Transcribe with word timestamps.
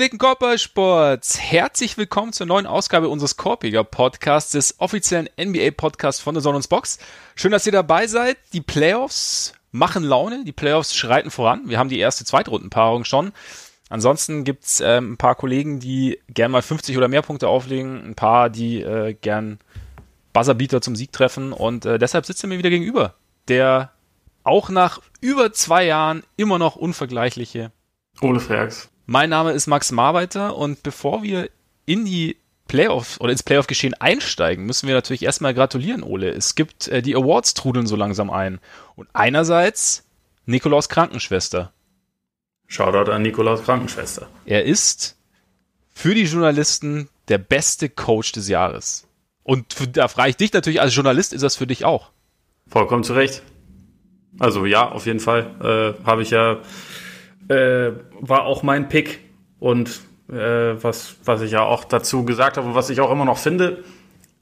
Gepflegten 0.00 0.18
Korbballsports, 0.18 1.38
herzlich 1.38 1.98
willkommen 1.98 2.32
zur 2.32 2.46
neuen 2.46 2.64
Ausgabe 2.64 3.10
unseres 3.10 3.36
Korpiger 3.36 3.84
Podcasts, 3.84 4.52
des 4.52 4.80
offiziellen 4.80 5.28
NBA 5.38 5.72
Podcasts 5.72 6.22
von 6.22 6.34
der 6.34 6.40
Sonne 6.40 6.58
Box. 6.70 6.98
Schön, 7.34 7.52
dass 7.52 7.66
ihr 7.66 7.72
dabei 7.72 8.06
seid. 8.06 8.38
Die 8.54 8.62
Playoffs 8.62 9.52
machen 9.72 10.02
Laune, 10.02 10.44
die 10.44 10.52
Playoffs 10.52 10.94
schreiten 10.94 11.30
voran. 11.30 11.64
Wir 11.66 11.78
haben 11.78 11.90
die 11.90 11.98
erste 11.98 12.24
Zweitrundenpaarung 12.24 13.04
schon. 13.04 13.32
Ansonsten 13.90 14.44
gibt's 14.44 14.80
ähm, 14.80 15.12
ein 15.12 15.16
paar 15.18 15.34
Kollegen, 15.34 15.80
die 15.80 16.18
gern 16.28 16.50
mal 16.50 16.62
50 16.62 16.96
oder 16.96 17.08
mehr 17.08 17.20
Punkte 17.20 17.48
auflegen, 17.48 18.02
ein 18.02 18.14
paar, 18.14 18.48
die 18.48 18.80
äh, 18.80 19.12
gern 19.12 19.58
Buzzerbeater 20.32 20.80
zum 20.80 20.96
Sieg 20.96 21.12
treffen 21.12 21.52
und 21.52 21.84
äh, 21.84 21.98
deshalb 21.98 22.24
sitzt 22.24 22.42
er 22.42 22.48
mir 22.48 22.56
wieder 22.56 22.70
gegenüber. 22.70 23.16
Der 23.48 23.92
auch 24.44 24.70
nach 24.70 25.02
über 25.20 25.52
zwei 25.52 25.84
Jahren 25.84 26.22
immer 26.38 26.58
noch 26.58 26.76
unvergleichliche 26.76 27.70
Ole 28.22 28.40
Fergs. 28.40 28.90
Mein 29.12 29.30
Name 29.30 29.50
ist 29.50 29.66
Max 29.66 29.90
Marbeiter 29.90 30.56
und 30.56 30.84
bevor 30.84 31.24
wir 31.24 31.50
in 31.84 32.04
die 32.04 32.36
Playoff 32.68 33.18
oder 33.18 33.32
ins 33.32 33.42
Playoff-Geschehen 33.42 33.94
einsteigen, 33.94 34.64
müssen 34.66 34.86
wir 34.86 34.94
natürlich 34.94 35.24
erstmal 35.24 35.52
gratulieren, 35.52 36.04
Ole. 36.04 36.30
Es 36.30 36.54
gibt 36.54 36.86
äh, 36.86 37.02
die 37.02 37.16
Awards 37.16 37.54
trudeln 37.54 37.88
so 37.88 37.96
langsam 37.96 38.30
ein. 38.30 38.60
Und 38.94 39.08
einerseits 39.12 40.06
Nikolaus 40.46 40.88
Krankenschwester. 40.88 41.72
Shoutout 42.68 43.10
an 43.10 43.22
Nikolaus 43.22 43.64
Krankenschwester. 43.64 44.28
Er 44.46 44.64
ist 44.64 45.16
für 45.92 46.14
die 46.14 46.22
Journalisten 46.22 47.08
der 47.26 47.38
beste 47.38 47.88
Coach 47.88 48.30
des 48.30 48.46
Jahres. 48.46 49.08
Und 49.42 49.74
für, 49.74 49.88
da 49.88 50.06
frage 50.06 50.30
ich 50.30 50.36
dich 50.36 50.52
natürlich, 50.52 50.80
als 50.80 50.94
Journalist 50.94 51.32
ist 51.32 51.42
das 51.42 51.56
für 51.56 51.66
dich 51.66 51.84
auch. 51.84 52.12
Vollkommen 52.68 53.02
zu 53.02 53.14
Recht. 53.14 53.42
Also 54.38 54.66
ja, 54.66 54.88
auf 54.88 55.06
jeden 55.06 55.18
Fall. 55.18 55.96
Äh, 55.98 56.06
Habe 56.06 56.22
ich 56.22 56.30
ja 56.30 56.60
äh, 57.50 57.92
war 58.20 58.44
auch 58.44 58.62
mein 58.62 58.88
Pick 58.88 59.20
und 59.58 60.00
äh, 60.28 60.34
was, 60.82 61.16
was 61.24 61.42
ich 61.42 61.50
ja 61.50 61.62
auch 61.62 61.84
dazu 61.84 62.24
gesagt 62.24 62.56
habe 62.56 62.68
und 62.68 62.74
was 62.74 62.90
ich 62.90 63.00
auch 63.00 63.10
immer 63.10 63.24
noch 63.24 63.38
finde, 63.38 63.82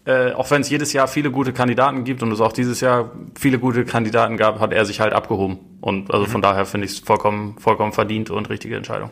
äh, 0.04 0.32
auch 0.32 0.50
wenn 0.50 0.60
es 0.60 0.68
jedes 0.68 0.92
Jahr 0.92 1.08
viele 1.08 1.30
gute 1.30 1.52
Kandidaten 1.52 2.04
gibt 2.04 2.22
und 2.22 2.30
es 2.32 2.40
auch 2.40 2.52
dieses 2.52 2.80
Jahr 2.80 3.12
viele 3.38 3.58
gute 3.58 3.84
Kandidaten 3.84 4.36
gab, 4.36 4.60
hat 4.60 4.72
er 4.72 4.84
sich 4.84 5.00
halt 5.00 5.14
abgehoben. 5.14 5.58
Und 5.80 6.12
also 6.12 6.26
mhm. 6.26 6.30
von 6.30 6.42
daher 6.42 6.66
finde 6.66 6.86
ich 6.86 6.92
es 6.92 6.98
vollkommen, 6.98 7.58
vollkommen 7.58 7.92
verdient 7.92 8.30
und 8.30 8.50
richtige 8.50 8.76
Entscheidung. 8.76 9.10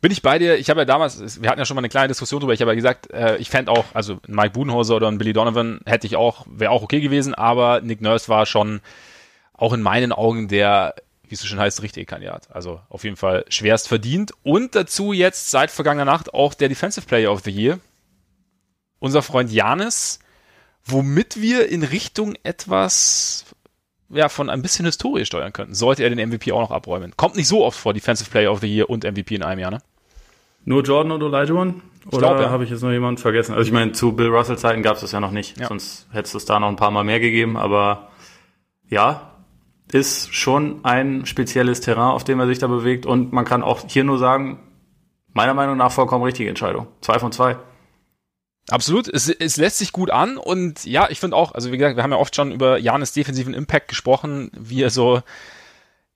Bin 0.00 0.12
ich 0.12 0.22
bei 0.22 0.38
dir? 0.38 0.58
Ich 0.58 0.70
habe 0.70 0.80
ja 0.80 0.84
damals, 0.84 1.42
wir 1.42 1.50
hatten 1.50 1.58
ja 1.58 1.64
schon 1.64 1.74
mal 1.74 1.80
eine 1.80 1.88
kleine 1.88 2.08
Diskussion 2.08 2.40
drüber, 2.40 2.52
ich 2.52 2.60
habe 2.60 2.70
ja 2.70 2.76
gesagt, 2.76 3.10
äh, 3.10 3.36
ich 3.38 3.50
fände 3.50 3.72
auch, 3.72 3.86
also 3.94 4.18
Mike 4.28 4.50
Budenhauser 4.50 4.96
oder 4.96 5.08
ein 5.08 5.18
Billy 5.18 5.32
Donovan 5.32 5.80
hätte 5.86 6.06
ich 6.06 6.14
auch, 6.14 6.46
wäre 6.48 6.70
auch 6.70 6.82
okay 6.82 7.00
gewesen, 7.00 7.34
aber 7.34 7.80
Nick 7.80 8.00
Nurse 8.00 8.28
war 8.28 8.46
schon 8.46 8.80
auch 9.54 9.72
in 9.72 9.82
meinen 9.82 10.12
Augen 10.12 10.46
der 10.46 10.94
wie 11.30 11.34
es 11.34 11.40
so 11.40 11.46
schön 11.46 11.58
heißt, 11.58 11.82
richtige 11.82 12.06
Kandidat. 12.06 12.48
Also 12.50 12.80
auf 12.88 13.04
jeden 13.04 13.16
Fall 13.16 13.44
schwerst 13.48 13.88
verdient. 13.88 14.32
Und 14.42 14.74
dazu 14.74 15.12
jetzt 15.12 15.50
seit 15.50 15.70
vergangener 15.70 16.04
Nacht 16.04 16.34
auch 16.34 16.54
der 16.54 16.68
Defensive 16.68 17.06
Player 17.06 17.32
of 17.32 17.42
the 17.44 17.50
Year. 17.50 17.78
Unser 18.98 19.22
Freund 19.22 19.52
Janis, 19.52 20.18
womit 20.84 21.40
wir 21.40 21.68
in 21.68 21.84
Richtung 21.84 22.34
etwas 22.42 23.44
ja, 24.10 24.28
von 24.28 24.50
ein 24.50 24.62
bisschen 24.62 24.86
Historie 24.86 25.24
steuern 25.24 25.52
könnten, 25.52 25.74
sollte 25.74 26.02
er 26.02 26.10
den 26.10 26.28
MVP 26.28 26.52
auch 26.52 26.60
noch 26.60 26.70
abräumen. 26.70 27.14
Kommt 27.16 27.36
nicht 27.36 27.48
so 27.48 27.64
oft 27.64 27.78
vor, 27.78 27.94
Defensive 27.94 28.30
Player 28.30 28.50
of 28.50 28.60
the 28.60 28.66
Year 28.66 28.88
und 28.88 29.04
MVP 29.04 29.34
in 29.34 29.42
einem 29.42 29.60
Jahr, 29.60 29.70
ne? 29.70 29.78
Nur 30.64 30.82
Jordan 30.82 31.12
und 31.12 31.22
Olajuwon? 31.22 31.82
Oder 32.10 32.18
glaub, 32.28 32.40
ja. 32.40 32.50
habe 32.50 32.64
ich 32.64 32.70
jetzt 32.70 32.82
noch 32.82 32.90
jemanden 32.90 33.20
vergessen? 33.20 33.54
Also 33.54 33.66
ich 33.66 33.72
meine, 33.72 33.92
zu 33.92 34.12
Bill 34.12 34.28
Russell 34.28 34.58
Zeiten 34.58 34.82
gab 34.82 34.96
es 34.96 35.02
das 35.02 35.12
ja 35.12 35.20
noch 35.20 35.30
nicht. 35.30 35.58
Ja. 35.58 35.68
Sonst 35.68 36.06
hätte 36.10 36.36
es 36.36 36.44
da 36.44 36.58
noch 36.58 36.68
ein 36.68 36.76
paar 36.76 36.90
Mal 36.90 37.04
mehr 37.04 37.20
gegeben. 37.20 37.56
Aber 37.56 38.08
ja, 38.88 39.37
ist 39.92 40.34
schon 40.34 40.84
ein 40.84 41.26
spezielles 41.26 41.80
Terrain, 41.80 42.10
auf 42.10 42.24
dem 42.24 42.40
er 42.40 42.46
sich 42.46 42.58
da 42.58 42.66
bewegt. 42.66 43.06
Und 43.06 43.32
man 43.32 43.44
kann 43.44 43.62
auch 43.62 43.80
hier 43.86 44.04
nur 44.04 44.18
sagen, 44.18 44.58
meiner 45.32 45.54
Meinung 45.54 45.76
nach 45.76 45.92
vollkommen 45.92 46.24
richtige 46.24 46.48
Entscheidung. 46.48 46.88
Zwei 47.00 47.18
von 47.18 47.32
zwei. 47.32 47.56
Absolut, 48.70 49.08
es, 49.08 49.28
es 49.30 49.56
lässt 49.56 49.78
sich 49.78 49.92
gut 49.92 50.10
an 50.10 50.36
und 50.36 50.84
ja, 50.84 51.08
ich 51.08 51.20
finde 51.20 51.36
auch, 51.36 51.52
also 51.52 51.72
wie 51.72 51.78
gesagt, 51.78 51.96
wir 51.96 52.02
haben 52.02 52.12
ja 52.12 52.18
oft 52.18 52.36
schon 52.36 52.52
über 52.52 52.76
Janis 52.76 53.12
defensiven 53.12 53.54
Impact 53.54 53.88
gesprochen, 53.88 54.50
wie 54.54 54.82
er 54.82 54.90
so, 54.90 55.22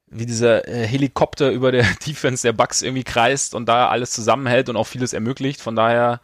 wie 0.06 0.26
dieser 0.26 0.68
äh, 0.68 0.86
Helikopter 0.86 1.50
über 1.50 1.72
der 1.72 1.86
Defense 2.06 2.42
der 2.42 2.52
Bucks 2.52 2.82
irgendwie 2.82 3.04
kreist 3.04 3.54
und 3.54 3.66
da 3.70 3.88
alles 3.88 4.10
zusammenhält 4.10 4.68
und 4.68 4.76
auch 4.76 4.86
vieles 4.86 5.14
ermöglicht. 5.14 5.62
Von 5.62 5.76
daher, 5.76 6.20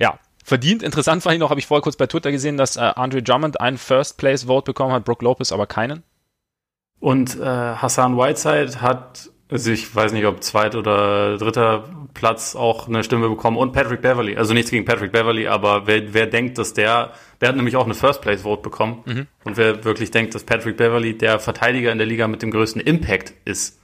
ja, 0.00 0.18
verdient. 0.42 0.82
Interessant 0.82 1.22
fand 1.22 1.34
ich 1.34 1.40
noch, 1.40 1.50
habe 1.50 1.60
ich 1.60 1.66
vorher 1.66 1.82
kurz 1.82 1.96
bei 1.96 2.08
Twitter 2.08 2.32
gesehen, 2.32 2.56
dass 2.56 2.76
äh, 2.76 2.80
Andre 2.80 3.22
Drummond 3.22 3.60
einen 3.60 3.78
First 3.78 4.18
Place 4.18 4.44
Vote 4.44 4.64
bekommen 4.64 4.92
hat, 4.92 5.04
Brook 5.04 5.22
Lopez 5.22 5.52
aber 5.52 5.68
keinen. 5.68 6.02
Und 7.00 7.38
äh, 7.38 7.44
Hassan 7.44 8.16
Whiteside 8.16 8.80
hat, 8.80 9.30
also 9.50 9.70
ich 9.70 9.94
weiß 9.94 10.12
nicht, 10.12 10.26
ob 10.26 10.42
zweit 10.42 10.74
oder 10.74 11.38
dritter 11.38 11.88
Platz 12.14 12.56
auch 12.56 12.88
eine 12.88 13.04
Stimme 13.04 13.28
bekommen 13.28 13.56
und 13.56 13.72
Patrick 13.72 14.02
Beverly. 14.02 14.36
Also 14.36 14.54
nichts 14.54 14.70
gegen 14.70 14.84
Patrick 14.84 15.12
Beverly, 15.12 15.46
aber 15.46 15.86
wer, 15.86 16.12
wer 16.12 16.26
denkt, 16.26 16.58
dass 16.58 16.74
der, 16.74 17.12
der 17.40 17.50
hat 17.50 17.56
nämlich 17.56 17.76
auch 17.76 17.84
eine 17.84 17.94
First 17.94 18.20
Place 18.20 18.42
Vote 18.42 18.62
bekommen. 18.62 19.02
Mhm. 19.06 19.26
Und 19.44 19.56
wer 19.56 19.84
wirklich 19.84 20.10
denkt, 20.10 20.34
dass 20.34 20.44
Patrick 20.44 20.76
Beverly 20.76 21.16
der 21.16 21.38
Verteidiger 21.38 21.92
in 21.92 21.98
der 21.98 22.06
Liga 22.06 22.26
mit 22.26 22.42
dem 22.42 22.50
größten 22.50 22.80
Impact 22.80 23.32
ist, 23.44 23.78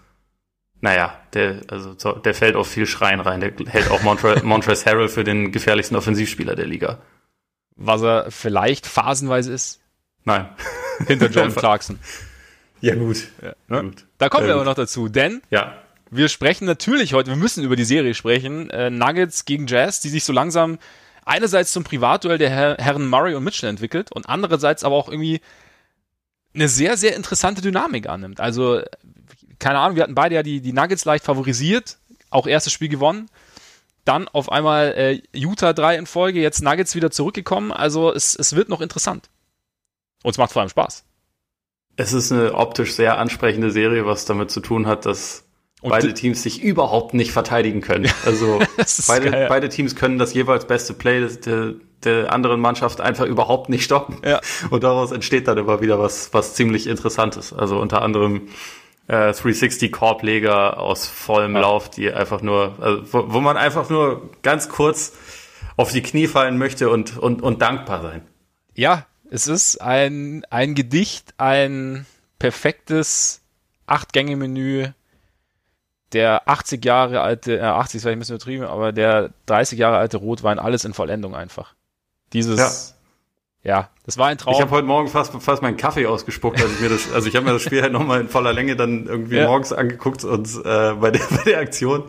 naja, 0.80 1.18
der, 1.32 1.62
also, 1.68 1.94
der 1.94 2.34
fällt 2.34 2.56
auf 2.56 2.68
viel 2.68 2.86
Schreien 2.86 3.20
rein. 3.20 3.40
Der 3.40 3.52
hält 3.68 3.90
auch 3.90 4.02
Montre 4.02 4.40
Montrezl 4.44 4.90
Harrell 4.90 5.08
für 5.08 5.24
den 5.24 5.50
gefährlichsten 5.50 5.96
Offensivspieler 5.96 6.56
der 6.56 6.66
Liga. 6.66 6.98
Was 7.76 8.02
er 8.02 8.30
vielleicht 8.30 8.86
phasenweise 8.86 9.52
ist? 9.52 9.80
Nein. 10.24 10.48
Hinter 11.06 11.30
John 11.30 11.54
Clarkson. 11.54 11.98
Ja, 12.84 12.94
gut. 12.96 13.28
Ja, 13.42 13.54
ne? 13.68 13.82
gut. 13.82 14.04
Da 14.18 14.28
kommen 14.28 14.46
wir 14.46 14.54
aber 14.54 14.64
noch 14.64 14.74
dazu, 14.74 15.08
denn 15.08 15.40
ja. 15.50 15.74
wir 16.10 16.28
sprechen 16.28 16.66
natürlich 16.66 17.14
heute, 17.14 17.30
wir 17.30 17.36
müssen 17.36 17.64
über 17.64 17.76
die 17.76 17.84
Serie 17.84 18.12
sprechen. 18.12 18.68
Äh, 18.68 18.90
Nuggets 18.90 19.46
gegen 19.46 19.66
Jazz, 19.66 20.00
die 20.00 20.10
sich 20.10 20.24
so 20.24 20.34
langsam 20.34 20.78
einerseits 21.24 21.72
zum 21.72 21.82
Privatduell 21.82 22.36
der 22.36 22.50
Her 22.50 22.76
Herren 22.78 23.08
Murray 23.08 23.34
und 23.34 23.42
Mitchell 23.42 23.70
entwickelt 23.70 24.12
und 24.12 24.28
andererseits 24.28 24.84
aber 24.84 24.96
auch 24.96 25.08
irgendwie 25.08 25.40
eine 26.54 26.68
sehr, 26.68 26.98
sehr 26.98 27.16
interessante 27.16 27.62
Dynamik 27.62 28.06
annimmt. 28.06 28.38
Also, 28.38 28.82
keine 29.58 29.78
Ahnung, 29.78 29.96
wir 29.96 30.02
hatten 30.02 30.14
beide 30.14 30.34
ja 30.34 30.42
die, 30.42 30.60
die 30.60 30.74
Nuggets 30.74 31.06
leicht 31.06 31.24
favorisiert, 31.24 31.96
auch 32.28 32.46
erstes 32.46 32.74
Spiel 32.74 32.90
gewonnen. 32.90 33.30
Dann 34.04 34.28
auf 34.28 34.52
einmal 34.52 34.92
äh, 34.94 35.22
Utah 35.32 35.72
3 35.72 35.96
in 35.96 36.06
Folge, 36.06 36.42
jetzt 36.42 36.62
Nuggets 36.62 36.94
wieder 36.94 37.10
zurückgekommen. 37.10 37.72
Also 37.72 38.12
es, 38.12 38.36
es 38.36 38.54
wird 38.54 38.68
noch 38.68 38.82
interessant. 38.82 39.30
Und 40.22 40.32
es 40.32 40.38
macht 40.38 40.52
vor 40.52 40.60
allem 40.60 40.68
Spaß. 40.68 41.04
Es 41.96 42.12
ist 42.12 42.32
eine 42.32 42.54
optisch 42.54 42.94
sehr 42.94 43.18
ansprechende 43.18 43.70
Serie, 43.70 44.06
was 44.06 44.24
damit 44.24 44.50
zu 44.50 44.60
tun 44.60 44.86
hat, 44.86 45.06
dass 45.06 45.44
und 45.84 45.90
beide 45.90 46.14
Teams 46.14 46.42
sich 46.42 46.62
überhaupt 46.62 47.12
nicht 47.12 47.30
verteidigen 47.30 47.82
können. 47.82 48.10
Also 48.24 48.58
beide, 49.06 49.30
geil, 49.30 49.42
ja. 49.42 49.48
beide 49.48 49.68
Teams 49.68 49.94
können 49.94 50.18
das 50.18 50.32
jeweils 50.32 50.64
beste 50.66 50.94
Play 50.94 51.28
der, 51.44 51.74
der 52.04 52.32
anderen 52.32 52.58
Mannschaft 52.58 53.02
einfach 53.02 53.26
überhaupt 53.26 53.68
nicht 53.68 53.84
stoppen. 53.84 54.16
Ja. 54.24 54.40
Und 54.70 54.82
daraus 54.82 55.12
entsteht 55.12 55.46
dann 55.46 55.58
immer 55.58 55.82
wieder 55.82 55.98
was, 55.98 56.32
was 56.32 56.54
ziemlich 56.54 56.86
Interessantes. 56.86 57.52
Also 57.52 57.78
unter 57.78 58.00
anderem 58.00 58.48
äh, 59.08 59.32
360 59.32 59.92
Korbleger 59.92 60.78
aus 60.80 61.06
vollem 61.06 61.54
ja. 61.54 61.60
Lauf, 61.60 61.90
die 61.90 62.10
einfach 62.10 62.40
nur, 62.40 62.76
also 62.80 63.02
wo, 63.12 63.34
wo 63.34 63.40
man 63.40 63.58
einfach 63.58 63.90
nur 63.90 64.30
ganz 64.40 64.70
kurz 64.70 65.12
auf 65.76 65.92
die 65.92 66.02
Knie 66.02 66.28
fallen 66.28 66.56
möchte 66.56 66.88
und, 66.88 67.18
und, 67.18 67.42
und 67.42 67.60
dankbar 67.60 68.00
sein. 68.00 68.22
Ja, 68.74 69.06
es 69.34 69.48
ist 69.48 69.82
ein, 69.82 70.44
ein 70.50 70.76
Gedicht, 70.76 71.34
ein 71.38 72.06
perfektes 72.38 73.40
Acht-Gänge-Menü 73.86 74.90
der 76.12 76.48
80 76.48 76.84
Jahre 76.84 77.20
alte, 77.20 77.58
äh, 77.58 77.62
80 77.62 77.96
ist 77.96 78.02
vielleicht 78.02 78.16
ein 78.16 78.18
bisschen 78.20 78.36
übertrieben, 78.36 78.64
aber 78.64 78.92
der 78.92 79.30
30 79.46 79.76
Jahre 79.76 79.96
alte 79.96 80.18
Rotwein, 80.18 80.60
alles 80.60 80.84
in 80.84 80.94
Vollendung 80.94 81.34
einfach. 81.34 81.74
Dieses, 82.32 82.94
ja, 83.64 83.72
ja 83.72 83.90
das 84.06 84.18
war 84.18 84.28
ein 84.28 84.38
Traum. 84.38 84.54
Ich 84.54 84.60
habe 84.60 84.70
heute 84.70 84.86
Morgen 84.86 85.08
fast, 85.08 85.32
fast 85.42 85.62
meinen 85.62 85.76
Kaffee 85.76 86.06
ausgespuckt, 86.06 86.62
als 86.62 86.70
ich 86.70 86.80
mir 86.80 86.90
das, 86.90 87.12
also 87.12 87.26
ich 87.26 87.34
habe 87.34 87.44
mir 87.44 87.54
das 87.54 87.62
Spiel 87.62 87.82
halt 87.82 87.92
nochmal 87.92 88.20
in 88.20 88.28
voller 88.28 88.52
Länge 88.52 88.76
dann 88.76 89.06
irgendwie 89.06 89.38
ja. 89.38 89.48
morgens 89.48 89.72
angeguckt 89.72 90.22
und 90.22 90.46
äh, 90.64 90.92
bei, 90.92 91.10
der, 91.10 91.22
bei 91.30 91.42
der 91.44 91.58
Aktion 91.58 92.04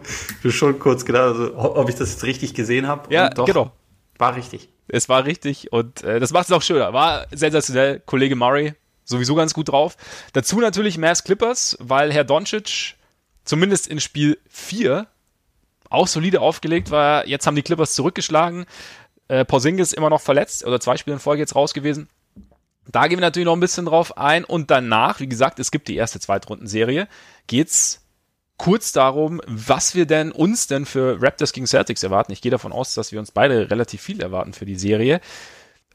schon 0.48 0.78
kurz 0.78 1.06
gedacht, 1.06 1.24
also, 1.24 1.58
ob 1.58 1.90
ich 1.90 1.96
das 1.96 2.12
jetzt 2.12 2.24
richtig 2.24 2.54
gesehen 2.54 2.86
habe. 2.86 3.12
Ja, 3.12 3.32
doch, 3.32 3.48
genau. 3.48 3.72
War 4.20 4.36
richtig. 4.36 4.70
Es 4.88 5.10
war 5.10 5.26
richtig 5.26 5.72
und 5.72 6.04
äh, 6.04 6.20
das 6.20 6.32
macht 6.32 6.46
es 6.46 6.52
auch 6.52 6.62
schöner. 6.62 6.94
War 6.94 7.28
sensationell. 7.32 8.02
Kollege 8.06 8.36
Murray 8.36 8.74
sowieso 9.04 9.36
ganz 9.36 9.54
gut 9.54 9.70
drauf. 9.70 9.98
Dazu 10.34 10.60
natürlich 10.60 10.98
Mass 10.98 11.24
Clippers, 11.24 11.78
weil 11.80 12.12
Herr 12.12 12.24
Doncic 12.24 12.96
zumindest 13.44 13.88
in 13.88 14.00
Spiel 14.00 14.38
4 14.50 15.08
auch 15.90 16.08
solide 16.08 16.42
aufgelegt 16.42 16.92
war. 16.92 17.28
Jetzt 17.28 17.48
haben 17.48 17.56
die 17.56 17.62
Clippers 17.62 17.94
zurückgeschlagen. 17.94 18.66
Äh, 19.28 19.46
Porzingis 19.46 19.94
immer 19.94 20.10
noch 20.10 20.22
verletzt 20.22 20.66
oder 20.66 20.80
zwei 20.80 20.98
Spiele 20.98 21.16
in 21.16 21.20
Folge 21.20 21.42
jetzt 21.42 21.56
raus 21.56 21.74
gewesen. 21.74 22.10
Da 22.88 23.08
gehen 23.08 23.18
wir 23.18 23.22
natürlich 23.22 23.46
noch 23.46 23.56
ein 23.56 23.60
bisschen 23.60 23.86
drauf 23.86 24.18
ein 24.18 24.44
und 24.44 24.70
danach, 24.70 25.20
wie 25.20 25.28
gesagt, 25.28 25.60
es 25.60 25.72
gibt 25.72 25.88
die 25.88 25.96
erste 25.96 26.20
Zweitrundenserie, 26.20 27.08
geht's 27.48 28.05
kurz 28.58 28.92
darum, 28.92 29.42
was 29.48 29.96
wir 29.96 30.06
denn 30.06 30.32
uns 30.32 30.68
denn 30.68 30.86
für 30.86 31.22
Raptors 31.22 31.54
gegen 31.54 31.68
Celtics 31.68 32.04
erwarten. 32.04 32.32
Ich 32.32 32.42
gehe 32.42 32.52
davon 32.52 32.72
aus, 32.72 32.94
dass 32.94 33.12
wir 33.12 33.20
uns 33.20 33.32
beide 33.32 33.70
relativ 33.70 34.02
viel 34.02 34.22
erwarten 34.22 34.54
für 34.54 34.66
die 34.66 34.76
Serie. 34.76 35.20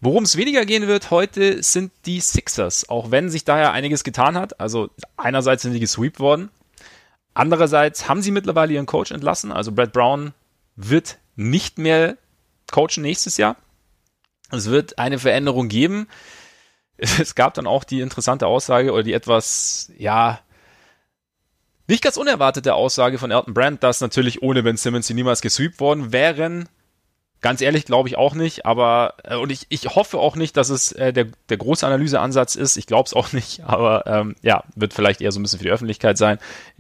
Worum 0.00 0.24
es 0.24 0.36
weniger 0.36 0.64
gehen 0.64 0.86
wird 0.86 1.10
heute 1.10 1.62
sind 1.62 1.92
die 2.06 2.20
Sixers, 2.20 2.88
auch 2.88 3.10
wenn 3.10 3.28
sich 3.28 3.44
daher 3.44 3.72
einiges 3.72 4.04
getan 4.04 4.36
hat. 4.36 4.60
Also 4.60 4.90
einerseits 5.16 5.62
sind 5.62 5.72
die 5.72 5.80
gesweept 5.80 6.20
worden, 6.20 6.50
Andererseits 7.34 8.08
haben 8.08 8.22
sie 8.22 8.32
mittlerweile 8.32 8.74
ihren 8.74 8.86
Coach 8.86 9.12
entlassen. 9.12 9.52
Also 9.52 9.72
Brad 9.72 9.92
Brown 9.92 10.34
wird 10.76 11.18
nicht 11.36 11.78
mehr 11.78 12.16
coachen 12.70 13.02
nächstes 13.02 13.36
Jahr. 13.36 13.56
Es 14.50 14.66
wird 14.66 14.98
eine 14.98 15.18
Veränderung 15.18 15.68
geben. 15.68 16.06
Es 17.02 17.34
gab 17.34 17.54
dann 17.54 17.66
auch 17.66 17.84
die 17.84 18.02
interessante 18.02 18.46
Aussage 18.46 18.92
oder 18.92 19.02
die 19.02 19.14
etwas, 19.14 19.90
ja, 19.96 20.38
nicht 21.90 22.02
ganz 22.02 22.16
unerwartete 22.16 22.75
Aussage 22.75 23.19
von 23.19 23.31
Elton 23.31 23.54
Brand, 23.54 23.82
dass 23.82 24.00
natürlich 24.00 24.42
ohne 24.42 24.62
Ben 24.62 24.76
Simmons 24.76 25.06
sie 25.06 25.14
niemals 25.14 25.42
gesweept 25.42 25.81
worden 25.81 26.12
wären. 26.12 26.69
Ganz 27.40 27.62
ehrlich 27.62 27.87
glaube 27.87 28.08
ich 28.08 28.19
auch 28.19 28.34
nicht, 28.34 28.66
aber 28.66 29.14
äh, 29.25 29.37
und 29.37 29.50
ich, 29.50 29.66
ich 29.70 29.94
hoffe 29.94 30.19
auch 30.19 30.37
nicht, 30.37 30.56
dass 30.58 30.69
es 30.69 30.92
äh, 30.92 31.12
der, 31.12 31.28
der 31.48 31.56
große 31.56 31.87
Analyseansatz 31.87 32.54
ist. 32.54 32.76
Ich 32.76 32.87
glaube 32.87 33.06
es 33.06 33.14
auch 33.14 33.32
nicht, 33.34 33.64
aber 33.64 34.06
ähm, 34.06 34.37
ja, 34.42 34.64
wird 34.76 34.94
vielleicht 34.94 35.20
eher 35.20 35.32
so 35.32 35.40
ein 35.40 35.42
bisschen 35.42 35.58
für 35.58 35.64
die 35.64 35.70
Öffentlichkeit 35.70 36.19
sein. 36.19 36.38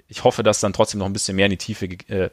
Ich 0.08 0.24
hoffe, 0.24 0.42
dass 0.42 0.60
dann 0.60 0.72
trotzdem 0.72 0.98
noch 0.98 1.06
ein 1.06 1.12
bisschen 1.12 1.36
mehr 1.36 1.46
in 1.46 1.50
die 1.50 1.56
Tiefe 1.56 1.86
äh, 1.86 2.30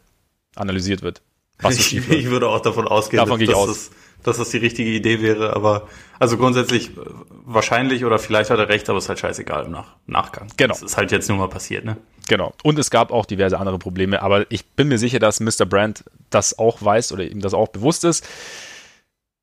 analysiert 0.55 1.01
wird. 1.01 1.21
Was 1.59 1.75
so 1.75 1.79
ich, 1.79 2.09
ich 2.09 2.29
würde 2.29 2.49
auch 2.49 2.61
davon 2.61 2.87
ausgehen, 2.87 3.23
davon 3.23 3.39
dass, 3.39 3.49
dass, 3.49 3.69
es, 3.69 3.91
dass 4.23 4.37
das 4.37 4.49
die 4.49 4.57
richtige 4.57 4.89
Idee 4.89 5.21
wäre, 5.21 5.55
aber 5.55 5.87
also 6.19 6.37
grundsätzlich 6.37 6.89
äh, 6.97 7.01
wahrscheinlich 7.45 8.05
oder 8.05 8.19
vielleicht 8.19 8.49
hat 8.49 8.59
er 8.59 8.69
recht, 8.69 8.89
aber 8.89 8.97
es 8.97 9.05
ist 9.05 9.09
halt 9.09 9.19
scheißegal 9.19 9.65
im 9.65 9.71
Nach 9.71 9.95
Nachgang. 10.05 10.47
Genau. 10.57 10.73
Das 10.73 10.83
ist 10.83 10.97
halt 10.97 11.11
jetzt 11.11 11.29
nur 11.29 11.37
mal 11.37 11.49
passiert, 11.49 11.85
ne? 11.85 11.97
Genau. 12.27 12.53
Und 12.63 12.77
es 12.77 12.91
gab 12.91 13.11
auch 13.11 13.25
diverse 13.25 13.57
andere 13.57 13.79
Probleme, 13.79 14.21
aber 14.21 14.51
ich 14.51 14.65
bin 14.65 14.89
mir 14.89 14.97
sicher, 14.97 15.19
dass 15.19 15.39
Mr. 15.39 15.65
Brand 15.65 16.03
das 16.29 16.59
auch 16.59 16.81
weiß 16.81 17.13
oder 17.13 17.23
ihm 17.23 17.39
das 17.39 17.53
auch 17.53 17.69
bewusst 17.69 18.03
ist. 18.03 18.27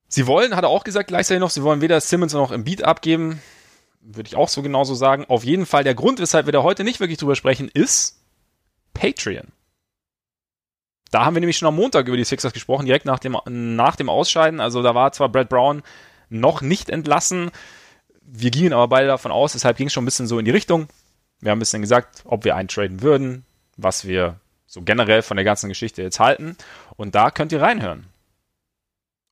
Sie 0.09 0.27
wollen, 0.27 0.55
hat 0.55 0.65
er 0.65 0.69
auch 0.69 0.85
gesagt, 0.85 1.09
gleichzeitig 1.09 1.41
noch, 1.41 1.51
sie 1.51 1.63
wollen 1.63 1.81
weder 1.81 2.01
Simmons 2.01 2.35
noch 2.35 2.53
im 2.53 2.65
Beat 2.65 2.85
abgeben. 2.85 3.41
Würde 4.03 4.29
ich 4.29 4.37
auch 4.37 4.51
so 4.51 4.61
genauso 4.61 4.95
sagen. 4.95 5.25
Auf 5.29 5.45
jeden 5.45 5.65
Fall 5.65 5.83
der 5.83 5.95
Grund, 5.95 6.21
weshalb 6.21 6.47
wir 6.47 6.53
da 6.53 6.63
heute 6.63 6.85
nicht 6.85 7.01
wirklich 7.01 7.19
drüber 7.19 7.37
sprechen, 7.37 7.71
ist 7.73 8.21
Patreon. 8.93 9.49
Da 11.11 11.25
haben 11.25 11.35
wir 11.35 11.41
nämlich 11.41 11.59
schon 11.59 11.69
am 11.69 11.77
Montag 11.77 12.09
über 12.09 12.17
die 12.17 12.25
Sixers 12.25 12.53
gesprochen, 12.53 12.87
direkt 12.87 13.05
nach 13.05 13.19
dem, 13.19 13.37
nach 13.47 13.97
dem 13.97 14.09
Ausscheiden. 14.09 14.61
Also 14.61 14.83
da 14.83 14.95
war 14.95 15.13
zwar 15.13 15.29
Brad 15.29 15.49
Brown 15.49 15.83
noch 16.29 16.61
nicht 16.61 16.91
entlassen. 16.91 17.51
Wir 18.23 18.51
gingen 18.51 18.73
aber 18.73 18.89
beide 18.89 19.07
davon 19.07 19.31
aus, 19.31 19.53
deshalb 19.53 19.77
ging 19.77 19.87
es 19.87 19.93
schon 19.93 20.03
ein 20.03 20.07
bisschen 20.07 20.27
so 20.27 20.39
in 20.39 20.45
die 20.45 20.51
Richtung. 20.51 20.89
Wir 21.41 21.51
haben 21.51 21.59
ein 21.59 21.61
bisschen 21.61 21.83
gesagt, 21.83 22.23
ob 22.25 22.45
wir 22.45 22.57
eintraden 22.57 23.03
würden, 23.03 23.45
was 23.77 24.07
wir 24.07 24.41
so 24.67 24.83
generell 24.83 25.23
von 25.23 25.37
der 25.37 25.45
ganzen 25.45 25.69
Geschichte 25.69 26.03
jetzt 26.03 26.19
halten. 26.21 26.57
Und 26.97 27.15
da 27.15 27.31
könnt 27.31 27.53
ihr 27.53 27.61
reinhören. 27.61 28.07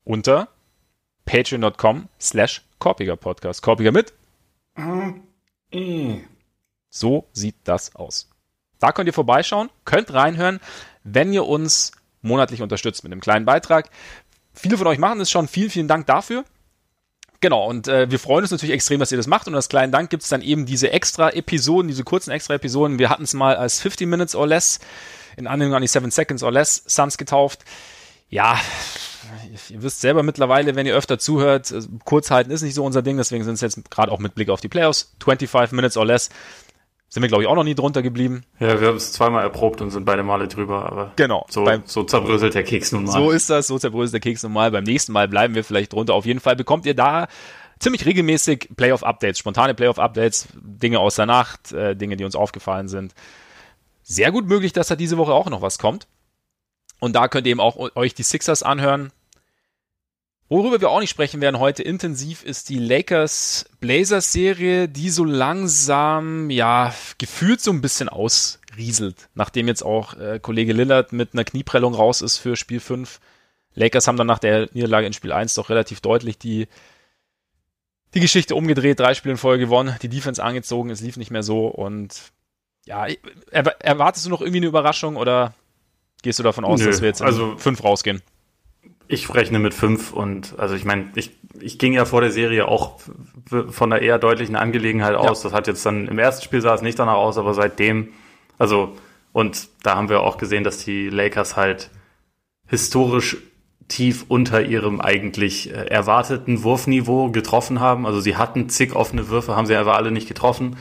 Unter 0.05 0.49
patreon.com 1.25 2.09
slash 2.21 2.63
Korpiger 2.79 3.17
Podcast. 3.17 3.63
Korpiger 3.63 3.93
mit? 3.93 4.13
So 6.91 7.27
sieht 7.33 7.57
das 7.65 7.95
aus. 7.97 8.29
Da 8.79 8.93
könnt 8.93 9.07
ihr 9.07 9.13
vorbeischauen, 9.13 9.71
könnt 9.85 10.13
reinhören, 10.13 10.61
wenn 11.05 11.33
ihr 11.33 11.47
uns 11.47 11.93
monatlich 12.23 12.63
unterstützt 12.63 13.05
mit 13.05 13.13
einem 13.13 13.21
kleinen 13.21 13.45
Beitrag. 13.45 13.91
Viele 14.55 14.79
von 14.79 14.87
euch 14.87 14.99
machen 14.99 15.21
es 15.21 15.31
schon. 15.31 15.49
Vielen, 15.49 15.71
vielen 15.71 15.89
Dank 15.89 16.07
dafür. 16.07 16.45
Genau, 17.41 17.69
und 17.69 17.89
äh, 17.89 18.09
wir 18.09 18.21
freuen 18.21 18.43
uns 18.43 18.53
natürlich 18.53 18.73
extrem, 18.73 19.01
dass 19.01 19.11
ihr 19.11 19.17
das 19.17 19.27
macht. 19.27 19.49
Und 19.49 19.55
als 19.57 19.69
kleinen 19.69 19.91
Dank 19.91 20.11
gibt 20.11 20.23
es 20.23 20.29
dann 20.29 20.43
eben 20.43 20.65
diese 20.65 20.93
extra 20.93 21.31
Episoden, 21.31 21.89
diese 21.89 22.05
kurzen 22.05 22.31
extra 22.31 22.55
Episoden. 22.55 23.01
Wir 23.01 23.11
hatten 23.11 23.25
es 23.25 23.35
mal 23.35 23.57
als 23.57 23.81
50 23.81 24.07
Minutes 24.07 24.37
or 24.37 24.47
less, 24.47 24.79
in 25.37 25.49
Anlehnung 25.49 25.75
an 25.75 25.83
die 25.83 25.89
7 25.89 26.11
Seconds 26.13 26.45
or 26.45 26.53
less 26.53 26.85
Suns 26.87 27.19
getauft. 27.19 27.65
Ja, 28.29 28.59
ihr 29.69 29.83
wisst 29.83 30.01
selber 30.01 30.23
mittlerweile, 30.23 30.77
wenn 30.77 30.87
ihr 30.87 30.95
öfter 30.95 31.19
zuhört, 31.19 31.73
äh, 31.73 31.81
kurz 32.05 32.31
halten 32.31 32.53
ist 32.53 32.63
nicht 32.63 32.75
so 32.75 32.85
unser 32.85 33.03
Ding, 33.03 33.17
deswegen 33.17 33.43
sind 33.43 33.55
es 33.55 33.61
jetzt 33.61 33.91
gerade 33.91 34.13
auch 34.13 34.21
mit 34.21 34.37
Blick 34.37 34.49
auf 34.49 34.61
die 34.61 34.69
Playoffs 34.69 35.13
25 35.23 35.73
Minutes 35.73 35.97
or 35.97 36.07
less 36.07 36.31
sind 37.13 37.23
wir, 37.23 37.29
glaube 37.29 37.43
ich, 37.43 37.49
auch 37.49 37.55
noch 37.55 37.65
nie 37.65 37.75
drunter 37.75 38.01
geblieben. 38.01 38.41
Ja, 38.59 38.81
wir 38.81 38.89
haben 38.89 38.97
es 38.97 39.13
zweimal 39.13 39.43
erprobt 39.43 39.83
und 39.83 39.91
sind 39.91 40.07
beide 40.07 40.23
Male 40.23 40.49
drüber, 40.49 40.87
aber 40.91 41.13
genau, 41.17 41.45
so, 41.51 41.63
beim, 41.63 41.83
so 41.85 42.05
zerbröselt 42.05 42.55
der 42.55 42.65
Keks 42.65 42.91
nun 42.93 43.05
mal. 43.05 43.13
So 43.13 43.31
ist 43.31 43.51
das, 43.51 43.67
so 43.67 43.79
zerbröselt 43.79 44.15
der 44.15 44.21
Keks 44.21 44.43
nun 44.45 44.53
mal. 44.55 44.71
Beim 44.71 44.85
nächsten 44.85 45.13
Mal 45.13 45.29
bleiben 45.29 45.55
wir 45.55 45.63
vielleicht 45.63 45.93
drunter. 45.93 46.15
Auf 46.15 46.25
jeden 46.25 46.41
Fall 46.41 46.57
bekommt 46.57 46.87
ihr 46.87 46.95
da 46.95 47.29
ziemlich 47.79 48.07
regelmäßig 48.07 48.71
Playoff-Updates, 48.79 49.39
spontane 49.39 49.75
Playoff-Updates, 49.75 50.49
Dinge 50.55 51.01
aus 51.01 51.17
der 51.17 51.27
Nacht, 51.27 51.71
äh, 51.73 51.95
Dinge, 51.95 52.17
die 52.17 52.25
uns 52.25 52.35
aufgefallen 52.35 52.89
sind. 52.89 53.13
Sehr 54.03 54.33
gut 54.33 54.49
möglich, 54.49 54.73
dass 54.73 54.89
da 54.89 54.97
diese 54.97 55.19
Woche 55.19 55.35
auch 55.35 55.51
noch 55.51 55.61
was 55.61 55.77
kommt. 55.79 56.09
Und 56.99 57.15
da 57.15 57.29
könnt 57.29 57.47
ihr 57.47 57.51
eben 57.51 57.61
auch 57.61 57.77
euch 57.95 58.15
die 58.15 58.23
Sixers 58.23 58.63
anhören. 58.63 59.13
Worüber 60.53 60.83
wir 60.83 60.91
auch 60.91 61.01
nicht 61.01 61.09
sprechen 61.09 61.41
werden 61.41 61.59
heute 61.59 61.83
intensiv 61.83 62.45
ist 62.45 62.69
die 62.69 62.79
Lakers 62.79 63.65
Blazers 63.81 64.33
Serie, 64.33 64.87
die 64.87 65.09
so 65.09 65.25
langsam, 65.25 66.51
ja, 66.51 66.95
gefühlt 67.17 67.63
so 67.63 67.71
ein 67.71 67.81
bisschen 67.81 68.11
ausrieselt, 68.11 69.31
nachdem 69.33 69.67
jetzt 69.67 69.83
auch 69.83 70.13
äh, 70.13 70.41
Kollege 70.43 70.75
Lillard 70.75 71.15
mit 71.15 71.33
einer 71.33 71.45
Knieprellung 71.45 71.95
raus 71.95 72.21
ist 72.21 72.37
für 72.37 72.57
Spiel 72.57 72.81
5. 72.81 73.19
Lakers 73.77 74.07
haben 74.07 74.19
dann 74.19 74.27
nach 74.27 74.41
der 74.41 74.69
Niederlage 74.75 75.07
in 75.07 75.15
Spiel 75.15 75.33
1 75.33 75.55
doch 75.55 75.71
relativ 75.71 76.03
deutlich 76.03 76.37
die, 76.37 76.69
die 78.13 78.21
Geschichte 78.21 78.55
umgedreht, 78.55 79.01
drei 79.01 79.15
Spiele 79.15 79.33
in 79.33 79.39
Folge 79.39 79.65
gewonnen, 79.65 79.97
die 80.03 80.11
Defense 80.11 80.45
angezogen, 80.45 80.91
es 80.91 81.01
lief 81.01 81.17
nicht 81.17 81.31
mehr 81.31 81.43
so 81.43 81.67
und 81.69 82.31
ja, 82.85 83.07
erwartest 83.51 84.27
du 84.27 84.29
noch 84.29 84.43
irgendwie 84.43 84.59
eine 84.59 84.67
Überraschung 84.67 85.17
oder 85.17 85.55
gehst 86.23 86.41
du 86.41 86.43
davon 86.43 86.67
aus, 86.67 86.81
Nö, 86.81 86.89
dass 86.89 87.01
wir 87.01 87.09
jetzt 87.09 87.23
also, 87.23 87.57
fünf 87.57 87.83
rausgehen? 87.83 88.21
Ich 89.09 89.33
rechne 89.35 89.59
mit 89.59 89.75
fünf 89.75 90.13
und 90.13 90.55
also 90.59 90.75
ich 90.75 90.85
meine, 90.85 91.11
ich, 91.15 91.31
ich 91.61 91.79
ging 91.79 91.93
ja 91.93 92.05
vor 92.05 92.21
der 92.21 92.31
Serie 92.31 92.67
auch 92.67 93.01
von 93.49 93.93
einer 93.93 94.01
eher 94.03 94.19
deutlichen 94.19 94.57
Angelegenheit 94.57 95.15
aus. 95.15 95.43
Ja. 95.43 95.51
Das 95.51 95.57
hat 95.57 95.67
jetzt 95.67 95.85
dann 95.85 96.09
im 96.09 96.19
ersten 96.19 96.45
Spiel 96.45 96.61
sah 96.61 96.75
es 96.75 96.83
nicht 96.83 96.99
danach 96.99 97.17
aus, 97.17 97.39
aber 97.39 97.55
seitdem, 97.55 98.09
also 98.59 98.97
und 99.33 99.69
da 99.83 99.97
haben 99.97 100.09
wir 100.09 100.21
auch 100.21 100.39
gesehen, 100.39 100.65
dass 100.65 100.85
die 100.85 101.09
Lakers 101.09 101.57
halt 101.57 101.91
historisch 102.67 103.37
tief 103.89 104.25
unter 104.29 104.63
ihrem 104.63 105.01
eigentlich 105.01 105.71
äh, 105.71 105.87
erwarteten 105.87 106.63
Wurfniveau 106.63 107.31
getroffen 107.31 107.81
haben. 107.81 108.07
Also 108.07 108.21
sie 108.21 108.37
hatten 108.37 108.69
zig 108.69 108.95
offene 108.95 109.29
Würfe, 109.29 109.57
haben 109.57 109.67
sie 109.67 109.77
aber 109.77 109.97
alle 109.97 110.11
nicht 110.11 110.29
getroffen. 110.29 110.77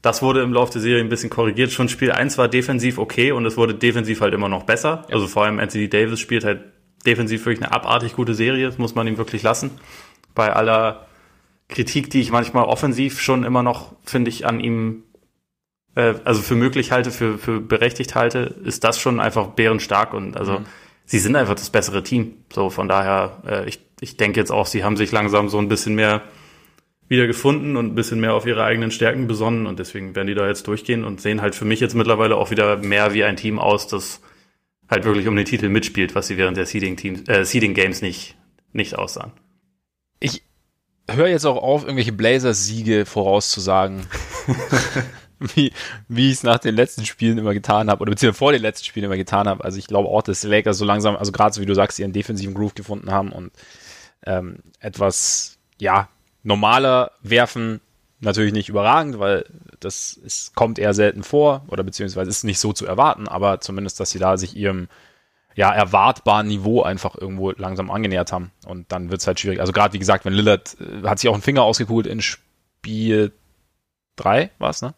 Das 0.00 0.22
wurde 0.22 0.42
im 0.42 0.52
Laufe 0.52 0.72
der 0.72 0.82
Serie 0.82 1.02
ein 1.02 1.08
bisschen 1.08 1.30
korrigiert. 1.30 1.70
Schon 1.70 1.88
Spiel 1.88 2.12
1 2.12 2.38
war 2.38 2.48
defensiv 2.48 2.98
okay 2.98 3.32
und 3.32 3.46
es 3.46 3.56
wurde 3.56 3.74
defensiv 3.74 4.20
halt 4.20 4.34
immer 4.34 4.48
noch 4.48 4.64
besser. 4.64 5.04
Ja. 5.08 5.14
Also 5.14 5.28
vor 5.28 5.44
allem 5.44 5.58
Anthony 5.60 5.88
Davis 5.88 6.20
spielt 6.20 6.44
halt 6.44 6.60
defensiv 7.06 7.44
wirklich 7.44 7.64
eine 7.64 7.74
abartig 7.74 8.14
gute 8.14 8.34
Serie, 8.34 8.66
das 8.66 8.78
muss 8.78 8.94
man 8.94 9.06
ihm 9.06 9.18
wirklich 9.18 9.42
lassen. 9.42 9.70
Bei 10.34 10.52
aller 10.52 11.06
Kritik, 11.68 12.10
die 12.10 12.20
ich 12.20 12.30
manchmal 12.30 12.64
offensiv 12.64 13.20
schon 13.20 13.44
immer 13.44 13.62
noch, 13.62 13.92
finde 14.04 14.30
ich, 14.30 14.46
an 14.46 14.60
ihm, 14.60 15.02
äh, 15.94 16.14
also 16.24 16.42
für 16.42 16.54
möglich 16.54 16.92
halte, 16.92 17.10
für, 17.10 17.38
für 17.38 17.60
berechtigt 17.60 18.14
halte, 18.14 18.54
ist 18.64 18.84
das 18.84 18.98
schon 19.00 19.20
einfach 19.20 19.48
bärenstark 19.48 20.14
und 20.14 20.36
also 20.36 20.60
mhm. 20.60 20.66
sie 21.04 21.18
sind 21.18 21.36
einfach 21.36 21.54
das 21.54 21.70
bessere 21.70 22.02
Team. 22.02 22.34
So, 22.52 22.70
von 22.70 22.88
daher, 22.88 23.42
äh, 23.46 23.68
ich, 23.68 23.80
ich 24.00 24.16
denke 24.16 24.38
jetzt 24.38 24.52
auch, 24.52 24.66
sie 24.66 24.84
haben 24.84 24.96
sich 24.96 25.12
langsam 25.12 25.48
so 25.48 25.58
ein 25.58 25.68
bisschen 25.68 25.94
mehr 25.94 26.22
wieder 27.08 27.26
gefunden 27.26 27.76
und 27.76 27.86
ein 27.92 27.94
bisschen 27.94 28.20
mehr 28.20 28.34
auf 28.34 28.46
ihre 28.46 28.64
eigenen 28.64 28.90
Stärken 28.90 29.26
besonnen 29.26 29.66
und 29.66 29.78
deswegen 29.78 30.14
werden 30.14 30.28
die 30.28 30.34
da 30.34 30.46
jetzt 30.46 30.66
durchgehen 30.66 31.04
und 31.04 31.20
sehen 31.20 31.42
halt 31.42 31.54
für 31.54 31.66
mich 31.66 31.80
jetzt 31.80 31.94
mittlerweile 31.94 32.36
auch 32.36 32.50
wieder 32.50 32.78
mehr 32.78 33.12
wie 33.12 33.24
ein 33.24 33.36
Team 33.36 33.58
aus, 33.58 33.86
das 33.86 34.22
halt 34.92 35.04
wirklich 35.04 35.26
um 35.26 35.34
den 35.34 35.44
Titel 35.44 35.68
mitspielt, 35.68 36.14
was 36.14 36.28
sie 36.28 36.36
während 36.36 36.56
der 36.56 36.66
Seeding, 36.66 36.96
Teams, 36.96 37.28
äh, 37.28 37.44
Seeding 37.44 37.74
Games 37.74 38.02
nicht, 38.02 38.36
nicht 38.72 38.96
aussahen. 38.96 39.32
Ich 40.20 40.42
höre 41.10 41.28
jetzt 41.28 41.46
auch 41.46 41.60
auf, 41.60 41.82
irgendwelche 41.82 42.12
Blazers-Siege 42.12 43.06
vorauszusagen. 43.06 44.06
wie, 45.54 45.72
wie 46.08 46.28
ich 46.28 46.34
es 46.34 46.42
nach 46.42 46.58
den 46.58 46.74
letzten 46.74 47.04
Spielen 47.04 47.38
immer 47.38 47.54
getan 47.54 47.90
habe, 47.90 48.02
oder 48.02 48.10
beziehungsweise 48.10 48.38
vor 48.38 48.52
den 48.52 48.62
letzten 48.62 48.84
Spielen 48.84 49.06
immer 49.06 49.16
getan 49.16 49.48
habe. 49.48 49.64
Also 49.64 49.78
ich 49.78 49.86
glaube 49.86 50.08
auch, 50.08 50.22
dass 50.22 50.40
die 50.40 50.46
Lakers 50.46 50.78
so 50.78 50.84
langsam, 50.84 51.16
also 51.16 51.32
gerade 51.32 51.54
so 51.54 51.60
wie 51.60 51.66
du 51.66 51.74
sagst, 51.74 51.98
ihren 51.98 52.12
defensiven 52.12 52.54
Groove 52.54 52.74
gefunden 52.74 53.10
haben 53.10 53.32
und 53.32 53.50
ähm, 54.24 54.58
etwas, 54.78 55.58
ja, 55.80 56.08
normaler 56.42 57.12
werfen, 57.22 57.80
natürlich 58.20 58.52
nicht 58.52 58.68
überragend, 58.68 59.18
weil 59.18 59.44
das 59.84 60.12
ist, 60.14 60.54
kommt 60.54 60.78
eher 60.78 60.94
selten 60.94 61.22
vor 61.22 61.64
oder 61.68 61.82
beziehungsweise 61.82 62.30
ist 62.30 62.44
nicht 62.44 62.58
so 62.58 62.72
zu 62.72 62.86
erwarten, 62.86 63.28
aber 63.28 63.60
zumindest, 63.60 64.00
dass 64.00 64.10
sie 64.10 64.18
da 64.18 64.36
sich 64.36 64.56
ihrem 64.56 64.88
ja, 65.54 65.72
erwartbaren 65.72 66.46
Niveau 66.46 66.82
einfach 66.82 67.14
irgendwo 67.16 67.50
langsam 67.52 67.90
angenähert 67.90 68.32
haben. 68.32 68.52
Und 68.66 68.90
dann 68.90 69.10
wird 69.10 69.20
es 69.20 69.26
halt 69.26 69.40
schwierig. 69.40 69.60
Also 69.60 69.72
gerade 69.72 69.92
wie 69.92 69.98
gesagt, 69.98 70.24
wenn 70.24 70.32
Lillard 70.32 70.76
äh, 70.80 71.06
hat 71.06 71.18
sich 71.18 71.28
auch 71.28 71.34
einen 71.34 71.42
Finger 71.42 71.62
ausgekugelt 71.62 72.06
in 72.06 72.22
Spiel 72.22 73.32
3, 74.16 74.50
war 74.58 74.70
es, 74.70 74.82
ne? 74.82 74.94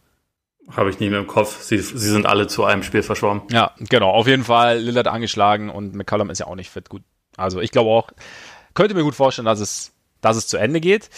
Habe 0.71 0.91
ich 0.91 0.99
nicht 0.99 1.11
mehr 1.11 1.19
im 1.19 1.27
Kopf. 1.27 1.61
Sie, 1.61 1.79
sie 1.79 1.99
sind 1.99 2.25
alle 2.25 2.47
zu 2.47 2.65
einem 2.65 2.83
Spiel 2.83 3.03
verschwommen. 3.03 3.43
Ja, 3.51 3.73
genau. 3.79 4.11
Auf 4.11 4.27
jeden 4.27 4.45
Fall 4.45 4.79
Lillard 4.79 5.09
angeschlagen 5.09 5.69
und 5.69 5.95
McCollum 5.95 6.31
ist 6.31 6.39
ja 6.39 6.47
auch 6.47 6.55
nicht 6.55 6.71
fit. 6.71 6.89
Gut. 6.89 7.03
Also 7.37 7.61
ich 7.61 7.71
glaube 7.71 7.91
auch, 7.91 8.11
könnte 8.73 8.95
mir 8.95 9.03
gut 9.03 9.15
vorstellen, 9.15 9.45
dass 9.45 9.61
es, 9.61 9.93
dass 10.23 10.37
es 10.37 10.47
zu 10.47 10.57
Ende 10.57 10.81
geht. 10.81 11.11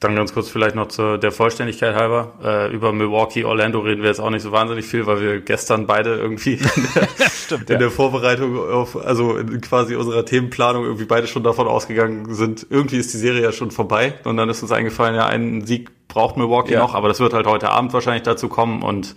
Dann 0.00 0.14
ganz 0.14 0.32
kurz 0.32 0.48
vielleicht 0.48 0.76
noch 0.76 0.88
zur 0.88 1.18
der 1.18 1.32
Vollständigkeit 1.32 1.96
halber. 1.96 2.34
Äh, 2.42 2.72
über 2.72 2.92
Milwaukee, 2.92 3.44
Orlando 3.44 3.80
reden 3.80 4.02
wir 4.02 4.08
jetzt 4.08 4.20
auch 4.20 4.30
nicht 4.30 4.42
so 4.42 4.52
wahnsinnig 4.52 4.86
viel, 4.86 5.06
weil 5.06 5.20
wir 5.20 5.40
gestern 5.40 5.88
beide 5.88 6.14
irgendwie 6.14 6.54
in 6.54 6.88
der, 6.94 7.08
Stimmt, 7.30 7.68
in 7.68 7.74
ja. 7.74 7.78
der 7.78 7.90
Vorbereitung 7.90 8.56
auf, 8.70 8.96
also 8.96 9.36
in 9.36 9.60
quasi 9.60 9.96
unserer 9.96 10.24
Themenplanung 10.24 10.84
irgendwie 10.84 11.04
beide 11.04 11.26
schon 11.26 11.42
davon 11.42 11.66
ausgegangen 11.66 12.32
sind, 12.34 12.64
irgendwie 12.70 12.98
ist 12.98 13.12
die 13.12 13.18
Serie 13.18 13.42
ja 13.42 13.50
schon 13.50 13.72
vorbei. 13.72 14.14
Und 14.22 14.36
dann 14.36 14.48
ist 14.48 14.62
uns 14.62 14.70
eingefallen, 14.70 15.16
ja, 15.16 15.26
einen 15.26 15.66
Sieg 15.66 15.90
braucht 16.06 16.36
Milwaukee 16.36 16.74
ja. 16.74 16.78
noch, 16.78 16.94
aber 16.94 17.08
das 17.08 17.18
wird 17.18 17.34
halt 17.34 17.46
heute 17.46 17.70
Abend 17.70 17.92
wahrscheinlich 17.92 18.22
dazu 18.22 18.48
kommen 18.48 18.82
und 18.82 19.16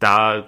da 0.00 0.46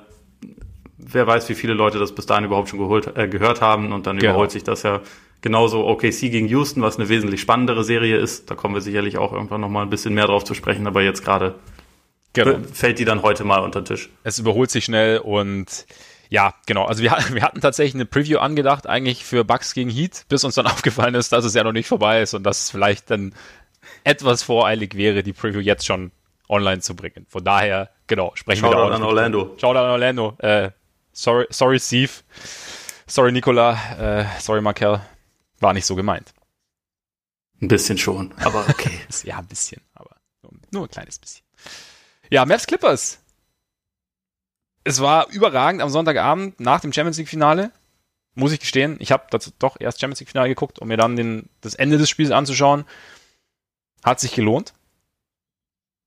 wer 0.99 1.27
weiß, 1.27 1.49
wie 1.49 1.55
viele 1.55 1.75
Leute 1.75 1.99
das 1.99 2.15
bis 2.15 2.27
dahin 2.27 2.45
überhaupt 2.45 2.69
schon 2.69 2.79
geholt, 2.79 3.17
äh, 3.17 3.29
gehört 3.29 3.61
haben 3.61 3.93
und 3.93 4.07
dann 4.07 4.19
genau. 4.19 4.33
überholt 4.33 4.51
sich 4.51 4.65
das 4.65 4.83
ja 4.83 5.01
genauso 5.47 5.87
OKC 5.87 6.23
gegen 6.23 6.49
Houston, 6.49 6.83
was 6.83 6.99
eine 6.99 7.09
wesentlich 7.09 7.41
spannendere 7.41 7.85
Serie 7.85 8.17
ist. 8.17 8.51
Da 8.51 8.57
kommen 8.57 8.75
wir 8.75 8.81
sicherlich 8.81 9.17
auch 9.17 9.33
irgendwann 9.33 9.61
nochmal 9.61 9.85
ein 9.85 9.91
bisschen 9.91 10.13
mehr 10.13 10.27
drauf 10.27 10.43
zu 10.43 10.55
sprechen, 10.55 10.89
aber 10.89 11.03
jetzt 11.03 11.25
gerade 11.25 11.55
genau. 12.33 12.59
fällt 12.73 12.99
die 12.99 13.05
dann 13.05 13.23
heute 13.23 13.45
mal 13.45 13.59
unter 13.59 13.81
den 13.81 13.85
Tisch. 13.85 14.11
Es 14.25 14.41
überholt 14.41 14.73
sich 14.73 14.85
schnell 14.85 15.19
und 15.19 15.87
ja, 16.31 16.53
genau. 16.67 16.87
Also 16.87 17.05
wir, 17.05 17.13
wir 17.33 17.43
hatten 17.43 17.61
tatsächlich 17.61 17.95
eine 17.95 18.07
Preview 18.07 18.39
angedacht, 18.39 18.89
eigentlich 18.89 19.25
für 19.25 19.45
Bucks 19.45 19.73
gegen 19.73 19.89
Heat, 19.89 20.25
bis 20.29 20.43
uns 20.43 20.57
dann 20.57 20.67
aufgefallen 20.67 21.15
ist, 21.15 21.31
dass 21.31 21.45
es 21.45 21.55
ja 21.55 21.63
noch 21.63 21.71
nicht 21.71 21.87
vorbei 21.87 22.23
ist 22.23 22.35
und 22.35 22.43
dass 22.43 22.65
es 22.65 22.71
vielleicht 22.73 23.09
dann 23.13 23.33
etwas 24.03 24.43
voreilig 24.43 24.97
wäre, 24.97 25.23
die 25.23 25.33
Preview 25.33 25.61
jetzt 25.61 25.87
schon 25.87 26.11
online 26.49 26.81
zu 26.81 26.97
bringen. 26.97 27.25
Von 27.29 27.45
daher, 27.45 27.91
genau, 28.09 28.33
sprechen 28.35 28.63
Shoutout 28.63 28.79
wir 28.79 28.89
da 28.91 28.97
an 28.97 29.03
Orlando. 29.05 29.55
Shoutout 29.59 29.79
an 29.79 29.91
Orlando. 29.91 30.35
Äh, 30.39 30.71
sorry, 31.13 31.47
sorry, 31.51 31.79
Steve. 31.79 32.11
Sorry, 33.07 33.31
Nicola. 33.31 33.79
Äh, 33.97 34.25
sorry, 34.41 34.61
Markel. 34.61 35.01
War 35.61 35.73
nicht 35.73 35.87
so 35.87 35.97
gemeint. 35.97 36.35
Ein 37.61 37.69
bisschen 37.69 37.99
schon, 37.99 38.33
aber 38.39 38.67
okay. 38.69 39.01
ja, 39.25 39.39
ein 39.39 39.47
bisschen, 39.47 39.83
aber 39.95 40.17
nur 40.71 40.85
ein 40.85 40.91
kleines 40.91 41.19
bisschen. 41.19 41.45
Ja, 42.31 42.45
Mavs 42.45 42.67
Clippers 42.67 43.21
es 44.87 45.01
war 45.01 45.29
überragend 45.31 45.83
am 45.83 45.91
Sonntagabend 45.91 46.61
nach 46.61 46.81
dem 46.81 46.93
Champions 46.93 47.19
League 47.19 47.29
Finale. 47.29 47.73
Muss 48.35 48.53
ich 48.53 48.61
gestehen, 48.61 48.97
ich 49.01 49.11
habe 49.11 49.27
dazu 49.31 49.51
doch 49.59 49.81
erst 49.81 50.01
Champions 50.01 50.21
League 50.21 50.29
Finale 50.29 50.49
geguckt, 50.49 50.79
um 50.79 50.87
mir 50.87 50.97
dann 50.97 51.17
den, 51.17 51.49
das 51.61 51.75
Ende 51.75 51.99
des 51.99 52.09
Spiels 52.09 52.31
anzuschauen. 52.31 52.85
Hat 54.05 54.21
sich 54.21 54.33
gelohnt. 54.33 54.75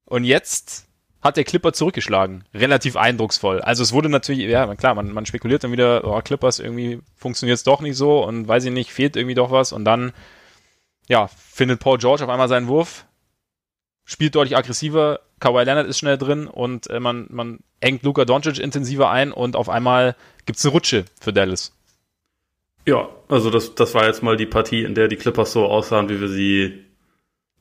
Und 0.05 0.23
jetzt 0.23 0.87
hat 1.21 1.37
der 1.37 1.43
Clipper 1.43 1.73
zurückgeschlagen. 1.73 2.45
Relativ 2.53 2.95
eindrucksvoll. 2.95 3.61
Also 3.61 3.83
es 3.83 3.91
wurde 3.91 4.09
natürlich, 4.09 4.47
ja 4.47 4.73
klar, 4.75 4.95
man, 4.95 5.11
man 5.11 5.25
spekuliert 5.25 5.63
dann 5.63 5.71
wieder, 5.71 6.05
oh, 6.05 6.21
Clippers 6.21 6.59
irgendwie 6.59 7.01
funktioniert 7.15 7.57
es 7.57 7.63
doch 7.63 7.81
nicht 7.81 7.97
so 7.97 8.23
und 8.23 8.47
weiß 8.47 8.65
ich 8.65 8.71
nicht, 8.71 8.93
fehlt 8.93 9.15
irgendwie 9.15 9.35
doch 9.35 9.51
was. 9.51 9.73
Und 9.73 9.85
dann, 9.85 10.13
ja, 11.07 11.27
findet 11.27 11.81
Paul 11.81 11.97
George 11.97 12.23
auf 12.23 12.29
einmal 12.29 12.47
seinen 12.47 12.67
Wurf, 12.67 13.05
spielt 14.05 14.35
deutlich 14.35 14.57
aggressiver, 14.57 15.19
Kawhi 15.39 15.63
Leonard 15.63 15.87
ist 15.87 15.99
schnell 15.99 16.17
drin 16.17 16.47
und 16.47 16.89
äh, 16.89 16.99
man, 16.99 17.27
man 17.29 17.59
engt 17.79 18.03
Luka 18.03 18.25
Doncic 18.25 18.59
intensiver 18.59 19.09
ein 19.09 19.31
und 19.31 19.55
auf 19.55 19.69
einmal 19.69 20.15
gibt 20.45 20.59
es 20.59 20.65
eine 20.65 20.73
Rutsche 20.73 21.05
für 21.19 21.33
Dallas. 21.33 21.73
Ja, 22.85 23.09
also 23.27 23.49
das, 23.49 23.75
das 23.75 23.93
war 23.93 24.05
jetzt 24.05 24.23
mal 24.23 24.37
die 24.37 24.45
Partie, 24.45 24.83
in 24.83 24.95
der 24.95 25.07
die 25.07 25.15
Clippers 25.15 25.53
so 25.53 25.65
aussahen, 25.65 26.09
wie 26.09 26.19
wir 26.19 26.29
sie 26.29 26.85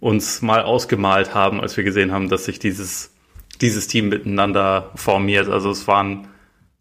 uns 0.00 0.42
mal 0.42 0.62
ausgemalt 0.62 1.34
haben, 1.34 1.60
als 1.60 1.76
wir 1.76 1.84
gesehen 1.84 2.12
haben, 2.12 2.28
dass 2.28 2.44
sich 2.44 2.58
dieses, 2.58 3.12
dieses 3.60 3.86
Team 3.88 4.08
miteinander 4.08 4.90
formiert. 4.94 5.48
Also 5.48 5.70
es 5.70 5.86
waren 5.86 6.28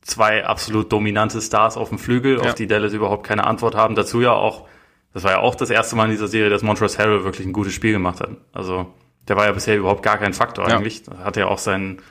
zwei 0.01 0.45
absolut 0.45 0.91
dominante 0.91 1.41
Stars 1.41 1.77
auf 1.77 1.89
dem 1.89 1.99
Flügel, 1.99 2.37
ja. 2.37 2.43
auf 2.43 2.55
die 2.55 2.67
Dallas 2.67 2.93
überhaupt 2.93 3.25
keine 3.25 3.45
Antwort 3.45 3.75
haben. 3.75 3.95
Dazu 3.95 4.21
ja 4.21 4.31
auch, 4.31 4.67
das 5.13 5.23
war 5.23 5.31
ja 5.31 5.39
auch 5.39 5.55
das 5.55 5.69
erste 5.69 5.95
Mal 5.95 6.05
in 6.05 6.11
dieser 6.11 6.27
Serie, 6.27 6.49
dass 6.49 6.61
Montrezl 6.61 6.97
Harrell 6.99 7.23
wirklich 7.23 7.45
ein 7.45 7.53
gutes 7.53 7.73
Spiel 7.73 7.93
gemacht 7.93 8.21
hat. 8.21 8.29
Also 8.53 8.93
der 9.27 9.35
war 9.35 9.45
ja 9.45 9.51
bisher 9.51 9.77
überhaupt 9.77 10.03
gar 10.03 10.17
kein 10.17 10.33
Faktor 10.33 10.69
ja. 10.69 10.77
eigentlich. 10.77 11.03
Hat 11.23 11.35
ja 11.35 11.47
auch 11.47 11.57
seinen 11.57 12.01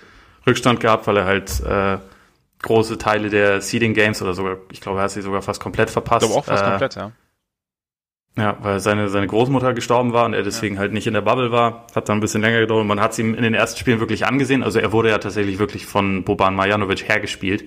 Rückstand 0.47 0.81
gehabt, 0.81 1.07
weil 1.07 1.17
er 1.17 1.25
halt 1.25 1.61
äh, 1.61 1.99
große 2.63 2.99
Teile 2.99 3.31
der 3.31 3.61
Seeding 3.61 3.95
Games 3.95 4.21
oder 4.23 4.35
sogar, 4.35 4.59
ich 4.71 4.81
glaube, 4.81 4.99
er 4.99 5.05
hat 5.05 5.11
sie 5.11 5.23
sogar 5.23 5.43
fast 5.43 5.61
komplett 5.61 5.91
verpasst. 5.91 6.25
Ich 6.25 6.31
glaube 6.31 6.41
auch 6.41 6.45
fast 6.45 6.65
äh, 6.65 6.69
komplett, 6.69 6.95
ja. 6.97 7.13
Ja, 8.39 8.59
weil 8.61 8.81
seine, 8.81 9.09
seine 9.09 9.27
Großmutter 9.27 9.73
gestorben 9.73 10.13
war 10.13 10.27
und 10.27 10.35
er 10.35 10.43
deswegen 10.43 10.75
ja. 10.75 10.81
halt 10.83 10.93
nicht 10.93 11.07
in 11.07 11.15
der 11.15 11.23
Bubble 11.23 11.53
war. 11.53 11.87
Hat 11.95 12.09
dann 12.09 12.19
ein 12.19 12.21
bisschen 12.21 12.43
länger 12.43 12.61
gedauert 12.61 12.83
und 12.83 12.87
man 12.87 13.01
hat 13.01 13.13
es 13.13 13.19
ihm 13.19 13.35
in 13.35 13.43
den 13.43 13.55
ersten 13.55 13.79
Spielen 13.79 14.01
wirklich 14.01 14.27
angesehen. 14.27 14.63
Also 14.63 14.79
er 14.79 14.93
wurde 14.93 15.09
ja 15.09 15.19
tatsächlich 15.19 15.59
wirklich 15.59 15.87
von 15.87 16.23
Boban 16.25 16.55
Marjanovic 16.55 17.09
hergespielt 17.09 17.65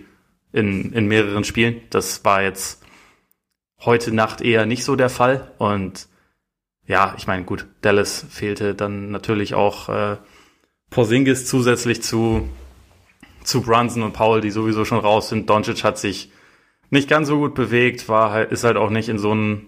in, 0.51 0.93
in 0.93 1.07
mehreren 1.07 1.43
Spielen. 1.43 1.81
Das 1.89 2.23
war 2.23 2.43
jetzt 2.43 2.83
heute 3.79 4.13
Nacht 4.13 4.41
eher 4.41 4.65
nicht 4.65 4.83
so 4.83 4.95
der 4.95 5.09
Fall 5.09 5.51
und 5.57 6.07
ja, 6.85 7.13
ich 7.17 7.27
meine, 7.27 7.43
gut, 7.43 7.67
Dallas 7.81 8.25
fehlte 8.29 8.73
dann 8.73 9.11
natürlich 9.11 9.53
auch 9.53 9.89
äh, 9.89 10.17
Porzingis 10.89 11.45
zusätzlich 11.45 12.01
zu, 12.01 12.49
zu 13.43 13.61
Brunson 13.61 14.01
und 14.01 14.13
Paul, 14.13 14.41
die 14.41 14.49
sowieso 14.49 14.85
schon 14.85 14.99
raus 14.99 15.29
sind. 15.29 15.49
Doncic 15.49 15.83
hat 15.83 15.99
sich 15.99 16.31
nicht 16.89 17.07
ganz 17.07 17.27
so 17.27 17.37
gut 17.37 17.53
bewegt, 17.53 18.09
war 18.09 18.31
halt, 18.31 18.51
ist 18.51 18.63
halt 18.63 18.75
auch 18.75 18.89
nicht 18.89 19.07
in 19.07 19.19
so 19.19 19.31
einen, 19.31 19.67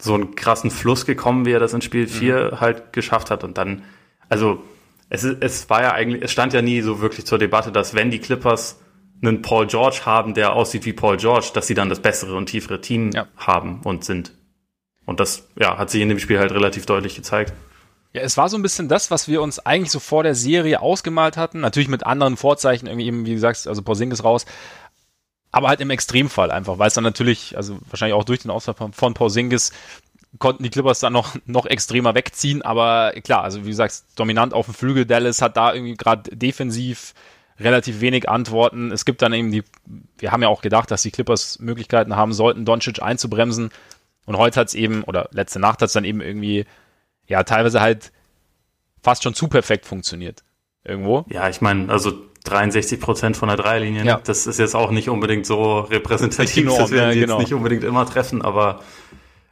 so 0.00 0.14
einen 0.14 0.34
krassen 0.34 0.70
Fluss 0.70 1.06
gekommen, 1.06 1.46
wie 1.46 1.52
er 1.52 1.60
das 1.60 1.74
in 1.74 1.82
Spiel 1.82 2.06
4 2.06 2.50
mhm. 2.52 2.60
halt 2.60 2.92
geschafft 2.92 3.30
hat. 3.30 3.44
Und 3.44 3.58
dann, 3.58 3.84
also, 4.28 4.62
es, 5.08 5.24
ist, 5.24 5.42
es 5.42 5.70
war 5.70 5.82
ja 5.82 5.92
eigentlich, 5.92 6.22
es 6.22 6.32
stand 6.32 6.52
ja 6.52 6.62
nie 6.62 6.80
so 6.80 7.00
wirklich 7.00 7.26
zur 7.26 7.38
Debatte, 7.38 7.70
dass 7.70 7.94
wenn 7.94 8.10
die 8.10 8.18
Clippers 8.18 8.80
einen 9.22 9.42
Paul 9.42 9.66
George 9.66 10.00
haben, 10.04 10.34
der 10.34 10.54
aussieht 10.54 10.84
wie 10.84 10.92
Paul 10.92 11.16
George, 11.16 11.50
dass 11.54 11.66
sie 11.66 11.74
dann 11.74 11.88
das 11.88 12.00
bessere 12.00 12.34
und 12.34 12.46
tiefere 12.46 12.80
Team 12.80 13.10
ja. 13.12 13.26
haben 13.36 13.80
und 13.84 14.04
sind. 14.04 14.32
Und 15.06 15.20
das 15.20 15.48
ja, 15.58 15.78
hat 15.78 15.90
sich 15.90 16.00
in 16.00 16.08
dem 16.08 16.18
Spiel 16.18 16.38
halt 16.38 16.52
relativ 16.52 16.86
deutlich 16.86 17.14
gezeigt. 17.14 17.52
Ja, 18.12 18.20
es 18.20 18.36
war 18.36 18.48
so 18.48 18.58
ein 18.58 18.62
bisschen 18.62 18.88
das, 18.88 19.10
was 19.10 19.26
wir 19.26 19.40
uns 19.40 19.58
eigentlich 19.58 19.90
so 19.90 19.98
vor 19.98 20.22
der 20.22 20.34
Serie 20.34 20.82
ausgemalt 20.82 21.36
hatten. 21.36 21.60
Natürlich 21.60 21.88
mit 21.88 22.04
anderen 22.04 22.36
Vorzeichen, 22.36 22.86
irgendwie 22.86 23.06
eben, 23.06 23.24
wie 23.24 23.34
du 23.34 23.38
sagst, 23.38 23.66
also 23.66 23.82
Porzingis 23.82 24.22
raus. 24.22 24.44
Aber 25.52 25.68
halt 25.68 25.80
im 25.80 25.90
Extremfall 25.90 26.50
einfach, 26.50 26.78
weil 26.78 26.88
es 26.88 26.94
dann 26.94 27.04
natürlich, 27.04 27.56
also 27.56 27.78
wahrscheinlich 27.90 28.14
auch 28.14 28.24
durch 28.24 28.40
den 28.40 28.50
Ausfall 28.50 28.74
von, 28.74 28.92
von 28.92 29.14
Porzingis 29.14 29.72
konnten 30.38 30.62
die 30.62 30.70
Clippers 30.70 31.00
dann 31.00 31.12
noch, 31.12 31.36
noch 31.44 31.66
extremer 31.66 32.14
wegziehen. 32.14 32.62
Aber 32.62 33.12
klar, 33.22 33.44
also 33.44 33.64
wie 33.64 33.70
du 33.70 33.74
sagst, 33.74 34.18
dominant 34.18 34.54
auf 34.54 34.64
dem 34.66 34.74
Flügel. 34.74 35.04
Dallas 35.04 35.42
hat 35.42 35.56
da 35.58 35.74
irgendwie 35.74 35.94
gerade 35.94 36.34
defensiv 36.34 37.14
relativ 37.60 38.00
wenig 38.00 38.28
Antworten. 38.28 38.90
Es 38.92 39.04
gibt 39.04 39.20
dann 39.20 39.32
eben 39.34 39.50
die, 39.50 39.62
wir 40.18 40.32
haben 40.32 40.42
ja 40.42 40.48
auch 40.48 40.62
gedacht, 40.62 40.90
dass 40.90 41.02
die 41.02 41.10
Clippers 41.10 41.58
Möglichkeiten 41.58 42.16
haben 42.16 42.32
sollten, 42.32 42.64
Doncic 42.64 43.02
einzubremsen. 43.02 43.70
Und 44.24 44.38
heute 44.38 44.60
hat 44.60 44.68
es 44.68 44.74
eben, 44.74 45.04
oder 45.04 45.28
letzte 45.32 45.60
Nacht 45.60 45.82
hat 45.82 45.88
es 45.88 45.92
dann 45.92 46.04
eben 46.04 46.20
irgendwie, 46.20 46.64
ja, 47.26 47.42
teilweise 47.42 47.80
halt 47.80 48.10
fast 49.02 49.22
schon 49.22 49.34
zu 49.34 49.48
perfekt 49.48 49.84
funktioniert. 49.84 50.42
Irgendwo. 50.84 51.24
Ja, 51.28 51.48
ich 51.48 51.60
meine, 51.60 51.92
also 51.92 52.12
63 52.44 53.00
Prozent 53.00 53.36
von 53.36 53.48
der 53.48 53.56
Dreierlinie, 53.56 54.04
ja. 54.04 54.20
das 54.22 54.46
ist 54.46 54.58
jetzt 54.58 54.74
auch 54.74 54.90
nicht 54.90 55.08
unbedingt 55.08 55.46
so 55.46 55.80
repräsentativ, 55.80 56.64
enorm, 56.64 56.78
das 56.78 56.90
werden 56.90 57.14
ja, 57.14 57.20
genau. 57.20 57.38
jetzt 57.38 57.48
nicht 57.48 57.54
unbedingt 57.54 57.84
immer 57.84 58.04
treffen, 58.04 58.42
aber 58.42 58.80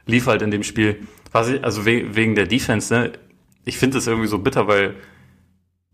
lief 0.05 0.27
halt 0.27 0.41
in 0.41 0.51
dem 0.51 0.63
Spiel. 0.63 1.07
Was 1.31 1.47
ich, 1.47 1.63
also 1.63 1.85
wegen 1.85 2.35
der 2.35 2.47
Defense, 2.47 2.93
ne, 2.93 3.13
ich 3.63 3.77
finde 3.77 3.97
es 3.97 4.07
irgendwie 4.07 4.27
so 4.27 4.39
bitter, 4.39 4.67
weil 4.67 4.95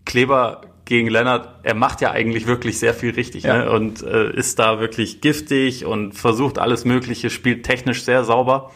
Kleber 0.06 0.62
gegen 0.86 1.10
Lennart, 1.10 1.60
er 1.63 1.75
macht 1.75 2.01
ja 2.01 2.12
eigentlich 2.12 2.48
wirklich 2.48 2.80
sehr 2.80 2.94
viel 2.94 3.12
richtig 3.12 3.44
ja. 3.44 3.58
ne? 3.58 3.72
und 3.72 4.01
äh, 4.04 4.34
ist 4.34 4.58
da 4.58 4.80
wirklich 4.80 5.22
giftig 5.22 5.86
und 5.86 6.13
versucht 6.13 6.60
alles 6.60 6.86
Mögliche, 6.86 7.30
spielt 7.30 7.66
technisch 7.66 8.04
sehr 8.04 8.24
sauber 8.24 8.72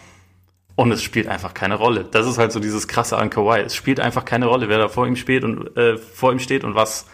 und 0.76 0.92
es 0.92 1.02
spielt 1.02 1.28
einfach 1.28 1.54
keine 1.54 1.76
Rolle. 1.76 2.06
Das 2.10 2.28
ist 2.28 2.38
halt 2.38 2.52
so 2.52 2.60
dieses 2.60 2.88
krasse 2.88 3.18
an 3.18 3.30
Kawhi. 3.30 3.62
Es 3.62 3.76
spielt 3.76 4.00
einfach 4.00 4.26
keine 4.26 4.48
Rolle, 4.48 4.68
wer 4.68 4.78
da 4.78 4.90
vor 4.90 5.08
ihm 5.08 5.16
steht 5.16 5.44
und 5.44 5.76
äh, 5.78 5.98
vor 5.98 6.32
ihm 6.34 6.40
steht 6.40 6.64
und 6.64 6.76
was 6.76 7.08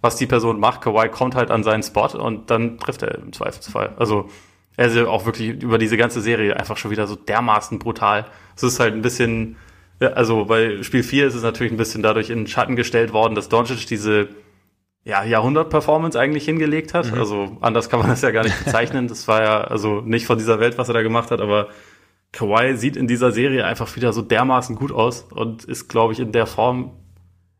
was 0.00 0.16
die 0.16 0.26
Person 0.26 0.60
macht. 0.60 0.80
Kawhi 0.80 1.08
kommt 1.08 1.34
halt 1.34 1.50
an 1.50 1.62
seinen 1.62 1.82
Spot 1.82 2.08
und 2.18 2.50
dann 2.50 2.78
trifft 2.78 3.02
er 3.02 3.14
im 3.16 3.32
Zweifelsfall. 3.32 3.94
Also 3.96 4.28
er 4.76 4.86
ist 4.86 4.96
ja 4.96 5.06
auch 5.06 5.26
wirklich 5.26 5.62
über 5.62 5.78
diese 5.78 5.96
ganze 5.96 6.20
Serie 6.20 6.56
einfach 6.56 6.76
schon 6.76 6.90
wieder 6.90 7.06
so 7.06 7.16
dermaßen 7.16 7.78
brutal. 7.78 8.26
Es 8.56 8.62
ist 8.62 8.80
halt 8.80 8.94
ein 8.94 9.02
bisschen 9.02 9.56
ja, 10.00 10.10
also 10.10 10.44
bei 10.44 10.82
Spiel 10.82 11.02
4 11.02 11.26
ist 11.26 11.34
es 11.34 11.42
natürlich 11.42 11.72
ein 11.72 11.76
bisschen 11.76 12.02
dadurch 12.02 12.30
in 12.30 12.40
den 12.40 12.46
Schatten 12.46 12.76
gestellt 12.76 13.12
worden, 13.12 13.34
dass 13.34 13.48
Doncic 13.48 13.86
diese 13.86 14.28
ja, 15.04 15.24
Jahrhundert-Performance 15.24 16.18
eigentlich 16.18 16.44
hingelegt 16.44 16.94
hat. 16.94 17.12
Mhm. 17.12 17.18
Also 17.18 17.56
anders 17.60 17.88
kann 17.88 18.00
man 18.00 18.08
das 18.08 18.22
ja 18.22 18.30
gar 18.30 18.44
nicht 18.44 18.64
bezeichnen. 18.64 19.08
Das 19.08 19.26
war 19.26 19.42
ja 19.42 19.60
also 19.62 20.00
nicht 20.00 20.26
von 20.26 20.38
dieser 20.38 20.60
Welt, 20.60 20.78
was 20.78 20.88
er 20.88 20.94
da 20.94 21.02
gemacht 21.02 21.30
hat, 21.30 21.40
aber 21.40 21.68
Kawhi 22.32 22.76
sieht 22.76 22.96
in 22.96 23.06
dieser 23.06 23.32
Serie 23.32 23.64
einfach 23.64 23.96
wieder 23.96 24.12
so 24.12 24.22
dermaßen 24.22 24.76
gut 24.76 24.92
aus 24.92 25.22
und 25.30 25.64
ist, 25.64 25.88
glaube 25.88 26.12
ich, 26.12 26.20
in 26.20 26.30
der 26.30 26.46
Form 26.46 26.92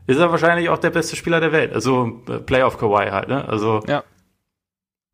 ist 0.09 0.19
er 0.19 0.33
wahrscheinlich 0.33 0.69
auch 0.69 0.79
der 0.79 0.91
beste 0.91 1.15
Spieler 1.15 1.41
der 1.41 1.53
Welt. 1.53 1.73
Also 1.73 2.21
äh, 2.29 2.39
Playoff 2.39 2.79
Kawhi 2.79 3.11
halt, 3.11 3.29
ne? 3.29 3.47
Also 3.47 3.83
ja 3.87 4.03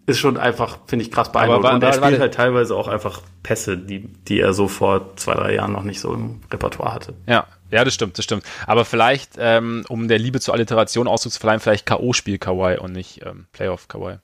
ist 0.06 0.18
schon 0.18 0.36
einfach, 0.36 0.78
finde 0.86 1.04
ich, 1.04 1.10
krass 1.10 1.32
beeindruckend. 1.32 1.74
und 1.74 1.82
er 1.82 1.92
spielt 1.92 2.20
halt 2.20 2.34
teilweise 2.34 2.76
auch 2.76 2.88
einfach 2.88 3.22
Pässe, 3.42 3.78
die, 3.78 4.00
die 4.00 4.40
er 4.40 4.52
so 4.52 4.68
vor 4.68 5.16
zwei, 5.16 5.34
drei 5.34 5.54
Jahren 5.54 5.72
noch 5.72 5.82
nicht 5.82 6.00
so 6.00 6.12
im 6.12 6.42
Repertoire 6.52 6.92
hatte. 6.92 7.14
Ja, 7.26 7.46
ja, 7.70 7.84
das 7.84 7.94
stimmt, 7.94 8.18
das 8.18 8.24
stimmt. 8.24 8.44
Aber 8.66 8.84
vielleicht, 8.84 9.32
ähm, 9.38 9.84
um 9.88 10.08
der 10.08 10.18
Liebe 10.18 10.40
zur 10.40 10.54
Alliteration 10.54 11.08
Ausdruck 11.08 11.32
zu 11.32 11.40
verleihen, 11.40 11.60
vielleicht 11.60 11.86
K.O.-Spiel 11.86 12.38
Kawaii 12.38 12.78
und 12.78 12.92
nicht 12.92 13.24
ähm, 13.24 13.46
Playoff 13.52 13.88
Kawaii. 13.88 14.18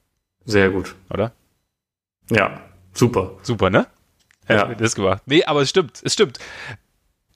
Sehr 0.44 0.70
gut. 0.70 0.94
Oder? 1.10 1.32
Ja, 2.30 2.60
super. 2.92 3.32
Super, 3.42 3.70
ne? 3.70 3.86
Ja. 4.48 4.66
Das 4.66 4.80
ist 4.80 4.94
gemacht. 4.96 5.22
Nee, 5.26 5.44
aber 5.44 5.62
es 5.62 5.70
stimmt, 5.70 6.00
es 6.02 6.12
stimmt. 6.12 6.38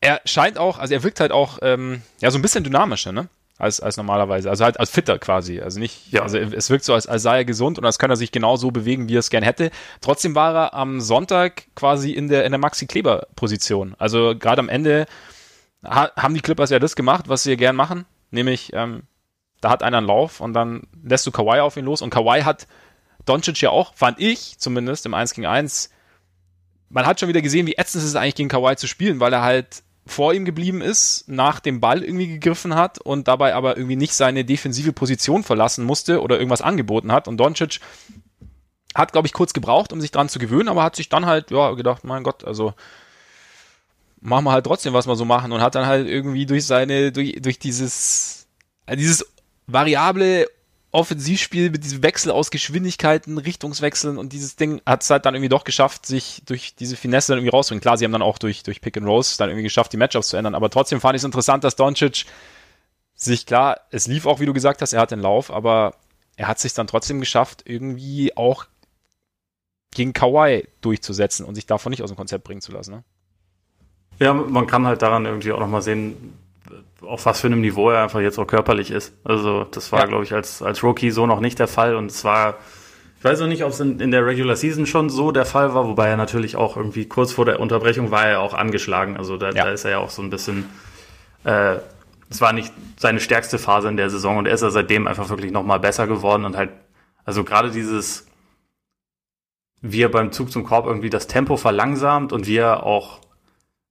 Er 0.04 0.20
scheint 0.24 0.58
auch, 0.58 0.78
also 0.78 0.94
er 0.94 1.02
wirkt 1.02 1.20
halt 1.20 1.32
auch, 1.32 1.58
ähm, 1.62 2.02
ja, 2.20 2.30
so 2.30 2.38
ein 2.38 2.42
bisschen 2.42 2.64
dynamischer, 2.64 3.12
ne? 3.12 3.28
als, 3.58 3.80
als 3.80 3.96
normalerweise. 3.96 4.50
Also 4.50 4.64
halt 4.64 4.80
als 4.80 4.90
fitter 4.90 5.18
quasi. 5.18 5.60
Also 5.60 5.78
nicht, 5.78 6.12
ja. 6.12 6.22
also 6.22 6.38
es 6.38 6.70
wirkt 6.70 6.84
so, 6.84 6.94
als, 6.94 7.06
als 7.06 7.22
sei 7.22 7.38
er 7.38 7.44
gesund 7.44 7.78
und 7.78 7.84
als 7.84 7.98
könnte 7.98 8.14
er 8.14 8.16
sich 8.16 8.32
genau 8.32 8.56
so 8.56 8.70
bewegen, 8.70 9.08
wie 9.08 9.16
er 9.16 9.20
es 9.20 9.30
gern 9.30 9.44
hätte. 9.44 9.70
Trotzdem 10.00 10.34
war 10.34 10.54
er 10.54 10.74
am 10.74 11.00
Sonntag 11.00 11.64
quasi 11.74 12.10
in 12.10 12.28
der, 12.28 12.44
in 12.44 12.52
der 12.52 12.58
Maxi-Kleber-Position. 12.58 13.94
Also 13.98 14.34
gerade 14.36 14.60
am 14.60 14.68
Ende 14.68 15.06
ha, 15.84 16.10
haben 16.16 16.34
die 16.34 16.40
Clippers 16.40 16.70
ja 16.70 16.78
das 16.78 16.96
gemacht, 16.96 17.28
was 17.28 17.44
sie 17.44 17.56
gern 17.56 17.76
machen. 17.76 18.06
Nämlich, 18.30 18.72
ähm, 18.72 19.04
da 19.60 19.70
hat 19.70 19.82
einer 19.82 19.98
einen 19.98 20.06
Lauf 20.06 20.40
und 20.40 20.52
dann 20.52 20.82
lässt 21.02 21.26
du 21.26 21.30
Kawhi 21.30 21.60
auf 21.60 21.76
ihn 21.76 21.84
los 21.84 22.02
und 22.02 22.10
Kawhi 22.10 22.42
hat 22.42 22.66
Doncic 23.24 23.60
ja 23.62 23.70
auch, 23.70 23.94
fand 23.94 24.20
ich 24.20 24.58
zumindest 24.58 25.06
im 25.06 25.14
1 25.14 25.32
gegen 25.32 25.46
1, 25.46 25.88
man 26.90 27.06
hat 27.06 27.18
schon 27.18 27.30
wieder 27.30 27.40
gesehen, 27.40 27.66
wie 27.66 27.76
ätzend 27.76 28.02
es 28.02 28.08
ist 28.10 28.16
eigentlich 28.16 28.34
gegen 28.34 28.50
Kawhi 28.50 28.76
zu 28.76 28.86
spielen, 28.86 29.20
weil 29.20 29.32
er 29.32 29.40
halt 29.40 29.82
vor 30.06 30.34
ihm 30.34 30.44
geblieben 30.44 30.82
ist, 30.82 31.28
nach 31.28 31.60
dem 31.60 31.80
Ball 31.80 32.02
irgendwie 32.02 32.26
gegriffen 32.26 32.74
hat 32.74 32.98
und 32.98 33.26
dabei 33.26 33.54
aber 33.54 33.76
irgendwie 33.76 33.96
nicht 33.96 34.14
seine 34.14 34.44
defensive 34.44 34.92
Position 34.92 35.42
verlassen 35.42 35.84
musste 35.84 36.20
oder 36.20 36.36
irgendwas 36.36 36.60
angeboten 36.60 37.10
hat. 37.10 37.26
Und 37.26 37.38
Doncic 37.38 37.80
hat, 38.94 39.12
glaube 39.12 39.26
ich, 39.26 39.32
kurz 39.32 39.52
gebraucht, 39.52 39.92
um 39.92 40.00
sich 40.00 40.10
dran 40.10 40.28
zu 40.28 40.38
gewöhnen, 40.38 40.68
aber 40.68 40.82
hat 40.82 40.96
sich 40.96 41.08
dann 41.08 41.26
halt, 41.26 41.50
ja, 41.50 41.72
gedacht, 41.72 42.04
mein 42.04 42.22
Gott, 42.22 42.44
also 42.44 42.74
machen 44.20 44.44
wir 44.44 44.52
halt 44.52 44.66
trotzdem, 44.66 44.92
was 44.92 45.06
wir 45.06 45.16
so 45.16 45.24
machen 45.24 45.52
und 45.52 45.60
hat 45.60 45.74
dann 45.74 45.86
halt 45.86 46.06
irgendwie 46.06 46.46
durch 46.46 46.66
seine, 46.66 47.10
durch, 47.10 47.36
durch 47.40 47.58
dieses, 47.58 48.46
dieses 48.90 49.26
variable 49.66 50.46
Offensivspiel 50.94 51.70
mit 51.70 51.82
diesem 51.82 52.04
Wechsel 52.04 52.30
aus 52.30 52.52
Geschwindigkeiten, 52.52 53.36
Richtungswechseln 53.38 54.16
und 54.16 54.32
dieses 54.32 54.54
Ding 54.54 54.80
hat 54.86 55.02
es 55.02 55.10
halt 55.10 55.26
dann 55.26 55.34
irgendwie 55.34 55.48
doch 55.48 55.64
geschafft, 55.64 56.06
sich 56.06 56.42
durch 56.46 56.76
diese 56.76 56.94
Finesse 56.94 57.32
dann 57.32 57.38
irgendwie 57.38 57.50
rauszubringen. 57.50 57.80
Klar, 57.80 57.98
sie 57.98 58.04
haben 58.04 58.12
dann 58.12 58.22
auch 58.22 58.38
durch, 58.38 58.62
durch 58.62 58.80
Pick 58.80 58.96
and 58.96 59.06
Rolls 59.06 59.36
dann 59.36 59.48
irgendwie 59.48 59.64
geschafft, 59.64 59.92
die 59.92 59.96
Matchups 59.96 60.28
zu 60.28 60.36
ändern, 60.36 60.54
aber 60.54 60.70
trotzdem 60.70 61.00
fand 61.00 61.16
ich 61.16 61.20
es 61.20 61.24
interessant, 61.24 61.64
dass 61.64 61.74
Doncic 61.74 62.26
sich 63.16 63.44
klar, 63.44 63.80
es 63.90 64.06
lief 64.06 64.24
auch, 64.24 64.38
wie 64.38 64.46
du 64.46 64.52
gesagt 64.52 64.82
hast, 64.82 64.92
er 64.92 65.00
hat 65.00 65.10
den 65.10 65.18
Lauf, 65.18 65.50
aber 65.50 65.96
er 66.36 66.46
hat 66.46 66.60
sich 66.60 66.74
dann 66.74 66.86
trotzdem 66.86 67.18
geschafft, 67.18 67.62
irgendwie 67.66 68.36
auch 68.36 68.66
gegen 69.94 70.12
Kawhi 70.12 70.68
durchzusetzen 70.80 71.44
und 71.44 71.56
sich 71.56 71.66
davon 71.66 71.90
nicht 71.90 72.02
aus 72.02 72.10
dem 72.10 72.16
Konzept 72.16 72.44
bringen 72.44 72.60
zu 72.60 72.70
lassen. 72.70 72.92
Ne? 72.92 73.04
Ja, 74.20 74.32
man 74.32 74.68
kann 74.68 74.86
halt 74.86 75.02
daran 75.02 75.26
irgendwie 75.26 75.50
auch 75.50 75.60
nochmal 75.60 75.82
sehen, 75.82 76.38
auf 77.06 77.26
was 77.26 77.40
für 77.40 77.46
einem 77.46 77.60
Niveau 77.60 77.90
er 77.90 78.02
einfach 78.02 78.20
jetzt 78.20 78.38
auch 78.38 78.46
körperlich 78.46 78.90
ist. 78.90 79.14
Also 79.24 79.64
das 79.64 79.92
war, 79.92 80.00
ja. 80.00 80.06
glaube 80.06 80.24
ich, 80.24 80.32
als, 80.32 80.62
als 80.62 80.82
Rookie 80.82 81.10
so 81.10 81.26
noch 81.26 81.40
nicht 81.40 81.58
der 81.58 81.68
Fall 81.68 81.96
und 81.96 82.10
es 82.10 82.24
war, 82.24 82.56
ich 83.18 83.24
weiß 83.24 83.40
noch 83.40 83.46
nicht, 83.46 83.64
ob 83.64 83.70
es 83.70 83.80
in, 83.80 84.00
in 84.00 84.10
der 84.10 84.26
Regular 84.26 84.56
Season 84.56 84.86
schon 84.86 85.10
so 85.10 85.32
der 85.32 85.46
Fall 85.46 85.74
war, 85.74 85.86
wobei 85.86 86.08
er 86.08 86.16
natürlich 86.16 86.56
auch 86.56 86.76
irgendwie 86.76 87.06
kurz 87.06 87.32
vor 87.32 87.44
der 87.44 87.60
Unterbrechung 87.60 88.10
war 88.10 88.26
er 88.26 88.40
auch 88.40 88.54
angeschlagen. 88.54 89.16
Also 89.16 89.36
da, 89.36 89.50
ja. 89.50 89.64
da 89.64 89.70
ist 89.70 89.84
er 89.84 89.92
ja 89.92 89.98
auch 89.98 90.10
so 90.10 90.22
ein 90.22 90.30
bisschen, 90.30 90.68
äh, 91.44 91.76
es 92.30 92.40
war 92.40 92.52
nicht 92.52 92.72
seine 92.96 93.20
stärkste 93.20 93.58
Phase 93.58 93.88
in 93.88 93.96
der 93.96 94.10
Saison 94.10 94.38
und 94.38 94.46
er 94.46 94.54
ist 94.54 94.62
ja 94.62 94.70
seitdem 94.70 95.06
einfach 95.06 95.28
wirklich 95.28 95.52
nochmal 95.52 95.80
besser 95.80 96.06
geworden 96.06 96.44
und 96.44 96.56
halt, 96.56 96.70
also 97.24 97.44
gerade 97.44 97.70
dieses, 97.70 98.26
wie 99.80 100.02
er 100.02 100.08
beim 100.08 100.32
Zug 100.32 100.50
zum 100.50 100.64
Korb 100.64 100.86
irgendwie 100.86 101.10
das 101.10 101.26
Tempo 101.26 101.56
verlangsamt 101.56 102.32
und 102.32 102.46
wie 102.46 102.56
er 102.56 102.84
auch 102.84 103.20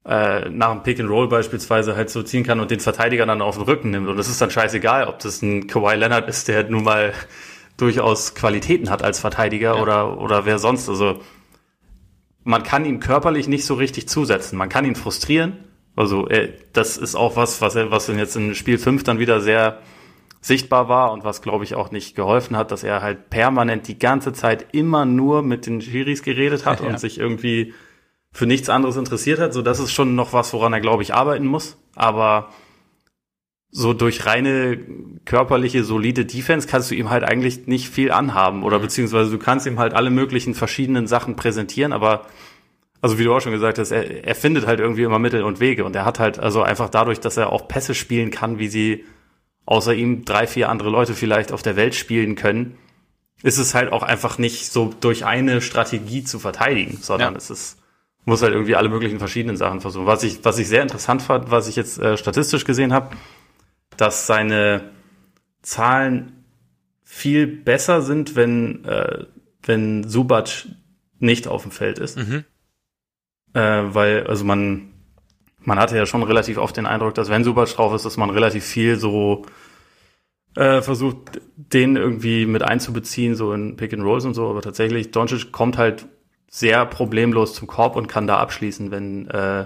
äh, 0.05 0.49
nach 0.49 0.71
dem 0.71 0.83
Pick 0.83 0.99
and 0.99 1.09
Roll 1.09 1.29
beispielsweise 1.29 1.95
halt 1.95 2.09
so 2.09 2.23
ziehen 2.23 2.43
kann 2.43 2.59
und 2.59 2.71
den 2.71 2.79
Verteidiger 2.79 3.25
dann 3.25 3.41
auf 3.41 3.55
den 3.55 3.63
Rücken 3.63 3.91
nimmt. 3.91 4.07
Und 4.07 4.19
es 4.19 4.29
ist 4.29 4.41
dann 4.41 4.51
scheißegal, 4.51 5.07
ob 5.07 5.19
das 5.19 5.41
ein 5.41 5.67
Kawhi 5.67 5.95
Leonard 5.95 6.27
ist, 6.27 6.47
der 6.47 6.69
nun 6.69 6.83
mal 6.83 7.13
durchaus 7.77 8.35
Qualitäten 8.35 8.89
hat 8.89 9.01
als 9.01 9.19
Verteidiger 9.19 9.75
ja. 9.75 9.81
oder, 9.81 10.19
oder 10.19 10.45
wer 10.45 10.59
sonst. 10.59 10.89
Also 10.89 11.19
man 12.43 12.63
kann 12.63 12.85
ihn 12.85 12.99
körperlich 12.99 13.47
nicht 13.47 13.65
so 13.65 13.75
richtig 13.75 14.07
zusetzen. 14.09 14.57
Man 14.57 14.69
kann 14.69 14.85
ihn 14.85 14.95
frustrieren. 14.95 15.57
Also 15.95 16.27
äh, 16.27 16.53
das 16.73 16.97
ist 16.97 17.15
auch 17.15 17.35
was, 17.35 17.61
was, 17.61 17.75
er, 17.75 17.91
was 17.91 18.07
jetzt 18.07 18.35
in 18.35 18.55
Spiel 18.55 18.77
5 18.77 19.03
dann 19.03 19.19
wieder 19.19 19.39
sehr 19.39 19.79
sichtbar 20.41 20.89
war 20.89 21.13
und 21.13 21.23
was, 21.23 21.41
glaube 21.41 21.63
ich, 21.63 21.75
auch 21.75 21.91
nicht 21.91 22.15
geholfen 22.15 22.57
hat, 22.57 22.71
dass 22.71 22.83
er 22.83 23.01
halt 23.01 23.29
permanent 23.29 23.87
die 23.87 23.97
ganze 23.97 24.33
Zeit 24.33 24.65
immer 24.73 25.05
nur 25.05 25.41
mit 25.41 25.65
den 25.65 25.79
Schiris 25.79 26.23
geredet 26.23 26.65
hat 26.65 26.81
ja. 26.81 26.87
und 26.87 26.99
sich 26.99 27.17
irgendwie 27.17 27.73
für 28.33 28.47
nichts 28.47 28.69
anderes 28.69 28.97
interessiert 28.97 29.39
hat. 29.39 29.53
So, 29.53 29.61
das 29.61 29.79
ist 29.79 29.91
schon 29.91 30.15
noch 30.15 30.33
was, 30.33 30.51
woran 30.53 30.73
er, 30.73 30.81
glaube 30.81 31.03
ich, 31.03 31.13
arbeiten 31.13 31.45
muss. 31.45 31.77
Aber 31.95 32.49
so 33.69 33.93
durch 33.93 34.25
reine 34.25 34.77
körperliche, 35.25 35.83
solide 35.83 36.25
Defense 36.25 36.67
kannst 36.67 36.91
du 36.91 36.95
ihm 36.95 37.09
halt 37.09 37.23
eigentlich 37.23 37.67
nicht 37.67 37.89
viel 37.89 38.11
anhaben. 38.11 38.63
Oder 38.63 38.79
mhm. 38.79 38.83
beziehungsweise 38.83 39.31
du 39.31 39.37
kannst 39.37 39.67
ihm 39.67 39.79
halt 39.79 39.93
alle 39.93 40.09
möglichen 40.09 40.55
verschiedenen 40.55 41.07
Sachen 41.07 41.35
präsentieren, 41.35 41.93
aber 41.93 42.25
also 43.01 43.19
wie 43.19 43.25
du 43.25 43.33
auch 43.33 43.41
schon 43.41 43.51
gesagt 43.51 43.79
hast, 43.79 43.91
er, 43.91 44.25
er 44.25 44.35
findet 44.35 44.65
halt 44.65 44.79
irgendwie 44.79 45.03
immer 45.03 45.19
Mittel 45.19 45.43
und 45.43 45.59
Wege. 45.59 45.83
Und 45.83 45.95
er 45.95 46.05
hat 46.05 46.19
halt 46.19 46.39
also 46.39 46.63
einfach 46.63 46.89
dadurch, 46.89 47.19
dass 47.19 47.35
er 47.35 47.51
auch 47.51 47.67
Pässe 47.67 47.95
spielen 47.95 48.31
kann, 48.31 48.59
wie 48.59 48.69
sie 48.69 49.03
außer 49.65 49.93
ihm 49.93 50.23
drei, 50.23 50.47
vier 50.47 50.69
andere 50.69 50.89
Leute 50.89 51.13
vielleicht 51.13 51.51
auf 51.51 51.61
der 51.61 51.75
Welt 51.75 51.95
spielen 51.95 52.35
können, 52.35 52.77
ist 53.41 53.57
es 53.57 53.75
halt 53.75 53.91
auch 53.91 54.03
einfach 54.03 54.37
nicht 54.37 54.71
so 54.71 54.93
durch 55.01 55.25
eine 55.25 55.61
Strategie 55.61 56.23
zu 56.23 56.39
verteidigen, 56.39 56.97
sondern 57.01 57.33
ja. 57.33 57.37
es 57.37 57.49
ist 57.49 57.82
muss 58.25 58.41
halt 58.41 58.53
irgendwie 58.53 58.75
alle 58.75 58.89
möglichen 58.89 59.19
verschiedenen 59.19 59.57
Sachen 59.57 59.81
versuchen. 59.81 60.05
Was 60.05 60.23
ich, 60.23 60.43
was 60.43 60.59
ich 60.59 60.67
sehr 60.67 60.81
interessant 60.81 61.21
fand, 61.21 61.51
was 61.51 61.67
ich 61.67 61.75
jetzt 61.75 61.99
äh, 61.99 62.17
statistisch 62.17 62.65
gesehen 62.65 62.93
habe, 62.93 63.15
dass 63.97 64.27
seine 64.27 64.91
Zahlen 65.61 66.43
viel 67.03 67.47
besser 67.47 68.01
sind, 68.01 68.35
wenn, 68.35 68.85
äh, 68.85 69.25
wenn 69.63 70.07
Subac 70.07 70.67
nicht 71.19 71.47
auf 71.47 71.63
dem 71.63 71.71
Feld 71.71 71.99
ist. 71.99 72.17
Mhm. 72.17 72.43
Äh, 73.53 73.59
weil, 73.93 74.27
also 74.27 74.43
man, 74.45 74.93
man 75.59 75.79
hatte 75.79 75.95
ja 75.95 76.05
schon 76.05 76.23
relativ 76.23 76.57
oft 76.57 76.75
den 76.75 76.85
Eindruck, 76.85 77.13
dass 77.15 77.29
wenn 77.29 77.43
Subac 77.43 77.69
drauf 77.69 77.93
ist, 77.93 78.05
dass 78.05 78.17
man 78.17 78.29
relativ 78.29 78.65
viel 78.65 78.97
so 78.97 79.45
äh, 80.55 80.81
versucht, 80.81 81.41
den 81.55 81.95
irgendwie 81.95 82.45
mit 82.45 82.63
einzubeziehen, 82.63 83.35
so 83.35 83.53
in 83.53 83.75
Pick 83.75 83.93
and 83.93 84.03
Rolls 84.03 84.25
und 84.25 84.33
so, 84.33 84.49
aber 84.49 84.61
tatsächlich, 84.61 85.11
Doncic 85.11 85.51
kommt 85.51 85.77
halt 85.77 86.05
sehr 86.55 86.85
problemlos 86.85 87.55
zum 87.55 87.67
Korb 87.67 87.95
und 87.95 88.05
kann 88.05 88.27
da 88.27 88.37
abschließen, 88.37 88.91
wenn, 88.91 89.27
äh, 89.27 89.65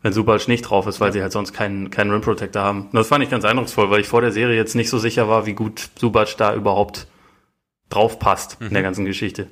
wenn 0.00 0.12
Subac 0.14 0.48
nicht 0.48 0.62
drauf 0.62 0.86
ist, 0.86 1.00
weil 1.00 1.12
sie 1.12 1.20
halt 1.20 1.32
sonst 1.32 1.52
keinen, 1.52 1.90
keinen 1.90 2.10
Rim 2.10 2.22
Protector 2.22 2.62
haben. 2.62 2.86
Und 2.86 2.94
das 2.94 3.08
fand 3.08 3.22
ich 3.22 3.28
ganz 3.28 3.44
eindrucksvoll, 3.44 3.90
weil 3.90 4.00
ich 4.00 4.08
vor 4.08 4.22
der 4.22 4.32
Serie 4.32 4.56
jetzt 4.56 4.74
nicht 4.74 4.88
so 4.88 4.96
sicher 4.96 5.28
war, 5.28 5.44
wie 5.44 5.52
gut 5.52 5.90
Subac 5.98 6.34
da 6.38 6.54
überhaupt 6.54 7.08
drauf 7.90 8.18
passt 8.18 8.58
mhm. 8.58 8.68
in 8.68 8.72
der 8.72 8.82
mhm. 8.82 8.86
ganzen 8.86 9.04
Geschichte. 9.04 9.48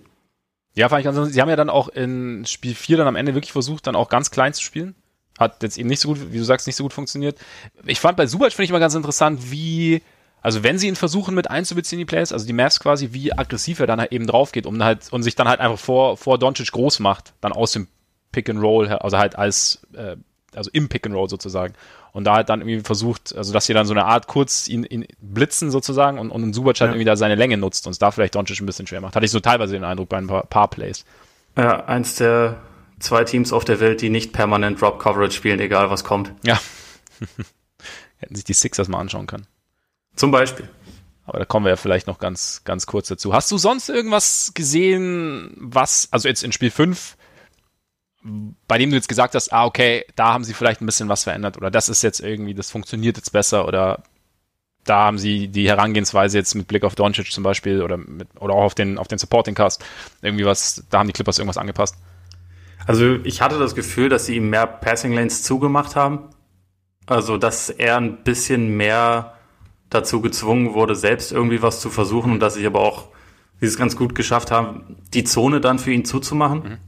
Ja, 0.72 0.88
fand 0.88 1.00
ich 1.00 1.04
ganz 1.04 1.34
Sie 1.34 1.42
haben 1.42 1.50
ja 1.50 1.56
dann 1.56 1.68
auch 1.68 1.88
in 1.90 2.46
Spiel 2.46 2.74
4 2.74 2.96
dann 2.96 3.06
am 3.06 3.16
Ende 3.16 3.34
wirklich 3.34 3.52
versucht, 3.52 3.86
dann 3.86 3.94
auch 3.94 4.08
ganz 4.08 4.30
klein 4.30 4.54
zu 4.54 4.62
spielen. 4.62 4.94
Hat 5.38 5.62
jetzt 5.62 5.76
eben 5.76 5.90
nicht 5.90 6.00
so 6.00 6.08
gut, 6.08 6.32
wie 6.32 6.38
du 6.38 6.44
sagst, 6.44 6.66
nicht 6.66 6.76
so 6.76 6.84
gut 6.84 6.94
funktioniert. 6.94 7.38
Ich 7.84 8.00
fand 8.00 8.16
bei 8.16 8.26
Subac 8.26 8.52
finde 8.52 8.64
ich 8.64 8.72
mal 8.72 8.78
ganz 8.78 8.94
interessant, 8.94 9.50
wie 9.50 10.00
also 10.46 10.62
wenn 10.62 10.78
sie 10.78 10.87
ihn 10.87 10.94
versuchen 10.94 11.35
mit 11.35 11.50
einzubeziehen, 11.50 11.98
die 11.98 12.04
Plays, 12.04 12.32
also 12.32 12.46
die 12.46 12.52
Mavs 12.52 12.78
quasi, 12.78 13.09
wie 13.11 13.32
aggressiv 13.32 13.80
er 13.80 13.88
dann 13.88 13.98
halt 13.98 14.12
eben 14.12 14.28
drauf 14.28 14.52
geht 14.52 14.64
um 14.64 14.80
halt, 14.80 15.12
und 15.12 15.24
sich 15.24 15.35
dann 15.35 15.48
halt 15.48 15.59
einfach 15.59 15.80
vor, 15.80 16.16
vor 16.16 16.38
Doncic 16.38 16.70
groß 16.70 17.00
macht, 17.00 17.32
dann 17.40 17.50
aus 17.50 17.72
dem 17.72 17.88
Pick 18.30 18.48
and 18.48 18.62
Roll, 18.62 18.87
also 18.87 19.18
halt 19.18 19.37
als, 19.37 19.85
äh, 19.96 20.14
also 20.54 20.70
im 20.72 20.88
Pick 20.88 21.04
and 21.04 21.16
Roll 21.16 21.28
sozusagen. 21.28 21.74
Und 22.12 22.26
da 22.26 22.37
halt 22.37 22.48
dann 22.48 22.61
irgendwie 22.61 22.78
versucht, 22.78 23.35
also 23.37 23.52
dass 23.52 23.66
sie 23.66 23.74
dann 23.74 23.87
so 23.87 23.92
eine 23.92 24.04
Art 24.04 24.28
kurz 24.28 24.68
ihn, 24.68 24.85
ihn 24.85 25.09
blitzen 25.20 25.72
sozusagen 25.72 26.20
und, 26.20 26.30
und 26.30 26.52
Subac 26.52 26.78
halt 26.78 26.80
ja. 26.80 26.87
irgendwie 26.90 27.06
da 27.06 27.16
seine 27.16 27.35
Länge 27.35 27.56
nutzt 27.56 27.85
und 27.88 27.90
es 27.90 27.98
da 27.98 28.12
vielleicht 28.12 28.37
Doncic 28.37 28.61
ein 28.61 28.66
bisschen 28.66 28.87
schwer 28.87 29.00
macht. 29.00 29.16
Hatte 29.16 29.26
ich 29.26 29.32
so 29.32 29.40
teilweise 29.40 29.72
den 29.72 29.82
Eindruck 29.82 30.11
bei 30.11 30.18
ein 30.18 30.28
paar, 30.28 30.46
paar 30.46 30.70
Plays. 30.70 31.04
Ja, 31.56 31.87
eins 31.87 32.14
der 32.14 32.59
zwei 33.00 33.24
Teams 33.24 33.52
auf 33.52 33.64
der 33.64 33.80
Welt, 33.80 34.00
die 34.00 34.11
nicht 34.11 34.32
permanent 34.32 34.80
Drop 34.80 35.00
Coverage 35.00 35.35
spielen, 35.37 35.59
egal 35.59 35.90
was 35.90 36.04
kommt. 36.04 36.30
Ja. 36.44 36.61
Hätten 38.18 38.37
sich 38.37 38.44
die 38.44 38.54
Sixers 38.54 38.87
mal 38.87 39.00
anschauen 39.00 39.26
können. 39.26 39.48
Zum 40.16 40.31
Beispiel. 40.31 40.68
Aber 41.26 41.38
da 41.38 41.44
kommen 41.44 41.66
wir 41.66 41.70
ja 41.70 41.76
vielleicht 41.76 42.07
noch 42.07 42.18
ganz, 42.18 42.62
ganz 42.64 42.87
kurz 42.87 43.09
dazu. 43.09 43.35
Hast 43.35 43.50
du 43.50 43.59
sonst 43.59 43.88
irgendwas 43.88 44.52
gesehen, 44.55 45.52
was, 45.57 46.09
also 46.12 46.29
jetzt 46.29 46.44
in 46.44 46.52
Spiel 46.52 46.70
5, 46.70 47.16
bei 48.66 48.79
dem 48.79 48.90
du 48.90 48.96
jetzt 48.96 49.09
gesagt 49.09 49.35
hast, 49.35 49.52
ah, 49.52 49.66
okay, 49.66 50.05
da 50.14 50.33
haben 50.33 50.44
sie 50.44 50.55
vielleicht 50.55 50.81
ein 50.81 50.87
bisschen 50.87 51.09
was 51.09 51.24
verändert 51.24 51.57
oder 51.57 51.70
das 51.70 51.88
ist 51.88 52.02
jetzt 52.02 52.20
irgendwie, 52.20 52.55
das 52.55 52.70
funktioniert 52.70 53.16
jetzt 53.16 53.31
besser 53.31 53.66
oder 53.66 54.02
da 54.85 54.98
haben 54.98 55.18
sie 55.18 55.48
die 55.48 55.68
Herangehensweise 55.68 56.38
jetzt 56.38 56.55
mit 56.55 56.68
Blick 56.68 56.85
auf 56.85 56.94
Doncic 56.94 57.31
zum 57.33 57.42
Beispiel 57.42 57.83
oder 57.83 57.96
mit, 57.96 58.29
oder 58.38 58.55
auch 58.55 58.64
auf 58.64 58.74
den, 58.74 58.98
auf 58.98 59.09
den 59.09 59.18
Supporting 59.18 59.55
Cast 59.55 59.85
irgendwie 60.22 60.44
was, 60.44 60.85
da 60.90 61.00
haben 61.00 61.09
die 61.09 61.12
Clippers 61.12 61.38
irgendwas 61.38 61.59
angepasst? 61.59 61.96
Also 62.87 63.16
ich 63.24 63.42
hatte 63.42 63.59
das 63.59 63.74
Gefühl, 63.74 64.09
dass 64.09 64.26
sie 64.26 64.37
ihm 64.37 64.48
mehr 64.50 64.66
Passing 64.66 65.12
Lanes 65.12 65.42
zugemacht 65.42 65.96
haben. 65.96 66.31
Also, 67.07 67.37
dass 67.37 67.70
er 67.70 67.96
ein 67.96 68.24
bisschen 68.24 68.76
mehr 68.76 69.36
dazu 69.90 70.20
gezwungen 70.20 70.75
wurde, 70.75 70.94
selbst 70.94 71.33
irgendwie 71.33 71.62
was 71.62 71.81
zu 71.81 71.90
versuchen 71.90 72.33
und 72.33 72.40
dass 72.40 72.57
ich 72.57 72.66
aber 72.66 72.81
auch 72.81 73.09
sie 73.61 73.66
es 73.66 73.79
ganz 73.79 73.96
gut 73.96 74.14
geschafft 74.14 74.51
haben, 74.51 74.96
die 75.14 75.25
Zone 75.25 75.61
dann 75.61 75.79
für 75.79 75.92
ihn 75.92 76.05
zuzumachen. 76.05 76.62
Mhm. 76.62 76.79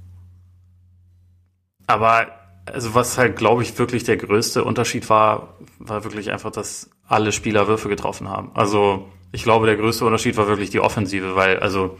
Aber 1.87 2.27
also 2.67 2.95
was 2.95 3.17
halt, 3.17 3.37
glaube 3.37 3.63
ich, 3.63 3.79
wirklich 3.79 4.05
der 4.05 4.17
größte 4.17 4.63
Unterschied 4.65 5.09
war, 5.09 5.55
war 5.79 6.05
wirklich 6.05 6.31
einfach, 6.31 6.51
dass 6.51 6.91
alle 7.07 7.33
Spieler 7.33 7.67
Würfe 7.67 7.89
getroffen 7.89 8.29
haben. 8.29 8.51
Also 8.55 9.09
ich 9.33 9.43
glaube, 9.43 9.67
der 9.67 9.77
größte 9.77 10.05
Unterschied 10.05 10.37
war 10.37 10.47
wirklich 10.47 10.71
die 10.71 10.81
Offensive, 10.81 11.35
weil 11.35 11.59
also 11.61 11.97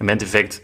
im 0.00 0.08
Endeffekt 0.08 0.62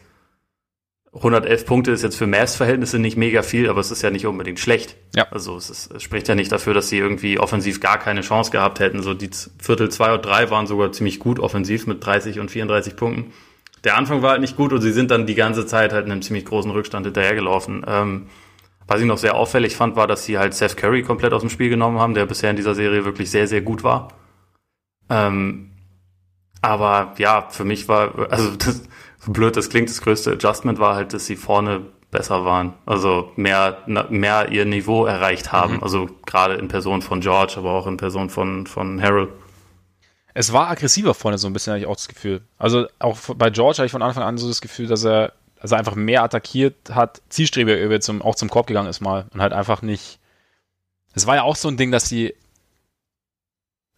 111 1.15 1.65
Punkte 1.65 1.93
ist 1.93 2.03
jetzt 2.03 2.17
für 2.17 2.27
Mavs-Verhältnisse 2.27 2.99
nicht 2.99 3.17
mega 3.17 3.43
viel, 3.43 3.69
aber 3.69 3.81
es 3.81 3.93
ist 3.93 4.03
ja 4.03 4.11
nicht 4.11 4.27
unbedingt 4.27 4.59
schlecht. 4.59 4.97
Ja. 5.15 5.27
Also 5.31 5.57
es, 5.57 5.71
ist, 5.71 5.93
es 5.93 6.03
spricht 6.03 6.27
ja 6.27 6.35
nicht 6.35 6.51
dafür, 6.51 6.75
dass 6.75 6.89
sie 6.89 6.99
irgendwie 6.99 7.39
offensiv 7.39 7.81
gar 7.81 7.99
keine 7.99 8.23
Chance 8.23 8.51
gehabt 8.51 8.81
hätten. 8.81 9.03
So 9.03 9.15
die 9.15 9.31
Viertel 9.61 9.91
zwei 9.91 10.13
und 10.13 10.25
drei 10.25 10.51
waren 10.51 10.67
sogar 10.67 10.91
ziemlich 10.91 11.21
gut 11.21 11.39
offensiv 11.39 11.87
mit 11.87 12.05
30 12.05 12.41
und 12.41 12.51
34 12.51 12.97
Punkten. 12.97 13.33
Der 13.85 13.97
Anfang 13.97 14.23
war 14.23 14.31
halt 14.31 14.41
nicht 14.41 14.57
gut 14.57 14.73
und 14.73 14.81
sie 14.81 14.93
sind 14.93 15.11
dann 15.11 15.27
die 15.27 15.35
ganze 15.37 15.67
Zeit 15.67 15.93
halt 15.93 16.07
in 16.07 16.13
einem 16.13 16.23
ziemlich 16.23 16.47
großen 16.47 16.71
Rückstand 16.71 17.07
hinterhergelaufen. 17.07 17.85
Ähm, 17.87 18.27
was 18.87 19.01
ich 19.01 19.07
noch 19.07 19.19
sehr 19.19 19.37
auffällig 19.37 19.77
fand, 19.77 19.95
war, 19.97 20.07
dass 20.07 20.25
sie 20.25 20.39
halt 20.39 20.55
Seth 20.55 20.77
Curry 20.77 21.03
komplett 21.03 21.33
aus 21.33 21.43
dem 21.43 21.51
Spiel 21.51 21.69
genommen 21.71 21.99
haben, 22.01 22.15
der 22.15 22.27
bisher 22.27 22.51
in 22.51 22.57
dieser 22.57 22.75
Serie 22.75 23.05
wirklich 23.05 23.31
sehr, 23.31 23.47
sehr 23.47 23.61
gut 23.63 23.85
war. 23.85 24.09
Ähm, 25.09 25.71
Aber 26.61 27.15
ja, 27.19 27.49
für 27.51 27.65
mich 27.65 27.89
war, 27.89 28.31
also 28.31 28.51
das, 28.57 28.89
blöd 29.27 29.57
das 29.57 29.71
klingt, 29.71 29.89
das 29.89 30.01
größte 30.01 30.33
Adjustment 30.33 30.79
war 30.79 30.95
halt, 30.95 31.13
dass 31.13 31.27
sie 31.27 31.37
vorne 31.37 31.83
besser 32.11 32.45
waren. 32.45 32.75
Also 32.87 33.33
mehr, 33.37 33.83
mehr 34.09 34.51
ihr 34.51 34.65
Niveau 34.65 35.05
erreicht 35.05 35.53
haben. 35.53 35.77
Mhm. 35.77 35.83
Also 35.83 36.09
gerade 36.27 36.55
in 36.55 36.69
Person 36.69 37.03
von 37.03 37.21
George, 37.21 37.55
aber 37.57 37.73
auch 37.73 37.87
in 37.87 37.97
Person 37.97 38.31
von, 38.31 38.67
von 38.67 39.03
Harold. 39.03 39.31
Es 40.33 40.53
war 40.53 40.69
aggressiver 40.69 41.15
vorne 41.15 41.39
so 41.39 41.47
ein 41.47 41.53
bisschen, 41.53 41.73
hatte 41.73 41.83
ich 41.83 41.87
auch 41.87 41.97
das 41.97 42.09
Gefühl. 42.09 42.43
Also 42.57 42.87
auch 42.99 43.19
bei 43.37 43.51
George 43.51 43.79
hatte 43.79 43.87
ich 43.87 43.93
von 43.93 44.03
Anfang 44.03 44.23
an 44.23 44.39
so 44.39 44.49
das 44.49 44.61
Gefühl, 44.61 44.87
dass 44.87 45.05
er, 45.05 45.33
dass 45.61 45.73
er 45.73 45.79
einfach 45.79 45.95
mehr 45.95 46.23
attackiert 46.23 46.91
hat, 46.91 47.21
zielstrebiger 47.29 48.01
zum, 48.01 48.23
auch 48.23 48.35
zum 48.35 48.49
Korb 48.49 48.67
gegangen 48.67 48.89
ist 48.89 49.01
mal 49.01 49.27
und 49.33 49.41
halt 49.41 49.53
einfach 49.53 49.83
nicht. 49.83 50.19
Es 51.15 51.27
war 51.27 51.37
ja 51.37 51.43
auch 51.43 51.57
so 51.57 51.69
ein 51.69 51.77
Ding, 51.77 51.93
dass 51.93 52.09
sie 52.09 52.35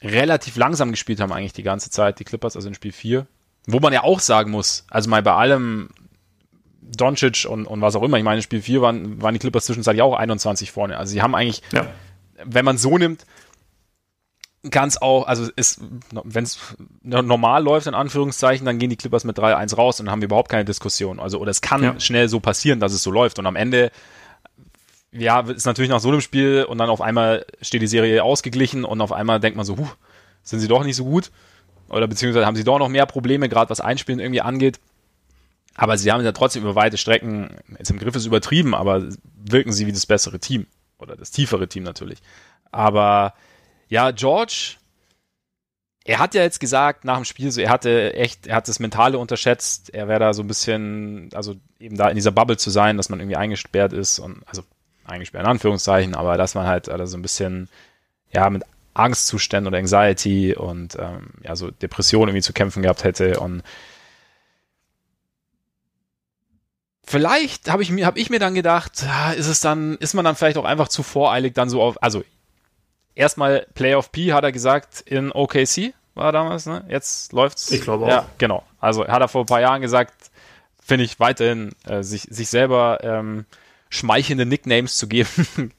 relativ 0.03 0.57
langsam 0.57 0.91
gespielt 0.91 1.21
haben 1.21 1.33
eigentlich 1.33 1.55
die 1.55 1.63
ganze 1.63 1.91
Zeit, 1.91 2.19
die 2.19 2.25
Clippers, 2.25 2.57
also 2.57 2.69
in 2.69 2.75
Spiel 2.75 2.93
4. 2.93 3.27
Wo 3.67 3.81
man 3.81 3.93
ja 3.93 4.05
auch 4.05 4.21
sagen 4.21 4.51
muss, 4.51 4.85
also 4.89 5.11
mal 5.11 5.23
bei 5.23 5.33
allem 5.33 5.91
Doncic 6.81 7.47
und, 7.49 7.67
und 7.67 7.81
was 7.81 7.97
auch 7.97 8.03
immer, 8.03 8.17
ich 8.17 8.25
meine, 8.25 8.37
in 8.37 8.43
Spiel 8.43 8.63
4 8.63 8.81
waren, 8.81 9.21
waren 9.21 9.35
die 9.35 9.41
Clippers 9.41 9.67
zwischenzeitlich 9.67 10.03
auch 10.03 10.15
21 10.15 10.71
vorne. 10.71 10.97
Also 10.97 11.13
sie 11.13 11.23
haben 11.23 11.35
eigentlich, 11.35 11.63
ja. 11.73 11.87
wenn 12.45 12.65
man 12.65 12.79
so 12.79 12.97
nimmt, 12.97 13.27
kann 14.71 14.89
es 14.89 15.01
auch, 15.01 15.27
also 15.27 15.49
ist, 15.57 15.81
wenn 16.25 16.45
es 16.45 16.59
normal 17.03 17.63
läuft, 17.63 17.87
in 17.87 17.95
Anführungszeichen, 17.95 18.65
dann 18.67 18.79
gehen 18.79 18.91
die 18.91 18.97
Clippers 18.97 19.25
mit 19.25 19.39
3-1 19.39 19.77
raus 19.77 20.01
und 20.01 20.07
dann 20.07 20.13
haben 20.13 20.21
wir 20.21 20.27
überhaupt 20.27 20.49
keine 20.51 20.65
Diskussion. 20.65 21.21
Also, 21.21 21.39
oder 21.39 21.51
es 21.51 21.61
kann 21.61 21.83
ja. 21.83 22.01
schnell 22.01 22.29
so 22.29 22.41
passieren, 22.41 22.81
dass 22.81 22.93
es 22.93 23.03
so 23.03 23.11
läuft. 23.11 23.39
Und 23.39 23.47
am 23.47 23.57
Ende, 23.57 23.91
ja, 25.13 25.41
ist 25.41 25.67
natürlich 25.67 25.91
nach 25.91 26.01
so 26.01 26.09
einem 26.09 26.21
Spiel 26.21 26.65
und 26.69 26.79
dann 26.79 26.91
auf 26.91 27.01
einmal 27.01 27.47
steht 27.63 27.83
die 27.83 27.87
Serie 27.87 28.23
ausgeglichen 28.23 28.85
und 28.85 29.01
auf 29.01 29.13
einmal 29.13 29.41
denkt 29.41 29.57
man 29.57 29.67
so, 29.67 29.77
huh, 29.77 29.89
sind 30.43 30.61
sie 30.61 30.69
doch 30.69 30.85
nicht 30.85 30.97
so 30.97 31.05
gut. 31.05 31.31
Oder 31.89 32.07
beziehungsweise 32.09 32.47
haben 32.47 32.57
sie 32.57 32.65
doch 32.65 32.79
noch 32.79 32.89
mehr 32.89 33.07
Probleme, 33.07 33.49
gerade 33.49 33.71
was 33.71 33.81
Einspielen 33.81 34.21
irgendwie 34.21 34.41
angeht. 34.41 34.81
Aber 35.75 35.99
sie 35.99 36.11
haben 36.11 36.25
ja 36.25 36.33
trotzdem 36.33 36.63
über 36.63 36.75
weite 36.75 36.97
Strecken, 36.97 37.57
jetzt 37.79 37.91
im 37.91 37.99
Griff 37.99 38.17
ist 38.17 38.27
übertrieben, 38.27 38.75
aber 38.75 39.05
wirken 39.37 39.73
sie 39.73 39.87
wie 39.87 39.93
das 39.93 40.07
bessere 40.07 40.39
Team. 40.39 40.67
Oder 40.99 41.17
das 41.17 41.31
tiefere 41.31 41.69
Team 41.69 41.83
natürlich. 41.83 42.19
Aber 42.73 43.35
ja, 43.89 44.11
George, 44.11 44.77
er 46.05 46.19
hat 46.19 46.35
ja 46.35 46.43
jetzt 46.43 46.61
gesagt 46.61 47.05
nach 47.05 47.17
dem 47.17 47.25
Spiel, 47.25 47.51
so 47.51 47.61
er 47.61 47.71
hatte 47.71 48.15
echt, 48.15 48.47
er 48.47 48.57
hat 48.57 48.69
das 48.69 48.79
Mentale 48.79 49.19
unterschätzt. 49.19 49.93
Er 49.93 50.09
wäre 50.09 50.21
da 50.21 50.35
so 50.35 50.43
ein 50.43 50.49
bisschen, 50.49 51.29
also 51.35 51.57
eben 51.79 51.97
da 51.97 52.09
in 52.09 52.15
dieser 52.15 52.31
Bubble 52.31 52.57
zu 52.57 52.71
sein, 52.71 52.97
dass 52.97 53.09
man 53.09 53.21
irgendwie 53.21 53.37
eingesperrt 53.37 53.93
ist 53.93 54.19
und 54.19 54.43
also 54.47 54.63
eingesperrt 55.05 55.45
in 55.45 55.51
Anführungszeichen, 55.51 56.15
aber 56.15 56.37
dass 56.37 56.55
man 56.55 56.67
halt 56.67 56.89
also 56.89 57.07
so 57.07 57.19
ein 57.19 57.23
bisschen 57.23 57.69
ja 58.33 58.49
mit 58.51 58.63
Angstzuständen 58.99 59.69
oder 59.69 59.79
Anxiety 59.79 60.55
und 60.55 60.97
ähm, 60.99 61.31
ja 61.43 61.57
so 61.57 61.71
Depressionen 61.71 62.29
irgendwie 62.29 62.43
zu 62.43 62.53
kämpfen 62.53 62.83
gehabt 62.83 63.05
hätte 63.05 63.41
und 63.41 63.63
vielleicht 67.05 67.71
habe 67.71 67.83
ich 67.83 67.91
mir 67.91 68.07
habe 68.07 68.19
ich 68.19 68.31
mir 68.31 68.39
dann 68.39 68.55
gedacht, 68.55 69.05
ist 69.37 69.47
es 69.47 69.61
dann 69.61 69.97
ist 69.97 70.15
man 70.15 70.25
dann 70.25 70.37
vielleicht 70.37 70.59
auch 70.59 70.65
einfach 70.65 70.89
zu 70.89 71.03
voreilig 71.03 71.55
dann 71.55 71.69
so 71.69 71.83
auf 71.83 72.03
also 72.03 72.25
erstmal 73.15 73.67
Playoff 73.75 74.13
P 74.13 74.33
hat 74.33 74.45
er 74.45 74.53
gesagt 74.53 75.01
in 75.03 75.33
OKC 75.33 75.95
war 76.17 76.33
damals, 76.33 76.67
ne? 76.67 76.83
Jetzt 76.89 77.33
läuft's. 77.33 77.71
Ich 77.71 77.83
glaube 77.83 78.07
auch. 78.07 78.09
Ja, 78.09 78.27
genau. 78.39 78.65
Also 78.81 79.07
hat 79.07 79.21
er 79.21 79.29
vor 79.29 79.43
ein 79.43 79.47
paar 79.47 79.61
Jahren 79.61 79.83
gesagt, 79.83 80.31
finde 80.83 81.05
ich 81.05 81.21
weiterhin 81.21 81.73
äh, 81.85 82.03
sich 82.03 82.23
sich 82.23 82.49
selber 82.49 83.01
ähm, 83.03 83.45
schmeichelnde 83.91 84.47
Nicknames 84.47 84.97
zu 84.97 85.09
geben. 85.09 85.29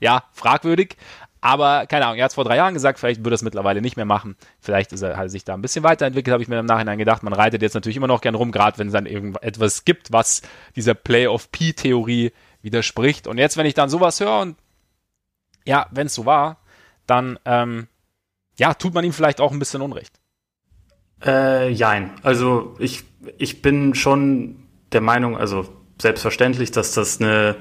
ja, 0.00 0.24
fragwürdig. 0.32 0.96
Aber 1.40 1.86
keine 1.86 2.06
Ahnung, 2.06 2.18
er 2.18 2.24
hat 2.24 2.32
es 2.32 2.34
vor 2.34 2.44
drei 2.44 2.56
Jahren 2.56 2.74
gesagt, 2.74 2.98
vielleicht 2.98 3.20
würde 3.20 3.34
er 3.34 3.36
es 3.36 3.42
mittlerweile 3.42 3.80
nicht 3.80 3.96
mehr 3.96 4.04
machen. 4.04 4.36
Vielleicht 4.60 4.92
ist 4.92 5.02
er, 5.02 5.12
er 5.12 5.28
sich 5.28 5.44
da 5.44 5.54
ein 5.54 5.62
bisschen 5.62 5.84
weiterentwickelt, 5.84 6.32
habe 6.32 6.42
ich 6.42 6.48
mir 6.48 6.58
im 6.58 6.66
Nachhinein 6.66 6.98
gedacht. 6.98 7.22
Man 7.22 7.32
reitet 7.32 7.62
jetzt 7.62 7.74
natürlich 7.74 7.96
immer 7.96 8.06
noch 8.06 8.20
gern 8.20 8.34
rum, 8.34 8.52
gerade 8.52 8.78
wenn 8.78 8.88
es 8.88 8.92
dann 8.92 9.06
irgendetwas 9.06 9.84
gibt, 9.84 10.12
was 10.12 10.42
dieser 10.76 10.94
Play-of-P-Theorie 10.94 12.32
widerspricht. 12.62 13.26
Und 13.26 13.38
jetzt, 13.38 13.56
wenn 13.56 13.66
ich 13.66 13.74
dann 13.74 13.88
sowas 13.88 14.20
höre 14.20 14.40
und 14.40 14.56
ja, 15.64 15.86
wenn 15.90 16.06
es 16.06 16.14
so 16.14 16.26
war, 16.26 16.58
dann 17.06 17.38
ähm, 17.44 17.88
ja, 18.58 18.74
tut 18.74 18.94
man 18.94 19.04
ihm 19.04 19.12
vielleicht 19.12 19.40
auch 19.40 19.52
ein 19.52 19.58
bisschen 19.58 19.80
Unrecht. 19.80 20.20
Äh, 21.24 21.70
jein. 21.70 22.12
Also 22.22 22.74
ich, 22.78 23.04
ich 23.38 23.62
bin 23.62 23.94
schon 23.94 24.66
der 24.92 25.00
Meinung, 25.00 25.36
also 25.36 25.68
selbstverständlich, 26.00 26.70
dass 26.70 26.92
das 26.92 27.20
eine, 27.20 27.56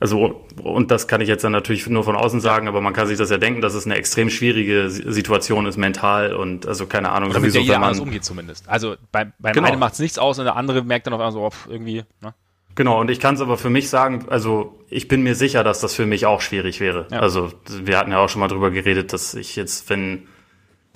also 0.00 0.46
und 0.62 0.90
das 0.90 1.08
kann 1.08 1.20
ich 1.20 1.28
jetzt 1.28 1.44
dann 1.44 1.52
natürlich 1.52 1.86
nur 1.86 2.04
von 2.04 2.16
außen 2.16 2.40
sagen, 2.40 2.68
aber 2.68 2.80
man 2.80 2.94
kann 2.94 3.06
sich 3.06 3.18
das 3.18 3.28
ja 3.28 3.36
denken, 3.36 3.60
dass 3.60 3.74
es 3.74 3.84
eine 3.84 3.96
extrem 3.96 4.30
schwierige 4.30 4.88
Situation 4.88 5.66
ist 5.66 5.76
mental 5.76 6.34
und 6.34 6.66
also 6.66 6.86
keine 6.86 7.10
Ahnung, 7.10 7.30
Oder 7.30 7.40
sowieso, 7.40 7.68
wenn 7.68 7.80
man 7.80 7.98
umgeht 7.98 8.24
zumindest. 8.24 8.66
Also 8.66 8.96
bei, 9.12 9.30
beim 9.38 9.52
genau. 9.52 9.68
einen 9.68 9.78
macht 9.78 9.92
es 9.92 9.98
nichts 9.98 10.18
aus 10.18 10.38
und 10.38 10.46
der 10.46 10.56
andere 10.56 10.82
merkt 10.82 11.06
dann 11.06 11.12
auf 11.12 11.20
einmal 11.20 11.32
so, 11.32 11.42
ob 11.42 11.54
irgendwie. 11.68 12.04
Ne? 12.22 12.34
Genau, 12.76 12.98
und 12.98 13.10
ich 13.10 13.20
kann 13.20 13.34
es 13.34 13.42
aber 13.42 13.58
für 13.58 13.68
mich 13.68 13.90
sagen, 13.90 14.26
also 14.30 14.78
ich 14.88 15.06
bin 15.06 15.22
mir 15.22 15.34
sicher, 15.34 15.62
dass 15.64 15.80
das 15.80 15.94
für 15.94 16.06
mich 16.06 16.24
auch 16.24 16.40
schwierig 16.40 16.80
wäre. 16.80 17.06
Ja. 17.10 17.20
Also 17.20 17.52
wir 17.68 17.98
hatten 17.98 18.10
ja 18.10 18.18
auch 18.18 18.30
schon 18.30 18.40
mal 18.40 18.48
drüber 18.48 18.70
geredet, 18.70 19.12
dass 19.12 19.34
ich 19.34 19.54
jetzt, 19.54 19.90
wenn, 19.90 20.28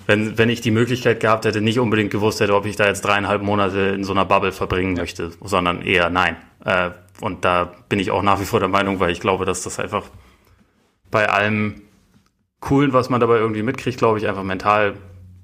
wenn, 0.07 0.35
wenn 0.37 0.49
ich 0.49 0.61
die 0.61 0.71
Möglichkeit 0.71 1.19
gehabt 1.19 1.45
hätte, 1.45 1.61
nicht 1.61 1.77
unbedingt 1.77 2.09
gewusst 2.09 2.39
hätte, 2.39 2.55
ob 2.55 2.65
ich 2.65 2.75
da 2.75 2.87
jetzt 2.87 3.01
dreieinhalb 3.01 3.43
Monate 3.43 3.79
in 3.79 4.03
so 4.03 4.13
einer 4.13 4.25
Bubble 4.25 4.51
verbringen 4.51 4.95
ja. 4.95 5.03
möchte, 5.03 5.31
sondern 5.43 5.83
eher 5.83 6.09
nein. 6.09 6.37
Äh, 6.63 6.89
und 7.21 7.45
da 7.45 7.73
bin 7.89 7.99
ich 7.99 8.11
auch 8.11 8.21
nach 8.21 8.39
wie 8.39 8.45
vor 8.45 8.59
der 8.59 8.69
Meinung, 8.69 8.99
weil 8.99 9.11
ich 9.11 9.19
glaube, 9.19 9.45
dass 9.45 9.63
das 9.63 9.79
einfach 9.79 10.03
bei 11.11 11.29
allem 11.29 11.81
Coolen, 12.59 12.93
was 12.93 13.09
man 13.09 13.19
dabei 13.19 13.37
irgendwie 13.37 13.63
mitkriegt, 13.63 13.97
glaube 13.97 14.17
ich, 14.17 14.27
einfach 14.27 14.43
mental 14.43 14.95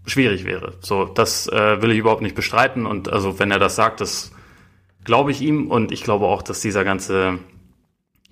schwierig 0.05 0.43
wäre. 0.43 0.73
So, 0.81 1.05
das 1.05 1.47
äh, 1.47 1.81
will 1.81 1.91
ich 1.91 1.99
überhaupt 1.99 2.21
nicht 2.21 2.35
bestreiten. 2.35 2.85
Und 2.85 3.09
also 3.09 3.39
wenn 3.39 3.51
er 3.51 3.59
das 3.59 3.75
sagt, 3.75 4.01
das 4.01 4.31
glaube 5.03 5.31
ich 5.31 5.41
ihm 5.41 5.69
und 5.69 5.91
ich 5.91 6.03
glaube 6.03 6.25
auch, 6.25 6.41
dass 6.41 6.61
dieser 6.61 6.83
ganze 6.83 7.39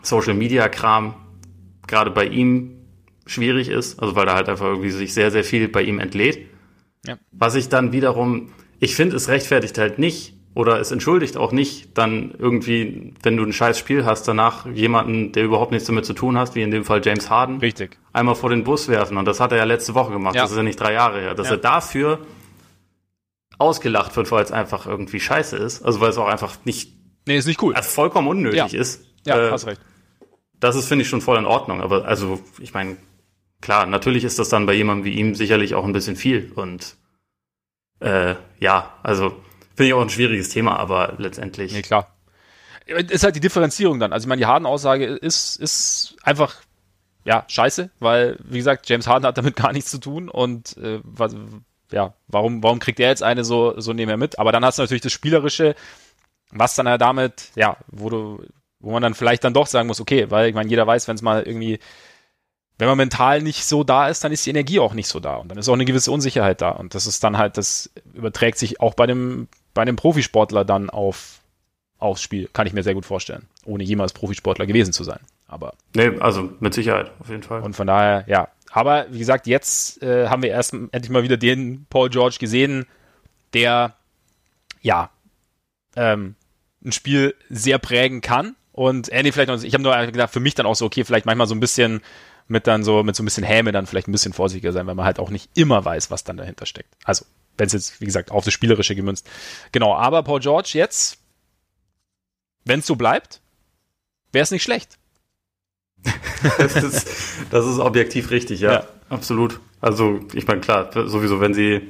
Social 0.02 0.34
Media 0.34 0.68
Kram 0.70 1.16
gerade 1.88 2.12
bei 2.12 2.26
ihm 2.26 2.76
schwierig 3.26 3.70
ist, 3.70 4.00
also 4.02 4.16
weil 4.16 4.26
da 4.26 4.36
halt 4.36 4.50
einfach 4.50 4.66
irgendwie 4.66 4.90
sich 4.90 5.14
sehr, 5.14 5.32
sehr 5.32 5.44
viel 5.44 5.68
bei 5.68 5.84
ihm 5.84 6.00
entlädt. 6.00 6.48
Ja. 7.06 7.18
Was 7.32 7.56
ich 7.56 7.70
dann 7.70 7.92
wiederum, 7.92 8.52
ich 8.80 8.96
finde, 8.96 9.16
es 9.16 9.30
rechtfertigt 9.30 9.78
halt 9.78 10.00
nicht 10.00 10.34
oder 10.60 10.78
es 10.78 10.92
entschuldigt 10.92 11.38
auch 11.38 11.54
nicht 11.54 11.98
dann 11.98 12.36
irgendwie, 12.38 13.14
wenn 13.24 13.38
du 13.38 13.46
ein 13.46 13.54
scheiß 13.54 13.80
Spiel 13.80 14.04
hast, 14.04 14.28
danach 14.28 14.66
jemanden, 14.66 15.32
der 15.32 15.46
überhaupt 15.46 15.72
nichts 15.72 15.88
damit 15.88 16.06
zu 16.06 16.12
tun 16.12 16.38
hast, 16.38 16.54
wie 16.54 16.62
in 16.62 16.70
dem 16.70 16.84
Fall 16.84 17.00
James 17.02 17.30
Harden, 17.30 17.60
Richtig. 17.60 17.98
einmal 18.12 18.36
vor 18.36 18.50
den 18.50 18.66
Bus 18.66 18.90
werfen. 18.90 19.16
Und 19.16 19.24
das 19.24 19.40
hat 19.40 19.54
er 19.54 19.58
ja 19.58 19.64
letzte 19.64 19.96
Woche 19.96 20.12
gemacht. 20.12 20.36
Ja. 20.36 20.42
Das 20.42 20.52
ist 20.52 20.58
ja 20.58 20.64
nicht 20.64 20.78
drei 20.78 20.92
Jahre 20.92 21.22
her. 21.22 21.34
Dass 21.34 21.48
ja. 21.48 21.54
er 21.54 21.60
dafür 21.60 22.20
ausgelacht 23.58 24.18
wird, 24.18 24.30
weil 24.34 24.44
es 24.44 24.52
einfach 24.52 24.86
irgendwie 24.86 25.22
scheiße 25.22 25.56
ist. 25.56 25.82
Also 25.82 26.02
weil 26.02 26.10
es 26.10 26.18
auch 26.18 26.28
einfach 26.28 26.58
nicht. 26.66 26.92
Nee, 27.26 27.38
ist 27.38 27.46
nicht 27.46 27.62
cool. 27.62 27.74
Vollkommen 27.82 28.28
unnötig 28.28 28.74
ja. 28.74 28.80
ist. 28.82 29.06
Ja, 29.26 29.40
äh, 29.40 29.52
hast 29.52 29.66
recht. 29.66 29.80
Das 30.60 30.76
ist, 30.76 30.90
finde 30.90 31.04
ich, 31.04 31.10
schon 31.10 31.22
voll 31.22 31.38
in 31.38 31.46
Ordnung. 31.46 31.80
Aber 31.80 32.04
also, 32.04 32.42
ich 32.60 32.74
meine, 32.74 32.98
klar, 33.62 33.86
natürlich 33.86 34.26
ist 34.26 34.40
das 34.40 34.50
dann 34.50 34.66
bei 34.66 34.74
jemandem 34.74 35.06
wie 35.06 35.18
ihm 35.18 35.36
sicherlich 35.36 35.74
auch 35.74 35.86
ein 35.86 35.94
bisschen 35.94 36.18
viel. 36.18 36.52
Und 36.54 36.98
äh, 38.02 38.36
ja, 38.60 38.92
also 39.04 39.38
finde 39.80 39.88
ich 39.88 39.94
auch 39.94 40.02
ein 40.02 40.10
schwieriges 40.10 40.50
Thema, 40.50 40.76
aber 40.76 41.14
letztendlich. 41.20 41.72
Nee, 41.72 41.84
klar. 41.84 42.14
Ist 42.86 43.24
halt 43.24 43.38
die 43.38 43.40
Differenzierung 43.40 43.98
dann. 43.98 44.12
Also 44.12 44.26
ich 44.26 44.28
meine, 44.28 44.42
die 44.42 44.46
Harden-Aussage 44.46 45.06
ist, 45.06 45.56
ist 45.56 46.18
einfach 46.22 46.56
ja, 47.24 47.46
scheiße, 47.48 47.90
weil, 48.00 48.38
wie 48.44 48.58
gesagt, 48.58 48.90
James 48.90 49.08
Harden 49.08 49.26
hat 49.26 49.38
damit 49.38 49.56
gar 49.56 49.72
nichts 49.72 49.90
zu 49.90 50.00
tun 50.00 50.28
und 50.28 50.76
äh, 50.76 51.00
was, 51.04 51.34
ja, 51.94 52.14
warum, 52.28 52.62
warum 52.62 52.80
kriegt 52.80 53.00
er 53.00 53.08
jetzt 53.08 53.24
eine 53.24 53.46
so, 53.46 53.80
so 53.80 53.94
nebenher 53.94 54.18
mit? 54.18 54.38
Aber 54.38 54.52
dann 54.52 54.66
hast 54.66 54.80
du 54.80 54.84
natürlich 54.84 55.04
das 55.04 55.14
Spielerische, 55.14 55.76
was 56.52 56.76
dann 56.76 56.88
ja 56.88 56.98
damit, 56.98 57.52
ja, 57.56 57.78
wo 57.88 58.10
du, 58.10 58.44
wo 58.82 58.92
man 58.92 59.02
dann 59.02 59.14
vielleicht 59.14 59.46
dann 59.46 59.54
doch 59.54 59.68
sagen 59.68 59.88
muss, 59.88 60.02
okay, 60.02 60.30
weil 60.30 60.50
ich 60.50 60.56
meine, 60.56 60.70
jeder 60.70 60.86
weiß, 60.86 61.08
wenn 61.08 61.16
es 61.16 61.22
mal 61.22 61.44
irgendwie, 61.44 61.80
wenn 62.80 62.90
man 62.90 62.98
mental 62.98 63.42
nicht 63.42 63.64
so 63.64 63.86
da 63.86 64.10
ist, 64.10 64.26
dann 64.26 64.34
ist 64.34 64.46
die 64.46 64.50
Energie 64.50 64.80
auch 64.80 64.94
nicht 64.94 65.08
so 65.08 65.22
da 65.22 65.36
und 65.36 65.50
dann 65.50 65.58
ist 65.58 65.70
auch 65.70 65.74
eine 65.74 65.86
gewisse 65.86 66.12
Unsicherheit 66.12 66.60
da 66.62 66.72
und 66.72 66.96
das 66.96 67.08
ist 67.08 67.24
dann 67.24 67.38
halt, 67.38 67.58
das 67.58 67.92
überträgt 68.14 68.58
sich 68.58 68.82
auch 68.82 68.94
bei 68.94 69.06
dem, 69.06 69.48
bei 69.80 69.86
dem 69.86 69.96
Profisportler 69.96 70.66
dann 70.66 70.90
auf, 70.90 71.40
aufs 72.00 72.22
Spiel, 72.22 72.50
kann 72.52 72.68
ich 72.68 72.74
mir 72.74 72.84
sehr 72.84 72.96
gut 72.96 73.06
vorstellen, 73.06 73.48
ohne 73.64 73.86
jemals 73.86 74.12
Profisportler 74.12 74.66
gewesen 74.66 74.92
zu 74.92 75.06
sein. 75.06 75.22
Aber. 75.48 75.74
Nee, 75.96 76.20
also 76.20 76.52
mit 76.60 76.74
Sicherheit, 76.74 77.12
auf 77.22 77.30
jeden 77.30 77.44
Fall. 77.44 77.62
Und 77.62 77.78
von 77.78 77.88
daher, 77.88 78.26
ja, 78.28 78.50
aber 78.72 79.06
wie 79.10 79.20
gesagt, 79.20 79.48
jetzt 79.48 80.04
äh, 80.04 80.28
haben 80.28 80.44
wir 80.44 80.50
erst 80.50 80.74
endlich 80.74 81.10
mal 81.12 81.24
wieder 81.24 81.38
den 81.38 81.86
Paul 81.90 82.10
George 82.10 82.36
gesehen, 82.42 82.88
der 83.54 83.96
ja 84.82 85.12
ähm, 85.96 86.36
ein 86.84 86.92
Spiel 86.92 87.34
sehr 87.50 87.78
prägen 87.78 88.20
kann. 88.20 88.58
Und 88.74 89.08
Andy 89.08 89.32
vielleicht 89.32 89.48
noch, 89.48 89.64
ich 89.64 89.74
habe 89.74 89.84
nur 89.84 89.96
gedacht, 90.08 90.34
für 90.34 90.42
mich 90.42 90.56
dann 90.56 90.66
auch 90.66 90.76
so, 90.76 90.88
okay, 90.88 91.06
vielleicht 91.06 91.26
manchmal 91.26 91.48
so 91.48 91.56
ein 91.56 91.62
bisschen 91.62 92.02
mit 92.50 92.68
dann 92.68 92.84
so, 92.84 93.02
mit 93.02 93.16
so 93.16 93.24
ein 93.24 93.26
bisschen 93.26 93.46
Häme 93.46 93.72
dann 93.72 93.86
vielleicht 93.86 94.10
ein 94.10 94.12
bisschen 94.12 94.34
vorsichtiger 94.34 94.74
sein, 94.74 94.88
weil 94.88 94.96
man 94.96 95.06
halt 95.06 95.20
auch 95.20 95.30
nicht 95.30 95.50
immer 95.56 95.86
weiß, 95.86 96.12
was 96.12 96.26
dann 96.26 96.36
dahinter 96.36 96.66
steckt. 96.66 96.90
Also, 97.06 97.24
wenn 97.60 97.68
es 97.68 97.74
jetzt, 97.74 98.02
wie 98.02 98.06
gesagt, 98.06 98.32
auf 98.32 98.46
das 98.46 98.54
Spielerische 98.54 98.96
gemünzt. 98.96 99.30
Genau, 99.72 99.96
aber 99.96 100.24
Paul 100.24 100.40
George 100.40 100.72
jetzt, 100.74 101.18
wenn 102.66 102.80
es 102.80 102.88
so 102.88 102.96
bleibt, 102.96 103.42
wäre 104.32 104.44
es 104.44 104.52
nicht 104.52 104.64
schlecht. 104.64 104.98
das, 106.58 106.76
ist, 106.76 107.08
das 107.52 107.66
ist 107.66 107.80
objektiv 107.80 108.32
richtig, 108.32 108.62
ja. 108.62 108.72
ja. 108.72 108.88
Absolut. 109.10 109.60
Also, 109.82 110.22
ich 110.34 110.48
meine, 110.48 110.62
klar, 110.62 110.90
sowieso, 111.08 111.42
wenn 111.42 111.54
sie, 111.54 111.90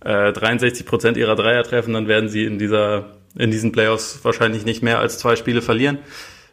äh, 0.00 0.32
63 0.32 0.86
Prozent 0.86 1.16
ihrer 1.16 1.36
Dreier 1.36 1.64
treffen, 1.64 1.94
dann 1.94 2.08
werden 2.08 2.28
sie 2.28 2.44
in 2.44 2.58
dieser 2.58 3.20
in 3.36 3.50
diesen 3.50 3.72
Playoffs 3.72 4.20
wahrscheinlich 4.24 4.64
nicht 4.64 4.82
mehr 4.82 4.98
als 4.98 5.18
zwei 5.18 5.36
Spiele 5.36 5.62
verlieren. 5.62 5.98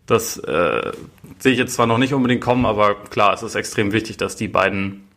Das 0.06 0.38
äh, 0.38 0.92
sehe 1.40 1.52
ich 1.52 1.58
jetzt 1.58 1.74
zwar 1.74 1.88
noch 1.88 1.98
nicht 1.98 2.14
unbedingt 2.14 2.42
kommen, 2.42 2.66
aber 2.66 2.96
klar, 2.96 3.34
es 3.34 3.44
ist 3.44 3.56
extrem 3.56 3.92
wichtig, 3.92 4.18
dass 4.18 4.36
die 4.36 4.48
beiden, 4.48 5.08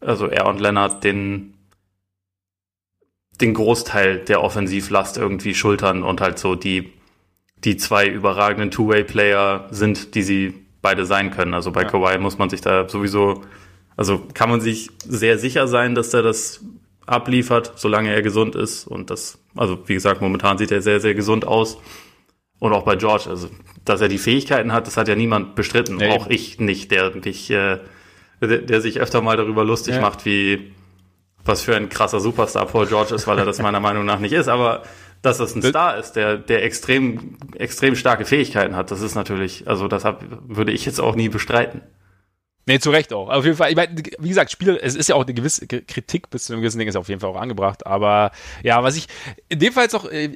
also 0.00 0.26
er 0.26 0.46
und 0.46 0.60
Lennart, 0.60 1.04
den 1.04 1.54
den 3.40 3.54
Großteil 3.54 4.18
der 4.18 4.42
Offensivlast 4.42 5.18
irgendwie 5.18 5.54
schultern 5.54 6.02
und 6.02 6.20
halt 6.20 6.38
so 6.38 6.54
die 6.54 6.92
die 7.64 7.76
zwei 7.76 8.06
überragenden 8.06 8.70
Two-Way-Player 8.70 9.68
sind, 9.70 10.14
die 10.14 10.22
sie 10.22 10.54
beide 10.82 11.06
sein 11.06 11.30
können. 11.30 11.54
Also 11.54 11.72
bei 11.72 11.82
ja. 11.82 11.88
Kawhi 11.88 12.18
muss 12.18 12.38
man 12.38 12.50
sich 12.50 12.60
da 12.60 12.88
sowieso, 12.88 13.42
also 13.96 14.22
kann 14.34 14.50
man 14.50 14.60
sich 14.60 14.90
sehr 15.04 15.38
sicher 15.38 15.66
sein, 15.66 15.94
dass 15.94 16.12
er 16.14 16.22
das 16.22 16.64
abliefert, 17.06 17.72
solange 17.76 18.12
er 18.12 18.22
gesund 18.22 18.54
ist. 18.54 18.86
Und 18.86 19.10
das, 19.10 19.38
also 19.56 19.78
wie 19.86 19.94
gesagt, 19.94 20.20
momentan 20.20 20.58
sieht 20.58 20.70
er 20.70 20.82
sehr, 20.82 21.00
sehr 21.00 21.14
gesund 21.14 21.46
aus. 21.46 21.78
Und 22.58 22.72
auch 22.72 22.84
bei 22.84 22.96
George, 22.96 23.24
also 23.28 23.48
dass 23.84 24.00
er 24.00 24.08
die 24.08 24.18
Fähigkeiten 24.18 24.72
hat, 24.72 24.86
das 24.86 24.96
hat 24.96 25.08
ja 25.08 25.14
niemand 25.14 25.54
bestritten. 25.54 25.96
Nee. 25.96 26.10
Auch 26.10 26.28
ich 26.28 26.58
nicht, 26.58 26.90
der 26.90 27.14
mich, 27.14 27.50
äh, 27.50 27.78
der, 28.40 28.58
der 28.58 28.80
sich 28.80 29.00
öfter 29.00 29.22
mal 29.22 29.36
darüber 29.36 29.64
lustig 29.64 29.96
ja. 29.96 30.00
macht, 30.00 30.24
wie 30.24 30.72
was 31.46 31.62
für 31.62 31.76
ein 31.76 31.88
krasser 31.88 32.20
Superstar 32.20 32.66
Paul 32.66 32.86
George 32.86 33.14
ist, 33.14 33.26
weil 33.26 33.38
er 33.38 33.44
das 33.44 33.60
meiner 33.60 33.80
Meinung 33.80 34.04
nach 34.04 34.18
nicht 34.18 34.32
ist. 34.32 34.48
Aber 34.48 34.82
dass 35.22 35.38
das 35.38 35.54
ein 35.54 35.62
Star 35.62 35.96
ist, 35.98 36.12
der, 36.12 36.36
der 36.36 36.64
extrem, 36.64 37.36
extrem 37.56 37.96
starke 37.96 38.24
Fähigkeiten 38.24 38.76
hat, 38.76 38.90
das 38.90 39.00
ist 39.00 39.14
natürlich, 39.14 39.66
also 39.66 39.88
das 39.88 40.04
hab, 40.04 40.22
würde 40.48 40.72
ich 40.72 40.84
jetzt 40.86 41.00
auch 41.00 41.16
nie 41.16 41.28
bestreiten. 41.28 41.82
Nee, 42.68 42.80
zu 42.80 42.90
Recht 42.90 43.12
auch. 43.12 43.30
Auf 43.30 43.44
jeden 43.44 43.56
Fall, 43.56 43.70
ich 43.70 43.76
meine, 43.76 43.94
wie 44.18 44.28
gesagt, 44.28 44.50
Spiel, 44.50 44.76
es 44.82 44.96
ist 44.96 45.08
ja 45.08 45.14
auch 45.14 45.24
eine 45.24 45.34
gewisse 45.34 45.68
Kritik 45.68 46.30
bis 46.30 46.44
zu 46.44 46.52
einem 46.52 46.62
gewissen 46.62 46.78
Ding 46.78 46.88
ist 46.88 46.96
auf 46.96 47.08
jeden 47.08 47.20
Fall 47.20 47.30
auch 47.30 47.40
angebracht. 47.40 47.86
Aber 47.86 48.32
ja, 48.64 48.82
was 48.82 48.96
ich 48.96 49.06
in 49.48 49.60
dem 49.60 49.72
Fall 49.72 49.84
jetzt 49.84 49.94
auch, 49.94 50.06
äh, 50.06 50.32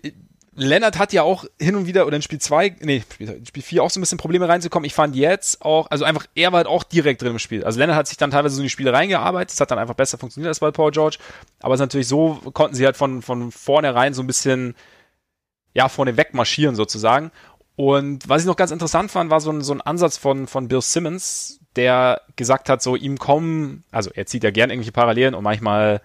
Lennart 0.54 0.98
hat 0.98 1.12
ja 1.12 1.22
auch 1.22 1.44
hin 1.60 1.76
und 1.76 1.86
wieder, 1.86 2.06
oder 2.06 2.16
in 2.16 2.22
Spiel 2.22 2.40
2, 2.40 2.76
nee, 2.80 3.02
Spiel, 3.12 3.42
Spiel 3.46 3.62
4 3.62 3.82
auch 3.82 3.90
so 3.90 4.00
ein 4.00 4.02
bisschen 4.02 4.18
Probleme 4.18 4.48
reinzukommen. 4.48 4.84
Ich 4.84 4.94
fand 4.94 5.14
jetzt 5.14 5.62
auch, 5.64 5.90
also 5.90 6.04
einfach, 6.04 6.26
er 6.34 6.52
war 6.52 6.58
halt 6.58 6.66
auch 6.66 6.82
direkt 6.82 7.22
drin 7.22 7.32
im 7.32 7.38
Spiel. 7.38 7.64
Also 7.64 7.78
Lennart 7.78 7.96
hat 7.96 8.08
sich 8.08 8.16
dann 8.16 8.32
teilweise 8.32 8.56
so 8.56 8.60
in 8.60 8.64
die 8.64 8.70
Spiele 8.70 8.92
reingearbeitet, 8.92 9.52
das 9.52 9.60
hat 9.60 9.70
dann 9.70 9.78
einfach 9.78 9.94
besser 9.94 10.18
funktioniert 10.18 10.48
als 10.48 10.58
bei 10.58 10.70
Paul 10.72 10.90
George. 10.90 11.18
Aber 11.60 11.74
es 11.74 11.80
ist 11.80 11.84
natürlich 11.84 12.08
so, 12.08 12.40
konnten 12.52 12.74
sie 12.74 12.84
halt 12.84 12.96
von, 12.96 13.22
von 13.22 13.52
vornherein 13.52 14.12
so 14.12 14.22
ein 14.22 14.26
bisschen, 14.26 14.74
ja, 15.72 15.88
vorne 15.88 16.16
weg 16.16 16.34
marschieren 16.34 16.74
sozusagen. 16.74 17.30
Und 17.76 18.28
was 18.28 18.42
ich 18.42 18.46
noch 18.46 18.56
ganz 18.56 18.72
interessant 18.72 19.10
fand, 19.10 19.30
war 19.30 19.40
so 19.40 19.52
ein, 19.52 19.62
so 19.62 19.72
ein 19.72 19.80
Ansatz 19.80 20.18
von, 20.18 20.48
von 20.48 20.68
Bill 20.68 20.82
Simmons, 20.82 21.60
der 21.76 22.22
gesagt 22.36 22.68
hat, 22.68 22.82
so 22.82 22.96
ihm 22.96 23.18
kommen, 23.18 23.84
also 23.92 24.10
er 24.12 24.26
zieht 24.26 24.42
ja 24.42 24.50
gern 24.50 24.70
irgendwelche 24.70 24.92
Parallelen 24.92 25.34
und 25.34 25.44
manchmal 25.44 26.02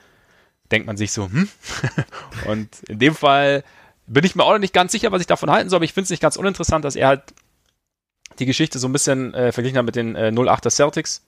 denkt 0.72 0.88
man 0.88 0.98
sich 0.98 1.12
so, 1.12 1.26
hm? 1.30 1.50
und 2.48 2.70
in 2.88 3.00
dem 3.00 3.16
Fall 3.16 3.64
bin 4.08 4.24
ich 4.24 4.36
mir 4.36 4.44
auch 4.44 4.54
noch 4.54 4.60
nicht 4.60 4.74
ganz 4.74 4.92
sicher, 4.92 5.12
was 5.12 5.22
ich 5.22 5.28
davon 5.28 5.50
halten 5.50 5.70
soll, 5.70 5.78
aber 5.78 5.86
ich 5.86 5.94
finde 5.94 6.06
es 6.06 6.10
nicht 6.12 6.22
ganz 6.22 6.36
uninteressant, 6.36 6.86
dass 6.86 6.96
er 6.96 7.08
halt 7.08 7.24
die 8.40 8.46
Geschichte 8.46 8.80
so 8.80 8.88
ein 8.88 8.94
bisschen 8.94 9.34
äh, 9.34 9.52
verglichen 9.52 9.78
hat 9.78 9.86
mit 9.86 9.96
den 9.96 10.16
äh, 10.16 10.32
08er 10.34 10.70
Celtics, 10.70 11.24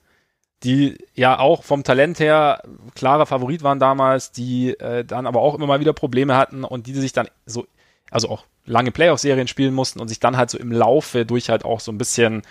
die 0.62 0.98
ja 1.14 1.38
auch 1.38 1.64
vom 1.64 1.84
Talent 1.84 2.20
her 2.20 2.62
klarer 2.94 3.26
Favorit 3.26 3.62
waren 3.62 3.78
damals, 3.78 4.32
die 4.32 4.70
äh, 4.78 5.04
dann 5.04 5.26
aber 5.26 5.40
auch 5.40 5.54
immer 5.54 5.66
mal 5.66 5.80
wieder 5.80 5.92
Probleme 5.92 6.36
hatten 6.36 6.64
und 6.64 6.86
die 6.86 6.94
sich 6.94 7.12
dann 7.12 7.28
so, 7.46 7.66
also 8.10 8.28
auch 8.28 8.44
lange 8.64 8.90
Playoff-Serien 8.90 9.48
spielen 9.48 9.74
mussten 9.74 10.00
und 10.00 10.08
sich 10.08 10.20
dann 10.20 10.36
halt 10.36 10.50
so 10.50 10.58
im 10.58 10.72
Laufe 10.72 11.24
durch 11.24 11.48
halt 11.48 11.64
auch 11.64 11.80
so 11.80 11.90
ein 11.90 11.98
bisschen 11.98 12.42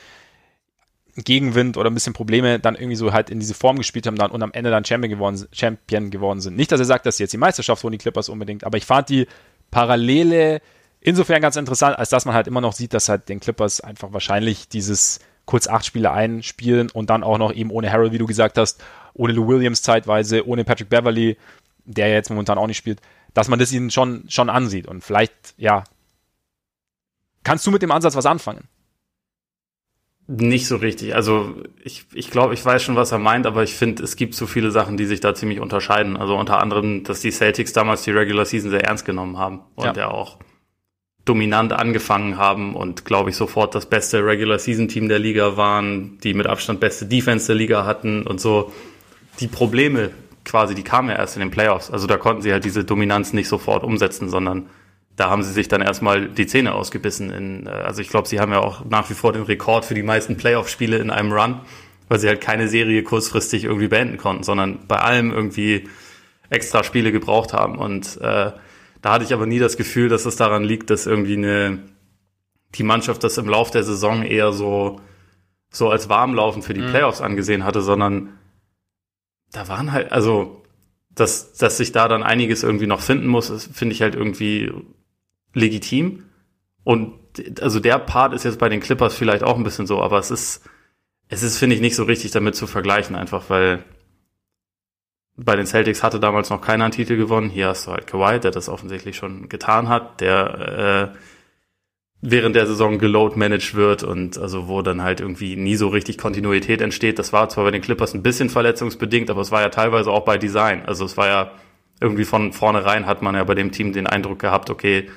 Gegenwind 1.15 1.77
oder 1.77 1.89
ein 1.89 1.93
bisschen 1.93 2.13
Probleme 2.13 2.59
dann 2.59 2.75
irgendwie 2.75 2.95
so 2.95 3.11
halt 3.11 3.29
in 3.29 3.39
diese 3.39 3.53
Form 3.53 3.77
gespielt 3.77 4.07
haben 4.07 4.17
dann 4.17 4.31
und 4.31 4.43
am 4.43 4.53
Ende 4.53 4.69
dann 4.69 4.85
Champion 4.85 5.09
geworden, 5.09 5.47
Champion 5.51 6.11
geworden 6.11 6.41
sind. 6.41 6.55
Nicht, 6.55 6.71
dass 6.71 6.79
er 6.79 6.85
sagt, 6.85 7.05
dass 7.05 7.17
sie 7.17 7.23
jetzt 7.23 7.33
die 7.33 7.37
Meisterschaft 7.37 7.83
holen, 7.83 7.91
die 7.91 7.97
Clippers 7.97 8.29
unbedingt, 8.29 8.63
aber 8.63 8.77
ich 8.77 8.85
fand 8.85 9.09
die 9.09 9.27
Parallele 9.71 10.61
insofern 11.01 11.41
ganz 11.41 11.55
interessant, 11.55 11.97
als 11.97 12.09
dass 12.09 12.25
man 12.25 12.35
halt 12.35 12.47
immer 12.47 12.61
noch 12.61 12.73
sieht, 12.73 12.93
dass 12.93 13.09
halt 13.09 13.29
den 13.29 13.39
Clippers 13.39 13.81
einfach 13.81 14.13
wahrscheinlich 14.13 14.67
dieses 14.67 15.19
kurz 15.45 15.67
acht 15.67 15.85
Spiele 15.85 16.11
einspielen 16.11 16.91
und 16.91 17.09
dann 17.09 17.23
auch 17.23 17.37
noch 17.37 17.53
eben 17.53 17.71
ohne 17.71 17.91
Harold, 17.91 18.11
wie 18.11 18.17
du 18.17 18.27
gesagt 18.27 18.57
hast, 18.57 18.83
ohne 19.13 19.33
Lou 19.33 19.47
Williams 19.47 19.81
zeitweise, 19.81 20.45
ohne 20.45 20.65
Patrick 20.65 20.89
Beverly, 20.89 21.37
der 21.85 22.11
jetzt 22.11 22.29
momentan 22.29 22.57
auch 22.57 22.67
nicht 22.67 22.77
spielt, 22.77 22.99
dass 23.33 23.47
man 23.47 23.57
das 23.57 23.71
ihnen 23.71 23.89
schon, 23.89 24.25
schon 24.27 24.49
ansieht. 24.49 24.87
Und 24.87 25.03
vielleicht, 25.03 25.31
ja, 25.57 25.85
kannst 27.43 27.65
du 27.65 27.71
mit 27.71 27.81
dem 27.81 27.91
Ansatz 27.91 28.15
was 28.15 28.25
anfangen? 28.25 28.67
Nicht 30.29 30.67
so 30.67 30.75
richtig. 30.75 31.15
Also 31.15 31.55
ich, 31.81 32.05
ich 32.13 32.29
glaube, 32.29 32.53
ich 32.53 32.63
weiß 32.63 32.83
schon, 32.83 32.97
was 32.97 33.13
er 33.13 33.17
meint, 33.17 33.45
aber 33.45 33.63
ich 33.63 33.73
finde, 33.73 34.03
es 34.03 34.17
gibt 34.17 34.35
so 34.35 34.45
viele 34.45 34.71
Sachen, 34.71 34.97
die 34.97 35.05
sich 35.05 35.21
da 35.21 35.33
ziemlich 35.33 35.61
unterscheiden. 35.61 36.17
Also 36.17 36.35
unter 36.35 36.59
anderem, 36.59 37.05
dass 37.05 37.21
die 37.21 37.31
Celtics 37.31 37.71
damals 37.71 38.01
die 38.03 38.11
Regular 38.11 38.43
Season 38.43 38.69
sehr 38.69 38.83
ernst 38.83 39.05
genommen 39.05 39.37
haben 39.37 39.61
und 39.75 39.85
ja, 39.85 39.93
ja 39.93 40.07
auch 40.09 40.37
dominant 41.23 41.73
angefangen 41.73 42.37
haben 42.37 42.75
und 42.75 43.05
glaube 43.05 43.29
ich 43.29 43.35
sofort 43.37 43.75
das 43.75 43.85
beste 43.85 44.25
Regular 44.25 44.59
Season 44.59 44.87
Team 44.87 45.07
der 45.07 45.19
Liga 45.19 45.55
waren, 45.57 46.17
die 46.19 46.33
mit 46.33 46.47
Abstand 46.47 46.79
beste 46.79 47.05
Defense 47.05 47.47
der 47.47 47.55
Liga 47.55 47.85
hatten 47.85 48.27
und 48.27 48.41
so. 48.41 48.73
Die 49.39 49.47
Probleme 49.47 50.11
quasi, 50.43 50.75
die 50.75 50.83
kamen 50.83 51.09
ja 51.09 51.15
erst 51.15 51.37
in 51.37 51.41
den 51.41 51.51
Playoffs. 51.51 51.89
Also 51.89 52.05
da 52.07 52.17
konnten 52.17 52.41
sie 52.41 52.51
halt 52.51 52.65
diese 52.65 52.83
Dominanz 52.83 53.31
nicht 53.31 53.47
sofort 53.47 53.83
umsetzen, 53.83 54.29
sondern 54.29 54.67
da 55.17 55.29
haben 55.29 55.43
sie 55.43 55.51
sich 55.51 55.67
dann 55.67 55.81
erstmal 55.81 56.29
die 56.29 56.45
Zähne 56.47 56.73
ausgebissen. 56.73 57.31
In, 57.31 57.67
äh, 57.67 57.71
also 57.71 58.01
ich 58.01 58.07
glaube, 58.07 58.29
sie 58.29 58.39
haben 58.39 58.53
ja 58.53 58.59
auch 58.59 58.85
nach 58.85 59.09
wie 59.09 59.15
vor 59.15 59.33
den 59.33 59.43
Rekord 59.43 59.83
für 59.83 59.95
die 59.95 60.03
meisten 60.03 60.37
Playoff-Spiele 60.37 60.97
in 60.99 61.09
einem 61.09 61.33
Run, 61.33 61.59
weil 62.07 62.19
sie 62.19 62.29
halt 62.29 62.39
keine 62.39 62.69
Serie 62.69 63.03
kurzfristig 63.03 63.65
irgendwie 63.65 63.89
beenden 63.89 64.17
konnten, 64.17 64.43
sondern 64.43 64.87
bei 64.87 64.97
allem 64.97 65.31
irgendwie 65.31 65.89
extra 66.49 66.83
Spiele 66.83 67.11
gebraucht 67.11 67.51
haben. 67.51 67.77
Und 67.77 68.17
äh, 68.21 68.51
da 69.01 69.11
hatte 69.11 69.25
ich 69.25 69.33
aber 69.33 69.47
nie 69.47 69.59
das 69.59 69.75
Gefühl, 69.75 70.07
dass 70.07 70.25
es 70.25 70.37
daran 70.37 70.63
liegt, 70.63 70.89
dass 70.91 71.07
irgendwie 71.07 71.35
eine 71.35 71.79
die 72.75 72.83
Mannschaft 72.83 73.23
das 73.23 73.37
im 73.37 73.49
Lauf 73.49 73.71
der 73.71 73.83
Saison 73.83 74.23
eher 74.23 74.53
so 74.53 75.01
so 75.69 75.89
als 75.89 76.09
Warmlaufen 76.09 76.61
für 76.61 76.73
die 76.73 76.81
mhm. 76.81 76.91
Playoffs 76.91 77.21
angesehen 77.21 77.63
hatte, 77.63 77.81
sondern 77.81 78.37
da 79.51 79.67
waren 79.67 79.91
halt, 79.91 80.11
also 80.11 80.63
dass, 81.13 81.53
dass 81.53 81.77
sich 81.77 81.91
da 81.91 82.07
dann 82.07 82.23
einiges 82.23 82.63
irgendwie 82.63 82.87
noch 82.87 83.01
finden 83.01 83.27
muss, 83.27 83.69
finde 83.73 83.93
ich 83.93 84.01
halt 84.01 84.15
irgendwie 84.15 84.71
legitim. 85.57 86.23
Und 86.83 87.13
also 87.61 87.79
der 87.79 87.99
Part 87.99 88.33
ist 88.33 88.45
jetzt 88.45 88.59
bei 88.59 88.69
den 88.69 88.79
Clippers 88.79 89.15
vielleicht 89.15 89.43
auch 89.43 89.57
ein 89.57 89.63
bisschen 89.63 89.87
so, 89.87 90.01
aber 90.01 90.19
es 90.19 90.31
ist, 90.31 90.63
es 91.27 91.43
ist, 91.43 91.57
finde 91.57 91.75
ich, 91.75 91.81
nicht 91.81 91.95
so 91.95 92.03
richtig 92.03 92.31
damit 92.31 92.55
zu 92.55 92.67
vergleichen, 92.67 93.15
einfach 93.15 93.49
weil 93.49 93.83
bei 95.35 95.55
den 95.55 95.67
Celtics 95.67 96.01
hatte 96.01 96.19
damals 96.19 96.49
noch 96.49 96.61
keiner 96.61 96.85
einen 96.85 96.93
Titel 96.93 97.15
gewonnen. 97.15 97.49
Hier 97.49 97.67
hast 97.67 97.85
du 97.85 97.91
halt 97.91 98.07
Kawhi, 98.07 98.39
der 98.39 98.51
das 98.51 98.69
offensichtlich 98.69 99.17
schon 99.17 99.49
getan 99.49 99.87
hat, 99.87 100.19
der 100.19 101.13
äh, 101.13 101.17
während 102.21 102.55
der 102.55 102.65
Saison 102.65 102.97
geload 102.97 103.37
managed 103.37 103.75
wird 103.75 104.01
und 104.01 104.39
also 104.39 104.67
wo 104.67 104.81
dann 104.81 105.03
halt 105.03 105.19
irgendwie 105.19 105.55
nie 105.55 105.75
so 105.75 105.89
richtig 105.89 106.17
Kontinuität 106.17 106.81
entsteht. 106.81 107.19
Das 107.19 107.33
war 107.33 107.49
zwar 107.49 107.65
bei 107.65 107.71
den 107.71 107.83
Clippers 107.83 108.15
ein 108.15 108.23
bisschen 108.23 108.49
verletzungsbedingt, 108.49 109.29
aber 109.29 109.41
es 109.41 109.51
war 109.51 109.61
ja 109.61 109.69
teilweise 109.69 110.09
auch 110.09 110.25
bei 110.25 110.39
Design. 110.39 110.83
Also 110.87 111.05
es 111.05 111.17
war 111.17 111.27
ja 111.27 111.51
irgendwie 111.99 112.25
von 112.25 112.51
vornherein 112.53 113.05
hat 113.05 113.21
man 113.21 113.35
ja 113.35 113.43
bei 113.43 113.53
dem 113.55 113.71
Team 113.71 113.93
den 113.93 114.07
Eindruck 114.07 114.39
gehabt, 114.39 114.71
okay, 114.71 115.09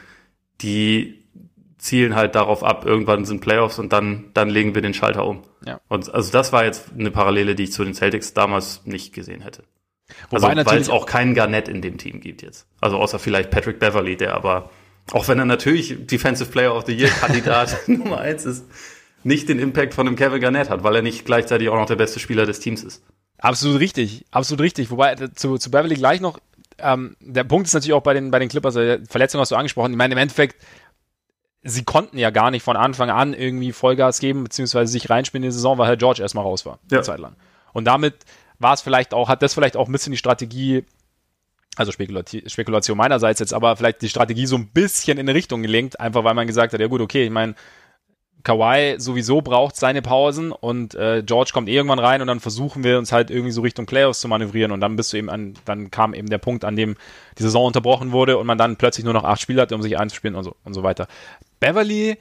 die 0.62 1.20
zielen 1.78 2.14
halt 2.14 2.34
darauf 2.34 2.62
ab, 2.62 2.84
irgendwann 2.84 3.24
sind 3.24 3.40
Playoffs 3.40 3.78
und 3.78 3.92
dann, 3.92 4.30
dann 4.34 4.50
legen 4.50 4.74
wir 4.74 4.82
den 4.82 4.94
Schalter 4.94 5.26
um. 5.26 5.42
Ja. 5.64 5.80
Und 5.88 6.12
also 6.12 6.30
das 6.30 6.52
war 6.52 6.64
jetzt 6.64 6.90
eine 6.98 7.10
Parallele, 7.10 7.54
die 7.54 7.64
ich 7.64 7.72
zu 7.72 7.84
den 7.84 7.94
Celtics 7.94 8.34
damals 8.34 8.84
nicht 8.84 9.14
gesehen 9.14 9.40
hätte. 9.40 9.64
Wobei 10.28 10.48
also, 10.48 10.70
weil 10.70 10.80
es 10.80 10.88
auch 10.90 11.06
keinen 11.06 11.34
Garnett 11.34 11.68
in 11.68 11.80
dem 11.82 11.96
Team 11.96 12.20
gibt 12.20 12.42
jetzt. 12.42 12.66
Also 12.80 12.98
außer 12.98 13.18
vielleicht 13.18 13.50
Patrick 13.50 13.78
Beverly, 13.78 14.16
der 14.16 14.34
aber, 14.34 14.70
auch 15.12 15.28
wenn 15.28 15.38
er 15.38 15.44
natürlich 15.44 16.06
Defensive 16.06 16.50
Player 16.50 16.74
of 16.74 16.84
the 16.86 16.92
Year 16.92 17.08
Kandidat 17.08 17.76
Nummer 17.88 18.18
eins 18.18 18.44
ist, 18.44 18.66
nicht 19.22 19.48
den 19.48 19.58
Impact 19.58 19.94
von 19.94 20.06
einem 20.06 20.16
Kevin 20.16 20.40
Garnett 20.40 20.70
hat, 20.70 20.82
weil 20.82 20.96
er 20.96 21.02
nicht 21.02 21.24
gleichzeitig 21.24 21.68
auch 21.68 21.76
noch 21.76 21.86
der 21.86 21.96
beste 21.96 22.20
Spieler 22.20 22.46
des 22.46 22.60
Teams 22.60 22.82
ist. 22.82 23.02
Absolut 23.38 23.80
richtig, 23.80 24.24
absolut 24.30 24.60
richtig. 24.62 24.90
Wobei 24.90 25.12
äh, 25.12 25.32
zu, 25.32 25.56
zu 25.56 25.70
Beverly 25.70 25.94
gleich 25.94 26.20
noch, 26.20 26.38
ähm, 26.82 27.16
der 27.20 27.44
Punkt 27.44 27.66
ist 27.66 27.74
natürlich 27.74 27.94
auch 27.94 28.02
bei 28.02 28.14
den, 28.14 28.30
bei 28.30 28.38
den 28.38 28.48
Clippers, 28.48 28.76
äh, 28.76 29.00
Verletzungen 29.08 29.40
hast 29.40 29.50
du 29.50 29.56
angesprochen. 29.56 29.92
Ich 29.92 29.96
meine, 29.96 30.12
im 30.12 30.18
Endeffekt, 30.18 30.62
sie 31.62 31.84
konnten 31.84 32.18
ja 32.18 32.30
gar 32.30 32.50
nicht 32.50 32.62
von 32.62 32.76
Anfang 32.76 33.10
an 33.10 33.34
irgendwie 33.34 33.72
Vollgas 33.72 34.18
geben, 34.18 34.44
beziehungsweise 34.44 34.90
sich 34.90 35.10
reinspielen 35.10 35.44
in 35.44 35.50
die 35.50 35.54
Saison, 35.54 35.78
weil 35.78 35.88
Herr 35.88 35.96
George 35.96 36.22
erstmal 36.22 36.44
raus 36.44 36.66
war, 36.66 36.78
ja. 36.90 36.98
eine 36.98 37.02
Zeit 37.02 37.20
lang. 37.20 37.36
Und 37.72 37.84
damit 37.84 38.14
war 38.58 38.74
es 38.74 38.80
vielleicht 38.80 39.14
auch, 39.14 39.28
hat 39.28 39.42
das 39.42 39.54
vielleicht 39.54 39.76
auch 39.76 39.88
ein 39.88 39.92
bisschen 39.92 40.12
die 40.12 40.18
Strategie, 40.18 40.84
also 41.76 41.92
Spekulation 41.92 42.96
meinerseits 42.96 43.40
jetzt, 43.40 43.54
aber 43.54 43.76
vielleicht 43.76 44.02
die 44.02 44.08
Strategie 44.08 44.46
so 44.46 44.56
ein 44.56 44.68
bisschen 44.68 45.18
in 45.18 45.28
eine 45.28 45.34
Richtung 45.34 45.62
gelenkt, 45.62 45.98
einfach 46.00 46.24
weil 46.24 46.34
man 46.34 46.46
gesagt 46.46 46.72
hat, 46.72 46.80
ja 46.80 46.86
gut, 46.86 47.00
okay, 47.00 47.24
ich 47.24 47.30
meine, 47.30 47.54
Kawhi 48.42 48.96
sowieso 48.98 49.42
braucht 49.42 49.76
seine 49.76 50.02
Pausen 50.02 50.52
und 50.52 50.94
äh, 50.94 51.22
George 51.24 51.50
kommt 51.52 51.68
eh 51.68 51.74
irgendwann 51.74 51.98
rein 51.98 52.20
und 52.20 52.26
dann 52.26 52.40
versuchen 52.40 52.84
wir 52.84 52.98
uns 52.98 53.12
halt 53.12 53.30
irgendwie 53.30 53.52
so 53.52 53.60
Richtung 53.60 53.86
Playoffs 53.86 54.20
zu 54.20 54.28
manövrieren 54.28 54.72
und 54.72 54.80
dann 54.80 54.96
bist 54.96 55.12
du 55.12 55.16
eben 55.16 55.30
an, 55.30 55.54
dann 55.64 55.90
kam 55.90 56.14
eben 56.14 56.28
der 56.28 56.38
Punkt, 56.38 56.64
an 56.64 56.76
dem 56.76 56.96
die 57.38 57.42
Saison 57.42 57.66
unterbrochen 57.66 58.12
wurde 58.12 58.38
und 58.38 58.46
man 58.46 58.58
dann 58.58 58.76
plötzlich 58.76 59.04
nur 59.04 59.14
noch 59.14 59.24
acht 59.24 59.40
Spiele 59.40 59.62
hatte, 59.62 59.74
um 59.74 59.82
sich 59.82 59.98
einzuspielen 59.98 60.36
und 60.36 60.44
so 60.44 60.56
und 60.64 60.74
so 60.74 60.82
weiter. 60.82 61.06
Beverly, 61.60 62.16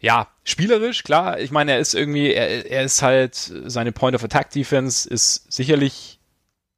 ja, 0.00 0.28
spielerisch, 0.44 1.02
klar, 1.02 1.38
ich 1.38 1.50
meine, 1.50 1.72
er 1.72 1.78
ist 1.78 1.94
irgendwie, 1.94 2.32
er, 2.32 2.70
er 2.70 2.84
ist 2.84 3.02
halt, 3.02 3.34
seine 3.34 3.92
Point 3.92 4.16
of 4.16 4.24
Attack 4.24 4.50
Defense 4.50 5.08
ist 5.08 5.52
sicherlich 5.52 6.18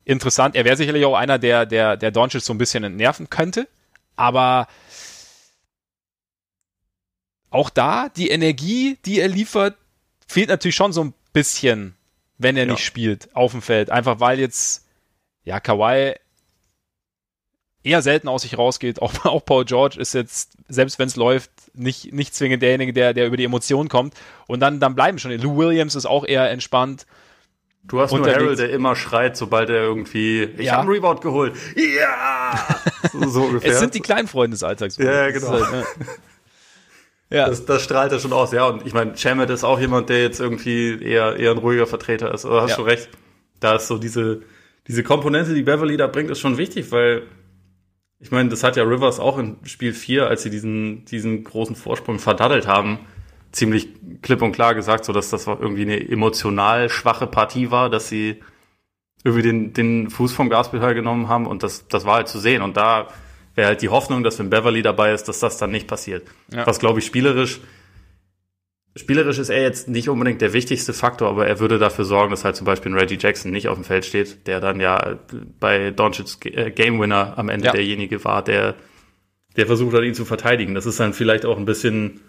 interessant. 0.04 0.56
Er 0.56 0.64
wäre 0.64 0.76
sicherlich 0.76 1.04
auch 1.04 1.14
einer, 1.14 1.38
der, 1.38 1.66
der, 1.66 1.96
der 1.96 2.11
Doncic 2.11 2.42
so 2.42 2.52
ein 2.52 2.58
bisschen 2.58 2.85
entnerven 2.85 3.30
könnte. 3.30 3.68
Aber 4.16 4.66
auch 7.52 7.70
da, 7.70 8.08
die 8.08 8.30
Energie, 8.30 8.98
die 9.04 9.20
er 9.20 9.28
liefert, 9.28 9.76
fehlt 10.26 10.48
natürlich 10.48 10.76
schon 10.76 10.92
so 10.92 11.04
ein 11.04 11.14
bisschen, 11.32 11.94
wenn 12.38 12.56
er 12.56 12.66
ja. 12.66 12.72
nicht 12.72 12.84
spielt 12.84 13.34
auf 13.34 13.52
dem 13.52 13.62
Feld. 13.62 13.90
Einfach 13.90 14.20
weil 14.20 14.40
jetzt, 14.40 14.86
ja, 15.44 15.60
Kawhi 15.60 16.14
eher 17.84 18.02
selten 18.02 18.28
aus 18.28 18.42
sich 18.42 18.56
rausgeht. 18.56 19.02
Auch, 19.02 19.24
auch 19.24 19.44
Paul 19.44 19.64
George 19.64 20.00
ist 20.00 20.14
jetzt, 20.14 20.52
selbst 20.68 20.98
wenn 20.98 21.08
es 21.08 21.16
läuft, 21.16 21.50
nicht, 21.74 22.12
nicht 22.12 22.34
zwingend 22.34 22.62
derjenige, 22.62 22.92
der, 22.92 23.14
der 23.14 23.26
über 23.26 23.36
die 23.36 23.44
Emotionen 23.44 23.88
kommt. 23.88 24.14
Und 24.46 24.60
dann, 24.60 24.80
dann 24.80 24.94
bleiben 24.94 25.18
schon. 25.18 25.32
Lou 25.32 25.56
Williams 25.56 25.94
ist 25.94 26.06
auch 26.06 26.24
eher 26.24 26.50
entspannt. 26.50 27.06
Du 27.84 28.00
hast 28.00 28.12
nur 28.12 28.24
Harold, 28.24 28.60
der 28.60 28.70
immer 28.70 28.94
schreit, 28.94 29.36
sobald 29.36 29.68
er 29.68 29.82
irgendwie, 29.82 30.44
ich 30.44 30.66
ja. 30.66 30.72
habe 30.72 30.82
einen 30.82 30.90
Rebound 30.92 31.20
geholt. 31.20 31.54
Ja! 31.74 32.78
so, 33.12 33.28
so 33.28 33.42
ungefähr. 33.42 33.72
Es 33.72 33.80
sind 33.80 33.94
die 33.94 34.00
kleinen 34.00 34.28
Freunde 34.28 34.54
des 34.54 34.62
Alltags. 34.62 34.96
Ja, 34.98 35.30
genau. 35.30 35.50
Halt, 35.50 35.72
ja. 35.72 35.84
ja. 37.32 37.48
Das, 37.48 37.64
das, 37.64 37.82
strahlt 37.82 38.12
er 38.12 38.18
schon 38.18 38.32
aus. 38.32 38.52
Ja, 38.52 38.66
und 38.66 38.86
ich 38.86 38.92
meine, 38.92 39.16
Chamet 39.16 39.50
ist 39.50 39.64
auch 39.64 39.80
jemand, 39.80 40.08
der 40.08 40.22
jetzt 40.22 40.40
irgendwie 40.40 41.02
eher, 41.02 41.36
eher 41.36 41.52
ein 41.52 41.58
ruhiger 41.58 41.86
Vertreter 41.86 42.32
ist. 42.32 42.44
Aber 42.44 42.62
hast 42.62 42.70
ja. 42.70 42.76
schon 42.76 42.84
recht. 42.84 43.08
Da 43.60 43.76
ist 43.76 43.86
so 43.86 43.98
diese, 43.98 44.42
diese 44.86 45.02
Komponente, 45.02 45.54
die 45.54 45.62
Beverly 45.62 45.96
da 45.96 46.06
bringt, 46.06 46.30
ist 46.30 46.40
schon 46.40 46.58
wichtig, 46.58 46.90
weil 46.92 47.22
ich 48.18 48.30
meine, 48.30 48.48
das 48.48 48.62
hat 48.62 48.76
ja 48.76 48.84
Rivers 48.84 49.18
auch 49.18 49.36
in 49.38 49.56
Spiel 49.64 49.92
4, 49.92 50.28
als 50.28 50.44
sie 50.44 50.50
diesen, 50.50 51.04
diesen 51.06 51.42
großen 51.42 51.74
Vorsprung 51.74 52.20
verdaddelt 52.20 52.68
haben, 52.68 53.00
ziemlich 53.50 53.88
klipp 54.22 54.42
und 54.42 54.52
klar 54.52 54.76
gesagt, 54.76 55.04
so 55.04 55.12
dass 55.12 55.30
das 55.30 55.48
irgendwie 55.48 55.82
eine 55.82 56.08
emotional 56.08 56.88
schwache 56.88 57.26
Partie 57.26 57.72
war, 57.72 57.90
dass 57.90 58.08
sie 58.08 58.40
irgendwie 59.24 59.42
den, 59.42 59.72
den 59.72 60.10
Fuß 60.10 60.32
vom 60.32 60.50
Gaspedal 60.50 60.94
genommen 60.94 61.28
haben 61.28 61.46
und 61.46 61.62
das, 61.62 61.88
das 61.88 62.04
war 62.04 62.16
halt 62.16 62.28
zu 62.28 62.38
sehen. 62.38 62.62
Und 62.62 62.76
da 62.76 63.08
wäre 63.54 63.68
halt 63.68 63.82
die 63.82 63.88
Hoffnung, 63.88 64.22
dass 64.22 64.38
wenn 64.38 64.50
Beverly 64.50 64.82
dabei 64.82 65.12
ist, 65.12 65.24
dass 65.24 65.40
das 65.40 65.58
dann 65.58 65.70
nicht 65.70 65.86
passiert. 65.86 66.26
Ja. 66.52 66.66
Was 66.66 66.78
glaube 66.78 67.00
ich 67.00 67.06
spielerisch 67.06 67.60
Spielerisch 68.94 69.38
ist 69.38 69.48
er 69.48 69.62
jetzt 69.62 69.88
nicht 69.88 70.10
unbedingt 70.10 70.42
der 70.42 70.52
wichtigste 70.52 70.92
Faktor, 70.92 71.30
aber 71.30 71.46
er 71.46 71.60
würde 71.60 71.78
dafür 71.78 72.04
sorgen, 72.04 72.30
dass 72.30 72.44
halt 72.44 72.56
zum 72.56 72.66
Beispiel 72.66 72.92
ein 72.92 72.98
Reggie 72.98 73.16
Jackson 73.18 73.50
nicht 73.50 73.68
auf 73.68 73.78
dem 73.78 73.84
Feld 73.84 74.04
steht, 74.04 74.46
der 74.46 74.60
dann 74.60 74.80
ja 74.80 75.18
bei 75.58 75.92
Doncic's 75.92 76.38
äh, 76.44 76.70
Game 76.70 77.00
Winner 77.00 77.38
am 77.38 77.48
Ende 77.48 77.66
ja. 77.66 77.72
derjenige 77.72 78.22
war, 78.26 78.44
der, 78.44 78.74
der 79.56 79.66
versucht 79.66 79.96
hat, 79.96 80.02
ihn 80.02 80.12
zu 80.12 80.26
verteidigen. 80.26 80.74
Das 80.74 80.84
ist 80.84 81.00
dann 81.00 81.14
vielleicht 81.14 81.46
auch 81.46 81.56
ein 81.56 81.64
bisschen, 81.64 82.20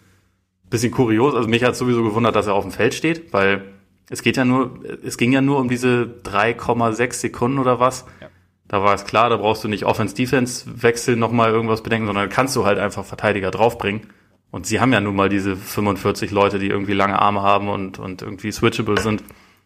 bisschen 0.69 0.91
kurios. 0.91 1.35
Also 1.35 1.49
mich 1.49 1.65
hat 1.65 1.75
sowieso 1.75 2.01
gewundert, 2.01 2.37
dass 2.37 2.47
er 2.47 2.53
auf 2.53 2.63
dem 2.63 2.71
Feld 2.71 2.93
steht, 2.93 3.33
weil 3.33 3.65
es 4.09 4.21
geht 4.21 4.37
ja 4.37 4.45
nur, 4.45 4.79
es 5.03 5.17
ging 5.17 5.33
ja 5.33 5.41
nur 5.41 5.59
um 5.59 5.67
diese 5.67 6.15
3,6 6.23 7.13
Sekunden 7.13 7.59
oder 7.59 7.81
was. 7.81 8.05
Ja. 8.21 8.29
Da 8.67 8.81
war 8.83 8.93
es 8.93 9.05
klar, 9.05 9.29
da 9.29 9.37
brauchst 9.37 9.63
du 9.63 9.67
nicht 9.67 9.83
Offense-Defense-Wechsel 9.83 11.15
nochmal 11.15 11.51
irgendwas 11.51 11.83
bedenken, 11.83 12.07
sondern 12.07 12.29
kannst 12.29 12.55
du 12.55 12.65
halt 12.65 12.79
einfach 12.79 13.05
Verteidiger 13.05 13.51
draufbringen. 13.51 14.07
Und 14.51 14.65
sie 14.65 14.79
haben 14.79 14.93
ja 14.93 15.01
nun 15.01 15.15
mal 15.15 15.29
diese 15.29 15.55
45 15.55 16.31
Leute, 16.31 16.59
die 16.59 16.67
irgendwie 16.67 16.93
lange 16.93 17.19
Arme 17.19 17.41
haben 17.41 17.69
und, 17.69 17.99
und 17.99 18.21
irgendwie 18.21 18.51
switchable 18.51 18.99
sind. 18.99 19.23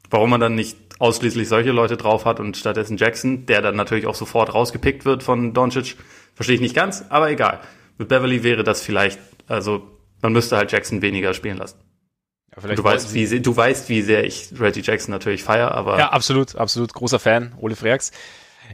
Warum 0.09 0.29
man 0.29 0.39
dann 0.39 0.55
nicht 0.55 0.77
ausschließlich 0.99 1.47
solche 1.47 1.71
Leute 1.71 1.97
drauf 1.97 2.25
hat 2.25 2.39
und 2.39 2.57
stattdessen 2.57 2.97
Jackson, 2.97 3.45
der 3.45 3.61
dann 3.61 3.75
natürlich 3.75 4.07
auch 4.07 4.15
sofort 4.15 4.53
rausgepickt 4.53 5.05
wird 5.05 5.23
von 5.23 5.53
Doncic, 5.53 5.97
verstehe 6.33 6.55
ich 6.55 6.61
nicht 6.61 6.75
ganz, 6.75 7.05
aber 7.09 7.29
egal. 7.29 7.59
Mit 7.97 8.07
Beverly 8.07 8.43
wäre 8.43 8.63
das 8.63 8.81
vielleicht, 8.81 9.19
also 9.47 9.83
man 10.21 10.33
müsste 10.33 10.57
halt 10.57 10.71
Jackson 10.71 11.01
weniger 11.01 11.33
spielen 11.33 11.57
lassen. 11.57 11.79
Ja, 12.55 12.73
du, 12.73 12.83
weißt, 12.83 13.13
wie, 13.13 13.41
du 13.41 13.55
weißt, 13.55 13.89
wie 13.89 14.01
sehr 14.01 14.23
ich 14.23 14.49
Reggie 14.59 14.81
Jackson 14.81 15.11
natürlich 15.11 15.43
feiere, 15.43 15.71
aber. 15.73 15.99
Ja, 15.99 16.09
absolut, 16.09 16.55
absolut. 16.55 16.93
Großer 16.93 17.19
Fan, 17.19 17.53
Ole 17.59 17.75
Freaks. 17.75 18.11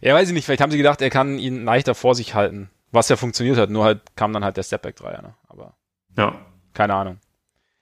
Ja, 0.02 0.16
weiß 0.16 0.28
ich 0.28 0.34
nicht, 0.34 0.46
vielleicht 0.46 0.62
haben 0.62 0.72
sie 0.72 0.78
gedacht, 0.78 1.02
er 1.02 1.10
kann 1.10 1.40
ihn 1.40 1.66
leichter 1.66 1.96
vor 1.96 2.16
sich 2.16 2.34
halten. 2.34 2.70
Was 2.92 3.10
ja 3.10 3.16
funktioniert 3.16 3.58
hat, 3.58 3.70
nur 3.70 3.86
halt 3.86 4.02
kam 4.16 4.34
dann 4.34 4.44
halt 4.44 4.58
der 4.58 4.64
Stepback-Dreier, 4.64 5.22
ne? 5.22 5.34
Aber. 5.48 5.76
Ja. 6.18 6.36
Keine 6.74 6.94
Ahnung. 6.94 7.20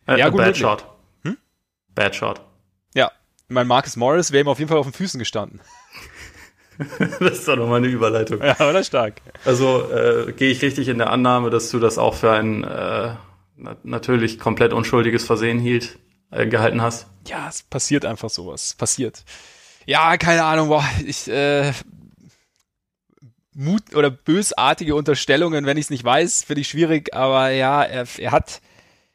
Äh, 0.08 0.20
ja, 0.20 0.30
gut. 0.30 0.38
Bad 0.38 0.48
möglich. 0.48 0.62
Shot. 0.62 0.86
Hm? 1.24 1.38
Bad 1.96 2.16
Shot. 2.16 2.42
Ja. 2.94 3.12
Mein 3.48 3.68
Marcus 3.68 3.98
Morris 3.98 4.32
wäre 4.32 4.46
ihm 4.46 4.48
auf 4.48 4.60
jeden 4.60 4.70
Fall 4.70 4.78
auf 4.78 4.86
den 4.86 4.94
Füßen 4.94 5.20
gestanden. 5.20 5.62
das 7.20 7.40
ist 7.40 7.48
doch 7.48 7.56
nochmal 7.56 7.78
eine 7.78 7.88
Überleitung. 7.88 8.42
Ja, 8.42 8.56
oder 8.70 8.84
stark. 8.84 9.22
Also 9.46 9.90
äh, 9.92 10.32
gehe 10.34 10.52
ich 10.52 10.62
richtig 10.62 10.88
in 10.88 10.98
der 10.98 11.10
Annahme, 11.10 11.50
dass 11.50 11.70
du 11.70 11.80
das 11.80 11.98
auch 11.98 12.16
für 12.16 12.32
ein 12.32 12.64
äh, 12.64 13.16
natürlich 13.84 14.40
komplett 14.40 14.74
unschuldiges 14.74 15.26
Versehen 15.26 15.60
hielt, 15.60 16.00
äh, 16.32 16.48
gehalten 16.48 16.82
hast? 16.82 17.08
Ja, 17.28 17.48
es 17.50 17.64
passiert 17.64 18.06
einfach 18.06 18.30
sowas. 18.30 18.76
Passiert. 18.76 19.24
Ja, 19.86 20.18
keine 20.18 20.44
Ahnung, 20.44 20.70
boah, 20.70 20.86
ich 21.06 21.28
äh, 21.28 21.72
Mut 23.54 23.96
oder 23.96 24.10
bösartige 24.10 24.96
Unterstellungen, 24.96 25.66
wenn 25.66 25.78
ich 25.78 25.86
es 25.86 25.90
nicht 25.90 26.04
weiß, 26.04 26.44
finde 26.44 26.62
ich 26.62 26.70
schwierig, 26.70 27.14
aber 27.14 27.50
ja, 27.50 27.84
er, 27.84 28.08
er 28.18 28.32
hat 28.32 28.62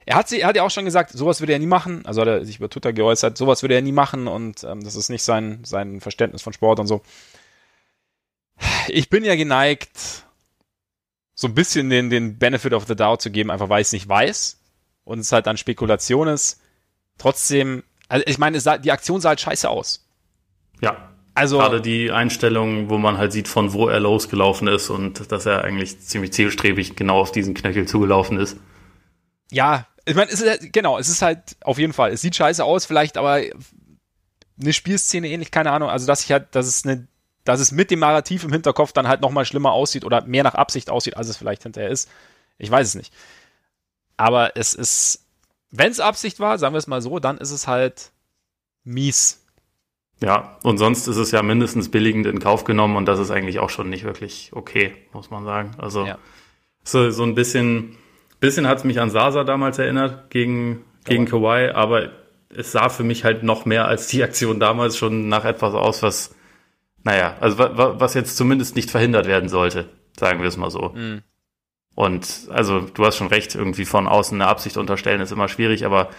er 0.06 0.14
hat, 0.14 0.28
sie, 0.28 0.40
er 0.40 0.48
hat 0.48 0.56
ja 0.56 0.62
auch 0.62 0.70
schon 0.70 0.84
gesagt, 0.84 1.10
sowas 1.10 1.40
würde 1.40 1.52
er 1.52 1.58
nie 1.58 1.66
machen. 1.66 2.06
Also 2.06 2.20
hat 2.20 2.28
er 2.28 2.44
sich 2.44 2.58
über 2.58 2.70
Twitter 2.70 2.92
geäußert, 2.92 3.36
sowas 3.36 3.62
würde 3.62 3.74
er 3.74 3.82
nie 3.82 3.92
machen 3.92 4.28
und 4.28 4.62
ähm, 4.62 4.82
das 4.84 4.94
ist 4.94 5.08
nicht 5.08 5.24
sein, 5.24 5.64
sein 5.64 6.00
Verständnis 6.00 6.42
von 6.42 6.52
Sport 6.52 6.78
und 6.78 6.86
so. 6.86 7.02
Ich 8.86 9.10
bin 9.10 9.24
ja 9.24 9.34
geneigt, 9.34 10.24
so 11.34 11.48
ein 11.48 11.54
bisschen 11.54 11.90
den, 11.90 12.08
den 12.08 12.38
Benefit 12.38 12.72
of 12.72 12.86
the 12.86 12.94
Doubt 12.94 13.20
zu 13.20 13.32
geben, 13.32 13.50
einfach 13.50 13.68
weil 13.68 13.80
ich 13.80 13.88
es 13.88 13.92
nicht 13.92 14.08
weiß 14.08 14.60
und 15.04 15.18
es 15.18 15.32
halt 15.32 15.48
dann 15.48 15.56
Spekulation 15.56 16.28
ist. 16.28 16.60
Trotzdem, 17.18 17.82
also 18.08 18.24
ich 18.28 18.38
meine, 18.38 18.60
sah, 18.60 18.78
die 18.78 18.92
Aktion 18.92 19.20
sah 19.20 19.30
halt 19.30 19.40
scheiße 19.40 19.68
aus. 19.68 20.06
Ja. 20.80 21.15
Also 21.36 21.58
gerade 21.58 21.82
die 21.82 22.10
Einstellung, 22.10 22.88
wo 22.88 22.96
man 22.96 23.18
halt 23.18 23.30
sieht, 23.30 23.46
von 23.46 23.74
wo 23.74 23.88
er 23.88 24.00
losgelaufen 24.00 24.68
ist 24.68 24.88
und 24.88 25.30
dass 25.30 25.44
er 25.44 25.64
eigentlich 25.64 26.00
ziemlich 26.00 26.32
zielstrebig 26.32 26.96
genau 26.96 27.20
auf 27.20 27.30
diesen 27.30 27.52
Knöchel 27.52 27.86
zugelaufen 27.86 28.38
ist. 28.38 28.56
Ja, 29.52 29.86
ich 30.06 30.14
meine, 30.14 30.30
es 30.30 30.40
ist 30.40 30.72
genau, 30.72 30.98
es 30.98 31.10
ist 31.10 31.20
halt 31.20 31.56
auf 31.60 31.78
jeden 31.78 31.92
Fall, 31.92 32.12
es 32.12 32.22
sieht 32.22 32.36
scheiße 32.36 32.64
aus, 32.64 32.86
vielleicht, 32.86 33.18
aber 33.18 33.42
eine 34.58 34.72
Spielszene 34.72 35.28
ähnlich, 35.28 35.50
keine 35.50 35.72
Ahnung, 35.72 35.90
also 35.90 36.06
dass 36.06 36.24
ich 36.24 36.32
halt, 36.32 36.54
dass 36.54 36.66
es 36.66 36.86
eine, 36.86 37.06
dass 37.44 37.60
es 37.60 37.70
mit 37.70 37.90
dem 37.90 37.98
Narrativ 37.98 38.42
im 38.42 38.52
Hinterkopf 38.52 38.92
dann 38.92 39.06
halt 39.06 39.20
nochmal 39.20 39.44
schlimmer 39.44 39.72
aussieht 39.72 40.06
oder 40.06 40.24
mehr 40.24 40.42
nach 40.42 40.54
Absicht 40.54 40.88
aussieht, 40.88 41.18
als 41.18 41.28
es 41.28 41.36
vielleicht 41.36 41.64
hinterher 41.64 41.90
ist. 41.90 42.08
Ich 42.56 42.70
weiß 42.70 42.88
es 42.88 42.94
nicht. 42.94 43.12
Aber 44.16 44.56
es 44.56 44.72
ist, 44.72 45.26
wenn 45.70 45.92
es 45.92 46.00
Absicht 46.00 46.40
war, 46.40 46.56
sagen 46.56 46.72
wir 46.72 46.78
es 46.78 46.86
mal 46.86 47.02
so, 47.02 47.18
dann 47.18 47.36
ist 47.36 47.50
es 47.50 47.66
halt 47.68 48.12
mies. 48.84 49.42
Ja, 50.22 50.56
und 50.62 50.78
sonst 50.78 51.06
ist 51.08 51.16
es 51.16 51.30
ja 51.30 51.42
mindestens 51.42 51.90
billigend 51.90 52.26
in 52.26 52.38
Kauf 52.38 52.64
genommen 52.64 52.96
und 52.96 53.06
das 53.06 53.18
ist 53.18 53.30
eigentlich 53.30 53.58
auch 53.58 53.68
schon 53.68 53.90
nicht 53.90 54.04
wirklich 54.04 54.50
okay, 54.54 54.94
muss 55.12 55.30
man 55.30 55.44
sagen. 55.44 55.72
Also 55.78 56.06
ja. 56.06 56.18
so, 56.84 57.10
so 57.10 57.22
ein 57.22 57.34
bisschen, 57.34 57.96
bisschen 58.40 58.66
hat 58.66 58.78
es 58.78 58.84
mich 58.84 58.98
an 59.00 59.10
Sasa 59.10 59.44
damals 59.44 59.78
erinnert 59.78 60.30
gegen, 60.30 60.84
gegen 61.04 61.26
Kawhi, 61.26 61.70
aber 61.70 62.10
es 62.48 62.72
sah 62.72 62.88
für 62.88 63.04
mich 63.04 63.24
halt 63.24 63.42
noch 63.42 63.66
mehr 63.66 63.86
als 63.86 64.06
die 64.08 64.22
Aktion 64.22 64.58
damals 64.58 64.96
schon 64.96 65.28
nach 65.28 65.44
etwas 65.44 65.74
aus, 65.74 66.02
was, 66.02 66.34
naja, 67.04 67.36
also 67.40 67.58
was 67.58 68.14
jetzt 68.14 68.38
zumindest 68.38 68.74
nicht 68.74 68.90
verhindert 68.90 69.26
werden 69.26 69.50
sollte, 69.50 69.86
sagen 70.18 70.40
wir 70.40 70.48
es 70.48 70.56
mal 70.56 70.70
so. 70.70 70.92
Mhm. 70.94 71.22
Und 71.94 72.48
also 72.50 72.80
du 72.80 73.04
hast 73.04 73.16
schon 73.16 73.28
recht, 73.28 73.54
irgendwie 73.54 73.84
von 73.84 74.06
außen 74.06 74.40
eine 74.40 74.48
Absicht 74.48 74.78
unterstellen 74.78 75.20
ist 75.20 75.32
immer 75.32 75.48
schwierig, 75.48 75.84
aber 75.84 76.10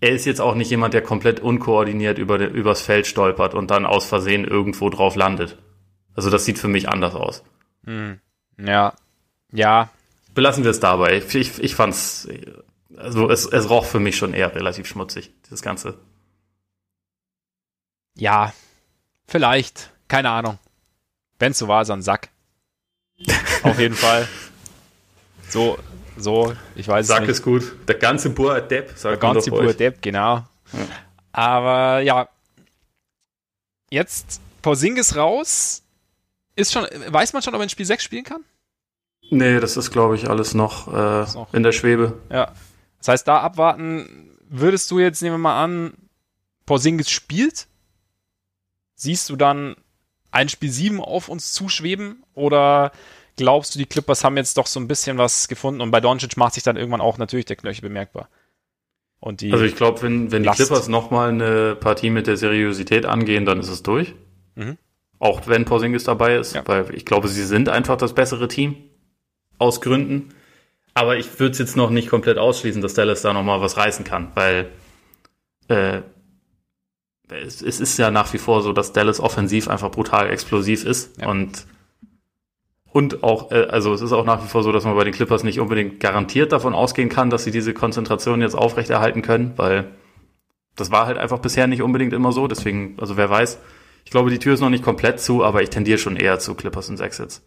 er 0.00 0.10
ist 0.10 0.24
jetzt 0.24 0.40
auch 0.40 0.54
nicht 0.54 0.70
jemand, 0.70 0.94
der 0.94 1.02
komplett 1.02 1.40
unkoordiniert 1.40 2.18
über 2.18 2.38
übers 2.38 2.80
Feld 2.80 3.06
stolpert 3.06 3.54
und 3.54 3.70
dann 3.70 3.84
aus 3.84 4.06
Versehen 4.06 4.44
irgendwo 4.44 4.88
drauf 4.88 5.14
landet. 5.14 5.58
Also 6.14 6.30
das 6.30 6.44
sieht 6.44 6.58
für 6.58 6.68
mich 6.68 6.88
anders 6.88 7.14
aus. 7.14 7.44
Hm. 7.84 8.18
Ja. 8.58 8.94
Ja. 9.52 9.90
Belassen 10.34 10.64
wir 10.64 10.70
es 10.70 10.80
dabei. 10.80 11.22
Ich, 11.28 11.58
ich 11.58 11.74
fand's, 11.74 12.28
also 12.96 13.30
es, 13.30 13.46
es 13.46 13.68
roch 13.68 13.84
für 13.84 14.00
mich 14.00 14.16
schon 14.16 14.32
eher 14.32 14.54
relativ 14.54 14.86
schmutzig, 14.86 15.32
dieses 15.46 15.62
Ganze. 15.62 15.98
Ja. 18.16 18.52
Vielleicht. 19.26 19.90
Keine 20.08 20.30
Ahnung. 20.30 20.58
Wenn's 21.38 21.58
so 21.58 21.68
war, 21.68 21.84
so 21.84 21.92
ein 21.92 22.02
Sack. 22.02 22.30
Auf 23.62 23.78
jeden 23.78 23.94
Fall. 23.94 24.26
So, 25.48 25.78
so, 26.22 26.52
ich 26.74 26.86
weiß 26.86 27.06
Sag 27.06 27.28
es 27.28 27.42
gut. 27.42 27.72
Der 27.88 27.96
ganze 27.96 28.30
Bur 28.30 28.60
Depp, 28.60 28.90
sagt 28.96 29.04
Der 29.04 29.16
ganze 29.16 29.50
Bur 29.50 29.72
Depp, 29.72 30.00
genau. 30.02 30.36
Ja. 30.36 30.46
Aber 31.32 32.00
ja, 32.00 32.28
jetzt 33.90 34.40
Porzingis 34.62 35.16
raus. 35.16 35.82
Ist 36.56 36.72
schon, 36.72 36.86
weiß 37.08 37.32
man 37.32 37.42
schon, 37.42 37.54
ob 37.54 37.60
er 37.60 37.64
in 37.64 37.68
Spiel 37.68 37.86
6 37.86 38.02
spielen 38.02 38.24
kann? 38.24 38.44
Nee, 39.30 39.60
das 39.60 39.76
ist, 39.76 39.90
glaube 39.90 40.16
ich, 40.16 40.28
alles 40.28 40.54
noch, 40.54 40.88
äh, 40.88 41.32
noch 41.32 41.54
in 41.54 41.62
der 41.62 41.72
Schwebe. 41.72 42.18
Ja. 42.30 42.52
Das 42.98 43.08
heißt, 43.08 43.28
da 43.28 43.40
abwarten, 43.40 44.36
würdest 44.48 44.90
du 44.90 44.98
jetzt, 44.98 45.22
nehmen 45.22 45.34
wir 45.34 45.38
mal 45.38 45.62
an, 45.62 45.94
Porzingis 46.66 47.10
spielt? 47.10 47.66
Siehst 48.94 49.30
du 49.30 49.36
dann 49.36 49.76
ein 50.30 50.48
Spiel 50.48 50.70
7 50.70 51.00
auf 51.00 51.28
uns 51.28 51.52
zuschweben? 51.52 52.22
Oder 52.34 52.92
glaubst 53.40 53.74
du, 53.74 53.78
die 53.78 53.86
Clippers 53.86 54.22
haben 54.22 54.36
jetzt 54.36 54.58
doch 54.58 54.66
so 54.66 54.78
ein 54.78 54.86
bisschen 54.86 55.16
was 55.16 55.48
gefunden 55.48 55.80
und 55.80 55.90
bei 55.90 56.00
Doncic 56.02 56.36
macht 56.36 56.52
sich 56.52 56.62
dann 56.62 56.76
irgendwann 56.76 57.00
auch 57.00 57.16
natürlich 57.16 57.46
der 57.46 57.56
Knöchel 57.56 57.88
bemerkbar. 57.88 58.28
Und 59.18 59.40
die 59.40 59.50
also 59.50 59.64
ich 59.64 59.76
glaube, 59.76 60.02
wenn, 60.02 60.30
wenn 60.30 60.42
die 60.42 60.50
Clippers 60.50 60.88
nochmal 60.88 61.30
eine 61.30 61.74
Partie 61.74 62.10
mit 62.10 62.26
der 62.26 62.36
Seriosität 62.36 63.06
angehen, 63.06 63.46
dann 63.46 63.58
ist 63.58 63.70
es 63.70 63.82
durch. 63.82 64.14
Mhm. 64.56 64.76
Auch 65.18 65.46
wenn 65.46 65.64
Porzingis 65.64 66.04
dabei 66.04 66.36
ist, 66.36 66.54
ja. 66.54 66.62
weil 66.66 66.94
ich 66.94 67.06
glaube, 67.06 67.28
sie 67.28 67.44
sind 67.44 67.70
einfach 67.70 67.96
das 67.96 68.14
bessere 68.14 68.46
Team. 68.46 68.76
Aus 69.58 69.80
Gründen. 69.80 70.34
Aber 70.92 71.16
ich 71.16 71.40
würde 71.40 71.52
es 71.52 71.58
jetzt 71.58 71.76
noch 71.76 71.90
nicht 71.90 72.08
komplett 72.08 72.36
ausschließen, 72.36 72.82
dass 72.82 72.94
Dallas 72.94 73.22
da 73.22 73.32
nochmal 73.32 73.62
was 73.62 73.78
reißen 73.78 74.04
kann, 74.04 74.32
weil 74.34 74.70
äh, 75.68 76.02
es, 77.28 77.62
es, 77.62 77.80
ist 77.80 77.98
ja 77.98 78.10
nach 78.10 78.32
wie 78.34 78.38
vor 78.38 78.62
so, 78.62 78.72
dass 78.72 78.92
Dallas 78.92 79.20
offensiv 79.20 79.68
einfach 79.68 79.90
brutal 79.90 80.28
explosiv 80.30 80.84
ist. 80.84 81.20
Ja. 81.20 81.28
Und 81.28 81.66
und 82.92 83.22
auch, 83.22 83.52
äh, 83.52 83.66
also 83.66 83.92
es 83.92 84.00
ist 84.00 84.12
auch 84.12 84.24
nach 84.24 84.42
wie 84.42 84.48
vor 84.48 84.62
so, 84.62 84.72
dass 84.72 84.84
man 84.84 84.96
bei 84.96 85.04
den 85.04 85.12
Clippers 85.12 85.44
nicht 85.44 85.60
unbedingt 85.60 86.00
garantiert 86.00 86.52
davon 86.52 86.74
ausgehen 86.74 87.08
kann, 87.08 87.30
dass 87.30 87.44
sie 87.44 87.50
diese 87.50 87.72
Konzentration 87.72 88.40
jetzt 88.40 88.54
aufrechterhalten 88.54 89.22
können, 89.22 89.52
weil 89.56 89.92
das 90.76 90.90
war 90.90 91.06
halt 91.06 91.18
einfach 91.18 91.38
bisher 91.38 91.66
nicht 91.66 91.82
unbedingt 91.82 92.12
immer 92.12 92.32
so. 92.32 92.48
Deswegen, 92.48 92.96
also 92.98 93.16
wer 93.16 93.30
weiß, 93.30 93.58
ich 94.04 94.10
glaube, 94.10 94.30
die 94.30 94.38
Tür 94.38 94.54
ist 94.54 94.60
noch 94.60 94.70
nicht 94.70 94.84
komplett 94.84 95.20
zu, 95.20 95.44
aber 95.44 95.62
ich 95.62 95.70
tendiere 95.70 95.98
schon 95.98 96.16
eher 96.16 96.38
zu 96.38 96.54
Clippers 96.54 96.88
und 96.88 97.00
Exits. 97.00 97.42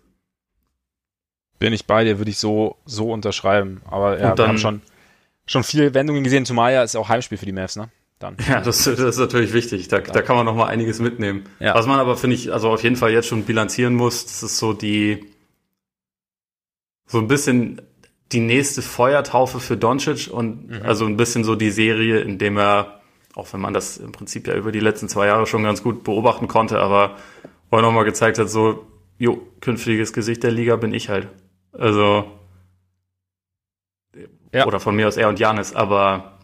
Bin 1.59 1.73
ich 1.73 1.87
bei 1.87 2.03
dir, 2.03 2.17
würde 2.19 2.31
ich 2.31 2.37
so, 2.37 2.77
so 2.85 3.11
unterschreiben. 3.11 3.81
Aber 3.89 4.19
ja, 4.19 4.29
dann, 4.29 4.37
wir 4.37 4.47
haben 4.47 4.57
schon, 4.57 4.81
schon 5.45 5.63
viele 5.63 5.93
Wendungen 5.93 6.23
gesehen. 6.23 6.45
Zumal 6.45 6.73
ja 6.73 6.83
ist 6.83 6.95
auch 6.95 7.09
Heimspiel 7.09 7.37
für 7.37 7.45
die 7.45 7.51
Mavs, 7.51 7.75
ne? 7.75 7.89
Dann. 8.19 8.37
Ja, 8.47 8.61
das, 8.61 8.83
das 8.83 8.99
ist 8.99 9.17
natürlich 9.17 9.51
wichtig. 9.51 9.89
Da, 9.89 9.99
da 9.99 10.21
kann 10.21 10.35
man 10.37 10.45
noch 10.45 10.55
mal 10.55 10.67
einiges 10.67 10.99
mitnehmen. 10.99 11.43
Ja. 11.59 11.75
Was 11.75 11.87
man 11.87 11.99
aber, 11.99 12.15
finde 12.15 12.35
ich, 12.35 12.53
also 12.53 12.69
auf 12.69 12.83
jeden 12.83 12.95
Fall 12.95 13.11
jetzt 13.11 13.27
schon 13.27 13.43
bilanzieren 13.43 13.95
muss, 13.95 14.25
das 14.25 14.43
ist 14.43 14.57
so 14.57 14.73
die, 14.73 15.32
so 17.13 17.19
ein 17.19 17.27
bisschen 17.27 17.79
die 18.31 18.39
nächste 18.39 18.81
Feuertaufe 18.81 19.59
für 19.59 19.77
Doncic 19.77 20.31
und 20.33 20.67
mhm. 20.67 20.81
also 20.81 21.05
ein 21.05 21.15
bisschen 21.15 21.43
so 21.43 21.55
die 21.55 21.69
Serie, 21.69 22.21
in 22.21 22.39
dem 22.39 22.57
er, 22.57 23.01
auch 23.35 23.53
wenn 23.53 23.61
man 23.61 23.71
das 23.71 23.97
im 23.97 24.11
Prinzip 24.11 24.47
ja 24.47 24.55
über 24.55 24.71
die 24.71 24.79
letzten 24.79 25.07
zwei 25.07 25.27
Jahre 25.27 25.45
schon 25.45 25.61
ganz 25.61 25.83
gut 25.83 26.03
beobachten 26.03 26.47
konnte, 26.47 26.79
aber 26.79 27.17
wo 27.69 27.77
er 27.77 27.83
nochmal 27.83 28.03
gezeigt 28.03 28.39
hat, 28.39 28.49
so, 28.49 28.87
jo, 29.19 29.45
künftiges 29.61 30.11
Gesicht 30.11 30.41
der 30.41 30.49
Liga 30.49 30.75
bin 30.75 30.91
ich 30.91 31.09
halt. 31.09 31.27
Also, 31.71 32.31
ja. 34.51 34.65
oder 34.65 34.79
von 34.79 34.95
mir 34.95 35.07
aus 35.07 35.17
er 35.17 35.29
und 35.29 35.39
Janis, 35.39 35.75
aber 35.75 36.39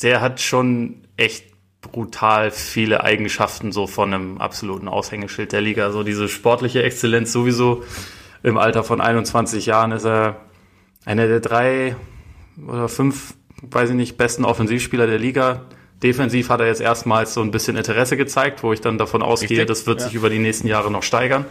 der 0.00 0.22
hat 0.22 0.40
schon 0.40 1.06
echt 1.18 1.52
brutal 1.82 2.50
viele 2.50 3.04
Eigenschaften 3.04 3.72
so 3.72 3.86
von 3.86 4.14
einem 4.14 4.38
absoluten 4.38 4.88
Aushängeschild 4.88 5.52
der 5.52 5.60
Liga. 5.60 5.92
So 5.92 6.02
diese 6.02 6.30
sportliche 6.30 6.82
Exzellenz 6.82 7.30
sowieso, 7.30 7.84
im 8.42 8.58
Alter 8.58 8.84
von 8.84 9.00
21 9.00 9.66
Jahren 9.66 9.92
ist 9.92 10.04
er 10.04 10.36
einer 11.04 11.26
der 11.26 11.40
drei 11.40 11.96
oder 12.66 12.88
fünf, 12.88 13.34
weiß 13.62 13.90
ich 13.90 13.96
nicht, 13.96 14.16
besten 14.16 14.44
Offensivspieler 14.44 15.06
der 15.06 15.18
Liga. 15.18 15.62
Defensiv 16.02 16.50
hat 16.50 16.60
er 16.60 16.66
jetzt 16.66 16.80
erstmals 16.80 17.34
so 17.34 17.42
ein 17.42 17.52
bisschen 17.52 17.76
Interesse 17.76 18.16
gezeigt, 18.16 18.62
wo 18.62 18.72
ich 18.72 18.80
dann 18.80 18.98
davon 18.98 19.22
ausgehe, 19.22 19.50
Richtig? 19.50 19.68
das 19.68 19.86
wird 19.86 20.00
ja. 20.00 20.06
sich 20.06 20.14
über 20.14 20.30
die 20.30 20.40
nächsten 20.40 20.66
Jahre 20.66 20.90
noch 20.90 21.04
steigern. 21.04 21.44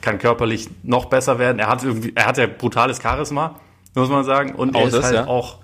Kann 0.00 0.18
körperlich 0.18 0.68
noch 0.82 1.04
besser 1.04 1.38
werden. 1.38 1.60
Er 1.60 1.68
hat 1.68 1.84
irgendwie, 1.84 2.12
er 2.16 2.26
hat 2.26 2.36
ja 2.36 2.48
brutales 2.48 3.00
Charisma, 3.00 3.60
muss 3.94 4.08
man 4.08 4.24
sagen. 4.24 4.56
Und 4.56 4.74
er 4.74 4.86
ist 4.86 4.94
das, 4.94 5.04
halt 5.04 5.14
ja. 5.14 5.26
auch, 5.28 5.60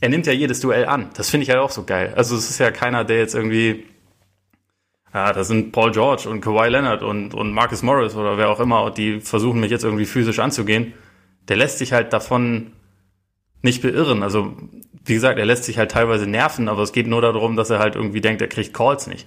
er 0.00 0.08
nimmt 0.08 0.26
ja 0.26 0.32
jedes 0.32 0.60
Duell 0.60 0.86
an. 0.86 1.10
Das 1.14 1.30
finde 1.30 1.42
ich 1.42 1.50
halt 1.50 1.58
auch 1.58 1.72
so 1.72 1.82
geil. 1.82 2.12
Also 2.14 2.36
es 2.36 2.48
ist 2.48 2.58
ja 2.58 2.70
keiner, 2.70 3.04
der 3.04 3.18
jetzt 3.18 3.34
irgendwie 3.34 3.84
ja, 5.16 5.32
das 5.32 5.48
sind 5.48 5.72
Paul 5.72 5.92
George 5.92 6.28
und 6.28 6.42
Kawhi 6.42 6.68
Leonard 6.68 7.02
und, 7.02 7.32
und 7.32 7.50
Marcus 7.50 7.80
Morris 7.80 8.14
oder 8.16 8.36
wer 8.36 8.50
auch 8.50 8.60
immer, 8.60 8.90
die 8.90 9.20
versuchen 9.20 9.60
mich 9.60 9.70
jetzt 9.70 9.82
irgendwie 9.82 10.04
physisch 10.04 10.40
anzugehen. 10.40 10.92
Der 11.48 11.56
lässt 11.56 11.78
sich 11.78 11.94
halt 11.94 12.12
davon 12.12 12.72
nicht 13.62 13.80
beirren. 13.80 14.22
Also, 14.22 14.54
wie 15.06 15.14
gesagt, 15.14 15.38
er 15.38 15.46
lässt 15.46 15.64
sich 15.64 15.78
halt 15.78 15.90
teilweise 15.90 16.26
nerven, 16.26 16.68
aber 16.68 16.82
es 16.82 16.92
geht 16.92 17.06
nur 17.06 17.22
darum, 17.22 17.56
dass 17.56 17.70
er 17.70 17.78
halt 17.78 17.94
irgendwie 17.94 18.20
denkt, 18.20 18.42
er 18.42 18.48
kriegt 18.48 18.74
Calls 18.74 19.06
nicht. 19.06 19.26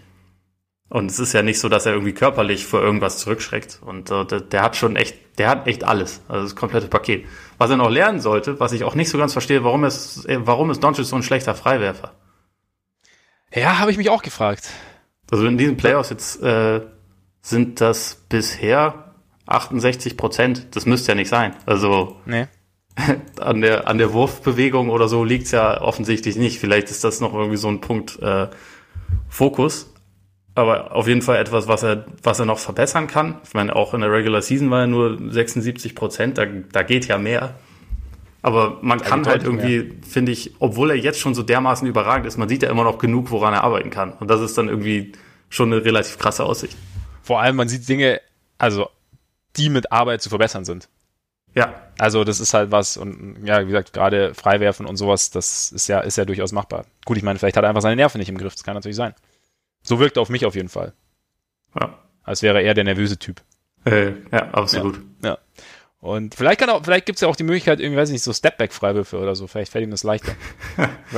Und 0.89 1.09
es 1.09 1.17
ist 1.17 1.33
ja 1.33 1.41
nicht 1.41 1.59
so, 1.59 1.69
dass 1.69 1.87
er 1.87 1.93
irgendwie 1.93 2.13
körperlich 2.13 2.67
vor 2.67 2.83
irgendwas 2.83 3.17
zurückschreckt. 3.17 3.79
Und 3.83 4.11
äh, 4.11 4.25
der, 4.25 4.41
der, 4.41 4.61
hat 4.61 4.75
schon 4.75 4.95
echt, 4.95 5.17
der 5.39 5.49
hat 5.49 5.65
echt 5.65 5.85
alles. 5.85 6.21
Also 6.27 6.43
das 6.43 6.55
komplette 6.55 6.87
Paket. 6.87 7.25
Was 7.57 7.71
er 7.71 7.77
noch 7.77 7.89
lernen 7.89 8.19
sollte, 8.19 8.59
was 8.59 8.73
ich 8.73 8.83
auch 8.83 8.93
nicht 8.93 9.09
so 9.09 9.17
ganz 9.17 9.33
verstehe, 9.33 9.63
warum 9.63 9.83
ist, 9.85 10.27
warum 10.27 10.69
ist 10.69 10.83
Doncic 10.83 11.05
so 11.05 11.15
ein 11.15 11.23
schlechter 11.23 11.55
Freiwerfer? 11.55 12.13
Ja, 13.51 13.79
habe 13.79 13.89
ich 13.89 13.97
mich 13.97 14.11
auch 14.11 14.21
gefragt. 14.21 14.69
Also 15.31 15.45
in 15.45 15.57
diesen 15.57 15.77
Playoffs 15.77 16.09
jetzt 16.09 16.41
äh, 16.41 16.81
sind 17.41 17.81
das 17.81 18.25
bisher 18.29 19.13
68 19.45 20.17
Prozent. 20.17 20.75
Das 20.75 20.85
müsste 20.85 21.11
ja 21.11 21.15
nicht 21.15 21.29
sein. 21.29 21.55
Also 21.65 22.17
nee. 22.25 22.47
an 23.39 23.61
der 23.61 23.87
an 23.87 23.97
der 23.97 24.13
Wurfbewegung 24.13 24.89
oder 24.89 25.07
so 25.07 25.23
liegt's 25.23 25.51
ja 25.51 25.81
offensichtlich 25.81 26.35
nicht. 26.35 26.59
Vielleicht 26.59 26.89
ist 26.89 27.03
das 27.03 27.21
noch 27.21 27.33
irgendwie 27.33 27.57
so 27.57 27.69
ein 27.69 27.81
Punkt 27.81 28.19
äh, 28.21 28.47
Fokus. 29.27 29.93
Aber 30.55 30.93
auf 30.93 31.07
jeden 31.07 31.21
Fall 31.21 31.37
etwas, 31.37 31.67
was 31.67 31.83
er, 31.83 32.05
was 32.21 32.39
er 32.39 32.45
noch 32.45 32.59
verbessern 32.59 33.07
kann. 33.07 33.39
Ich 33.45 33.53
meine, 33.53 33.75
auch 33.75 33.93
in 33.93 34.01
der 34.01 34.11
Regular 34.11 34.41
Season 34.41 34.69
war 34.69 34.81
er 34.81 34.87
nur 34.87 35.17
76 35.31 35.95
Prozent, 35.95 36.37
da, 36.37 36.45
da 36.45 36.83
geht 36.83 37.07
ja 37.07 37.17
mehr. 37.17 37.55
Aber 38.41 38.79
man 38.81 39.01
kann 39.01 39.25
halt 39.27 39.43
irgendwie, 39.43 39.93
finde 40.07 40.31
ich, 40.31 40.53
obwohl 40.59 40.91
er 40.91 40.95
jetzt 40.95 41.19
schon 41.19 41.35
so 41.35 41.43
dermaßen 41.43 41.87
überragend 41.87 42.25
ist, 42.25 42.37
man 42.37 42.47
sieht 42.47 42.63
ja 42.63 42.69
immer 42.69 42.83
noch 42.85 42.97
genug, 42.97 43.31
woran 43.31 43.53
er 43.53 43.63
arbeiten 43.63 43.89
kann. 43.89 44.13
Und 44.13 44.29
das 44.29 44.39
ist 44.39 44.57
dann 44.57 44.69
irgendwie 44.69 45.11
schon 45.49 45.73
eine 45.73 45.83
relativ 45.83 46.17
krasse 46.17 46.45
Aussicht. 46.45 46.77
Vor 47.21 47.41
allem, 47.41 47.57
man 47.57 47.67
sieht 47.67 47.87
Dinge, 47.89 48.21
also 48.57 48.89
die 49.57 49.69
mit 49.69 49.91
Arbeit 49.91 50.21
zu 50.21 50.29
verbessern 50.29 50.63
sind. 50.63 50.87
Ja. 51.55 51.73
Also 51.97 52.23
das 52.23 52.39
ist 52.39 52.53
halt 52.53 52.71
was 52.71 52.95
und 52.95 53.43
ja, 53.43 53.61
wie 53.61 53.67
gesagt, 53.67 53.91
gerade 53.91 54.33
Freiwerfen 54.33 54.85
und 54.85 54.95
sowas, 54.97 55.31
das 55.31 55.71
ist 55.71 55.87
ja, 55.87 55.99
ist 55.99 56.17
ja 56.17 56.25
durchaus 56.25 56.51
machbar. 56.51 56.85
Gut, 57.05 57.17
ich 57.17 57.23
meine, 57.23 57.39
vielleicht 57.39 57.57
hat 57.57 57.63
er 57.63 57.69
einfach 57.69 57.81
seine 57.81 57.95
Nerven 57.95 58.19
nicht 58.19 58.29
im 58.29 58.37
Griff, 58.37 58.53
das 58.53 58.63
kann 58.63 58.75
natürlich 58.75 58.95
sein. 58.95 59.13
So 59.81 59.99
wirkt 59.99 60.17
er 60.17 60.21
auf 60.21 60.29
mich 60.29 60.45
auf 60.45 60.55
jeden 60.55 60.69
Fall. 60.69 60.93
Ja. 61.79 61.97
Als 62.23 62.41
wäre 62.41 62.61
er 62.61 62.73
der 62.73 62.83
nervöse 62.83 63.17
Typ. 63.17 63.41
Äh, 63.85 64.11
ja, 64.31 64.49
absolut. 64.51 65.01
Ja. 65.23 65.31
ja. 65.31 65.37
Und 66.01 66.33
vielleicht 66.33 66.61
kann 66.61 66.69
auch, 66.69 66.81
vielleicht 66.83 67.05
gibt 67.05 67.17
es 67.17 67.21
ja 67.21 67.27
auch 67.27 67.35
die 67.35 67.43
Möglichkeit, 67.43 67.81
irgendwie, 67.81 67.99
weiß 67.99 68.09
ich 68.09 68.13
nicht, 68.13 68.23
so 68.23 68.31
Stepback-Freiwürfe 68.31 69.17
oder 69.17 69.35
so. 69.35 69.47
Vielleicht 69.47 69.71
fällt 69.71 69.83
ihm 69.83 69.91
das 69.91 70.03
leichter. 70.03 70.31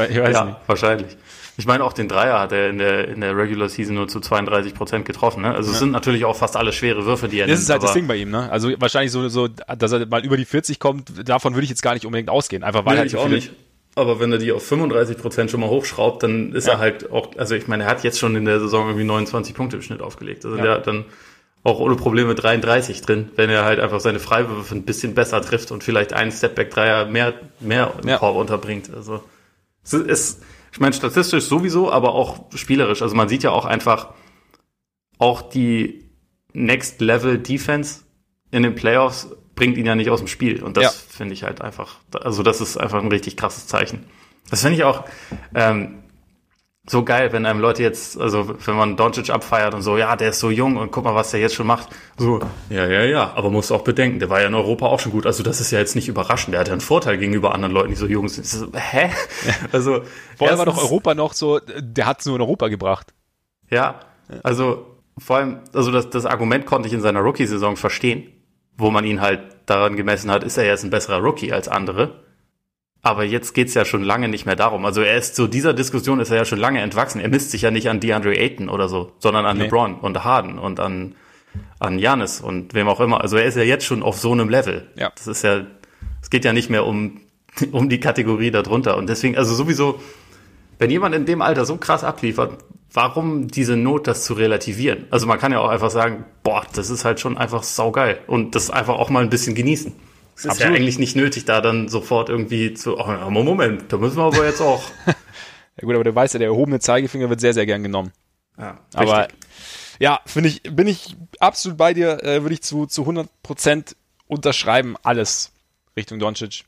ich 0.09 0.19
weiß 0.19 0.33
ja, 0.33 0.45
nicht. 0.45 0.57
wahrscheinlich. 0.65 1.17
Ich 1.57 1.67
meine, 1.67 1.83
auch 1.83 1.93
den 1.93 2.07
Dreier 2.07 2.39
hat 2.39 2.51
er 2.51 2.69
in 2.69 2.79
der, 2.79 3.07
in 3.07 3.21
der 3.21 3.37
Regular 3.37 3.69
Season 3.69 3.93
nur 3.93 4.07
zu 4.07 4.19
32 4.19 4.73
Prozent 4.73 5.05
getroffen. 5.05 5.43
Ne? 5.43 5.53
Also 5.53 5.69
ja. 5.69 5.73
es 5.73 5.79
sind 5.79 5.91
natürlich 5.91 6.25
auch 6.25 6.35
fast 6.35 6.57
alle 6.57 6.73
schwere 6.73 7.05
Würfe, 7.05 7.27
die 7.27 7.39
er 7.39 7.45
Das 7.45 7.59
nimmt, 7.59 7.63
ist 7.63 7.69
halt 7.69 7.83
das 7.83 7.93
Ding 7.93 8.07
bei 8.07 8.15
ihm, 8.15 8.31
ne? 8.31 8.49
Also 8.51 8.71
wahrscheinlich 8.79 9.11
so, 9.11 9.27
so, 9.29 9.47
dass 9.47 9.91
er 9.91 10.07
mal 10.07 10.25
über 10.25 10.37
die 10.37 10.45
40 10.45 10.79
kommt, 10.79 11.29
davon 11.29 11.53
würde 11.53 11.65
ich 11.65 11.69
jetzt 11.69 11.83
gar 11.83 11.93
nicht 11.93 12.05
unbedingt 12.07 12.29
ausgehen. 12.29 12.63
Einfach 12.63 12.83
weil 12.83 12.93
nee, 12.93 12.99
halt 13.01 13.09
ich 13.09 13.17
auch 13.17 13.27
nicht. 13.27 13.51
Aber 13.93 14.19
wenn 14.19 14.31
er 14.31 14.39
die 14.39 14.51
auf 14.51 14.65
35 14.65 15.17
Prozent 15.17 15.51
schon 15.51 15.59
mal 15.59 15.69
hochschraubt, 15.69 16.23
dann 16.23 16.53
ist 16.53 16.65
ja. 16.65 16.73
er 16.73 16.79
halt 16.79 17.11
auch, 17.11 17.35
also 17.37 17.53
ich 17.53 17.67
meine, 17.67 17.83
er 17.83 17.89
hat 17.89 18.03
jetzt 18.03 18.17
schon 18.17 18.35
in 18.35 18.45
der 18.45 18.59
Saison 18.59 18.87
irgendwie 18.87 19.05
29 19.05 19.53
Punkte 19.53 19.75
im 19.75 19.81
Schnitt 19.83 20.01
aufgelegt. 20.01 20.45
Also 20.45 20.57
ja. 20.57 20.63
der 20.63 20.73
hat 20.75 20.87
dann 20.87 21.05
auch 21.63 21.79
ohne 21.79 21.95
Probleme 21.95 22.33
33 22.33 23.01
drin, 23.01 23.29
wenn 23.35 23.49
er 23.49 23.65
halt 23.65 23.79
einfach 23.79 23.99
seine 23.99 24.19
Freiwürfe 24.19 24.73
ein 24.73 24.83
bisschen 24.83 25.13
besser 25.13 25.41
trifft 25.41 25.71
und 25.71 25.83
vielleicht 25.83 26.13
einen 26.13 26.31
Stepback-Dreier 26.31 27.05
mehr, 27.05 27.33
mehr 27.59 27.93
im 28.01 28.09
ja. 28.09 28.17
Korb 28.17 28.35
unterbringt. 28.35 28.91
Also 28.93 29.23
es 29.83 29.93
ist, 29.93 30.43
ich 30.71 30.79
meine, 30.79 30.93
statistisch 30.93 31.45
sowieso, 31.45 31.91
aber 31.91 32.13
auch 32.13 32.45
spielerisch. 32.55 33.01
Also 33.01 33.15
man 33.15 33.29
sieht 33.29 33.43
ja 33.43 33.51
auch 33.51 33.65
einfach 33.65 34.13
auch 35.19 35.41
die 35.43 36.09
Next 36.53 36.99
Level 36.99 37.37
Defense 37.37 38.01
in 38.49 38.63
den 38.63 38.75
Playoffs 38.75 39.29
bringt 39.55 39.77
ihn 39.77 39.85
ja 39.85 39.95
nicht 39.95 40.09
aus 40.09 40.19
dem 40.19 40.27
Spiel. 40.27 40.63
Und 40.63 40.77
das 40.77 40.83
ja. 40.83 40.89
finde 40.89 41.33
ich 41.33 41.43
halt 41.43 41.61
einfach, 41.61 41.97
also 42.19 42.41
das 42.41 42.61
ist 42.61 42.77
einfach 42.77 43.01
ein 43.01 43.09
richtig 43.09 43.37
krasses 43.37 43.67
Zeichen. 43.67 44.05
Das 44.49 44.61
finde 44.61 44.77
ich 44.77 44.83
auch, 44.83 45.05
ähm, 45.53 46.00
so 46.87 47.03
geil, 47.03 47.31
wenn 47.31 47.45
einem 47.45 47.59
Leute 47.59 47.83
jetzt, 47.83 48.19
also 48.19 48.55
wenn 48.65 48.75
man 48.75 48.97
Doncic 48.97 49.29
abfeiert 49.29 49.75
und 49.75 49.83
so, 49.83 49.97
ja, 49.97 50.15
der 50.15 50.29
ist 50.29 50.39
so 50.39 50.49
jung 50.49 50.77
und 50.77 50.91
guck 50.91 51.03
mal, 51.03 51.13
was 51.13 51.29
der 51.29 51.39
jetzt 51.39 51.53
schon 51.53 51.67
macht. 51.67 51.89
So, 52.17 52.39
ja, 52.69 52.87
ja, 52.87 53.03
ja, 53.03 53.33
aber 53.35 53.51
muss 53.51 53.71
auch 53.71 53.83
bedenken, 53.83 54.19
der 54.19 54.29
war 54.29 54.41
ja 54.41 54.47
in 54.47 54.55
Europa 54.55 54.87
auch 54.87 54.99
schon 54.99 55.11
gut. 55.11 55.27
Also 55.27 55.43
das 55.43 55.61
ist 55.61 55.69
ja 55.69 55.77
jetzt 55.77 55.95
nicht 55.95 56.07
überraschend. 56.07 56.53
Der 56.53 56.59
hat 56.59 56.67
ja 56.67 56.73
einen 56.73 56.81
Vorteil 56.81 57.19
gegenüber 57.19 57.53
anderen 57.53 57.71
Leuten, 57.73 57.89
die 57.89 57.95
so 57.95 58.07
jung 58.07 58.27
sind. 58.29 58.45
So, 58.47 58.67
hä? 58.73 59.11
Also 59.71 60.01
vorher 60.37 60.57
war 60.57 60.65
doch 60.65 60.77
Europa 60.77 61.13
noch 61.13 61.33
so, 61.33 61.59
der 61.59 62.05
hat 62.07 62.21
es 62.21 62.25
nur 62.25 62.35
in 62.35 62.41
Europa 62.41 62.67
gebracht. 62.67 63.13
Ja, 63.69 63.99
also 64.43 64.97
vor 65.17 65.37
allem, 65.37 65.59
also 65.73 65.91
das, 65.91 66.09
das 66.09 66.25
Argument 66.25 66.65
konnte 66.65 66.87
ich 66.87 66.93
in 66.93 67.01
seiner 67.01 67.19
Rookie-Saison 67.19 67.75
verstehen, 67.75 68.31
wo 68.75 68.89
man 68.89 69.05
ihn 69.05 69.21
halt 69.21 69.41
daran 69.67 69.95
gemessen 69.95 70.31
hat, 70.31 70.43
ist 70.43 70.57
er 70.57 70.65
jetzt 70.65 70.83
ein 70.83 70.89
besserer 70.89 71.19
Rookie 71.19 71.53
als 71.53 71.67
andere. 71.67 72.23
Aber 73.03 73.23
jetzt 73.23 73.53
geht's 73.53 73.73
ja 73.73 73.83
schon 73.83 74.03
lange 74.03 74.27
nicht 74.27 74.45
mehr 74.45 74.55
darum. 74.55 74.85
Also 74.85 75.01
er 75.01 75.17
ist 75.17 75.35
zu 75.35 75.47
dieser 75.47 75.73
Diskussion 75.73 76.19
ist 76.19 76.29
er 76.29 76.37
ja 76.37 76.45
schon 76.45 76.59
lange 76.59 76.81
entwachsen. 76.81 77.19
Er 77.19 77.29
misst 77.29 77.51
sich 77.51 77.63
ja 77.63 77.71
nicht 77.71 77.89
an 77.89 77.99
DeAndre 77.99 78.37
Ayton 78.37 78.69
oder 78.69 78.89
so, 78.89 79.11
sondern 79.17 79.45
an 79.45 79.57
nee. 79.57 79.63
LeBron 79.63 79.95
und 79.95 80.23
Harden 80.23 80.59
und 80.59 80.79
an 80.79 81.15
an 81.79 81.99
Janis 81.99 82.39
und 82.39 82.73
wem 82.73 82.87
auch 82.87 83.01
immer. 83.01 83.21
Also 83.21 83.35
er 83.37 83.45
ist 83.45 83.57
ja 83.57 83.63
jetzt 83.63 83.85
schon 83.85 84.03
auf 84.03 84.17
so 84.17 84.31
einem 84.31 84.47
Level. 84.47 84.87
Ja. 84.95 85.11
Das 85.15 85.27
ist 85.27 85.43
ja, 85.43 85.65
es 86.21 86.29
geht 86.29 86.45
ja 86.45 86.53
nicht 86.53 86.69
mehr 86.69 86.85
um 86.85 87.19
um 87.71 87.89
die 87.89 87.99
Kategorie 87.99 88.51
darunter. 88.51 88.97
Und 88.97 89.07
deswegen, 89.07 89.37
also 89.37 89.53
sowieso, 89.53 89.99
wenn 90.79 90.89
jemand 90.89 91.15
in 91.15 91.25
dem 91.25 91.41
Alter 91.41 91.65
so 91.65 91.77
krass 91.77 92.03
abliefert, 92.03 92.63
warum 92.93 93.47
diese 93.47 93.77
Not, 93.77 94.07
das 94.07 94.23
zu 94.23 94.33
relativieren? 94.33 95.05
Also 95.11 95.27
man 95.27 95.39
kann 95.39 95.51
ja 95.51 95.59
auch 95.59 95.69
einfach 95.69 95.91
sagen, 95.91 96.25
boah, 96.43 96.65
das 96.73 96.89
ist 96.89 97.05
halt 97.05 97.19
schon 97.19 97.37
einfach 97.37 97.63
saugeil 97.63 98.19
und 98.27 98.55
das 98.55 98.69
einfach 98.69 98.95
auch 98.95 99.09
mal 99.09 99.23
ein 99.23 99.29
bisschen 99.29 99.55
genießen. 99.55 99.93
Es 100.35 100.45
ist 100.45 100.51
Absolut. 100.51 100.73
ja 100.73 100.79
eigentlich 100.79 100.99
nicht 100.99 101.15
nötig, 101.15 101.45
da 101.45 101.61
dann 101.61 101.87
sofort 101.87 102.29
irgendwie 102.29 102.73
zu, 102.73 102.97
oh, 102.97 103.29
Moment, 103.29 103.91
da 103.91 103.97
müssen 103.97 104.17
wir 104.17 104.23
aber 104.23 104.45
jetzt 104.45 104.61
auch. 104.61 104.83
ja 105.05 105.13
gut, 105.81 105.93
aber 105.93 106.03
du 106.03 106.15
weißt 106.15 106.33
ja, 106.35 106.39
der 106.39 106.47
erhobene 106.47 106.79
Zeigefinger 106.79 107.29
wird 107.29 107.39
sehr, 107.39 107.53
sehr 107.53 107.65
gern 107.65 107.83
genommen. 107.83 108.11
Ja, 108.57 108.79
aber 108.93 109.27
Ja, 109.99 110.19
finde 110.25 110.49
ich, 110.49 110.63
bin 110.63 110.87
ich 110.87 111.15
absolut 111.39 111.77
bei 111.77 111.93
dir, 111.93 112.23
äh, 112.23 112.41
würde 112.41 112.53
ich 112.53 112.63
zu, 112.63 112.87
zu 112.87 113.03
100% 113.03 113.95
unterschreiben, 114.27 114.95
alles 115.03 115.51
Richtung 115.95 116.19
Doncic. 116.19 116.63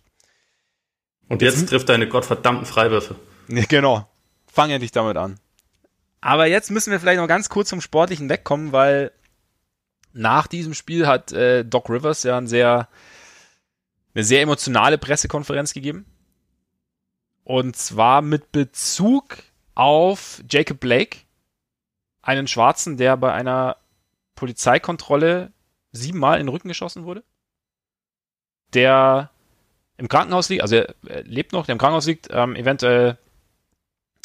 Und 1.29 1.41
jetzt, 1.41 1.59
jetzt 1.59 1.69
trifft 1.69 1.89
deine 1.89 2.07
gottverdammten 2.07 2.65
Freiwürfe. 2.65 3.15
Genau. 3.47 4.07
Fang 4.47 4.69
endlich 4.69 4.91
damit 4.91 5.17
an. 5.17 5.37
Aber 6.21 6.45
jetzt 6.45 6.71
müssen 6.71 6.91
wir 6.91 6.99
vielleicht 6.99 7.19
noch 7.19 7.27
ganz 7.27 7.49
kurz 7.49 7.69
zum 7.69 7.81
Sportlichen 7.81 8.29
wegkommen, 8.29 8.71
weil 8.71 9.11
nach 10.13 10.47
diesem 10.47 10.73
Spiel 10.73 11.07
hat 11.07 11.33
äh, 11.33 11.65
Doc 11.65 11.89
Rivers 11.89 12.23
ja 12.23 12.37
ein 12.37 12.47
sehr, 12.47 12.87
eine 14.13 14.23
sehr 14.23 14.41
emotionale 14.41 14.97
Pressekonferenz 14.97 15.73
gegeben. 15.73 16.05
Und 17.43 17.75
zwar 17.75 18.21
mit 18.21 18.51
Bezug 18.51 19.37
auf 19.75 20.41
Jacob 20.49 20.79
Blake, 20.79 21.19
einen 22.21 22.47
Schwarzen, 22.47 22.97
der 22.97 23.17
bei 23.17 23.33
einer 23.33 23.77
Polizeikontrolle 24.35 25.51
siebenmal 25.91 26.39
in 26.39 26.45
den 26.45 26.53
Rücken 26.53 26.69
geschossen 26.69 27.03
wurde. 27.03 27.23
Der 28.73 29.29
im 29.97 30.07
Krankenhaus 30.07 30.49
liegt, 30.49 30.61
also 30.61 30.75
er, 30.77 30.95
lebt 31.23 31.51
noch, 31.51 31.65
der 31.65 31.73
im 31.73 31.79
Krankenhaus 31.79 32.07
liegt, 32.07 32.29
ähm, 32.31 32.55
eventuell 32.55 33.17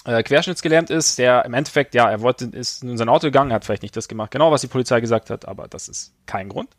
äh, 0.04 0.22
querschnittsgelähmt 0.22 0.90
ist, 0.90 1.18
der 1.18 1.44
im 1.44 1.54
Endeffekt, 1.54 1.94
ja, 1.94 2.10
er 2.10 2.20
wollte, 2.20 2.46
ist 2.46 2.82
in 2.82 2.96
sein 2.96 3.08
Auto 3.08 3.26
gegangen, 3.26 3.52
hat 3.52 3.64
vielleicht 3.64 3.82
nicht 3.82 3.96
das 3.96 4.08
gemacht, 4.08 4.30
genau 4.30 4.50
was 4.50 4.62
die 4.62 4.68
Polizei 4.68 5.00
gesagt 5.00 5.28
hat, 5.28 5.46
aber 5.46 5.68
das 5.68 5.88
ist 5.88 6.14
kein 6.24 6.48
Grund. 6.48 6.70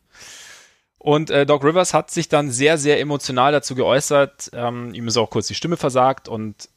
Und 1.02 1.30
äh, 1.30 1.46
Doc 1.46 1.64
Rivers 1.64 1.94
hat 1.94 2.10
sich 2.10 2.28
dann 2.28 2.50
sehr, 2.50 2.76
sehr 2.76 3.00
emotional 3.00 3.52
dazu 3.52 3.74
geäußert. 3.74 4.50
Ähm, 4.52 4.92
ihm 4.92 5.08
ist 5.08 5.16
auch 5.16 5.30
kurz 5.30 5.46
die 5.46 5.54
Stimme 5.54 5.78
versagt 5.78 6.28
und 6.28 6.68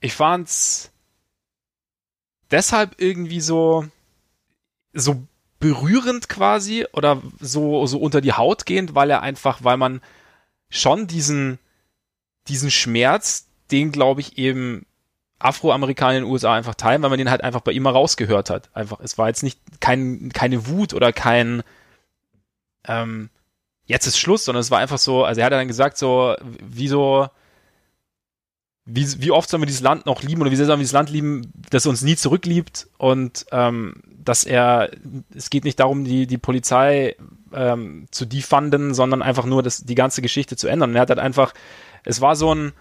ich 0.00 0.14
fand's 0.14 0.92
deshalb 2.52 2.94
irgendwie 2.98 3.40
so, 3.40 3.84
so 4.92 5.24
berührend 5.58 6.28
quasi 6.28 6.86
oder 6.92 7.20
so, 7.40 7.84
so 7.86 7.98
unter 7.98 8.20
die 8.20 8.32
Haut 8.32 8.64
gehend, 8.64 8.94
weil 8.94 9.10
er 9.10 9.22
einfach, 9.22 9.64
weil 9.64 9.76
man 9.76 10.00
schon 10.68 11.08
diesen, 11.08 11.58
diesen 12.46 12.70
Schmerz, 12.70 13.48
den 13.72 13.90
glaube 13.90 14.20
ich 14.20 14.38
eben 14.38 14.86
Afroamerikaner 15.40 16.18
in 16.18 16.22
den 16.22 16.30
USA 16.30 16.54
einfach 16.54 16.76
teilen, 16.76 17.02
weil 17.02 17.10
man 17.10 17.18
den 17.18 17.30
halt 17.30 17.42
einfach 17.42 17.62
bei 17.62 17.72
ihm 17.72 17.82
mal 17.82 17.90
rausgehört 17.90 18.50
hat. 18.50 18.70
Einfach, 18.72 19.00
es 19.00 19.18
war 19.18 19.26
jetzt 19.26 19.42
nicht 19.42 19.58
kein, 19.80 20.30
keine 20.32 20.68
Wut 20.68 20.94
oder 20.94 21.12
kein 21.12 21.64
ähm, 22.86 23.30
jetzt 23.86 24.06
ist 24.06 24.18
Schluss, 24.18 24.44
sondern 24.44 24.60
es 24.60 24.70
war 24.70 24.78
einfach 24.78 24.98
so, 24.98 25.24
also 25.24 25.40
er 25.40 25.46
hat 25.46 25.52
dann 25.52 25.68
gesagt, 25.68 25.96
so, 25.98 26.34
wie 26.62 26.88
so, 26.88 27.28
wie, 28.84 29.20
wie 29.20 29.30
oft 29.30 29.50
sollen 29.50 29.62
wir 29.62 29.66
dieses 29.66 29.82
Land 29.82 30.06
noch 30.06 30.22
lieben 30.22 30.40
oder 30.40 30.50
wie 30.50 30.56
sehr 30.56 30.66
sollen 30.66 30.78
wir 30.78 30.84
dieses 30.84 30.92
Land 30.92 31.10
lieben, 31.10 31.52
das 31.70 31.86
uns 31.86 32.02
nie 32.02 32.16
zurückliebt 32.16 32.88
und 32.98 33.46
ähm, 33.50 34.02
dass 34.06 34.44
er, 34.44 34.90
es 35.34 35.50
geht 35.50 35.64
nicht 35.64 35.80
darum, 35.80 36.04
die, 36.04 36.26
die 36.26 36.38
Polizei 36.38 37.16
ähm, 37.52 38.06
zu 38.10 38.26
defunden, 38.26 38.94
sondern 38.94 39.22
einfach 39.22 39.44
nur 39.44 39.62
das, 39.62 39.84
die 39.84 39.94
ganze 39.94 40.22
Geschichte 40.22 40.56
zu 40.56 40.68
ändern. 40.68 40.90
Und 40.90 40.96
er 40.96 41.02
hat 41.02 41.10
halt 41.10 41.18
einfach, 41.18 41.54
es 42.04 42.20
war 42.20 42.36
so 42.36 42.54
ein, 42.54 42.72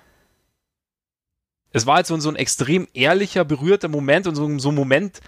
es 1.71 1.85
war 1.85 1.95
halt 1.95 2.07
so, 2.07 2.17
so 2.19 2.29
ein 2.29 2.35
extrem 2.35 2.87
ehrlicher, 2.93 3.45
berührter 3.45 3.87
Moment 3.87 4.27
und 4.27 4.35
so, 4.35 4.59
so 4.59 4.69
ein 4.69 4.75
Moment, 4.75 5.21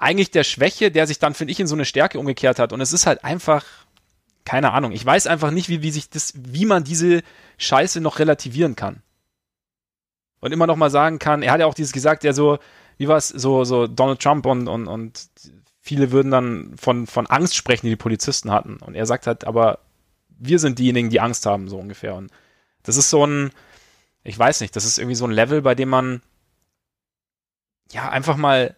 eigentlich 0.00 0.30
der 0.30 0.44
Schwäche, 0.44 0.90
der 0.90 1.06
sich 1.06 1.18
dann, 1.18 1.34
finde 1.34 1.52
ich, 1.52 1.60
in 1.60 1.66
so 1.66 1.74
eine 1.74 1.84
Stärke 1.84 2.18
umgekehrt 2.18 2.58
hat. 2.58 2.72
Und 2.72 2.80
es 2.80 2.92
ist 2.92 3.06
halt 3.06 3.22
einfach, 3.22 3.64
keine 4.44 4.72
Ahnung, 4.72 4.92
ich 4.92 5.04
weiß 5.04 5.26
einfach 5.26 5.50
nicht, 5.50 5.68
wie, 5.68 5.82
wie 5.82 5.90
sich 5.90 6.08
das, 6.08 6.32
wie 6.34 6.64
man 6.64 6.84
diese 6.84 7.22
Scheiße 7.58 8.00
noch 8.00 8.18
relativieren 8.18 8.76
kann. 8.76 9.02
Und 10.40 10.52
immer 10.52 10.66
noch 10.66 10.76
mal 10.76 10.90
sagen 10.90 11.18
kann, 11.18 11.42
er 11.42 11.52
hat 11.52 11.60
ja 11.60 11.66
auch 11.66 11.74
dieses 11.74 11.92
gesagt, 11.92 12.24
der 12.24 12.32
so, 12.32 12.58
wie 12.96 13.08
war 13.08 13.18
es, 13.18 13.28
so, 13.28 13.64
so 13.64 13.86
Donald 13.86 14.20
Trump 14.20 14.46
und, 14.46 14.68
und, 14.68 14.88
und 14.88 15.28
viele 15.82 16.12
würden 16.12 16.30
dann 16.30 16.76
von, 16.78 17.06
von 17.06 17.26
Angst 17.26 17.54
sprechen, 17.54 17.86
die 17.86 17.92
die 17.92 17.96
Polizisten 17.96 18.50
hatten. 18.50 18.78
Und 18.78 18.94
er 18.94 19.04
sagt 19.04 19.26
halt, 19.26 19.44
aber 19.44 19.80
wir 20.28 20.58
sind 20.58 20.78
diejenigen, 20.78 21.10
die 21.10 21.20
Angst 21.20 21.44
haben, 21.44 21.68
so 21.68 21.78
ungefähr. 21.78 22.14
Und 22.14 22.30
das 22.82 22.96
ist 22.96 23.10
so 23.10 23.26
ein, 23.26 23.50
ich 24.24 24.38
weiß 24.38 24.62
nicht, 24.62 24.74
das 24.76 24.86
ist 24.86 24.98
irgendwie 24.98 25.14
so 25.14 25.26
ein 25.26 25.30
Level, 25.30 25.60
bei 25.60 25.74
dem 25.74 25.90
man 25.90 26.22
ja 27.92 28.08
einfach 28.08 28.38
mal 28.38 28.76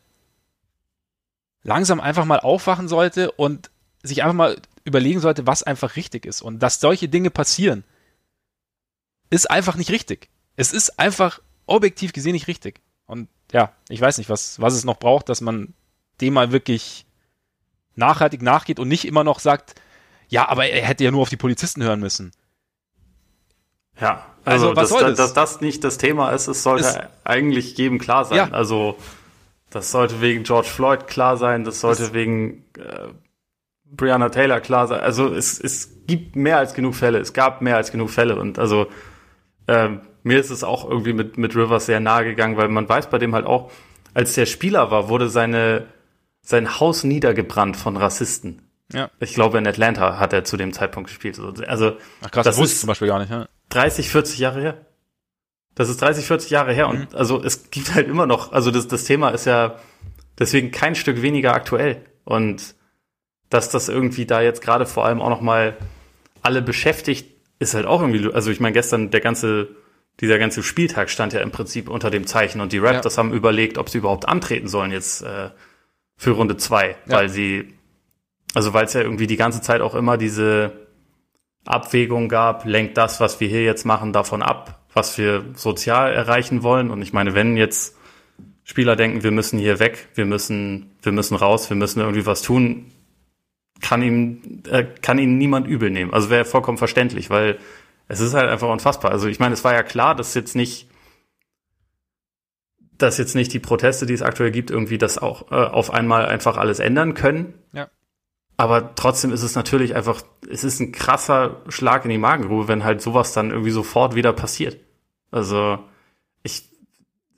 langsam 1.63 2.01
einfach 2.01 2.25
mal 2.25 2.41
aufwachen 2.41 2.89
sollte 2.89 3.33
und 3.33 3.71
sich 4.03 4.23
einfach 4.23 4.35
mal 4.35 4.61
überlegen 4.85 5.21
sollte, 5.21 5.47
was 5.47 5.63
einfach 5.63 5.97
richtig 5.97 6.27
ist. 6.27 6.43
Und 6.43 6.61
dass 6.61 6.81
solche 6.81 7.09
Dinge 7.09 7.31
passieren, 7.31 7.85
ist 9.31 9.51
einfach 9.51 9.77
nicht 9.77 9.91
richtig. 9.91 10.29
Es 10.57 10.73
ist 10.73 10.99
einfach 10.99 11.41
objektiv 11.67 12.13
gesehen 12.13 12.33
nicht 12.33 12.49
richtig. 12.49 12.81
Und 13.07 13.29
ja, 13.53 13.73
ich 13.89 14.01
weiß 14.01 14.19
nicht, 14.19 14.29
was, 14.29 14.61
was 14.61 14.75
es 14.75 14.85
noch 14.85 14.99
braucht, 14.99 15.29
dass 15.29 15.41
man 15.41 15.75
dem 16.21 16.35
mal 16.35 16.53
wirklich 16.53 17.07
nachhaltig 17.95 18.43
nachgeht 18.43 18.79
und 18.79 18.89
nicht 18.89 19.07
immer 19.07 19.25
noch 19.25 19.39
sagt, 19.39 19.75
ja, 20.29 20.49
aber 20.49 20.67
er 20.67 20.87
hätte 20.87 21.05
ja 21.05 21.11
nur 21.11 21.23
auf 21.23 21.29
die 21.29 21.37
Polizisten 21.37 21.83
hören 21.83 22.01
müssen. 22.01 22.33
Ja, 24.01 24.27
also, 24.45 24.71
also 24.71 24.77
was 24.77 24.89
dass, 24.89 24.99
soll 24.99 25.09
das? 25.11 25.17
dass 25.19 25.35
das 25.35 25.61
nicht 25.61 25.85
das 25.85 25.99
Thema 25.99 26.31
ist, 26.31 26.49
es 26.49 26.63
sollte 26.63 26.85
es, 26.85 26.99
eigentlich 27.25 27.77
jedem 27.77 27.99
klar 27.99 28.25
sein. 28.25 28.37
Ja. 28.37 28.51
Also 28.51 28.97
das 29.73 29.91
sollte 29.91 30.21
wegen 30.21 30.45
George 30.45 30.69
Floyd 30.69 31.07
klar 31.07 31.37
sein, 31.37 31.65
das 31.65 31.81
sollte 31.81 32.03
das 32.03 32.13
wegen 32.13 32.65
äh, 32.79 33.09
Breonna 33.85 34.29
Taylor 34.29 34.61
klar 34.61 34.87
sein. 34.87 35.01
Also 35.01 35.35
es, 35.35 35.59
es 35.59 36.07
gibt 36.07 36.37
mehr 36.37 36.59
als 36.59 36.75
genug 36.75 36.95
Fälle, 36.95 37.19
es 37.19 37.33
gab 37.33 37.63
mehr 37.63 37.77
als 37.77 37.91
genug 37.91 38.11
Fälle 38.11 38.37
und 38.37 38.59
also 38.59 38.87
ähm, 39.69 40.03
mir 40.23 40.39
ist 40.39 40.51
es 40.51 40.63
auch 40.63 40.89
irgendwie 40.89 41.13
mit, 41.13 41.39
mit 41.39 41.57
Rivers 41.57 41.87
sehr 41.87 42.01
nahe 42.01 42.25
gegangen, 42.25 42.57
weil 42.57 42.69
man 42.69 42.89
weiß 42.89 43.09
bei 43.11 43.19
dem 43.19 43.35
halt 43.35 43.47
auch, 43.47 43.71
als 44.15 44.35
der 44.35 44.47
Spieler 44.47 44.91
war, 44.91 45.09
wurde 45.09 45.29
seine, 45.29 45.87
sein 46.43 46.79
Haus 46.81 47.05
niedergebrannt 47.05 47.77
von 47.77 47.97
Rassisten. 47.97 48.63
Ja. 48.93 49.11
Ich 49.21 49.35
glaube, 49.35 49.59
in 49.59 49.67
Atlanta 49.67 50.19
hat 50.19 50.33
er 50.33 50.45
zu 50.45 50.57
dem 50.57 50.73
Zeitpunkt 50.73 51.09
gespielt. 51.09 51.41
Also, 51.67 51.97
Ach 52.21 52.31
krass, 52.31 52.45
das, 52.45 52.57
das 52.57 52.73
ist 52.73 52.81
zum 52.81 52.89
Beispiel 52.89 53.09
gar 53.09 53.19
nicht, 53.19 53.31
ja. 53.31 53.47
30, 53.71 54.11
40 54.11 54.39
Jahre 54.39 54.61
her. 54.61 54.87
Das 55.75 55.89
ist 55.89 56.01
30, 56.03 56.27
40 56.27 56.51
Jahre 56.51 56.73
her 56.73 56.89
und 56.89 56.99
mhm. 56.99 57.17
also 57.17 57.43
es 57.43 57.71
gibt 57.71 57.95
halt 57.95 58.09
immer 58.09 58.27
noch, 58.27 58.53
also 58.53 58.71
das, 58.71 58.89
das 58.89 59.05
Thema 59.05 59.31
ist 59.31 59.47
ja 59.47 59.77
deswegen 60.39 60.71
kein 60.71 60.95
Stück 60.95 61.23
weniger 61.23 61.55
aktuell 61.55 62.03
und 62.25 62.75
dass 63.49 63.71
das 63.71 63.89
irgendwie 63.89 64.27
da 64.27 64.41
jetzt 64.41 64.63
gerade 64.63 64.87
vor 64.87 65.05
allem 65.05 65.21
auch 65.21 65.29
noch 65.29 65.41
mal 65.41 65.77
alle 66.43 66.63
beschäftigt, 66.63 67.29
ist 67.59 67.75
halt 67.75 67.87
auch 67.87 68.01
irgendwie, 68.01 68.33
also 68.33 68.51
ich 68.51 68.61
meine 68.61 68.73
gestern 68.73 69.11
der 69.11 69.21
ganze, 69.21 69.69
dieser 70.21 70.39
ganze 70.39 70.63
Spieltag 70.63 71.11
stand 71.11 71.33
ja 71.33 71.41
im 71.41 71.51
Prinzip 71.51 71.89
unter 71.89 72.11
dem 72.11 72.27
Zeichen 72.27 72.61
und 72.61 72.73
die 72.73 72.79
Raptors 72.79 73.17
ja. 73.17 73.23
haben 73.23 73.33
überlegt, 73.33 73.79
ob 73.79 73.89
sie 73.89 73.99
überhaupt 73.99 74.29
antreten 74.29 74.69
sollen 74.69 74.91
jetzt 74.91 75.23
äh, 75.23 75.51
für 76.17 76.33
Runde 76.33 76.57
zwei, 76.57 76.97
ja. 77.07 77.17
weil 77.17 77.29
sie, 77.29 77.75
also 78.55 78.73
weil 78.73 78.87
es 78.87 78.93
ja 78.93 79.03
irgendwie 79.03 79.27
die 79.27 79.37
ganze 79.37 79.61
Zeit 79.61 79.81
auch 79.81 79.95
immer 79.95 80.17
diese 80.17 80.73
Abwägung 81.65 82.29
gab, 82.29 82.65
lenkt 82.65 82.97
das, 82.97 83.21
was 83.21 83.39
wir 83.41 83.49
hier 83.49 83.65
jetzt 83.65 83.85
machen, 83.85 84.13
davon 84.13 84.43
ab, 84.43 84.82
was 84.95 85.19
wir 85.19 85.45
sozial 85.55 86.13
erreichen 86.13 86.63
wollen. 86.63 86.91
Und 86.91 87.03
ich 87.03 87.13
meine, 87.13 87.35
wenn 87.35 87.57
jetzt 87.57 87.97
Spieler 88.65 88.97
denken, 88.97 89.23
wir 89.23 89.31
müssen 89.31 89.59
hier 89.59 89.79
weg, 89.79 90.09
wir 90.15 90.25
müssen, 90.25 90.91
wir 91.03 91.13
müssen 91.13 91.35
raus, 91.35 91.69
wir 91.71 91.77
müssen 91.77 92.01
irgendwie 92.01 92.27
was 92.27 92.43
tun, 92.43 92.93
kann 93.81 94.03
ihm, 94.03 94.63
äh, 94.69 94.85
kann 94.85 95.19
ihn 95.19 95.39
niemand 95.39 95.67
übel 95.67 95.91
nehmen. 95.91 96.13
Also 96.13 96.31
wäre 96.31 96.45
vollkommen 96.45 96.79
verständlich, 96.79 97.31
weil 97.31 97.59
es 98.09 98.21
ist 98.21 98.35
halt 98.35 98.49
einfach 98.49 98.69
unfassbar. 98.69 99.11
Also 99.11 99.29
ich 99.29 99.41
meine, 99.41 99.55
es 99.55 99.65
war 99.65 99.75
ja 99.75 99.83
klar, 99.83 100.15
dass 100.15 100.35
jetzt 100.35 100.55
nicht, 100.55 100.89
dass 102.99 103.19
jetzt 103.19 103.35
nicht 103.35 103.53
die 103.53 103.59
Proteste, 103.59 104.07
die 104.07 104.15
es 104.15 104.23
aktuell 104.23 104.53
gibt, 104.53 104.71
irgendwie 104.71 104.99
das 104.99 105.19
auch 105.19 105.51
äh, 105.51 105.55
auf 105.55 105.93
einmal 105.93 106.27
einfach 106.27 106.57
alles 106.57 106.79
ändern 106.79 107.15
können. 107.15 107.55
Ja. 107.73 107.89
Aber 108.63 108.95
trotzdem 108.95 109.33
ist 109.33 109.43
es 109.43 109.57
natürlich 109.57 109.97
einfach, 109.97 110.23
es 110.49 110.63
ist 110.63 110.79
ein 110.79 110.93
krasser 110.93 111.63
Schlag 111.69 112.05
in 112.05 112.13
die 112.13 112.19
Magengrube, 112.19 112.69
wenn 112.69 112.85
halt 112.85 113.03
sowas 113.03 113.33
dann 113.33 113.51
irgendwie 113.51 113.73
sofort 113.73 114.15
wieder 114.15 114.33
passiert. 114.33 114.79
Also 115.33 115.81
ich 116.45 116.71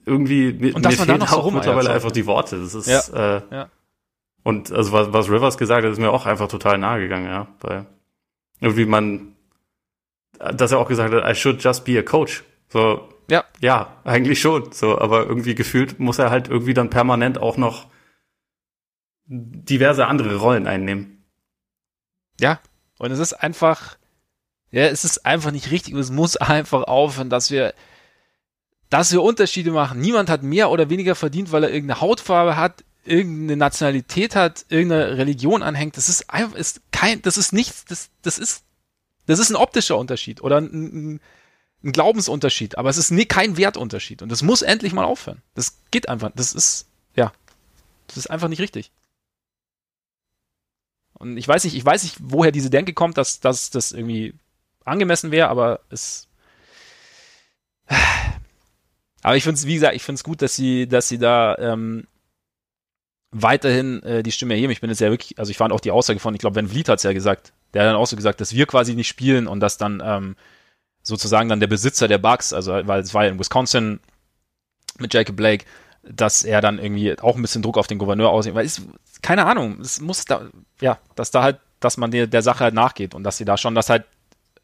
irgendwie 0.05 0.53
mir, 0.53 0.77
und 0.77 0.85
mir 0.85 0.93
fehlen 0.93 1.23
auch 1.23 1.45
so 1.45 1.51
mittlerweile 1.51 1.95
einfach 1.95 2.13
die 2.13 2.27
Worte. 2.27 2.61
Das 2.61 2.75
ist 2.75 2.89
ja. 2.89 3.37
Äh, 3.39 3.43
ja. 3.51 3.71
und 4.43 4.71
also 4.71 4.93
was, 4.93 5.15
was 5.15 5.31
Rivers 5.31 5.57
gesagt 5.57 5.87
hat, 5.87 5.91
ist 5.91 5.99
mir 5.99 6.11
auch 6.11 6.27
einfach 6.27 6.49
total 6.49 6.77
nahe 6.77 7.01
gegangen, 7.01 7.25
ja. 7.25 7.47
Weil 7.63 7.87
irgendwie 8.61 8.85
man, 8.85 9.35
dass 10.39 10.73
er 10.73 10.79
auch 10.79 10.89
gesagt 10.89 11.15
hat, 11.15 11.25
I 11.27 11.35
should 11.35 11.65
just 11.65 11.87
be 11.87 11.99
a 11.99 12.03
coach. 12.03 12.45
So, 12.69 13.09
ja, 13.31 13.45
ja, 13.63 13.97
eigentlich 14.05 14.43
schon. 14.43 14.73
So, 14.73 14.99
aber 14.99 15.25
irgendwie 15.25 15.55
gefühlt 15.55 15.99
muss 15.99 16.19
er 16.19 16.29
halt 16.29 16.49
irgendwie 16.49 16.75
dann 16.75 16.91
permanent 16.91 17.41
auch 17.41 17.57
noch 17.57 17.87
diverse 19.27 20.07
andere 20.07 20.37
Rollen 20.37 20.67
einnehmen. 20.67 21.14
Ja, 22.41 22.61
und 22.99 23.11
es 23.11 23.19
ist 23.19 23.33
einfach, 23.35 23.97
ja, 24.71 24.83
es 24.87 25.05
ist 25.05 25.27
einfach 25.27 25.51
nicht 25.51 25.71
richtig 25.71 25.95
und 25.95 26.01
es 26.01 26.11
muss 26.11 26.37
einfach 26.37 26.85
aufhören, 26.85 27.31
dass 27.31 27.51
wir, 27.51 27.75
dass 28.91 29.13
wir 29.13 29.23
Unterschiede 29.23 29.71
machen. 29.71 30.01
Niemand 30.01 30.31
hat 30.31 30.43
mehr 30.43 30.71
oder 30.71 30.91
weniger 30.91 31.15
verdient, 31.15 31.53
weil 31.53 31.65
er 31.65 31.71
irgendeine 31.71 32.01
Hautfarbe 32.01 32.57
hat, 32.57 32.85
irgendeine 33.05 33.57
Nationalität 33.57 34.35
hat, 34.35 34.65
irgendeine 34.69 35.19
Religion 35.19 35.63
anhängt. 35.63 35.97
Das 35.97 36.09
ist 36.09 36.31
einfach, 36.31 36.57
ist 36.57 36.81
kein, 36.91 37.23
das 37.23 37.37
ist 37.37 37.53
nichts, 37.53 37.85
das, 37.85 38.11
das 38.23 38.39
ist, 38.39 38.65
das 39.27 39.39
ist 39.39 39.51
ein 39.51 39.57
optischer 39.57 39.99
Unterschied 39.99 40.43
oder 40.43 40.61
ein, 40.61 41.21
ein 41.83 41.93
Glaubensunterschied, 41.93 42.79
aber 42.79 42.89
es 42.89 42.97
ist 42.97 43.11
nie, 43.11 43.27
kein 43.27 43.57
Wertunterschied 43.57 44.23
und 44.23 44.31
das 44.31 44.43
muss 44.43 44.63
endlich 44.63 44.93
mal 44.93 45.05
aufhören. 45.05 45.43
Das 45.55 45.79
geht 45.91 46.09
einfach, 46.09 46.31
das 46.35 46.53
ist, 46.53 46.87
ja, 47.15 47.33
das 48.07 48.17
ist 48.17 48.31
einfach 48.31 48.49
nicht 48.49 48.61
richtig. 48.61 48.91
Und 51.25 51.37
ich 51.37 51.49
weiß 51.49 51.65
nicht, 51.65 51.75
ich 51.75 51.85
weiß 51.85 52.03
nicht, 52.03 52.17
woher 52.21 52.53
diese 52.53 52.71
Denke 52.71 52.93
kommt, 52.93 53.17
dass, 53.19 53.41
dass 53.41 53.71
das 53.71 53.93
irgendwie 53.93 54.35
angemessen 54.85 55.31
wäre, 55.31 55.49
aber 55.49 55.81
es. 55.91 56.29
Aber 59.23 59.37
ich 59.37 59.43
finde 59.43 59.59
es, 59.59 59.67
wie 59.67 59.75
gesagt, 59.75 59.97
ich 59.97 60.03
finde 60.03 60.17
es 60.19 60.25
gut, 60.25 60.43
dass 60.43 60.55
sie, 60.55 60.87
dass 60.87 61.09
sie 61.09 61.17
da 61.17 61.57
ähm, 61.57 62.07
weiterhin 63.31 64.03
äh, 64.03 64.23
die 64.23 64.33
Stimme 64.33 64.53
erheben. 64.53 64.71
Ich 64.71 64.83
bin 64.83 64.91
jetzt 64.91 65.01
ja 65.01 65.11
wirklich, 65.11 65.39
also 65.39 65.51
ich 65.51 65.57
fand 65.57 65.73
auch 65.73 65.81
die 65.81 65.91
Aussage 65.91 66.21
von, 66.21 66.35
ich 66.35 66.41
glaube, 66.41 66.55
Ben 66.55 66.69
Vliet 66.69 66.91
hat 66.91 66.99
es 66.99 67.05
ja 67.05 67.13
gesagt, 67.15 67.55
der 67.73 67.83
hat 67.83 67.89
dann 67.89 67.97
auch 67.97 68.07
so 68.07 68.17
gesagt, 68.17 68.41
dass 68.41 68.55
wir 68.55 68.67
quasi 68.67 68.95
nicht 68.95 69.09
spielen 69.09 69.47
und 69.47 69.61
dass 69.61 69.79
dann 69.79 70.03
ähm, 70.05 70.37
sozusagen 71.03 71.49
dann 71.49 71.61
der 71.61 71.67
Besitzer 71.67 72.07
der 72.07 72.19
Bugs, 72.19 72.53
also 72.53 72.73
weil 72.73 73.01
es 73.01 73.15
war 73.15 73.25
ja 73.25 73.31
in 73.31 73.39
Wisconsin 73.39 73.99
mit 74.99 75.13
Jacob 75.15 75.37
Blake, 75.37 75.65
dass 76.03 76.45
er 76.45 76.61
dann 76.61 76.79
irgendwie 76.79 77.19
auch 77.19 77.37
ein 77.37 77.43
bisschen 77.43 77.63
Druck 77.63 77.79
auf 77.79 77.87
den 77.87 77.99
Gouverneur 77.99 78.31
aussieht, 78.31 78.55
weil 78.55 78.67
es, 78.67 78.83
keine 79.23 79.47
Ahnung, 79.47 79.81
es 79.81 80.01
muss 80.01 80.25
da, 80.27 80.49
ja, 80.81 80.99
dass 81.15 81.31
da 81.31 81.43
halt, 81.43 81.59
dass 81.81 81.97
man 81.97 82.11
der, 82.11 82.27
der 82.27 82.43
Sache 82.43 82.65
halt 82.65 82.75
nachgeht 82.75 83.15
und 83.15 83.25
dass 83.25 83.37
sie 83.37 83.45
da 83.45 83.57
schon, 83.57 83.75
dass 83.75 83.91
halt 83.91 84.05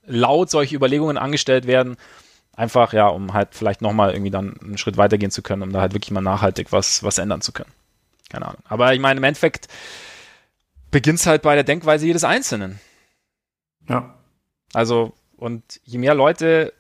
laut 0.05 0.51
solche 0.51 0.77
Überlegungen 0.77 1.19
angestellt 1.19 1.67
werden, 1.67 1.97
einfach, 2.55 2.93
ja, 2.93 3.09
um 3.09 3.33
halt 3.33 3.49
vielleicht 3.53 3.83
nochmal 3.83 4.13
irgendwie 4.13 4.31
dann 4.31 4.59
einen 4.61 4.79
Schritt 4.79 4.97
weitergehen 4.97 5.31
zu 5.31 5.43
können, 5.43 5.63
um 5.63 5.73
da 5.73 5.81
halt 5.81 5.95
wirklich 5.95 6.11
mal 6.11 6.21
nachhaltig 6.21 6.73
was, 6.73 7.03
was 7.03 7.19
ändern 7.19 7.41
zu 7.41 7.53
können. 7.53 7.73
Keine 8.29 8.47
Ahnung. 8.47 8.63
Aber 8.69 8.93
ich 8.95 9.01
meine, 9.01 9.19
im 9.19 9.25
Endeffekt 9.25 9.69
beginnt 10.91 11.21
es 11.21 11.27
halt 11.27 11.43
bei 11.43 11.55
der 11.55 11.65
Denkweise 11.65 12.07
jedes 12.07 12.25
Einzelnen. 12.25 12.81
Ja. 13.89 14.15
Also, 14.73 15.15
und 15.37 15.81
je 15.85 15.99
mehr 15.99 16.15
Leute, 16.15 16.73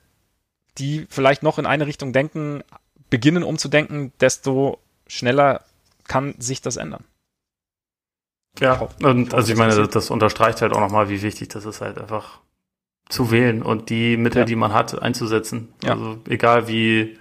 die 0.78 1.06
vielleicht 1.10 1.42
noch 1.42 1.58
in 1.58 1.66
eine 1.66 1.86
Richtung 1.86 2.12
denken, 2.12 2.62
beginnen 3.08 3.42
umzudenken, 3.42 4.12
desto 4.20 4.78
schneller 5.06 5.64
kann 6.06 6.34
sich 6.38 6.62
das 6.62 6.76
ändern. 6.76 7.04
Ja, 8.60 8.88
und 9.02 9.34
also 9.34 9.52
ich 9.52 9.58
meine, 9.58 9.74
das, 9.74 9.88
das 9.88 10.10
unterstreicht 10.10 10.60
halt 10.60 10.72
auch 10.72 10.80
nochmal, 10.80 11.08
wie 11.08 11.22
wichtig 11.22 11.48
das 11.48 11.64
ist, 11.64 11.80
halt 11.80 11.98
einfach 11.98 12.40
zu 13.08 13.30
wählen 13.30 13.62
und 13.62 13.90
die 13.90 14.16
Mittel, 14.16 14.40
ja. 14.40 14.44
die 14.44 14.56
man 14.56 14.72
hat, 14.72 15.00
einzusetzen. 15.00 15.74
Ja. 15.82 15.92
Also 15.92 16.18
egal 16.28 16.68
wie 16.68 17.18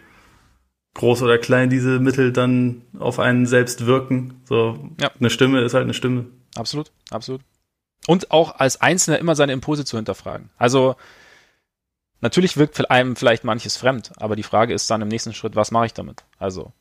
groß 0.93 1.21
oder 1.23 1.37
klein 1.37 1.69
diese 1.69 1.99
Mittel 1.99 2.31
dann 2.31 2.83
auf 2.99 3.19
einen 3.19 3.45
selbst 3.45 3.85
wirken. 3.85 4.41
So 4.45 4.89
ja. 4.99 5.09
eine 5.19 5.29
Stimme 5.29 5.61
ist 5.61 5.73
halt 5.73 5.83
eine 5.83 5.93
Stimme. 5.93 6.25
Absolut, 6.55 6.91
absolut. 7.09 7.41
Und 8.07 8.31
auch 8.31 8.59
als 8.59 8.81
Einzelner 8.81 9.19
immer 9.19 9.35
seine 9.35 9.53
Impulse 9.53 9.85
zu 9.85 9.97
hinterfragen. 9.97 10.49
Also 10.57 10.95
natürlich 12.21 12.57
wirkt 12.57 12.89
einem 12.89 13.15
vielleicht 13.15 13.43
manches 13.43 13.77
fremd, 13.77 14.11
aber 14.17 14.35
die 14.35 14.43
Frage 14.43 14.73
ist 14.73 14.89
dann 14.89 15.01
im 15.01 15.07
nächsten 15.07 15.33
Schritt, 15.33 15.55
was 15.55 15.71
mache 15.71 15.87
ich 15.87 15.93
damit? 15.93 16.23
Also 16.37 16.73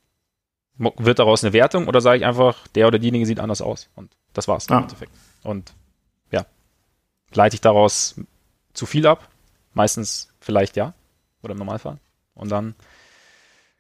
wird 0.76 1.18
daraus 1.18 1.42
eine 1.42 1.52
Wertung 1.52 1.88
oder 1.88 2.00
sage 2.00 2.18
ich 2.18 2.24
einfach, 2.24 2.66
der 2.68 2.86
oder 2.86 2.98
diejenige 2.98 3.26
sieht 3.26 3.40
anders 3.40 3.61
aus 3.62 3.88
und 3.94 4.16
das 4.33 4.49
war's 4.49 4.66
ja. 4.68 4.76
im 4.76 4.85
Endeffekt. 4.85 5.12
Und 5.43 5.74
ja, 6.31 6.47
leite 7.33 7.55
ich 7.55 7.61
daraus 7.61 8.14
zu 8.74 8.87
viel 8.87 9.07
ab? 9.07 9.29
Meistens 9.74 10.29
vielleicht 10.41 10.76
ja 10.76 10.95
oder 11.43 11.53
im 11.53 11.59
Normalfall. 11.59 11.99
Und 12.35 12.51
dann 12.51 12.74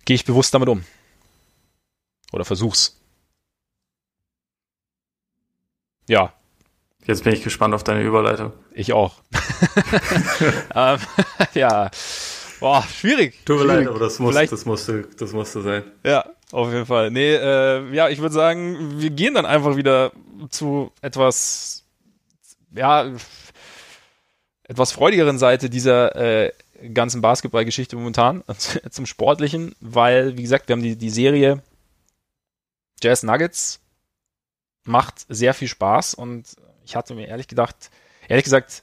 gehe 0.04 0.14
ich 0.14 0.24
bewusst 0.24 0.54
damit 0.54 0.68
um. 0.68 0.84
Oder 2.32 2.44
versuch's. 2.44 3.00
Ja, 6.06 6.32
Jetzt 7.08 7.24
bin 7.24 7.32
ich 7.32 7.42
gespannt 7.42 7.74
auf 7.74 7.84
deine 7.84 8.02
Überleitung. 8.02 8.52
Ich 8.70 8.92
auch. 8.92 9.14
ähm, 10.74 10.98
ja. 11.54 11.90
Boah, 12.60 12.82
schwierig. 12.82 13.44
Tut 13.44 13.58
mir 13.58 13.64
leid, 13.64 13.86
aber 13.86 13.98
das, 13.98 14.18
muss, 14.18 14.34
das, 14.34 14.64
musste, 14.64 15.08
das 15.18 15.32
musste 15.32 15.62
sein. 15.62 15.84
Ja, 16.04 16.24
auf 16.50 16.72
jeden 16.72 16.86
Fall. 16.86 17.10
Nee, 17.10 17.34
äh, 17.34 17.94
ja, 17.94 18.08
ich 18.08 18.20
würde 18.20 18.34
sagen, 18.34 19.00
wir 19.00 19.10
gehen 19.10 19.34
dann 19.34 19.46
einfach 19.46 19.76
wieder 19.76 20.12
zu 20.50 20.90
etwas, 21.00 21.84
ja, 22.74 23.10
etwas 24.64 24.92
freudigeren 24.92 25.38
Seite 25.38 25.70
dieser 25.70 26.16
äh, 26.16 26.52
ganzen 26.92 27.20
Basketballgeschichte 27.20 27.96
momentan, 27.96 28.42
zum 28.90 29.06
Sportlichen, 29.06 29.74
weil, 29.80 30.36
wie 30.36 30.42
gesagt, 30.42 30.68
wir 30.68 30.74
haben 30.74 30.82
die, 30.82 30.96
die 30.96 31.10
Serie 31.10 31.62
Jazz 33.02 33.22
Nuggets, 33.22 33.80
macht 34.84 35.26
sehr 35.28 35.54
viel 35.54 35.68
Spaß 35.68 36.14
und 36.14 36.56
ich 36.84 36.96
hatte 36.96 37.14
mir 37.14 37.28
ehrlich 37.28 37.48
gedacht, 37.48 37.90
ehrlich 38.28 38.44
gesagt, 38.44 38.82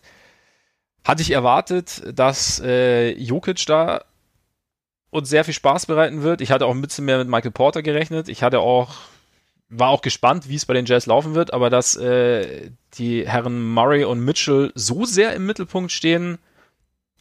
hatte 1.05 1.21
ich 1.21 1.31
erwartet, 1.31 2.01
dass 2.13 2.59
äh, 2.59 3.11
Jokic 3.11 3.65
da 3.67 4.03
uns 5.11 5.29
sehr 5.29 5.45
viel 5.45 5.53
Spaß 5.53 5.85
bereiten 5.85 6.23
wird. 6.23 6.41
Ich 6.41 6.51
hatte 6.51 6.65
auch 6.65 6.73
ein 6.73 6.81
bisschen 6.81 7.05
mehr 7.05 7.19
mit 7.19 7.29
Michael 7.29 7.51
Porter 7.51 7.83
gerechnet. 7.83 8.27
Ich 8.27 8.43
hatte 8.43 8.59
auch, 8.59 8.95
war 9.69 9.89
auch 9.89 10.01
gespannt, 10.01 10.49
wie 10.49 10.55
es 10.55 10.65
bei 10.65 10.73
den 10.73 10.85
Jazz 10.85 11.05
laufen 11.05 11.35
wird, 11.35 11.53
aber 11.53 11.69
dass 11.69 11.95
äh, 11.95 12.71
die 12.95 13.27
Herren 13.27 13.63
Murray 13.71 14.03
und 14.03 14.19
Mitchell 14.19 14.71
so 14.73 15.05
sehr 15.05 15.33
im 15.33 15.45
Mittelpunkt 15.45 15.91
stehen, 15.91 16.39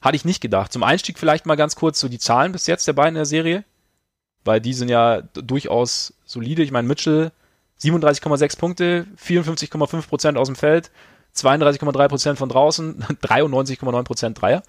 hatte 0.01 0.17
ich 0.17 0.25
nicht 0.25 0.41
gedacht. 0.41 0.73
Zum 0.73 0.83
Einstieg 0.83 1.19
vielleicht 1.19 1.47
mal 1.47 1.55
ganz 1.55 1.77
kurz 1.77 2.01
so 2.01 2.09
die 2.09 2.19
Zahlen 2.19 2.53
bis 2.53 2.67
jetzt 2.67 2.89
der 2.89 2.95
beiden 2.95 3.11
in 3.11 3.21
der 3.21 3.27
Serie, 3.27 3.65
weil 4.45 4.61
die 4.61 4.75
sind 4.75 4.89
ja 4.89 5.21
durchaus 5.35 6.15
solide. 6.25 6.63
Ich 6.63 6.73
meine, 6.73 6.89
Mitchell 6.89 7.33
37,6 7.81 8.59
Punkte, 8.59 9.07
54,5 9.23 10.09
Prozent 10.09 10.39
aus 10.39 10.49
dem 10.49 10.57
Feld, 10.57 10.91
32,3 11.37 12.09
Prozent 12.09 12.39
von 12.39 12.49
draußen, 12.49 13.03
93,9 13.23 14.03
Prozent 14.05 14.41
Dreier, 14.41 14.63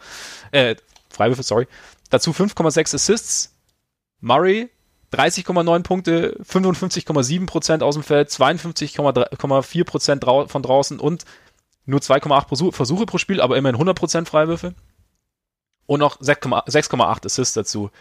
äh, 0.51 0.75
Freiwürfe, 1.09 1.43
sorry. 1.43 1.67
Dazu 2.09 2.31
5,6 2.31 2.95
Assists. 2.95 3.51
Murray 4.21 4.69
30,9 5.15 5.83
Punkte, 5.83 6.37
55,7 6.43 7.45
Prozent 7.45 7.83
aus 7.83 7.95
dem 7.95 8.03
Feld, 8.03 8.29
52,4 8.29 9.83
Prozent 9.85 10.23
von 10.23 10.61
draußen 10.61 10.99
und 10.99 11.25
nur 11.85 11.99
2,8 11.99 12.73
Versuche 12.73 13.05
pro 13.05 13.17
Spiel, 13.17 13.41
aber 13.41 13.57
immerhin 13.57 13.75
100 13.75 13.97
Prozent 13.97 14.29
Freiwürfe. 14.29 14.73
Und 15.85 15.99
noch 15.99 16.19
6,8 16.19 17.25
Assists 17.25 17.53
dazu. 17.53 17.91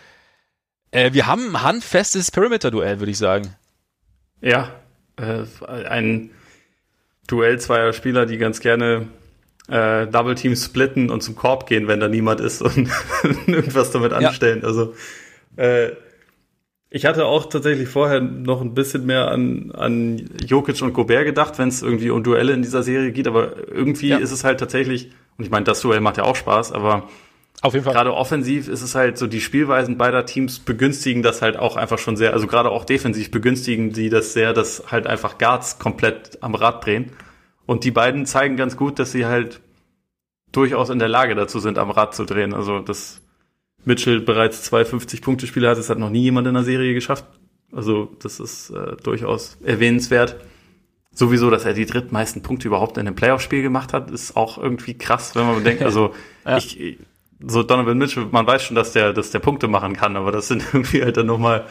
Äh, 0.90 1.12
wir 1.12 1.26
haben 1.26 1.54
ein 1.54 1.62
handfestes 1.62 2.30
Perimeter-Duell, 2.30 2.98
würde 2.98 3.12
ich 3.12 3.18
sagen. 3.18 3.54
Ja, 4.40 4.70
äh, 5.16 5.44
ein 5.66 6.30
Duell 7.27 7.59
zweier 7.59 7.93
Spieler, 7.93 8.27
die 8.27 8.39
ganz 8.39 8.61
gerne 8.61 9.09
äh, 9.68 10.07
Double 10.07 10.35
Team 10.35 10.57
splitten 10.57 11.11
und 11.11 11.22
zum 11.22 11.37
Korb 11.37 11.66
gehen, 11.66 11.89
wenn 11.89 12.01
da 12.01 12.09
niemand 12.09 12.41
ist 12.41 12.62
und 12.62 12.89
irgendwas 13.47 13.91
damit 13.91 14.12
anstellen. 14.12 14.61
Ja. 14.62 14.68
Also 14.68 14.95
äh, 15.57 15.93
ich 16.91 17.07
hatte 17.07 17.25
auch 17.25 17.47
tatsächlich 17.47 17.89
vorher 17.89 18.20
noch 18.20 18.61
ein 18.61 18.75
bisschen 18.75 19.05
mehr 19.05 19.29
an, 19.29 19.72
an 19.72 20.31
Jokic 20.47 20.81
und 20.81 20.93
Gobert 20.93 21.25
gedacht, 21.25 21.59
wenn 21.59 21.68
es 21.68 21.83
irgendwie 21.83 22.11
um 22.11 22.22
Duelle 22.22 22.53
in 22.53 22.62
dieser 22.62 22.85
Serie 22.85 23.11
geht, 23.11 23.27
aber 23.27 23.68
irgendwie 23.68 24.11
ja. 24.11 24.18
ist 24.18 24.31
es 24.31 24.45
halt 24.45 24.61
tatsächlich, 24.61 25.11
und 25.37 25.45
ich 25.45 25.51
meine, 25.51 25.64
das 25.64 25.81
Duell 25.81 26.01
macht 26.01 26.18
ja 26.18 26.25
auch 26.25 26.37
Spaß, 26.37 26.70
aber 26.70 27.09
auf 27.62 27.72
jeden 27.72 27.84
Fall. 27.84 27.94
Gerade 27.94 28.14
offensiv 28.14 28.68
ist 28.68 28.82
es 28.82 28.94
halt 28.94 29.16
so, 29.16 29.26
die 29.26 29.40
Spielweisen 29.40 29.96
beider 29.96 30.26
Teams 30.26 30.59
begünstigen 30.59 31.22
das 31.22 31.40
halt 31.40 31.57
auch 31.57 31.76
einfach 31.76 31.98
schon 31.98 32.16
sehr, 32.16 32.32
also 32.32 32.46
gerade 32.46 32.70
auch 32.70 32.84
defensiv 32.84 33.30
begünstigen 33.30 33.92
die 33.92 34.11
das 34.11 34.34
sehr, 34.34 34.52
dass 34.52 34.84
halt 34.90 35.07
einfach 35.07 35.38
Guards 35.38 35.78
komplett 35.78 36.42
am 36.42 36.55
Rad 36.55 36.84
drehen. 36.84 37.12
Und 37.66 37.84
die 37.84 37.90
beiden 37.90 38.26
zeigen 38.26 38.57
ganz 38.57 38.76
gut, 38.76 38.98
dass 38.98 39.12
sie 39.12 39.24
halt 39.24 39.61
durchaus 40.52 40.90
in 40.90 40.98
der 40.98 41.09
Lage 41.09 41.34
dazu 41.34 41.59
sind, 41.59 41.78
am 41.78 41.90
Rad 41.90 42.14
zu 42.14 42.24
drehen. 42.24 42.55
Also, 42.55 42.80
dass 42.80 43.22
Mitchell 43.84 44.20
bereits 44.20 44.62
zwei 44.62 44.82
50-Punkte-Spiele 44.82 45.68
hat, 45.68 45.78
das 45.78 45.90
hat 45.90 45.98
noch 45.98 46.11
nie 46.11 46.22
jemand 46.22 46.46
in 46.46 46.55
der 46.55 46.64
Serie 46.64 46.94
geschafft. 46.94 47.24
Also, 47.72 48.14
das 48.22 48.40
ist 48.40 48.70
äh, 48.70 48.96
durchaus 49.02 49.59
erwähnenswert. 49.64 50.36
Sowieso, 51.12 51.50
dass 51.50 51.64
er 51.64 51.74
die 51.74 51.86
drittmeisten 51.86 52.42
Punkte 52.42 52.68
überhaupt 52.68 52.98
in 52.98 53.07
einem 53.07 53.16
Playoff-Spiel 53.16 53.62
gemacht 53.62 53.92
hat, 53.92 54.11
ist 54.11 54.36
auch 54.36 54.59
irgendwie 54.59 54.94
krass, 54.94 55.34
wenn 55.34 55.46
man 55.46 55.57
bedenkt. 55.57 55.82
Also, 55.84 56.14
ja. 56.44 56.59
ich, 56.59 56.98
so 57.47 57.62
Donovan 57.62 57.99
Mitchell, 57.99 58.26
man 58.30 58.47
weiß 58.47 58.62
schon, 58.62 58.76
dass 58.76 58.92
der, 58.92 59.12
dass 59.12 59.30
der 59.30 59.38
Punkte 59.38 59.68
machen 59.68 59.95
kann, 59.97 60.16
aber 60.16 60.32
das 60.32 60.49
sind 60.49 60.64
irgendwie 60.72 61.03
halt 61.03 61.16
dann 61.16 61.26
nochmal 61.26 61.66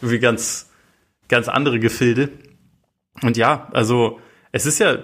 irgendwie 0.00 0.18
ganz, 0.18 0.70
ganz 1.28 1.48
andere 1.48 1.78
Gefilde. 1.78 2.30
Und 3.22 3.36
ja, 3.36 3.68
also 3.72 4.20
es 4.52 4.66
ist 4.66 4.78
ja 4.80 4.98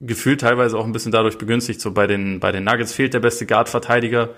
gefühlt 0.00 0.40
teilweise 0.40 0.78
auch 0.78 0.84
ein 0.84 0.92
bisschen 0.92 1.12
dadurch 1.12 1.38
begünstigt. 1.38 1.80
So 1.80 1.92
bei 1.92 2.06
den, 2.06 2.40
bei 2.40 2.52
den 2.52 2.64
Nuggets 2.64 2.92
fehlt 2.92 3.14
der 3.14 3.20
beste 3.20 3.46
Guard-Verteidiger 3.46 4.30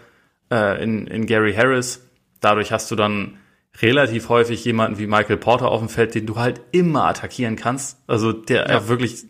äh, 0.50 0.82
in, 0.82 1.06
in 1.06 1.26
Gary 1.26 1.54
Harris. 1.54 2.06
Dadurch 2.40 2.72
hast 2.72 2.90
du 2.90 2.96
dann 2.96 3.38
relativ 3.80 4.28
häufig 4.28 4.64
jemanden 4.64 4.98
wie 4.98 5.06
Michael 5.06 5.36
Porter 5.36 5.68
auf 5.68 5.80
dem 5.80 5.88
Feld, 5.88 6.14
den 6.14 6.26
du 6.26 6.36
halt 6.36 6.60
immer 6.72 7.04
attackieren 7.04 7.56
kannst. 7.56 7.98
Also 8.06 8.32
der 8.32 8.68
ja. 8.68 8.88
wirklich, 8.88 9.24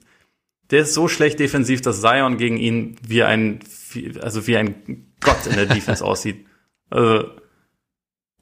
der 0.71 0.83
ist 0.83 0.95
so 0.95 1.09
schlecht 1.09 1.41
defensiv, 1.41 1.81
dass 1.81 2.01
Zion 2.01 2.37
gegen 2.37 2.57
ihn 2.57 2.97
wie 3.07 3.23
ein, 3.23 3.61
also 4.21 4.47
wie 4.47 4.57
ein 4.57 5.06
Gott 5.21 5.47
in 5.47 5.57
der 5.57 5.67
Defense 5.67 6.05
aussieht. 6.05 6.47
Also, 6.91 7.31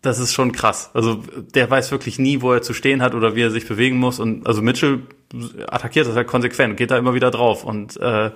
das 0.03 0.19
ist 0.19 0.35
schon 0.35 0.53
krass. 0.53 0.91
Also, 0.95 1.23
der 1.55 1.71
weiß 1.71 1.91
wirklich 1.91 2.19
nie, 2.19 2.43
wo 2.43 2.53
er 2.53 2.63
zu 2.63 2.75
stehen 2.75 3.03
hat 3.03 3.15
oder 3.15 3.35
wie 3.35 3.43
er 3.43 3.51
sich 3.51 3.67
bewegen 3.67 3.97
muss. 3.97 4.21
Und 4.21 4.47
also 4.47 4.61
Mitchell 4.61 5.07
attackiert 5.67 6.07
das 6.07 6.15
halt 6.15 6.29
konsequent, 6.29 6.77
geht 6.77 6.91
da 6.91 6.99
immer 6.99 7.15
wieder 7.15 7.31
drauf. 7.31 7.65
Und 7.65 7.97
äh, 7.97 8.33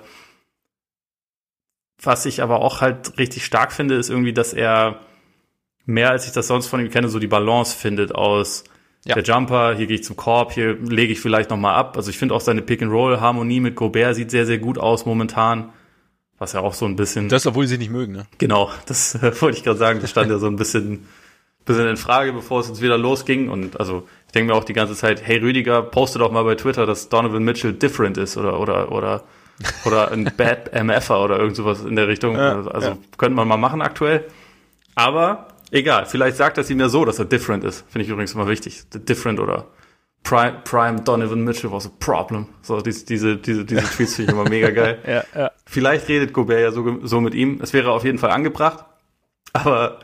was 2.01 2.25
ich 2.25 2.41
aber 2.41 2.61
auch 2.61 2.81
halt 2.81 3.17
richtig 3.17 3.45
stark 3.45 3.71
finde, 3.71 3.95
ist 3.95 4.09
irgendwie, 4.09 4.33
dass 4.33 4.53
er 4.53 5.01
mehr 5.85 6.11
als 6.11 6.25
ich 6.25 6.31
das 6.31 6.47
sonst 6.47 6.67
von 6.67 6.79
ihm 6.79 6.89
kenne, 6.89 7.09
so 7.09 7.19
die 7.19 7.27
Balance 7.27 7.75
findet 7.75 8.13
aus 8.13 8.63
ja. 9.05 9.15
der 9.15 9.23
Jumper, 9.23 9.75
hier 9.75 9.87
gehe 9.87 9.95
ich 9.95 10.03
zum 10.03 10.15
Korb, 10.15 10.53
hier 10.53 10.75
lege 10.75 11.11
ich 11.11 11.19
vielleicht 11.19 11.49
nochmal 11.49 11.75
ab. 11.75 11.97
Also 11.97 12.09
ich 12.09 12.17
finde 12.17 12.35
auch 12.35 12.41
seine 12.41 12.61
Pick-and-Roll-Harmonie 12.61 13.59
mit 13.59 13.75
Gobert 13.75 14.15
sieht 14.15 14.31
sehr, 14.31 14.45
sehr 14.45 14.59
gut 14.59 14.77
aus 14.77 15.05
momentan. 15.05 15.73
Was 16.39 16.53
ja 16.53 16.61
auch 16.61 16.73
so 16.73 16.85
ein 16.85 16.95
bisschen. 16.95 17.27
Das, 17.27 17.45
obwohl 17.45 17.67
sie 17.67 17.77
nicht 17.77 17.91
mögen, 17.91 18.13
ne? 18.13 18.25
Genau, 18.37 18.71
das 18.85 19.15
äh, 19.15 19.41
wollte 19.41 19.57
ich 19.57 19.63
gerade 19.63 19.77
sagen. 19.77 19.99
Das 20.01 20.09
stand 20.09 20.31
ja 20.31 20.37
so 20.37 20.47
ein 20.47 20.55
bisschen, 20.55 21.05
bisschen 21.65 21.87
in 21.87 21.97
Frage, 21.97 22.31
bevor 22.31 22.61
es 22.61 22.69
jetzt 22.69 22.81
wieder 22.81 22.97
losging. 22.97 23.49
Und 23.49 23.77
also 23.79 24.07
ich 24.27 24.31
denke 24.31 24.53
mir 24.53 24.57
auch 24.57 24.63
die 24.63 24.73
ganze 24.73 24.95
Zeit, 24.95 25.21
hey 25.21 25.37
Rüdiger, 25.37 25.81
poste 25.81 26.17
doch 26.17 26.31
mal 26.31 26.43
bei 26.43 26.55
Twitter, 26.55 26.85
dass 26.85 27.09
Donovan 27.09 27.43
Mitchell 27.43 27.73
different 27.73 28.17
ist 28.17 28.37
oder 28.37 28.57
oder 28.59 28.91
oder 28.91 29.23
oder 29.83 30.11
ein 30.11 30.31
Bad 30.37 30.73
MFer 30.73 31.21
oder 31.21 31.37
irgend 31.37 31.57
sowas 31.57 31.83
in 31.83 31.97
der 31.97 32.07
Richtung. 32.07 32.35
Ja, 32.35 32.55
also 32.55 32.71
also 32.71 32.87
ja. 32.89 32.97
könnte 33.17 33.35
man 33.35 33.47
mal 33.47 33.57
machen 33.57 33.81
aktuell. 33.81 34.23
Aber 34.95 35.47
egal, 35.71 36.05
vielleicht 36.05 36.37
sagt 36.37 36.57
das 36.57 36.69
ihm 36.69 36.79
ja 36.79 36.87
so, 36.87 37.03
dass 37.03 37.19
er 37.19 37.25
different 37.25 37.65
ist. 37.65 37.83
Finde 37.89 38.05
ich 38.05 38.09
übrigens 38.09 38.33
immer 38.33 38.47
wichtig. 38.47 38.83
Different 38.93 39.41
oder 39.41 39.67
Prime, 40.23 40.61
Prime 40.63 41.01
Donovan 41.01 41.43
Mitchell 41.43 41.71
was 41.71 41.87
a 41.87 41.91
problem. 41.99 42.47
So, 42.61 42.81
diese, 42.81 43.05
diese, 43.05 43.37
diese, 43.37 43.65
diese 43.65 43.81
Tweets 43.81 44.15
finde 44.15 44.31
ich 44.31 44.37
immer 44.37 44.49
mega 44.49 44.69
geil. 44.69 44.99
ja, 45.07 45.23
ja. 45.35 45.51
Vielleicht 45.65 46.07
redet 46.07 46.33
Gobert 46.33 46.61
ja 46.61 46.71
so, 46.71 46.99
so 47.03 47.21
mit 47.21 47.33
ihm. 47.33 47.59
Es 47.61 47.73
wäre 47.73 47.91
auf 47.91 48.03
jeden 48.03 48.19
Fall 48.19 48.31
angebracht. 48.31 48.85
Aber 49.53 49.99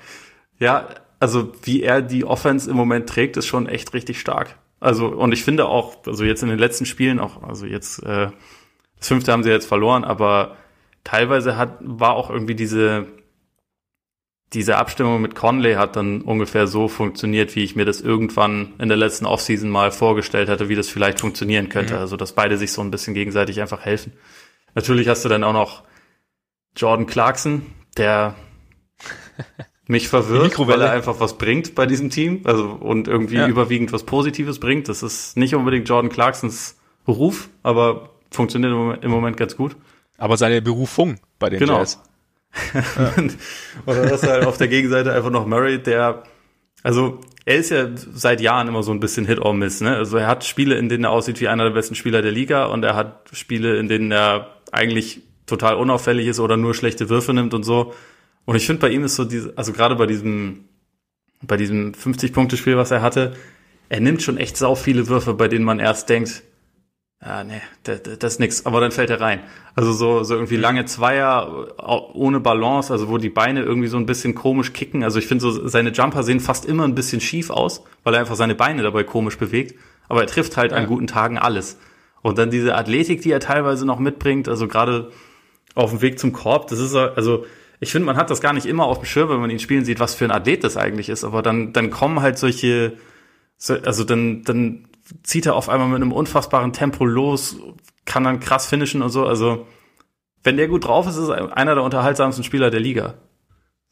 ja, 0.57 0.87
also 1.19 1.51
wie 1.63 1.83
er 1.83 2.01
die 2.01 2.25
Offense 2.25 2.69
im 2.69 2.75
Moment 2.75 3.07
trägt, 3.09 3.37
ist 3.37 3.45
schon 3.45 3.67
echt 3.67 3.93
richtig 3.93 4.19
stark. 4.19 4.57
Also, 4.79 5.07
und 5.07 5.31
ich 5.31 5.43
finde 5.43 5.65
auch, 5.65 6.05
also 6.05 6.23
jetzt 6.23 6.43
in 6.43 6.49
den 6.49 6.59
letzten 6.59 6.85
Spielen, 6.85 7.19
auch, 7.19 7.43
also 7.43 7.65
jetzt, 7.65 8.03
äh, 8.03 8.29
das 8.97 9.07
fünfte 9.07 9.31
haben 9.31 9.43
sie 9.43 9.49
jetzt 9.49 9.67
verloren, 9.67 10.03
aber 10.03 10.57
teilweise 11.03 11.57
hat, 11.57 11.77
war 11.79 12.13
auch 12.13 12.29
irgendwie 12.29 12.55
diese, 12.55 13.07
diese 14.53 14.77
Abstimmung 14.77 15.21
mit 15.21 15.35
Conley 15.35 15.73
hat 15.73 15.95
dann 15.95 16.21
ungefähr 16.21 16.67
so 16.67 16.87
funktioniert, 16.87 17.55
wie 17.55 17.63
ich 17.63 17.75
mir 17.75 17.85
das 17.85 18.01
irgendwann 18.01 18.73
in 18.79 18.87
der 18.87 18.97
letzten 18.97 19.25
Offseason 19.25 19.69
mal 19.69 19.91
vorgestellt 19.91 20.49
hatte, 20.49 20.69
wie 20.69 20.75
das 20.75 20.89
vielleicht 20.89 21.19
funktionieren 21.19 21.69
könnte. 21.69 21.95
Mhm. 21.95 21.99
Also, 21.99 22.15
dass 22.15 22.33
beide 22.33 22.57
sich 22.57 22.71
so 22.71 22.81
ein 22.81 22.91
bisschen 22.91 23.13
gegenseitig 23.13 23.59
einfach 23.59 23.83
helfen. 23.83 24.13
Natürlich 24.75 25.07
hast 25.07 25.25
du 25.25 25.29
dann 25.29 25.43
auch 25.43 25.53
noch 25.53 25.83
Jordan 26.75 27.07
Clarkson, 27.07 27.65
der 27.97 28.35
mich 29.87 30.07
verwirrt, 30.07 30.57
weil 30.59 30.81
er 30.81 30.91
einfach 30.91 31.19
was 31.19 31.37
bringt 31.37 31.75
bei 31.75 31.85
diesem 31.85 32.09
Team, 32.09 32.41
also 32.43 32.69
und 32.69 33.07
irgendwie 33.07 33.35
ja. 33.35 33.47
überwiegend 33.47 33.93
was 33.93 34.03
Positives 34.03 34.59
bringt. 34.59 34.89
Das 34.89 35.03
ist 35.03 35.37
nicht 35.37 35.55
unbedingt 35.55 35.87
Jordan 35.89 36.11
Clarksons 36.11 36.77
Beruf, 37.05 37.49
aber 37.61 38.09
funktioniert 38.31 39.03
im 39.03 39.11
Moment 39.11 39.37
ganz 39.37 39.55
gut. 39.55 39.75
Aber 40.17 40.37
seine 40.37 40.61
Berufung 40.61 41.19
bei 41.39 41.49
den 41.49 41.59
genau. 41.59 41.79
Jazz. 41.79 42.01
Ja. 42.95 43.13
Oder 43.85 44.05
das 44.05 44.23
halt 44.23 44.45
auf 44.45 44.57
der 44.57 44.67
Gegenseite 44.67 45.13
einfach 45.13 45.29
noch 45.29 45.45
Murray, 45.45 45.81
der, 45.81 46.23
also 46.83 47.19
er 47.45 47.57
ist 47.57 47.69
ja 47.69 47.89
seit 47.95 48.41
Jahren 48.41 48.67
immer 48.67 48.81
so 48.81 48.91
ein 48.91 48.99
bisschen 48.99 49.25
Hit 49.25 49.39
or 49.39 49.53
Miss, 49.53 49.81
ne? 49.81 49.95
Also 49.95 50.17
er 50.17 50.27
hat 50.27 50.43
Spiele, 50.43 50.75
in 50.75 50.89
denen 50.89 51.03
er 51.03 51.11
aussieht 51.11 51.39
wie 51.41 51.47
einer 51.47 51.65
der 51.65 51.71
besten 51.71 51.95
Spieler 51.95 52.21
der 52.21 52.31
Liga 52.31 52.65
und 52.65 52.83
er 52.83 52.95
hat 52.95 53.29
Spiele, 53.33 53.77
in 53.77 53.87
denen 53.87 54.11
er 54.11 54.55
eigentlich 54.71 55.21
total 55.45 55.75
unauffällig 55.75 56.27
ist 56.27 56.39
oder 56.39 56.57
nur 56.57 56.73
schlechte 56.73 57.09
Würfe 57.09 57.33
nimmt 57.33 57.53
und 57.53 57.63
so. 57.63 57.93
Und 58.45 58.55
ich 58.55 58.65
finde 58.65 58.81
bei 58.81 58.89
ihm 58.89 59.03
ist 59.03 59.15
so 59.15 59.25
diese, 59.25 59.53
also 59.55 59.73
gerade 59.73 59.95
bei 59.95 60.07
diesem, 60.07 60.65
bei 61.41 61.57
diesem 61.57 61.93
50-Punkte-Spiel, 61.93 62.77
was 62.77 62.91
er 62.91 63.01
hatte, 63.01 63.35
er 63.89 63.99
nimmt 63.99 64.23
schon 64.23 64.37
echt 64.37 64.57
sau 64.57 64.75
viele 64.75 65.07
Würfe, 65.07 65.33
bei 65.33 65.47
denen 65.47 65.65
man 65.65 65.79
erst 65.79 66.09
denkt, 66.09 66.43
ah, 67.19 67.43
nee, 67.43 67.61
das, 67.83 68.01
das 68.19 68.33
ist 68.33 68.39
nix, 68.39 68.65
aber 68.65 68.79
dann 68.79 68.91
fällt 68.91 69.09
er 69.09 69.21
rein. 69.21 69.41
Also 69.75 69.93
so, 69.93 70.23
so 70.23 70.35
irgendwie 70.35 70.57
lange 70.57 70.85
Zweier 70.85 71.67
ohne 72.13 72.39
Balance, 72.39 72.91
also 72.91 73.09
wo 73.09 73.17
die 73.17 73.29
Beine 73.29 73.61
irgendwie 73.61 73.87
so 73.87 73.97
ein 73.97 74.05
bisschen 74.05 74.35
komisch 74.35 74.73
kicken. 74.73 75.03
Also 75.03 75.19
ich 75.19 75.27
finde 75.27 75.41
so, 75.41 75.67
seine 75.67 75.91
Jumper 75.91 76.23
sehen 76.23 76.39
fast 76.39 76.65
immer 76.65 76.83
ein 76.83 76.95
bisschen 76.95 77.21
schief 77.21 77.49
aus, 77.49 77.83
weil 78.03 78.13
er 78.13 78.21
einfach 78.21 78.35
seine 78.35 78.55
Beine 78.55 78.83
dabei 78.83 79.03
komisch 79.03 79.37
bewegt. 79.37 79.75
Aber 80.07 80.21
er 80.21 80.27
trifft 80.27 80.55
halt 80.55 80.71
ja. 80.71 80.77
an 80.77 80.87
guten 80.87 81.07
Tagen 81.07 81.37
alles. 81.37 81.77
Und 82.21 82.37
dann 82.37 82.51
diese 82.51 82.75
Athletik, 82.75 83.21
die 83.21 83.31
er 83.31 83.39
teilweise 83.39 83.85
noch 83.85 83.99
mitbringt, 83.99 84.47
also 84.47 84.67
gerade 84.67 85.11
auf 85.75 85.91
dem 85.91 86.01
Weg 86.01 86.19
zum 86.19 86.31
Korb, 86.31 86.67
das 86.67 86.79
ist 86.79 86.95
also, 86.95 87.45
ich 87.79 87.91
finde, 87.91 88.05
man 88.05 88.17
hat 88.17 88.29
das 88.29 88.41
gar 88.41 88.53
nicht 88.53 88.65
immer 88.65 88.85
auf 88.85 88.99
dem 88.99 89.05
Schirm, 89.05 89.29
wenn 89.29 89.39
man 89.39 89.49
ihn 89.49 89.59
spielen 89.59 89.85
sieht, 89.85 89.99
was 89.99 90.15
für 90.15 90.25
ein 90.25 90.31
Athlet 90.31 90.63
das 90.63 90.77
eigentlich 90.77 91.09
ist. 91.09 91.23
Aber 91.23 91.41
dann, 91.41 91.73
dann 91.73 91.89
kommen 91.89 92.21
halt 92.21 92.37
solche, 92.37 92.93
also 93.83 94.03
dann, 94.03 94.43
dann 94.43 94.87
zieht 95.23 95.45
er 95.45 95.55
auf 95.55 95.69
einmal 95.69 95.87
mit 95.87 96.01
einem 96.01 96.11
unfassbaren 96.11 96.73
Tempo 96.73 97.05
los, 97.05 97.57
kann 98.05 98.23
dann 98.23 98.39
krass 98.39 98.67
finishen 98.67 99.01
und 99.01 99.09
so. 99.09 99.25
Also, 99.25 99.67
wenn 100.43 100.57
der 100.57 100.67
gut 100.67 100.85
drauf 100.85 101.07
ist, 101.07 101.17
ist 101.17 101.29
er 101.29 101.55
einer 101.57 101.75
der 101.75 101.83
unterhaltsamsten 101.83 102.43
Spieler 102.43 102.69
der 102.69 102.79
Liga. 102.79 103.15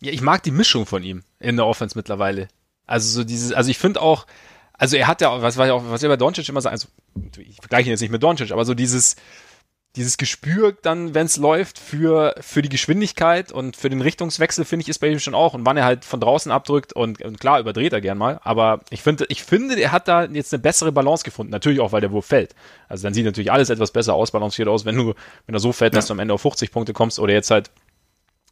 Ja, 0.01 0.11
ich 0.11 0.21
mag 0.21 0.43
die 0.43 0.51
Mischung 0.51 0.85
von 0.85 1.03
ihm 1.03 1.23
in 1.39 1.55
der 1.55 1.65
Offense 1.65 1.97
mittlerweile. 1.97 2.47
Also 2.85 3.09
so 3.09 3.23
dieses, 3.23 3.53
also 3.53 3.71
ich 3.71 3.77
finde 3.77 4.01
auch, 4.01 4.25
also 4.73 4.97
er 4.97 5.07
hat 5.07 5.21
ja, 5.21 5.41
was 5.41 5.57
auch, 5.57 5.83
was 5.87 6.03
er 6.03 6.09
bei 6.09 6.17
Doncic 6.17 6.49
immer 6.49 6.61
sagt, 6.61 6.73
also 6.73 6.87
ich 7.37 7.55
vergleiche 7.55 7.89
ihn 7.89 7.91
jetzt 7.91 8.01
nicht 8.01 8.11
mit 8.11 8.21
Doncic, 8.21 8.51
aber 8.51 8.65
so 8.65 8.73
dieses, 8.73 9.15
dieses 9.95 10.17
Gespür 10.17 10.75
dann, 10.81 11.13
wenn 11.13 11.27
es 11.27 11.37
läuft, 11.37 11.77
für, 11.77 12.33
für 12.41 12.63
die 12.63 12.69
Geschwindigkeit 12.69 13.51
und 13.51 13.77
für 13.77 13.89
den 13.89 14.01
Richtungswechsel, 14.01 14.65
finde 14.65 14.83
ich, 14.83 14.89
ist 14.89 14.97
bei 14.97 15.07
ihm 15.07 15.19
schon 15.19 15.35
auch. 15.35 15.53
Und 15.53 15.67
wann 15.67 15.77
er 15.77 15.85
halt 15.85 16.03
von 16.03 16.19
draußen 16.19 16.51
abdrückt 16.51 16.93
und, 16.93 17.21
und 17.21 17.39
klar, 17.39 17.59
überdreht 17.59 17.93
er 17.93 18.01
gern 18.01 18.17
mal. 18.17 18.39
Aber 18.43 18.79
ich 18.89 19.03
finde, 19.03 19.25
ich 19.29 19.43
finde, 19.43 19.79
er 19.79 19.91
hat 19.91 20.07
da 20.07 20.23
jetzt 20.25 20.51
eine 20.51 20.61
bessere 20.61 20.91
Balance 20.91 21.23
gefunden. 21.23 21.51
Natürlich 21.51 21.79
auch, 21.79 21.91
weil 21.91 22.01
der 22.01 22.11
Wurf 22.11 22.25
fällt. 22.25 22.55
Also 22.87 23.03
dann 23.03 23.13
sieht 23.13 23.25
natürlich 23.25 23.51
alles 23.51 23.69
etwas 23.69 23.91
besser 23.91 24.15
ausbalanciert 24.15 24.67
aus, 24.67 24.83
wenn 24.83 24.95
du, 24.95 25.13
wenn 25.45 25.55
er 25.55 25.59
so 25.59 25.71
fällt, 25.71 25.93
ja. 25.93 25.99
dass 25.99 26.07
du 26.07 26.13
am 26.13 26.19
Ende 26.19 26.33
auf 26.33 26.41
50 26.41 26.71
Punkte 26.71 26.93
kommst 26.93 27.19
oder 27.19 27.33
jetzt 27.33 27.51
halt 27.51 27.69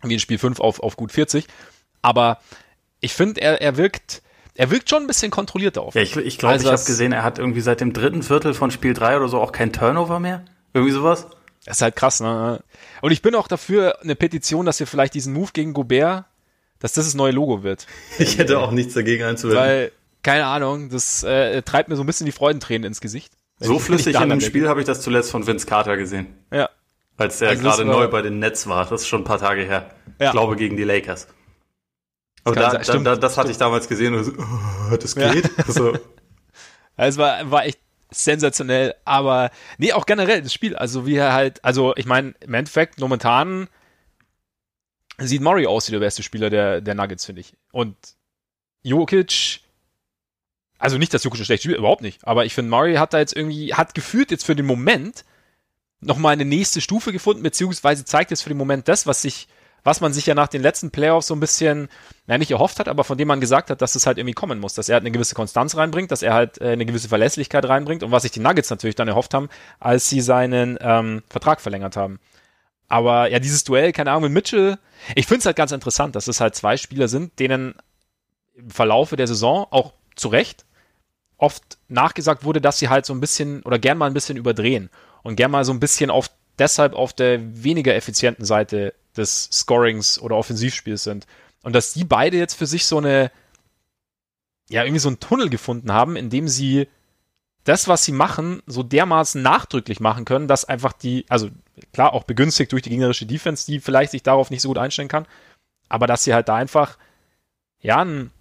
wie 0.04 0.14
in 0.14 0.20
Spiel 0.20 0.38
5 0.38 0.60
auf, 0.60 0.80
auf 0.80 0.96
gut 0.96 1.12
40. 1.12 1.48
Aber 2.04 2.38
ich 3.00 3.14
finde, 3.14 3.42
er, 3.42 3.62
er 3.62 3.78
wirkt, 3.78 4.22
er 4.54 4.70
wirkt 4.70 4.92
schon 4.92 5.04
ein 5.04 5.08
bisschen 5.08 5.32
kontrollierter 5.32 5.82
auf. 5.82 5.96
Ja, 5.96 6.04
ich, 6.04 6.16
ich 6.18 6.38
glaube, 6.38 6.54
also 6.54 6.68
ich 6.68 6.72
habe 6.72 6.86
gesehen, 6.86 7.14
er 7.14 7.24
hat 7.24 7.40
irgendwie 7.40 7.62
seit 7.62 7.82
dem 7.82 7.94
dritten 7.94 8.22
Viertel 8.22 8.54
von 8.54 8.70
Spiel 8.70 8.94
3 8.94 9.18
oder 9.18 9.28
so 9.28 9.42
auch 9.42 9.52
kein 9.52 9.74
Turnover 9.74 10.20
mehr. 10.20 10.46
Irgendwie 10.74 10.94
sowas? 10.94 11.28
Das 11.66 11.78
ist 11.78 11.82
halt 11.82 11.96
krass, 11.96 12.20
ne? 12.20 12.64
Und 13.02 13.12
ich 13.12 13.22
bin 13.22 13.36
auch 13.36 13.48
dafür 13.48 14.02
eine 14.02 14.16
Petition, 14.16 14.66
dass 14.66 14.80
wir 14.80 14.88
vielleicht 14.88 15.14
diesen 15.14 15.34
Move 15.34 15.52
gegen 15.54 15.74
Gobert, 15.74 16.26
dass 16.80 16.94
das 16.94 17.06
das 17.06 17.14
neue 17.14 17.32
Logo 17.32 17.64
wird. 17.64 17.86
Ich 18.20 18.38
hätte 18.38 18.60
auch 18.60 18.72
nichts 18.72 18.94
dagegen 18.94 19.24
einzuwenden. 19.24 19.64
Weil, 19.64 19.92
keine 20.24 20.46
Ahnung, 20.46 20.90
das 20.90 21.24
äh, 21.24 21.62
treibt 21.62 21.90
mir 21.90 21.96
so 21.96 22.04
ein 22.04 22.08
bisschen 22.08 22.26
die 22.26 22.32
Freudentränen 22.32 22.86
ins 22.86 23.02
Gesicht. 23.02 23.34
So 23.60 23.78
flüssig 23.78 24.20
in 24.20 24.30
dem 24.30 24.42
Spiel 24.42 24.68
habe 24.68 24.80
ich 24.80 24.88
das 24.88 25.02
zuletzt 25.02 25.30
von 25.30 25.46
Vince 25.46 25.68
Carter 25.68 25.96
gesehen. 25.98 26.36
Ja. 26.52 26.70
Als 27.18 27.38
der 27.38 27.50
also 27.50 27.62
gerade 27.62 27.86
neu 27.86 28.08
bei 28.08 28.24
den 28.24 28.40
Nets 28.40 28.66
war. 28.68 28.88
Das 28.88 29.02
ist 29.02 29.08
schon 29.08 29.22
ein 29.22 29.26
paar 29.26 29.38
Tage 29.38 29.62
her. 29.62 29.92
Ja. 30.20 30.28
Ich 30.28 30.32
glaube 30.32 30.56
gegen 30.56 30.78
die 30.78 30.84
Lakers. 30.84 31.28
Aber 32.44 32.56
da, 32.56 32.78
da, 32.80 32.98
da, 32.98 33.16
das 33.16 33.38
hatte 33.38 33.52
ich 33.52 33.58
damals 33.58 33.88
gesehen 33.88 34.16
und 34.16 34.24
so, 34.24 34.32
oh, 34.32 34.96
das 35.00 35.16
geht. 35.16 35.46
Ja. 35.46 35.64
So. 35.68 35.94
es 36.98 37.18
war, 37.18 37.50
war 37.52 37.66
echt 37.66 37.80
sensationell, 38.12 38.96
aber 39.06 39.52
nee, 39.78 39.94
auch 39.94 40.06
generell 40.06 40.42
das 40.42 40.54
Spiel, 40.54 40.76
also 40.76 41.06
wie 41.06 41.16
er 41.16 41.34
halt, 41.34 41.64
also 41.64 41.96
ich 41.96 42.06
meine, 42.06 42.34
im 42.42 42.54
Endeffekt 42.54 43.00
momentan 43.00 43.68
sieht 45.18 45.42
Murray 45.42 45.66
aus 45.66 45.88
wie 45.88 45.94
der 45.94 46.00
beste 46.00 46.24
Spieler 46.24 46.50
der, 46.50 46.82
der 46.82 46.96
Nuggets, 46.96 47.26
finde 47.26 47.42
ich. 47.42 47.54
Und 47.72 47.96
Jokic, 48.84 49.62
also 50.78 50.98
nicht, 50.98 51.14
dass 51.14 51.24
Jokic 51.24 51.46
schlecht 51.46 51.64
spielt, 51.64 51.78
überhaupt 51.78 52.02
nicht, 52.02 52.26
aber 52.28 52.46
ich 52.46 52.54
finde, 52.54 52.70
Murray 52.70 52.96
hat 52.96 53.14
da 53.14 53.20
jetzt 53.20 53.36
irgendwie, 53.36 53.74
hat 53.74 53.96
gefühlt 53.96 54.32
jetzt 54.32 54.46
für 54.46 54.56
den 54.56 54.66
Moment 54.66 55.24
nochmal 56.02 56.34
eine 56.34 56.46
nächste 56.46 56.82
Stufe 56.82 57.12
gefunden, 57.12 57.44
beziehungsweise 57.44 58.04
zeigt 58.04 58.32
jetzt 58.32 58.42
für 58.42 58.50
den 58.50 58.58
Moment 58.58 58.88
das, 58.88 59.08
was 59.08 59.22
sich 59.22 59.48
was 59.84 60.02
man 60.02 60.14
sich 60.14 60.26
ja 60.26 60.36
nach 60.36 60.48
den 60.48 60.62
letzten 60.62 60.92
Playoffs 60.92 61.28
so 61.28 61.36
ein 61.36 61.40
bisschen, 61.40 61.90
naja, 62.28 62.38
nicht 62.38 62.52
erhofft 62.52 62.80
hat, 62.80 62.88
aber 62.88 63.04
von 63.04 63.18
dem 63.18 63.28
man 63.28 63.40
gesagt 63.42 63.70
hat, 63.70 63.82
dass 63.82 63.96
es 63.96 64.06
halt 64.06 64.18
irgendwie 64.18 64.34
kommen 64.34 64.60
muss, 64.60 64.74
dass 64.74 64.90
er 64.90 64.94
halt 64.94 65.04
eine 65.04 65.12
gewisse 65.12 65.36
Konstanz 65.36 65.76
reinbringt, 65.76 66.12
dass 66.12 66.22
er 66.22 66.34
halt 66.34 66.62
äh, 66.62 66.70
eine 66.70 66.86
gewisse 66.86 67.10
Verlässlichkeit 67.10 67.68
reinbringt 67.68 68.04
und 68.04 68.12
was 68.12 68.24
sich 68.24 68.32
die 68.32 68.40
Nuggets 68.40 68.70
natürlich 68.70 68.96
dann 68.96 69.08
erhofft 69.08 69.34
haben, 69.34 69.50
als 69.80 70.10
sie 70.10 70.22
seinen 70.22 70.78
ähm, 70.82 71.24
Vertrag 71.30 71.62
verlängert 71.62 71.98
haben. 71.98 72.20
Aber 72.88 73.30
ja, 73.32 73.40
dieses 73.40 73.64
Duell, 73.64 73.94
keine 73.94 74.12
Ahnung, 74.12 74.24
mit 74.24 74.34
Mitchell, 74.34 74.78
ich 75.16 75.26
finde 75.26 75.40
es 75.40 75.46
halt 75.46 75.56
ganz 75.56 75.72
interessant, 75.72 76.16
dass 76.16 76.28
es 76.28 76.42
halt 76.42 76.56
zwei 76.56 76.78
Spieler 76.78 77.08
sind, 77.08 77.40
denen 77.40 77.76
im 78.54 78.70
Verlaufe 78.70 79.16
der 79.16 79.28
Saison 79.28 79.66
auch 79.72 79.94
zu 80.16 80.28
Recht 80.28 80.66
oft 81.38 81.80
nachgesagt 81.88 82.44
wurde, 82.44 82.62
dass 82.62 82.78
sie 82.78 82.90
halt 82.90 83.06
so 83.06 83.14
ein 83.14 83.20
bisschen 83.20 83.64
oder 83.64 83.80
gern 83.80 83.98
mal 83.98 84.06
ein 84.06 84.14
bisschen 84.14 84.38
überdrehen 84.38 84.90
und 85.24 85.36
gern 85.36 85.52
mal 85.52 85.66
so 85.66 85.74
ein 85.74 85.80
bisschen 85.80 86.12
auf 86.12 86.30
deshalb 86.62 86.94
auf 86.94 87.12
der 87.12 87.64
weniger 87.64 87.96
effizienten 87.96 88.46
Seite 88.46 88.94
des 89.18 89.50
Scorings 89.52 90.20
oder 90.20 90.38
Offensivspiels 90.38 91.04
sind. 91.04 91.26
Und 91.64 91.74
dass 91.74 91.94
die 91.94 92.04
beide 92.04 92.38
jetzt 92.38 92.54
für 92.54 92.68
sich 92.68 92.86
so 92.86 93.00
eine, 93.00 93.32
ja, 94.70 94.84
irgendwie 94.84 95.00
so 95.00 95.10
einen 95.10 95.20
Tunnel 95.20 95.50
gefunden 95.50 95.92
haben, 95.92 96.16
in 96.16 96.30
dem 96.30 96.48
sie 96.48 96.88
das, 97.64 97.88
was 97.88 98.06
sie 98.06 98.12
machen, 98.12 98.62
so 98.68 98.84
dermaßen 98.84 99.42
nachdrücklich 99.42 100.00
machen 100.00 100.24
können, 100.24 100.48
dass 100.48 100.66
einfach 100.66 100.94
die, 100.94 101.26
also 101.30 101.50
klar, 101.94 102.14
auch 102.14 102.24
begünstigt 102.24 102.72
durch 102.72 102.84
die 102.84 102.90
gegnerische 102.90 103.26
Defense, 103.26 103.66
die 103.66 103.80
vielleicht 103.80 104.12
sich 104.12 104.24
darauf 104.24 104.52
nicht 104.52 104.62
so 104.62 104.70
gut 104.70 104.78
einstellen 104.78 105.08
kann, 105.08 105.28
aber 105.90 106.06
dass 106.08 106.24
sie 106.24 106.34
halt 106.34 106.48
da 106.48 106.56
einfach, 106.56 106.98
ja, 107.80 108.02
einen, 108.02 108.32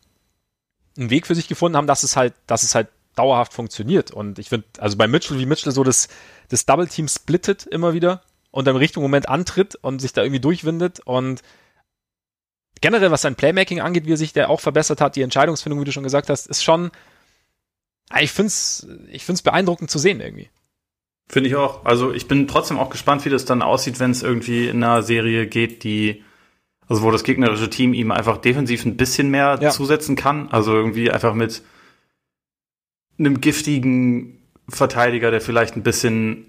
einen 0.97 1.11
Weg 1.11 1.27
für 1.27 1.35
sich 1.35 1.49
gefunden 1.49 1.77
haben, 1.77 1.87
dass 1.87 2.03
es 2.03 2.16
halt, 2.16 2.35
dass 2.47 2.62
es 2.62 2.75
halt 2.75 2.89
dauerhaft 3.14 3.53
funktioniert. 3.53 4.11
Und 4.11 4.39
ich 4.39 4.51
finde, 4.51 4.66
also 4.79 4.97
bei 4.97 5.07
Mitchell, 5.07 5.39
wie 5.39 5.47
Mitchell 5.47 5.73
so 5.73 5.85
das, 5.85 6.09
das 6.51 6.67
Double 6.67 6.87
Team 6.87 7.09
splittet 7.09 7.67
immer 7.67 7.95
wieder, 7.95 8.23
und 8.51 8.67
im 8.69 8.77
richtigen 8.77 9.03
Moment 9.03 9.29
antritt 9.29 9.77
und 9.77 10.01
sich 10.01 10.13
da 10.13 10.23
irgendwie 10.23 10.41
durchwindet 10.41 11.01
und 11.01 11.43
generell, 12.81 13.11
was 13.11 13.23
sein 13.23 13.37
Playmaking 13.37 13.81
angeht, 13.81 14.07
wie 14.07 14.13
er 14.13 14.17
sich 14.17 14.33
der 14.33 14.51
auch 14.51 14.61
verbessert 14.61 15.01
hat, 15.01 15.17
die 15.17 15.23
Entscheidungsfindung, 15.23 15.81
wie 15.81 15.85
du 15.85 15.93
schon 15.93 16.03
gesagt 16.03 16.31
hast, 16.31 16.47
ist 16.47 16.65
schon, 16.65 16.91
ich 18.19 18.33
finde 18.33 18.49
es 18.49 18.87
ich 19.11 19.25
find's 19.25 19.43
beeindruckend 19.43 19.91
zu 19.91 19.99
sehen 19.99 20.21
irgendwie. 20.21 20.51
Finde 21.29 21.49
ich 21.49 21.55
auch. 21.55 21.85
Also 21.85 22.13
ich 22.13 22.27
bin 22.27 22.49
trotzdem 22.49 22.79
auch 22.79 22.91
gespannt, 22.91 23.25
wie 23.25 23.31
das 23.31 23.45
dann 23.45 23.63
aussieht, 23.63 24.01
wenn 24.01 24.11
es 24.11 24.23
irgendwie 24.23 24.67
in 24.67 24.83
einer 24.83 25.03
Serie 25.03 25.47
geht, 25.47 25.85
die, 25.85 26.25
also 26.89 27.03
wo 27.03 27.13
das 27.13 27.23
gegnerische 27.23 27.71
Team 27.71 27.95
ihm 27.95 28.11
einfach 28.11 28.39
defensiv 28.39 28.85
ein 28.85 28.97
bisschen 28.97 29.31
mehr 29.31 29.59
ja. 29.61 29.71
zusetzen 29.71 30.17
kann. 30.17 30.49
Also 30.49 30.75
irgendwie 30.75 31.13
einfach 31.13 31.35
mit 31.35 31.63
einem 33.17 33.41
giftigen 33.41 34.39
Verteidiger, 34.71 35.31
der 35.31 35.41
vielleicht 35.41 35.77
ein 35.77 35.83
bisschen, 35.83 36.47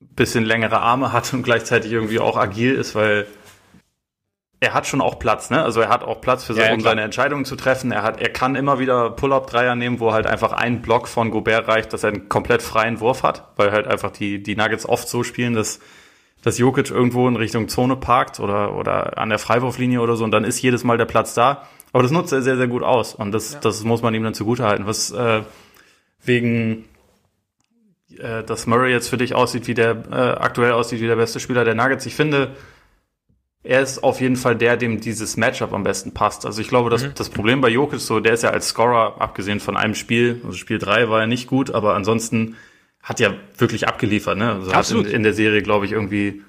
bisschen 0.00 0.44
längere 0.44 0.80
Arme 0.80 1.12
hat 1.12 1.32
und 1.34 1.42
gleichzeitig 1.42 1.92
irgendwie 1.92 2.20
auch 2.20 2.36
agil 2.36 2.74
ist, 2.74 2.94
weil 2.94 3.26
er 4.58 4.72
hat 4.72 4.86
schon 4.86 5.00
auch 5.00 5.18
Platz, 5.18 5.50
ne? 5.50 5.62
Also 5.62 5.80
er 5.80 5.88
hat 5.88 6.02
auch 6.02 6.20
Platz 6.20 6.44
für 6.44 6.54
ja, 6.54 6.72
um 6.72 6.80
seine 6.80 7.02
Entscheidungen 7.02 7.44
zu 7.44 7.56
treffen. 7.56 7.92
Er 7.92 8.02
hat, 8.02 8.20
er 8.20 8.30
kann 8.30 8.54
immer 8.54 8.78
wieder 8.78 9.10
Pull-up-Dreier 9.10 9.74
nehmen, 9.74 10.00
wo 10.00 10.12
halt 10.12 10.26
einfach 10.26 10.52
ein 10.52 10.80
Block 10.80 11.08
von 11.08 11.30
Gobert 11.30 11.68
reicht, 11.68 11.92
dass 11.92 12.04
er 12.04 12.10
einen 12.10 12.28
komplett 12.28 12.62
freien 12.62 13.00
Wurf 13.00 13.22
hat, 13.22 13.52
weil 13.56 13.70
halt 13.70 13.86
einfach 13.86 14.10
die, 14.10 14.42
die 14.42 14.56
Nuggets 14.56 14.88
oft 14.88 15.08
so 15.08 15.22
spielen, 15.22 15.52
dass, 15.52 15.80
dass 16.42 16.56
Jokic 16.56 16.90
irgendwo 16.90 17.28
in 17.28 17.36
Richtung 17.36 17.68
Zone 17.68 17.96
parkt 17.96 18.40
oder, 18.40 18.74
oder 18.74 19.18
an 19.18 19.28
der 19.28 19.38
Freiwurflinie 19.38 20.00
oder 20.00 20.16
so 20.16 20.24
und 20.24 20.30
dann 20.30 20.44
ist 20.44 20.60
jedes 20.62 20.84
Mal 20.84 20.96
der 20.96 21.04
Platz 21.04 21.34
da. 21.34 21.66
Aber 21.92 22.02
das 22.02 22.12
nutzt 22.12 22.32
er 22.32 22.40
sehr, 22.40 22.56
sehr 22.56 22.68
gut 22.68 22.82
aus 22.82 23.14
und 23.14 23.32
das, 23.32 23.54
ja. 23.54 23.60
das 23.60 23.84
muss 23.84 24.00
man 24.00 24.14
ihm 24.14 24.22
dann 24.22 24.34
zugutehalten. 24.34 24.86
Was 24.86 25.10
äh, 25.12 25.42
wegen 26.24 26.86
äh, 28.18 28.44
dass 28.44 28.66
Murray 28.66 28.92
jetzt 28.92 29.08
für 29.08 29.16
dich 29.16 29.34
aussieht, 29.34 29.66
wie 29.66 29.74
der 29.74 30.02
äh, 30.10 30.14
aktuell 30.14 30.72
aussieht, 30.72 31.00
wie 31.00 31.06
der 31.06 31.16
beste 31.16 31.40
Spieler 31.40 31.64
der 31.64 31.74
Nuggets. 31.74 32.06
Ich 32.06 32.14
finde, 32.14 32.52
er 33.62 33.82
ist 33.82 34.04
auf 34.04 34.20
jeden 34.20 34.36
Fall 34.36 34.56
der, 34.56 34.76
dem 34.76 35.00
dieses 35.00 35.36
Matchup 35.36 35.72
am 35.72 35.82
besten 35.82 36.12
passt. 36.12 36.46
Also 36.46 36.60
ich 36.60 36.68
glaube, 36.68 36.88
dass 36.90 37.04
mhm. 37.04 37.12
das 37.14 37.30
Problem 37.30 37.60
bei 37.60 37.68
Jokic 37.68 38.00
so, 38.00 38.20
der 38.20 38.34
ist 38.34 38.42
ja 38.42 38.50
als 38.50 38.68
Scorer, 38.68 39.20
abgesehen 39.20 39.60
von 39.60 39.76
einem 39.76 39.94
Spiel, 39.94 40.40
also 40.44 40.56
Spiel 40.56 40.78
drei 40.78 41.08
war 41.08 41.20
ja 41.20 41.26
nicht 41.26 41.48
gut, 41.48 41.70
aber 41.70 41.94
ansonsten 41.94 42.56
hat 43.02 43.20
ja 43.20 43.34
wirklich 43.58 43.88
abgeliefert, 43.88 44.36
ne? 44.38 44.52
Also 44.52 44.72
Absolut. 44.72 45.06
hat 45.06 45.10
in, 45.10 45.18
in 45.18 45.22
der 45.22 45.32
Serie, 45.32 45.62
glaube 45.62 45.86
ich, 45.86 45.92
irgendwie 45.92 46.42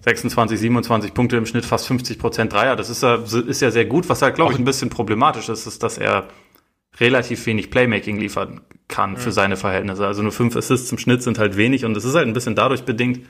26, 0.00 0.58
27 0.58 1.14
Punkte 1.14 1.36
im 1.36 1.46
Schnitt, 1.46 1.64
fast 1.64 1.86
50 1.88 2.18
Prozent 2.18 2.52
Dreier. 2.52 2.76
Das 2.76 2.88
ist 2.88 3.02
ja, 3.02 3.16
ist 3.16 3.60
ja 3.60 3.70
sehr 3.70 3.84
gut. 3.84 4.08
Was 4.08 4.22
halt, 4.22 4.36
glaube 4.36 4.52
ich, 4.52 4.58
ein 4.58 4.64
bisschen 4.64 4.90
problematisch 4.90 5.48
ist, 5.48 5.66
ist, 5.66 5.82
dass 5.82 5.98
er 5.98 6.28
relativ 7.00 7.46
wenig 7.46 7.70
Playmaking 7.70 8.18
liefern 8.18 8.60
kann 8.88 9.12
mhm. 9.12 9.16
für 9.16 9.32
seine 9.32 9.56
Verhältnisse. 9.56 10.06
Also 10.06 10.22
nur 10.22 10.32
fünf 10.32 10.56
Assists 10.56 10.90
im 10.90 10.98
Schnitt 10.98 11.22
sind 11.22 11.38
halt 11.38 11.56
wenig 11.56 11.84
und 11.84 11.94
das 11.94 12.04
ist 12.04 12.14
halt 12.14 12.26
ein 12.26 12.32
bisschen 12.32 12.54
dadurch 12.54 12.82
bedingt, 12.82 13.20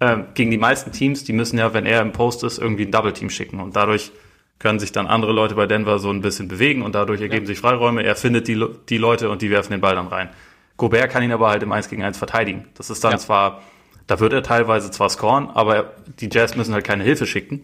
äh, 0.00 0.18
gegen 0.34 0.50
die 0.50 0.58
meisten 0.58 0.92
Teams, 0.92 1.24
die 1.24 1.32
müssen 1.32 1.58
ja, 1.58 1.74
wenn 1.74 1.86
er 1.86 2.00
im 2.00 2.12
Post 2.12 2.44
ist, 2.44 2.58
irgendwie 2.58 2.84
ein 2.84 2.90
Double-Team 2.90 3.30
schicken. 3.30 3.60
Und 3.60 3.76
dadurch 3.76 4.12
können 4.58 4.78
sich 4.78 4.92
dann 4.92 5.06
andere 5.06 5.32
Leute 5.32 5.54
bei 5.54 5.66
Denver 5.66 5.98
so 5.98 6.10
ein 6.10 6.20
bisschen 6.20 6.48
bewegen 6.48 6.82
und 6.82 6.94
dadurch 6.94 7.20
ergeben 7.20 7.44
ja. 7.44 7.48
sich 7.48 7.58
Freiräume. 7.58 8.02
Er 8.02 8.16
findet 8.16 8.48
die, 8.48 8.64
die 8.88 8.98
Leute 8.98 9.30
und 9.30 9.42
die 9.42 9.50
werfen 9.50 9.72
den 9.72 9.80
Ball 9.80 9.94
dann 9.94 10.08
rein. 10.08 10.30
Gobert 10.76 11.10
kann 11.10 11.22
ihn 11.22 11.32
aber 11.32 11.50
halt 11.50 11.62
im 11.62 11.72
1 11.72 11.88
gegen 11.88 12.02
1 12.02 12.18
verteidigen. 12.18 12.66
Das 12.74 12.90
ist 12.90 13.04
dann 13.04 13.12
ja. 13.12 13.18
zwar, 13.18 13.62
da 14.06 14.20
wird 14.20 14.32
er 14.32 14.42
teilweise 14.42 14.90
zwar 14.90 15.08
scoren, 15.08 15.48
aber 15.50 15.92
die 16.20 16.28
Jazz 16.30 16.56
müssen 16.56 16.74
halt 16.74 16.84
keine 16.84 17.04
Hilfe 17.04 17.26
schicken. 17.26 17.62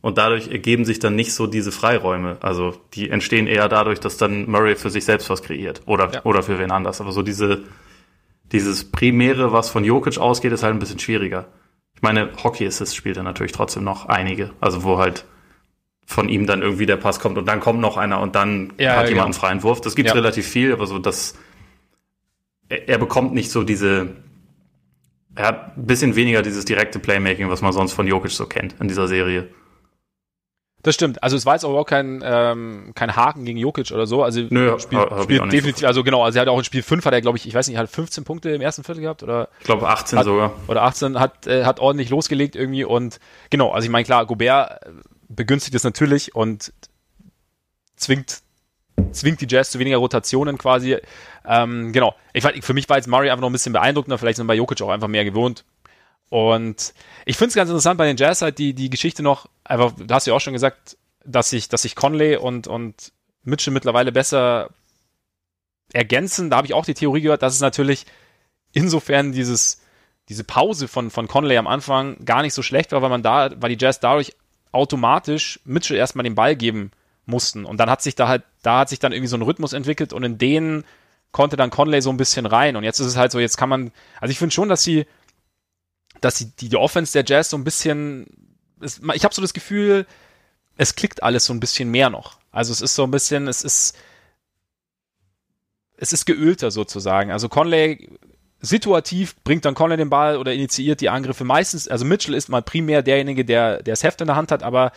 Und 0.00 0.16
dadurch 0.16 0.48
ergeben 0.48 0.84
sich 0.84 1.00
dann 1.00 1.16
nicht 1.16 1.34
so 1.34 1.46
diese 1.46 1.72
Freiräume. 1.72 2.36
Also 2.40 2.74
die 2.94 3.10
entstehen 3.10 3.46
eher 3.46 3.68
dadurch, 3.68 3.98
dass 3.98 4.16
dann 4.16 4.48
Murray 4.48 4.76
für 4.76 4.90
sich 4.90 5.04
selbst 5.04 5.28
was 5.28 5.42
kreiert. 5.42 5.82
Oder, 5.86 6.12
ja. 6.12 6.24
oder 6.24 6.42
für 6.42 6.58
wen 6.58 6.70
anders. 6.70 7.00
Aber 7.00 7.10
so 7.10 7.22
diese, 7.22 7.64
dieses 8.52 8.90
Primäre, 8.90 9.52
was 9.52 9.70
von 9.70 9.84
Jokic 9.84 10.18
ausgeht, 10.18 10.52
ist 10.52 10.62
halt 10.62 10.74
ein 10.74 10.78
bisschen 10.78 11.00
schwieriger. 11.00 11.48
Ich 11.96 12.02
meine, 12.02 12.30
Hockey 12.44 12.64
Assist 12.66 12.94
spielt 12.94 13.16
er 13.16 13.24
natürlich 13.24 13.52
trotzdem 13.52 13.82
noch 13.82 14.06
einige. 14.06 14.50
Also 14.60 14.84
wo 14.84 14.98
halt 14.98 15.24
von 16.08 16.30
ihm 16.30 16.46
dann 16.46 16.62
irgendwie 16.62 16.86
der 16.86 16.96
Pass 16.96 17.20
kommt 17.20 17.36
und 17.36 17.46
dann 17.46 17.60
kommt 17.60 17.80
noch 17.80 17.98
einer 17.98 18.20
und 18.20 18.34
dann 18.34 18.72
ja, 18.78 18.96
hat 18.96 19.04
ja, 19.04 19.08
jemand 19.08 19.10
genau. 19.10 19.24
einen 19.24 19.34
freien 19.34 19.62
Wurf. 19.62 19.82
Das 19.82 19.94
gibt 19.94 20.14
relativ 20.14 20.48
viel, 20.48 20.72
aber 20.72 20.86
so 20.86 20.98
das, 20.98 21.34
er, 22.70 22.88
er, 22.88 22.96
bekommt 22.98 23.34
nicht 23.34 23.50
so 23.50 23.62
diese, 23.62 24.16
er 25.34 25.46
hat 25.46 25.76
ein 25.76 25.84
bisschen 25.84 26.16
weniger 26.16 26.40
dieses 26.40 26.64
direkte 26.64 26.98
Playmaking, 26.98 27.50
was 27.50 27.60
man 27.60 27.74
sonst 27.74 27.92
von 27.92 28.06
Jokic 28.06 28.30
so 28.30 28.46
kennt 28.46 28.76
in 28.80 28.88
dieser 28.88 29.06
Serie. 29.06 29.48
Das 30.82 30.94
stimmt. 30.94 31.22
Also 31.24 31.36
es 31.36 31.44
war 31.44 31.54
jetzt 31.54 31.64
auch 31.64 31.84
kein, 31.84 32.22
ähm, 32.24 32.92
kein 32.94 33.16
Haken 33.16 33.44
gegen 33.44 33.58
Jokic 33.58 33.90
oder 33.90 34.06
so. 34.06 34.22
Also 34.22 34.42
Nö, 34.48 34.78
Spiel, 34.78 34.98
hab, 34.98 35.10
hab 35.10 35.22
Spiel 35.24 35.40
definitiv, 35.48 35.84
also 35.84 36.04
genau, 36.04 36.22
also 36.22 36.38
er 36.38 36.42
hat 36.42 36.48
auch 36.48 36.58
in 36.58 36.64
Spiel 36.64 36.82
5 36.82 37.04
hat 37.04 37.12
er, 37.12 37.20
glaube 37.20 37.36
ich, 37.36 37.48
ich 37.48 37.54
weiß 37.54 37.66
nicht, 37.66 37.76
hat 37.76 37.90
15 37.90 38.22
Punkte 38.24 38.50
im 38.50 38.60
ersten 38.60 38.84
Viertel 38.84 39.00
gehabt 39.00 39.24
oder 39.24 39.48
ich 39.58 39.64
glaube 39.64 39.88
18 39.88 40.18
hat, 40.18 40.24
sogar. 40.24 40.52
Oder 40.68 40.82
18 40.84 41.18
hat 41.18 41.48
äh, 41.48 41.64
hat 41.64 41.80
ordentlich 41.80 42.10
losgelegt 42.10 42.54
irgendwie 42.54 42.84
und 42.84 43.18
genau, 43.50 43.72
also 43.72 43.86
ich 43.86 43.90
meine 43.90 44.04
klar, 44.04 44.24
Gobert 44.26 44.80
begünstigt 45.28 45.74
es 45.74 45.82
natürlich 45.82 46.34
und 46.36 46.72
zwingt 47.96 48.42
zwingt 49.12 49.40
die 49.40 49.46
Jazz 49.48 49.70
zu 49.70 49.78
weniger 49.78 49.98
Rotationen 49.98 50.58
quasi. 50.58 50.96
Ähm, 51.46 51.92
genau. 51.92 52.14
Ich, 52.32 52.44
für 52.64 52.74
mich 52.74 52.88
war 52.88 52.96
jetzt 52.96 53.06
Murray 53.08 53.30
einfach 53.30 53.40
noch 53.40 53.50
ein 53.50 53.52
bisschen 53.52 53.72
beeindruckender, 53.72 54.18
vielleicht 54.18 54.36
sind 54.36 54.46
bei 54.46 54.54
Jokic 54.54 54.82
auch 54.82 54.90
einfach 54.90 55.08
mehr 55.08 55.24
gewohnt. 55.24 55.64
Und 56.30 56.92
ich 57.24 57.36
finde 57.36 57.48
es 57.48 57.54
ganz 57.54 57.70
interessant 57.70 57.98
bei 57.98 58.06
den 58.06 58.16
Jazz 58.16 58.42
halt 58.42 58.58
die, 58.58 58.74
die 58.74 58.90
Geschichte 58.90 59.22
noch, 59.22 59.48
einfach, 59.64 59.92
du 59.92 60.12
hast 60.14 60.26
ja 60.26 60.34
auch 60.34 60.40
schon 60.40 60.52
gesagt, 60.52 60.96
dass 61.24 61.50
sich, 61.50 61.68
dass 61.68 61.82
sich 61.82 61.94
Conley 61.94 62.36
und, 62.36 62.66
und 62.66 63.12
Mitchell 63.44 63.72
mittlerweile 63.72 64.12
besser 64.12 64.70
ergänzen. 65.92 66.50
Da 66.50 66.56
habe 66.56 66.66
ich 66.66 66.74
auch 66.74 66.84
die 66.84 66.94
Theorie 66.94 67.22
gehört, 67.22 67.42
dass 67.42 67.54
es 67.54 67.60
natürlich 67.60 68.06
insofern 68.72 69.32
dieses, 69.32 69.80
diese 70.28 70.44
Pause 70.44 70.88
von, 70.88 71.10
von 71.10 71.28
Conley 71.28 71.56
am 71.56 71.66
Anfang 71.66 72.24
gar 72.24 72.42
nicht 72.42 72.54
so 72.54 72.62
schlecht 72.62 72.92
war, 72.92 73.00
weil 73.02 73.10
man 73.10 73.22
da, 73.22 73.50
weil 73.56 73.74
die 73.74 73.82
Jazz 73.82 74.00
dadurch 74.00 74.34
automatisch 74.72 75.60
Mitchell 75.64 75.96
erstmal 75.96 76.24
den 76.24 76.34
Ball 76.34 76.56
geben 76.56 76.90
mussten. 77.24 77.64
Und 77.64 77.78
dann 77.78 77.90
hat 77.90 78.02
sich 78.02 78.14
da 78.14 78.28
halt, 78.28 78.42
da 78.62 78.80
hat 78.80 78.90
sich 78.90 78.98
dann 78.98 79.12
irgendwie 79.12 79.28
so 79.28 79.36
ein 79.36 79.42
Rhythmus 79.42 79.72
entwickelt 79.72 80.12
und 80.12 80.24
in 80.24 80.38
den 80.38 80.84
konnte 81.32 81.56
dann 81.56 81.70
Conley 81.70 82.02
so 82.02 82.10
ein 82.10 82.16
bisschen 82.16 82.46
rein. 82.46 82.76
Und 82.76 82.84
jetzt 82.84 83.00
ist 83.00 83.06
es 83.06 83.16
halt 83.16 83.32
so, 83.32 83.38
jetzt 83.38 83.56
kann 83.56 83.68
man, 83.68 83.92
also 84.20 84.30
ich 84.30 84.38
finde 84.38 84.54
schon, 84.54 84.68
dass 84.68 84.82
sie 84.82 85.06
dass 86.20 86.36
die, 86.36 86.68
die, 86.68 86.76
Offense 86.76 87.12
der 87.12 87.24
Jazz 87.26 87.50
so 87.50 87.56
ein 87.56 87.64
bisschen, 87.64 88.26
es, 88.80 89.00
ich 89.14 89.24
habe 89.24 89.34
so 89.34 89.42
das 89.42 89.52
Gefühl, 89.52 90.06
es 90.76 90.94
klickt 90.94 91.22
alles 91.22 91.44
so 91.44 91.52
ein 91.52 91.60
bisschen 91.60 91.90
mehr 91.90 92.10
noch. 92.10 92.38
Also 92.50 92.72
es 92.72 92.80
ist 92.80 92.94
so 92.94 93.04
ein 93.04 93.10
bisschen, 93.10 93.48
es 93.48 93.62
ist, 93.62 93.96
es 95.96 96.12
ist 96.12 96.24
geölter 96.24 96.70
sozusagen. 96.70 97.30
Also 97.30 97.48
Conley 97.48 98.08
situativ 98.60 99.36
bringt 99.44 99.64
dann 99.64 99.74
Conley 99.74 99.96
den 99.96 100.10
Ball 100.10 100.36
oder 100.36 100.52
initiiert 100.52 101.00
die 101.00 101.10
Angriffe 101.10 101.44
meistens. 101.44 101.88
Also 101.88 102.04
Mitchell 102.04 102.34
ist 102.34 102.48
mal 102.48 102.62
primär 102.62 103.02
derjenige, 103.02 103.44
der, 103.44 103.82
der 103.82 103.92
das 103.92 104.02
Heft 104.02 104.20
in 104.20 104.26
der 104.26 104.36
Hand 104.36 104.50
hat, 104.50 104.62
aber 104.62 104.92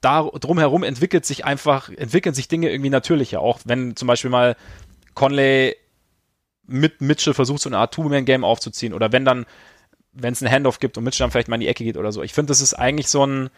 da 0.00 0.22
drumherum 0.22 0.82
entwickelt 0.82 1.26
sich 1.26 1.44
einfach, 1.44 1.88
entwickeln 1.88 2.34
sich 2.34 2.48
Dinge 2.48 2.70
irgendwie 2.70 2.90
natürlicher. 2.90 3.40
Auch 3.40 3.60
wenn 3.64 3.96
zum 3.96 4.06
Beispiel 4.08 4.30
mal 4.30 4.56
Conley 5.14 5.76
mit 6.66 7.00
Mitchell 7.00 7.34
versucht, 7.34 7.62
so 7.62 7.68
eine 7.68 7.78
Art 7.78 7.94
Two-Man-Game 7.94 8.44
aufzuziehen 8.44 8.92
oder 8.92 9.10
wenn 9.10 9.24
dann 9.24 9.46
wenn 10.20 10.32
es 10.32 10.42
einen 10.42 10.52
Handoff 10.52 10.80
gibt 10.80 10.98
und 10.98 11.04
Mitchell 11.04 11.24
dann 11.24 11.30
vielleicht 11.30 11.48
mal 11.48 11.56
in 11.56 11.60
die 11.60 11.68
Ecke 11.68 11.84
geht 11.84 11.96
oder 11.96 12.12
so. 12.12 12.22
Ich 12.22 12.34
finde, 12.34 12.50
das 12.50 12.60
ist 12.60 12.74
eigentlich 12.74 13.08
so 13.08 13.24
ein, 13.24 13.50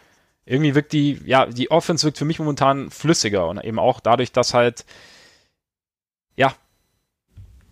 irgendwie 0.45 0.75
wirkt 0.75 0.93
die, 0.93 1.21
ja, 1.25 1.47
die 1.47 1.71
Offense 1.71 2.05
wirkt 2.05 2.19
für 2.19 2.25
mich 2.25 2.39
momentan 2.39 2.91
flüssiger 2.91 3.49
und 3.49 3.63
eben 3.63 3.79
auch 3.79 4.01
dadurch, 4.01 4.33
dass 4.33 4.55
halt, 4.55 4.85
ja, 6.37 6.55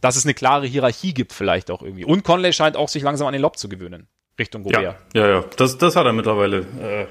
dass 0.00 0.16
es 0.16 0.24
eine 0.24 0.34
klare 0.34 0.66
Hierarchie 0.66 1.12
gibt 1.12 1.32
vielleicht 1.32 1.70
auch 1.70 1.82
irgendwie. 1.82 2.04
Und 2.04 2.24
Conley 2.24 2.52
scheint 2.52 2.76
auch 2.76 2.88
sich 2.88 3.02
langsam 3.02 3.26
an 3.26 3.32
den 3.32 3.42
Lob 3.42 3.58
zu 3.58 3.68
gewöhnen, 3.68 4.06
Richtung 4.38 4.62
Gobert. 4.62 4.82
Ja, 4.82 4.96
ja, 5.14 5.28
ja. 5.28 5.44
Das, 5.56 5.78
das 5.78 5.96
hat 5.96 6.06
er 6.06 6.12
mittlerweile 6.12 6.58
äh, 6.80 7.06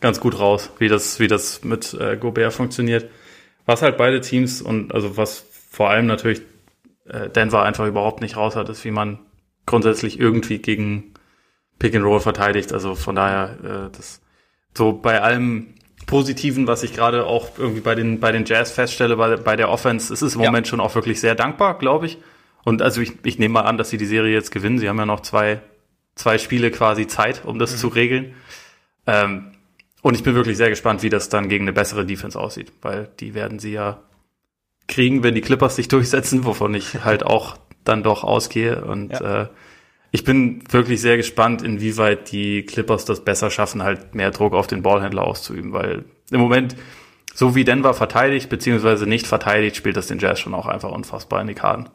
ganz 0.00 0.20
gut 0.20 0.38
raus, 0.38 0.70
wie 0.78 0.88
das, 0.88 1.20
wie 1.20 1.28
das 1.28 1.64
mit 1.64 1.94
äh, 1.94 2.16
Gobert 2.16 2.52
funktioniert. 2.52 3.10
Was 3.66 3.82
halt 3.82 3.96
beide 3.96 4.20
Teams 4.20 4.62
und 4.62 4.94
also 4.94 5.16
was 5.16 5.44
vor 5.70 5.90
allem 5.90 6.06
natürlich 6.06 6.42
äh, 7.06 7.28
Denver 7.28 7.62
einfach 7.62 7.86
überhaupt 7.86 8.20
nicht 8.20 8.36
raus 8.36 8.56
hat, 8.56 8.68
ist, 8.68 8.84
wie 8.84 8.90
man 8.90 9.18
grundsätzlich 9.66 10.18
irgendwie 10.18 10.58
gegen 10.58 11.14
Pick 11.78 11.94
and 11.94 12.04
Roll 12.04 12.20
verteidigt. 12.20 12.72
Also 12.72 12.94
von 12.94 13.14
daher, 13.14 13.56
äh, 13.62 13.96
das 13.96 14.20
so 14.76 14.92
bei 14.92 15.20
allem 15.20 15.74
Positiven, 16.06 16.66
was 16.66 16.82
ich 16.82 16.94
gerade 16.94 17.26
auch 17.26 17.58
irgendwie 17.58 17.80
bei 17.80 17.94
den, 17.94 18.20
bei 18.20 18.32
den 18.32 18.44
Jazz 18.44 18.72
feststelle, 18.72 19.16
bei, 19.16 19.36
bei 19.36 19.56
der 19.56 19.68
Offense, 19.68 20.12
es 20.12 20.22
ist 20.22 20.34
im 20.34 20.40
ja. 20.40 20.48
Moment 20.48 20.66
schon 20.66 20.80
auch 20.80 20.94
wirklich 20.94 21.20
sehr 21.20 21.34
dankbar, 21.34 21.78
glaube 21.78 22.06
ich. 22.06 22.18
Und 22.64 22.82
also 22.82 23.00
ich, 23.00 23.12
ich 23.24 23.38
nehme 23.38 23.54
mal 23.54 23.62
an, 23.62 23.76
dass 23.78 23.90
sie 23.90 23.98
die 23.98 24.06
Serie 24.06 24.32
jetzt 24.32 24.50
gewinnen. 24.50 24.78
Sie 24.78 24.88
haben 24.88 24.98
ja 24.98 25.06
noch 25.06 25.20
zwei, 25.20 25.60
zwei 26.14 26.38
Spiele 26.38 26.70
quasi 26.70 27.06
Zeit, 27.06 27.44
um 27.44 27.58
das 27.58 27.72
mhm. 27.72 27.76
zu 27.76 27.88
regeln. 27.88 28.34
Ähm, 29.06 29.52
und 30.02 30.14
ich 30.14 30.22
bin 30.22 30.34
wirklich 30.34 30.56
sehr 30.56 30.70
gespannt, 30.70 31.02
wie 31.02 31.10
das 31.10 31.28
dann 31.28 31.48
gegen 31.48 31.64
eine 31.64 31.72
bessere 31.72 32.06
Defense 32.06 32.38
aussieht, 32.38 32.72
weil 32.82 33.08
die 33.20 33.34
werden 33.34 33.58
sie 33.58 33.72
ja 33.72 34.02
kriegen, 34.86 35.22
wenn 35.22 35.34
die 35.34 35.40
Clippers 35.40 35.76
sich 35.76 35.88
durchsetzen, 35.88 36.44
wovon 36.44 36.74
ich 36.74 37.04
halt 37.04 37.24
auch 37.24 37.56
dann 37.84 38.02
doch 38.02 38.24
ausgehe. 38.24 38.84
Und 38.84 39.10
ja. 39.10 39.42
äh, 39.42 39.48
ich 40.10 40.24
bin 40.24 40.62
wirklich 40.70 41.00
sehr 41.00 41.16
gespannt, 41.16 41.62
inwieweit 41.62 42.32
die 42.32 42.64
Clippers 42.64 43.04
das 43.04 43.24
besser 43.24 43.50
schaffen, 43.50 43.82
halt 43.82 44.14
mehr 44.14 44.30
Druck 44.30 44.54
auf 44.54 44.66
den 44.66 44.82
Ballhändler 44.82 45.24
auszuüben, 45.24 45.72
weil 45.72 46.04
im 46.30 46.40
Moment, 46.40 46.76
so 47.34 47.54
wie 47.54 47.64
Denver 47.64 47.94
verteidigt, 47.94 48.48
beziehungsweise 48.48 49.06
nicht 49.06 49.26
verteidigt, 49.26 49.76
spielt 49.76 49.96
das 49.96 50.06
den 50.06 50.18
Jazz 50.18 50.40
schon 50.40 50.54
auch 50.54 50.66
einfach 50.66 50.90
unfassbar 50.90 51.40
in 51.40 51.46
die 51.46 51.54
Karten. 51.54 51.88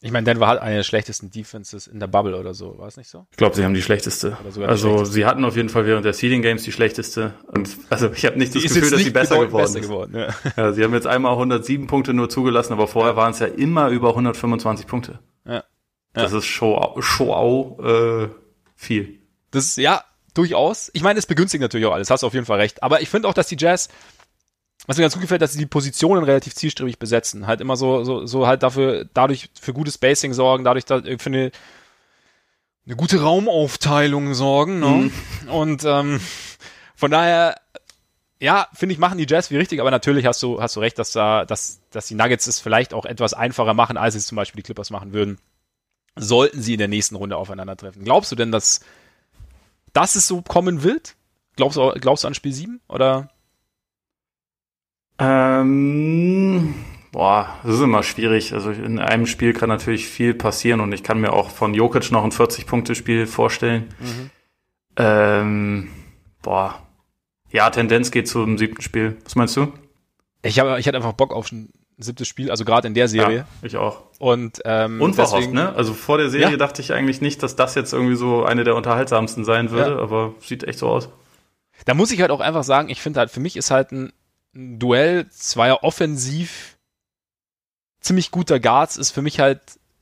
Ich 0.00 0.12
meine, 0.12 0.24
Denver 0.24 0.46
hat 0.46 0.62
eine 0.62 0.76
der 0.76 0.82
schlechtesten 0.84 1.32
Defenses 1.32 1.88
in 1.88 1.98
der 1.98 2.06
Bubble 2.06 2.38
oder 2.38 2.54
so, 2.54 2.78
war 2.78 2.86
es 2.86 2.96
nicht 2.96 3.10
so? 3.10 3.26
Ich 3.32 3.36
glaube, 3.36 3.56
sie 3.56 3.64
haben 3.64 3.74
die 3.74 3.82
schlechteste. 3.82 4.38
Die 4.44 4.62
also 4.62 4.88
schlechteste. 4.88 5.12
sie 5.12 5.26
hatten 5.26 5.44
auf 5.44 5.56
jeden 5.56 5.68
Fall 5.68 5.86
während 5.86 6.04
der 6.04 6.12
Seeding 6.12 6.40
Games 6.40 6.62
die 6.62 6.70
schlechteste. 6.70 7.34
Und 7.48 7.76
also 7.90 8.08
ich 8.12 8.24
habe 8.24 8.38
nicht 8.38 8.54
die 8.54 8.62
das 8.62 8.72
Gefühl, 8.72 8.90
dass 8.92 9.00
sie 9.00 9.10
besser 9.10 9.44
geworden 9.44 9.64
besser 9.64 9.78
ist. 9.80 9.84
Geworden, 9.84 10.14
ja. 10.14 10.28
ja. 10.56 10.72
sie 10.72 10.84
haben 10.84 10.94
jetzt 10.94 11.08
einmal 11.08 11.32
107 11.32 11.88
Punkte 11.88 12.14
nur 12.14 12.28
zugelassen, 12.28 12.74
aber 12.74 12.86
vorher 12.86 13.16
waren 13.16 13.32
es 13.32 13.40
ja 13.40 13.46
immer 13.46 13.88
über 13.88 14.10
125 14.10 14.86
Punkte. 14.86 15.18
Ja. 16.16 16.22
Das 16.22 16.32
ist 16.32 16.46
schon 16.46 16.74
auch 16.74 17.78
äh, 17.80 18.28
viel. 18.76 19.18
Das 19.50 19.64
ist, 19.64 19.76
ja, 19.76 20.04
durchaus. 20.34 20.90
Ich 20.92 21.02
meine, 21.02 21.18
es 21.18 21.26
begünstigt 21.26 21.62
natürlich 21.62 21.86
auch 21.86 21.92
alles, 21.92 22.10
hast 22.10 22.22
du 22.22 22.26
auf 22.26 22.34
jeden 22.34 22.46
Fall 22.46 22.58
recht. 22.58 22.82
Aber 22.82 23.00
ich 23.00 23.08
finde 23.08 23.28
auch, 23.28 23.34
dass 23.34 23.48
die 23.48 23.56
Jazz 23.58 23.88
was 24.86 24.96
mir 24.96 25.02
ganz 25.02 25.14
gut 25.14 25.22
gefällt, 25.22 25.42
dass 25.42 25.52
sie 25.52 25.58
die 25.58 25.66
Positionen 25.66 26.24
relativ 26.24 26.54
zielstrebig 26.54 26.98
besetzen. 26.98 27.46
Halt 27.46 27.60
immer 27.60 27.76
so, 27.76 28.04
so, 28.04 28.26
so 28.26 28.46
halt 28.46 28.62
dafür, 28.62 29.06
dadurch 29.12 29.50
für 29.60 29.72
gutes 29.72 29.94
Spacing 29.94 30.32
sorgen, 30.32 30.64
dadurch 30.64 30.84
da, 30.84 31.02
für 31.02 31.26
eine, 31.26 31.50
eine 32.86 32.96
gute 32.96 33.20
Raumaufteilung 33.20 34.34
sorgen. 34.34 34.80
Ne? 34.80 35.10
Mhm. 35.44 35.48
Und 35.50 35.84
ähm, 35.84 36.20
von 36.94 37.10
daher, 37.10 37.56
ja, 38.40 38.68
finde 38.72 38.94
ich, 38.94 38.98
machen 38.98 39.18
die 39.18 39.26
Jazz 39.28 39.50
wie 39.50 39.56
richtig, 39.56 39.80
aber 39.80 39.90
natürlich 39.90 40.26
hast 40.26 40.42
du, 40.42 40.62
hast 40.62 40.76
du 40.76 40.80
recht, 40.80 40.98
dass 40.98 41.12
da, 41.12 41.44
dass, 41.44 41.80
dass 41.90 42.06
die 42.06 42.14
Nuggets 42.14 42.46
es 42.46 42.60
vielleicht 42.60 42.94
auch 42.94 43.04
etwas 43.04 43.34
einfacher 43.34 43.74
machen, 43.74 43.96
als 43.96 44.14
es 44.14 44.26
zum 44.26 44.36
Beispiel 44.36 44.62
die 44.62 44.66
Clippers 44.66 44.90
machen 44.90 45.12
würden. 45.12 45.38
Sollten 46.18 46.62
sie 46.62 46.74
in 46.74 46.78
der 46.78 46.88
nächsten 46.88 47.16
Runde 47.16 47.36
aufeinandertreffen. 47.36 48.04
Glaubst 48.04 48.30
du 48.32 48.36
denn, 48.36 48.52
dass, 48.52 48.80
dass 49.92 50.14
es 50.14 50.26
so 50.26 50.42
kommen 50.42 50.82
wird? 50.82 51.16
Glaubst 51.56 51.76
du, 51.76 51.90
glaubst 52.00 52.24
du 52.24 52.28
an 52.28 52.34
Spiel 52.34 52.52
7? 52.52 52.80
Oder? 52.88 53.30
Ähm, 55.18 56.74
boah, 57.10 57.58
das 57.64 57.74
ist 57.74 57.80
immer 57.80 58.02
schwierig. 58.02 58.52
Also 58.52 58.70
in 58.70 58.98
einem 58.98 59.26
Spiel 59.26 59.52
kann 59.52 59.68
natürlich 59.68 60.06
viel 60.06 60.34
passieren 60.34 60.80
und 60.80 60.92
ich 60.92 61.02
kann 61.02 61.20
mir 61.20 61.32
auch 61.32 61.50
von 61.50 61.74
Jokic 61.74 62.10
noch 62.12 62.24
ein 62.24 62.32
40-Punkte-Spiel 62.32 63.26
vorstellen. 63.26 63.92
Mhm. 63.98 64.30
Ähm, 64.96 65.90
boah. 66.42 66.82
Ja, 67.50 67.70
Tendenz 67.70 68.10
geht 68.10 68.28
zum 68.28 68.58
siebten 68.58 68.82
Spiel. 68.82 69.16
Was 69.24 69.34
meinst 69.34 69.56
du? 69.56 69.72
Ich 70.42 70.58
habe, 70.58 70.78
ich 70.78 70.86
hatte 70.86 70.96
einfach 70.96 71.14
Bock 71.14 71.32
auf 71.32 71.50
ein 71.50 71.72
siebtes 71.98 72.28
Spiel, 72.28 72.50
also 72.50 72.64
gerade 72.64 72.86
in 72.86 72.94
der 72.94 73.08
Serie. 73.08 73.38
Ja, 73.38 73.46
ich 73.62 73.76
auch. 73.76 74.02
Und 74.18 74.60
ähm, 74.64 75.00
unverhofft, 75.00 75.34
deswegen, 75.34 75.52
ne? 75.52 75.74
Also 75.74 75.94
vor 75.94 76.18
der 76.18 76.30
Serie 76.30 76.52
ja. 76.52 76.56
dachte 76.56 76.80
ich 76.80 76.92
eigentlich 76.92 77.20
nicht, 77.20 77.42
dass 77.42 77.56
das 77.56 77.74
jetzt 77.74 77.92
irgendwie 77.92 78.16
so 78.16 78.44
eine 78.44 78.64
der 78.64 78.76
unterhaltsamsten 78.76 79.44
sein 79.44 79.70
würde, 79.70 79.92
ja. 79.92 79.98
aber 79.98 80.34
sieht 80.40 80.64
echt 80.64 80.78
so 80.78 80.88
aus. 80.88 81.08
Da 81.84 81.94
muss 81.94 82.10
ich 82.10 82.20
halt 82.20 82.30
auch 82.30 82.40
einfach 82.40 82.64
sagen, 82.64 82.88
ich 82.88 83.00
finde 83.00 83.20
halt, 83.20 83.30
für 83.30 83.40
mich 83.40 83.56
ist 83.56 83.70
halt 83.70 83.92
ein 83.92 84.12
ein 84.54 84.78
Duell 84.78 85.28
zweier 85.30 85.82
offensiv 85.82 86.78
ziemlich 88.00 88.30
guter 88.30 88.60
Guards 88.60 88.96
ist 88.96 89.10
für 89.10 89.22
mich 89.22 89.40
halt, 89.40 89.60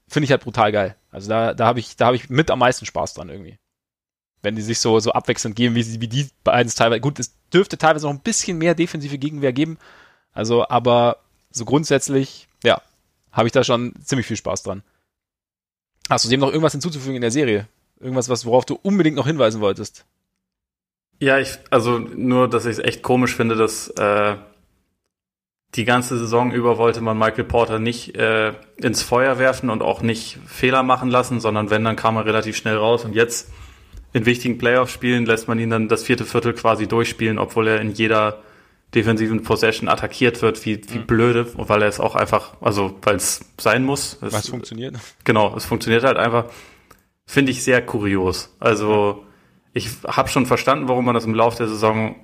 finde 0.09 0.25
ich 0.25 0.31
halt 0.31 0.43
brutal 0.43 0.73
geil. 0.73 0.97
Also 1.11 1.29
da, 1.29 1.55
da 1.55 1.67
habe 1.67 1.81
ich, 1.81 1.97
da 1.97 2.07
habe 2.07 2.17
ich 2.17 2.31
mit 2.31 2.51
am 2.51 2.59
meisten 2.59 2.87
Spaß 2.87 3.15
dran 3.15 3.29
irgendwie. 3.29 3.59
Wenn 4.43 4.55
die 4.55 4.63
sich 4.63 4.79
so, 4.79 5.01
so 5.01 5.13
abwechselnd 5.13 5.57
geben, 5.57 5.75
wie, 5.75 5.83
sie, 5.83 6.01
wie 6.01 6.09
die 6.09 6.29
beiden 6.45 6.71
teilweise, 6.73 7.01
gut, 7.01 7.19
es 7.19 7.35
dürfte 7.53 7.79
teilweise 7.79 8.07
noch 8.07 8.13
ein 8.13 8.21
bisschen 8.21 8.59
mehr 8.59 8.75
defensive 8.75 9.19
Gegenwehr 9.19 9.53
geben. 9.53 9.79
Also, 10.33 10.69
aber 10.69 11.19
so 11.51 11.65
grundsätzlich, 11.65 12.49
ja, 12.65 12.81
habe 13.33 13.49
ich 13.49 13.53
da 13.53 13.65
schon 13.65 13.95
ziemlich 14.03 14.27
viel 14.27 14.37
Spaß 14.37 14.63
dran. 14.63 14.83
Hast 16.09 16.25
du 16.25 16.29
dem 16.29 16.41
noch 16.41 16.49
irgendwas 16.49 16.73
hinzuzufügen 16.73 17.17
in 17.17 17.23
der 17.23 17.31
Serie? 17.31 17.69
Irgendwas, 18.01 18.29
was, 18.29 18.45
worauf 18.45 18.65
du 18.65 18.79
unbedingt 18.83 19.17
noch 19.17 19.27
hinweisen 19.27 19.61
wolltest? 19.61 20.05
Ja, 21.19 21.39
ich, 21.39 21.59
also 21.71 21.99
nur, 21.99 22.49
dass 22.49 22.67
ich 22.67 22.73
es 22.73 22.79
echt 22.79 23.03
komisch 23.03 23.35
finde, 23.35 23.57
dass 23.57 23.89
äh, 23.89 24.37
die 25.75 25.85
ganze 25.85 26.19
Saison 26.19 26.53
über 26.53 26.79
wollte 26.79 27.01
man 27.01 27.19
Michael 27.19 27.45
Porter 27.45 27.79
nicht 27.79 28.15
äh, 28.17 28.53
ins 28.77 29.03
Feuer 29.03 29.39
werfen 29.39 29.71
und 29.71 29.83
auch 29.83 30.03
nicht 30.03 30.39
Fehler 30.47 30.83
machen 30.83 31.11
lassen, 31.11 31.41
sondern 31.41 31.71
wenn, 31.71 31.85
dann 31.85 31.97
kam 31.97 32.17
er 32.17 32.27
relativ 32.27 32.57
schnell 32.57 32.77
raus. 32.77 33.05
Und 33.05 33.15
jetzt 33.15 33.51
in 34.13 34.27
wichtigen 34.27 34.59
Playoff-Spielen 34.59 35.27
lässt 35.27 35.49
man 35.49 35.59
ihn 35.59 35.71
dann 35.71 35.89
das 35.89 36.05
vierte 36.05 36.25
Viertel 36.25 36.55
quasi 36.55 36.87
durchspielen, 36.87 37.39
obwohl 37.39 37.69
er 37.69 37.81
in 37.81 37.93
jeder 37.93 38.43
defensiven 38.95 39.43
Possession 39.43 39.89
attackiert 39.89 40.43
wird, 40.43 40.65
wie, 40.65 40.81
wie 40.89 40.99
mhm. 40.99 41.07
blöde, 41.07 41.47
weil 41.57 41.83
er 41.83 41.89
es 41.89 42.01
auch 42.01 42.15
einfach, 42.15 42.55
also 42.61 42.97
weil 43.03 43.17
es 43.17 43.45
sein 43.59 43.85
muss. 43.85 44.19
Weil 44.21 44.31
es 44.31 44.49
funktioniert. 44.49 44.97
Genau, 45.25 45.55
es 45.57 45.65
funktioniert 45.65 46.05
halt 46.05 46.17
einfach. 46.17 46.47
Finde 47.27 47.53
ich 47.53 47.63
sehr 47.63 47.85
kurios. 47.85 48.55
Also 48.61 49.25
ich 49.73 49.91
habe 50.07 50.29
schon 50.29 50.47
verstanden, 50.47 50.89
warum 50.89 51.05
man 51.05 51.15
das 51.15 51.25
im 51.25 51.35
Laufe 51.35 51.59
der 51.59 51.69
Saison 51.69 52.17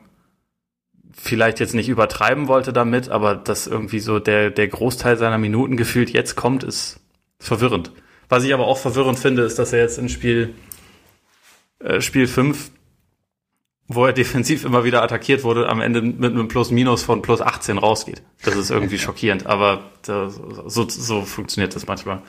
vielleicht 1.15 1.61
jetzt 1.61 1.75
nicht 1.75 1.89
übertreiben 1.89 2.49
wollte 2.49 2.73
damit, 2.73 3.11
aber 3.11 3.35
dass 3.35 3.67
irgendwie 3.67 4.01
so 4.01 4.19
der, 4.19 4.51
der 4.51 4.69
Großteil 4.69 5.17
seiner 5.19 5.39
Minuten 5.39 5.77
gefühlt 5.77 6.11
jetzt 6.11 6.37
kommt, 6.37 6.65
ist 6.65 7.01
verwirrend. 7.39 7.93
Was 8.29 8.45
ich 8.45 8.55
aber 8.55 8.67
auch 8.67 8.79
verwirrend 8.79 9.19
finde, 9.19 9.43
ist, 9.43 9.59
dass 9.59 9.73
er 9.73 9.81
jetzt 9.81 9.99
in 9.99 10.09
Spiel, 10.09 10.55
äh, 11.81 12.01
Spiel 12.01 12.27
5, 12.27 12.72
wo 13.89 14.07
er 14.07 14.13
defensiv 14.13 14.65
immer 14.65 14.85
wieder 14.85 15.03
attackiert 15.03 15.45
wurde, 15.45 15.69
am 15.69 15.81
Ende 15.81 16.03
mit 16.03 16.33
einem 16.33 16.49
Plus-Minus 16.49 17.03
von 17.03 17.23
plus 17.23 17.41
18 17.41 17.79
rausgeht. 17.79 18.23
Das 18.45 18.57
ist 18.57 18.71
irgendwie 18.71 18.99
schockierend, 19.01 19.47
aber 19.47 19.91
das, 20.03 20.41
so, 20.67 20.89
so 20.89 21.23
funktioniert 21.23 21.75
das 21.75 21.87
manchmal. 21.87 22.23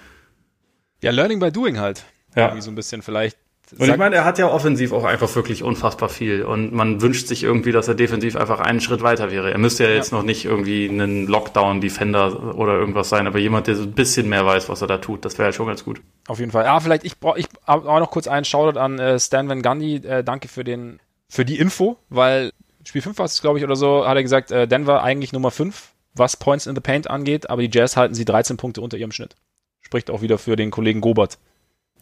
Ja, 1.02 1.12
Learning 1.12 1.40
by 1.40 1.52
Doing 1.52 1.80
halt. 1.80 2.04
Ja. 2.36 2.48
Irgendwie 2.48 2.62
so 2.62 2.72
ein 2.72 2.76
bisschen 2.76 3.02
vielleicht 3.02 3.38
und 3.78 3.90
ich 3.90 3.98
meine, 3.98 4.16
er 4.16 4.26
hat 4.26 4.38
ja 4.38 4.48
offensiv 4.48 4.92
auch 4.92 5.04
einfach 5.04 5.34
wirklich 5.36 5.64
unfassbar 5.64 6.10
viel. 6.10 6.44
Und 6.44 6.74
man 6.74 7.02
wünscht 7.02 7.28
sich 7.28 7.44
irgendwie, 7.44 7.72
dass 7.72 7.88
er 7.88 7.96
defensiv 7.96 8.36
einfach 8.36 8.60
einen 8.60 8.82
Schritt 8.82 9.02
weiter 9.02 9.32
wäre. 9.32 9.52
Er 9.52 9.58
müsste 9.58 9.86
ja 9.86 9.90
jetzt 9.90 10.12
ja. 10.12 10.18
noch 10.18 10.24
nicht 10.24 10.46
irgendwie 10.46 10.86
ein 10.86 11.28
Lockdown-Defender 11.28 12.56
oder 12.56 12.74
irgendwas 12.74 13.10
sein, 13.10 13.26
aber 13.26 13.40
jemand, 13.40 13.68
der 13.68 13.76
so 13.76 13.84
ein 13.84 13.94
bisschen 13.94 14.30
mehr 14.30 14.46
weiß, 14.46 14.70
was 14.70 14.82
er 14.82 14.88
da 14.88 14.98
tut, 14.98 15.26
das 15.26 15.38
wäre 15.38 15.46
halt 15.46 15.56
schon 15.56 15.68
ganz 15.68 15.84
gut. 15.84 16.02
Auf 16.28 16.40
jeden 16.40 16.52
Fall. 16.52 16.66
Ja, 16.66 16.80
vielleicht, 16.80 17.04
ich 17.04 17.20
brauche 17.20 17.40
ich 17.40 17.48
auch 17.66 18.00
noch 18.00 18.12
kurz 18.12 18.28
einen 18.28 18.46
Shoutout 18.46 18.78
an 18.78 19.00
äh, 19.00 19.20
Stan 19.20 19.48
Van 19.48 19.62
Gundy. 19.62 19.96
Äh, 19.96 20.24
danke 20.24 20.48
für 20.48 20.64
den, 20.64 21.00
für 21.34 21.46
die 21.46 21.58
Info, 21.58 21.98
weil 22.10 22.52
Spiel 22.84 23.02
5 23.02 23.18
war 23.18 23.26
es, 23.26 23.42
glaube 23.42 23.58
ich, 23.58 23.64
oder 23.64 23.76
so, 23.76 24.06
hat 24.06 24.16
er 24.16 24.22
gesagt, 24.22 24.52
äh, 24.52 24.68
Denver 24.68 25.02
eigentlich 25.02 25.34
Nummer 25.34 25.50
5, 25.50 25.92
was 26.14 26.38
Points 26.38 26.68
in 26.68 26.76
the 26.76 26.82
Paint 26.82 27.10
angeht, 27.10 27.50
aber 27.50 27.64
die 27.64 27.76
Jazz 27.76 27.98
halten 27.98 28.14
sie 28.14 28.24
13 28.24 28.56
Punkte 28.56 28.82
unter 28.82 28.98
ihrem 28.98 29.12
Schnitt. 29.12 29.36
Spricht 29.82 30.12
auch 30.12 30.22
wieder 30.22 30.38
für 30.38 30.56
den 30.56 30.70
Kollegen 30.70 31.02
Gobert. 31.02 31.40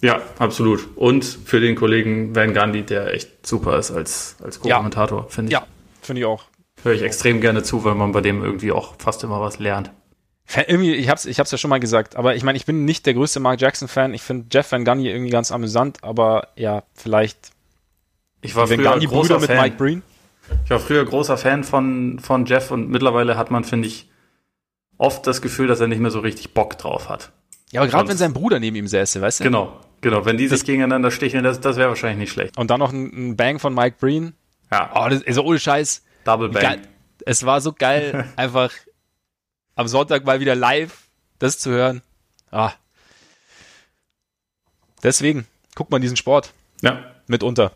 Ja, 0.02 0.22
absolut. 0.38 0.86
Und 0.98 1.24
für 1.24 1.62
den 1.62 1.76
Kollegen 1.76 2.36
Van 2.36 2.54
Gandhi, 2.54 2.82
der 2.84 3.14
echt 3.14 3.48
super 3.48 3.80
ist 3.80 3.92
als, 3.92 4.36
als 4.44 4.60
Co-Kommentator, 4.60 5.22
ja. 5.22 5.28
finde 5.30 5.50
ich. 5.50 5.54
Ja, 5.54 5.66
finde 6.02 6.20
ich 6.20 6.26
auch. 6.26 6.44
Höre 6.84 6.94
ich 6.94 7.02
extrem 7.02 7.40
gerne 7.40 7.64
zu, 7.64 7.86
weil 7.86 7.96
man 7.96 8.12
bei 8.12 8.20
dem 8.20 8.44
irgendwie 8.44 8.74
auch 8.74 8.96
fast 8.98 9.24
immer 9.24 9.40
was 9.40 9.60
lernt. 9.60 9.92
Irgendwie, 10.68 10.96
ich 10.96 11.08
hab's, 11.08 11.26
ich 11.26 11.40
hab's 11.40 11.52
ja 11.52 11.58
schon 11.58 11.70
mal 11.70 11.80
gesagt, 11.80 12.18
aber 12.18 12.36
ich 12.36 12.44
meine, 12.44 12.58
ich 12.58 12.66
bin 12.66 12.84
nicht 12.84 13.06
der 13.06 13.14
größte 13.14 13.40
Mark 13.40 13.62
Jackson-Fan. 13.62 14.14
Ich 14.14 14.24
finde 14.24 14.48
Jeff 14.52 14.70
Van 14.74 14.84
Gundy 14.84 15.10
irgendwie 15.10 15.32
ganz 15.32 15.54
amüsant, 15.54 16.04
aber 16.04 16.50
ja, 16.58 16.84
vielleicht. 16.96 17.52
Ich 18.42 18.56
war 18.56 18.68
früher 18.68 19.00
großer 19.00 19.40
mit 19.40 19.48
Fan. 19.48 19.62
Mike 19.62 19.78
Breen. 19.78 20.04
Ich 20.66 20.70
war 20.70 20.80
früher 20.80 21.06
großer 21.06 21.38
Fan 21.38 21.64
von, 21.64 22.20
von 22.20 22.46
Jeff 22.46 22.72
und 22.72 22.90
mittlerweile 22.90 23.38
hat 23.38 23.52
man, 23.52 23.64
finde 23.64 23.88
ich, 23.88 24.10
oft 24.98 25.26
das 25.26 25.42
Gefühl, 25.42 25.68
dass 25.68 25.80
er 25.80 25.88
nicht 25.88 26.00
mehr 26.00 26.12
so 26.12 26.20
richtig 26.20 26.54
Bock 26.54 26.78
drauf 26.78 27.10
hat. 27.10 27.32
Ja, 27.72 27.82
aber 27.82 27.90
gerade 27.90 28.10
wenn 28.10 28.18
sein 28.18 28.34
Bruder 28.34 28.60
neben 28.60 28.76
ihm 28.76 28.88
säße, 28.88 29.22
weißt 29.22 29.40
du? 29.40 29.44
Genau, 29.46 29.80
Genau, 30.02 30.26
wenn 30.26 30.38
die 30.38 30.48
sich 30.48 30.66
gegeneinander 30.66 31.12
sticheln, 31.12 31.44
das, 31.44 31.60
das 31.62 31.78
wäre 31.78 31.90
wahrscheinlich 31.90 32.18
nicht 32.18 32.32
schlecht. 32.32 32.58
Und 32.58 32.72
dann 32.72 32.80
noch 32.80 32.92
ein, 32.92 33.30
ein, 33.30 33.36
Bang 33.38 33.60
von 33.60 33.74
Mike 33.74 33.98
Breen. 34.00 34.34
Ja. 34.72 34.92
Oh, 34.96 35.08
das 35.08 35.20
ist 35.20 35.28
also 35.28 35.44
ohne 35.44 35.60
Scheiß. 35.60 36.04
Double 36.26 36.50
Bang. 36.50 36.62
Geil. 36.64 36.82
Es 37.26 37.46
war 37.46 37.62
so 37.62 37.72
geil, 37.72 38.28
einfach 38.36 38.72
am 39.76 39.88
Sonntag 39.88 40.26
mal 40.26 40.40
wieder 40.40 40.56
live 40.56 41.08
das 41.38 41.60
zu 41.60 41.72
hören. 41.72 42.02
Ah. 42.52 42.74
Deswegen, 45.04 45.48
guckt 45.76 45.92
man 45.92 46.02
diesen 46.02 46.18
Sport. 46.18 46.52
Ja. 46.82 47.16
Mitunter. 47.28 47.72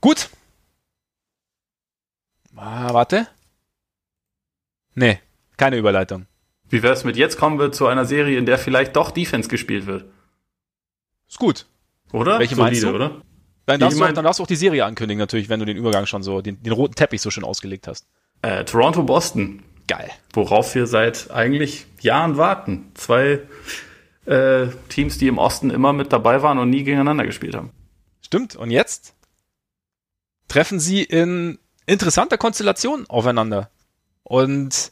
Gut. 0.00 0.30
Ah, 2.56 2.92
warte. 2.92 3.26
Nee, 4.94 5.18
keine 5.56 5.76
Überleitung. 5.76 6.26
Wie 6.68 6.82
wär's 6.82 7.04
mit 7.04 7.16
jetzt 7.16 7.38
kommen 7.38 7.58
wir 7.58 7.72
zu 7.72 7.86
einer 7.86 8.04
Serie, 8.04 8.38
in 8.38 8.46
der 8.46 8.58
vielleicht 8.58 8.96
doch 8.96 9.10
Defense 9.10 9.48
gespielt 9.48 9.86
wird? 9.86 10.04
Ist 11.28 11.38
gut. 11.38 11.66
Oder? 12.12 12.38
Welche 12.38 12.54
Solide, 12.54 12.70
meinst 12.70 12.82
du? 12.82 12.94
oder? 12.94 13.22
Dann 13.66 13.80
darfst, 13.80 13.96
ich 13.96 14.00
mein, 14.00 14.10
du, 14.10 14.14
dann 14.16 14.24
darfst 14.24 14.40
du 14.40 14.44
auch 14.44 14.48
die 14.48 14.56
Serie 14.56 14.84
ankündigen, 14.84 15.18
natürlich, 15.18 15.48
wenn 15.48 15.60
du 15.60 15.66
den 15.66 15.76
Übergang 15.76 16.06
schon 16.06 16.22
so, 16.22 16.40
den, 16.40 16.62
den 16.62 16.72
roten 16.72 16.94
Teppich 16.94 17.22
so 17.22 17.30
schön 17.30 17.44
ausgelegt 17.44 17.86
hast. 17.86 18.06
Äh, 18.42 18.64
Toronto, 18.64 19.02
Boston. 19.02 19.62
Geil. 19.86 20.10
Worauf 20.32 20.74
wir 20.74 20.86
seit 20.86 21.30
eigentlich 21.30 21.86
Jahren 22.00 22.36
warten. 22.36 22.90
Zwei 22.94 23.40
äh, 24.26 24.68
Teams, 24.88 25.18
die 25.18 25.28
im 25.28 25.38
Osten 25.38 25.70
immer 25.70 25.92
mit 25.92 26.12
dabei 26.12 26.42
waren 26.42 26.58
und 26.58 26.70
nie 26.70 26.84
gegeneinander 26.84 27.26
gespielt 27.26 27.54
haben. 27.54 27.70
Stimmt. 28.20 28.56
Und 28.56 28.70
jetzt 28.70 29.14
treffen 30.50 30.80
sie 30.80 31.02
in 31.02 31.58
interessanter 31.86 32.36
Konstellation 32.36 33.06
aufeinander. 33.08 33.70
Und 34.24 34.90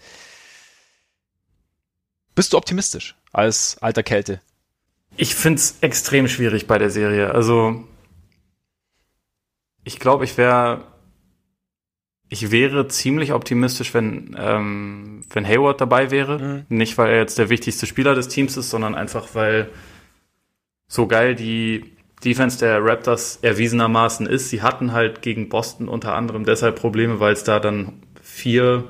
bist 2.34 2.52
du 2.52 2.56
optimistisch 2.56 3.16
als 3.32 3.76
alter 3.80 4.02
Kälte? 4.02 4.40
Ich 5.16 5.34
finde 5.34 5.58
es 5.58 5.76
extrem 5.80 6.28
schwierig 6.28 6.66
bei 6.66 6.78
der 6.78 6.90
Serie. 6.90 7.34
Also, 7.34 7.84
ich 9.84 9.98
glaube, 9.98 10.24
ich 10.24 10.38
wäre 10.38 10.84
ich 12.30 12.50
wäre 12.50 12.88
ziemlich 12.88 13.32
optimistisch, 13.32 13.94
wenn, 13.94 14.36
ähm, 14.38 15.22
wenn 15.30 15.46
Hayward 15.46 15.80
dabei 15.80 16.10
wäre. 16.10 16.38
Mhm. 16.38 16.76
Nicht, 16.76 16.98
weil 16.98 17.10
er 17.10 17.18
jetzt 17.18 17.38
der 17.38 17.48
wichtigste 17.48 17.86
Spieler 17.86 18.14
des 18.14 18.28
Teams 18.28 18.56
ist, 18.56 18.68
sondern 18.70 18.94
einfach, 18.94 19.34
weil 19.34 19.70
so 20.88 21.06
geil 21.06 21.34
die 21.34 21.97
Defense 22.24 22.58
der 22.58 22.84
Raptors 22.84 23.38
erwiesenermaßen 23.42 24.26
ist. 24.26 24.50
Sie 24.50 24.62
hatten 24.62 24.92
halt 24.92 25.22
gegen 25.22 25.48
Boston 25.48 25.88
unter 25.88 26.14
anderem 26.14 26.44
deshalb 26.44 26.76
Probleme, 26.76 27.20
weil 27.20 27.32
es 27.32 27.44
da 27.44 27.60
dann 27.60 28.02
vier, 28.22 28.84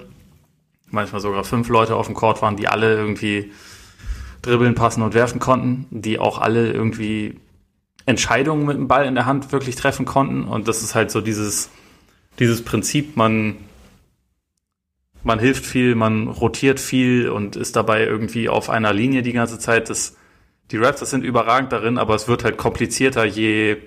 manchmal 0.90 1.20
sogar 1.20 1.44
fünf 1.44 1.68
Leute 1.68 1.94
auf 1.96 2.06
dem 2.06 2.14
Court 2.14 2.40
waren, 2.40 2.56
die 2.56 2.68
alle 2.68 2.94
irgendwie 2.94 3.52
dribbeln, 4.42 4.74
passen 4.74 5.02
und 5.02 5.14
werfen 5.14 5.40
konnten, 5.40 5.86
die 5.90 6.18
auch 6.18 6.38
alle 6.38 6.72
irgendwie 6.72 7.38
Entscheidungen 8.06 8.64
mit 8.64 8.76
dem 8.76 8.88
Ball 8.88 9.04
in 9.04 9.14
der 9.14 9.26
Hand 9.26 9.52
wirklich 9.52 9.76
treffen 9.76 10.06
konnten. 10.06 10.44
Und 10.44 10.68
das 10.68 10.82
ist 10.82 10.94
halt 10.94 11.10
so 11.10 11.20
dieses, 11.20 11.68
dieses 12.38 12.64
Prinzip, 12.64 13.16
man, 13.16 13.56
man 15.22 15.38
hilft 15.38 15.66
viel, 15.66 15.94
man 15.94 16.28
rotiert 16.28 16.80
viel 16.80 17.28
und 17.28 17.56
ist 17.56 17.76
dabei 17.76 18.04
irgendwie 18.04 18.48
auf 18.48 18.70
einer 18.70 18.94
Linie 18.94 19.20
die 19.22 19.32
ganze 19.32 19.58
Zeit. 19.58 19.90
Das, 19.90 20.16
die 20.70 20.76
Raptors 20.76 21.10
sind 21.10 21.24
überragend 21.24 21.72
darin, 21.72 21.98
aber 21.98 22.14
es 22.14 22.28
wird 22.28 22.44
halt 22.44 22.56
komplizierter, 22.58 23.24
je 23.24 23.78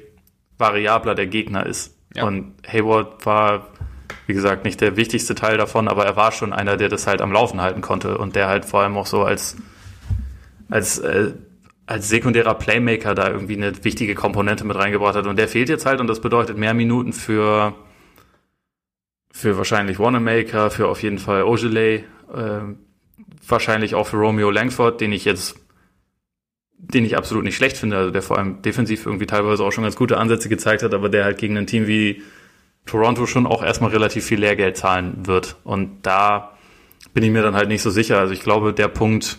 variabler 0.57 1.15
der 1.15 1.27
Gegner 1.27 1.65
ist. 1.65 1.95
Ja. 2.15 2.25
Und 2.25 2.53
Hayward 2.67 3.25
war, 3.25 3.67
wie 4.27 4.34
gesagt, 4.34 4.65
nicht 4.65 4.82
der 4.82 4.95
wichtigste 4.95 5.36
Teil 5.36 5.57
davon, 5.57 5.88
aber 5.88 6.05
er 6.05 6.15
war 6.15 6.32
schon 6.32 6.53
einer, 6.53 6.77
der 6.77 6.89
das 6.89 7.07
halt 7.07 7.21
am 7.21 7.32
Laufen 7.32 7.61
halten 7.61 7.82
konnte 7.82 8.17
und 8.17 8.36
der 8.36 8.47
halt 8.47 8.65
vor 8.65 8.82
allem 8.82 8.97
auch 8.97 9.05
so 9.05 9.23
als, 9.23 9.57
als, 10.69 10.99
äh, 10.99 11.34
als 11.86 12.09
sekundärer 12.09 12.55
Playmaker 12.55 13.15
da 13.15 13.29
irgendwie 13.29 13.57
eine 13.57 13.84
wichtige 13.84 14.15
Komponente 14.15 14.63
mit 14.65 14.77
reingebracht 14.77 15.15
hat. 15.15 15.27
Und 15.27 15.38
der 15.38 15.47
fehlt 15.47 15.69
jetzt 15.69 15.86
halt 15.86 15.99
und 15.99 16.07
das 16.07 16.21
bedeutet 16.21 16.57
mehr 16.57 16.73
Minuten 16.73 17.13
für, 17.13 17.75
für 19.32 19.57
wahrscheinlich 19.57 19.99
Wanamaker, 19.99 20.71
für 20.71 20.88
auf 20.88 21.03
jeden 21.03 21.19
Fall 21.19 21.43
Ogilvy, 21.43 22.03
äh, 22.34 22.59
wahrscheinlich 23.47 23.95
auch 23.95 24.07
für 24.07 24.17
Romeo 24.17 24.49
Langford, 24.49 25.01
den 25.01 25.11
ich 25.11 25.25
jetzt 25.25 25.55
den 26.82 27.05
ich 27.05 27.15
absolut 27.15 27.43
nicht 27.43 27.55
schlecht 27.55 27.77
finde, 27.77 27.97
also 27.97 28.11
der 28.11 28.21
vor 28.21 28.38
allem 28.38 28.61
defensiv 28.61 29.05
irgendwie 29.05 29.27
teilweise 29.27 29.63
auch 29.63 29.71
schon 29.71 29.84
ganz 29.84 29.95
gute 29.95 30.17
Ansätze 30.17 30.49
gezeigt 30.49 30.84
hat, 30.84 30.93
aber 30.93 31.09
der 31.09 31.23
halt 31.23 31.38
gegen 31.38 31.57
ein 31.57 31.67
Team 31.67 31.88
wie 31.88 32.23
Toronto 32.86 33.25
schon 33.27 33.45
auch 33.45 33.63
erstmal 33.63 33.91
relativ 33.91 34.25
viel 34.25 34.39
Lehrgeld 34.39 34.77
zahlen 34.77 35.27
wird. 35.27 35.57
Und 35.63 35.99
da 36.01 36.57
bin 37.13 37.23
ich 37.23 37.29
mir 37.29 37.43
dann 37.43 37.55
halt 37.55 37.67
nicht 37.67 37.82
so 37.82 37.91
sicher. 37.91 38.19
Also 38.19 38.34
ich 38.34 38.41
glaube, 38.41 38.73
der 38.73 38.88
Punkt 38.88 39.38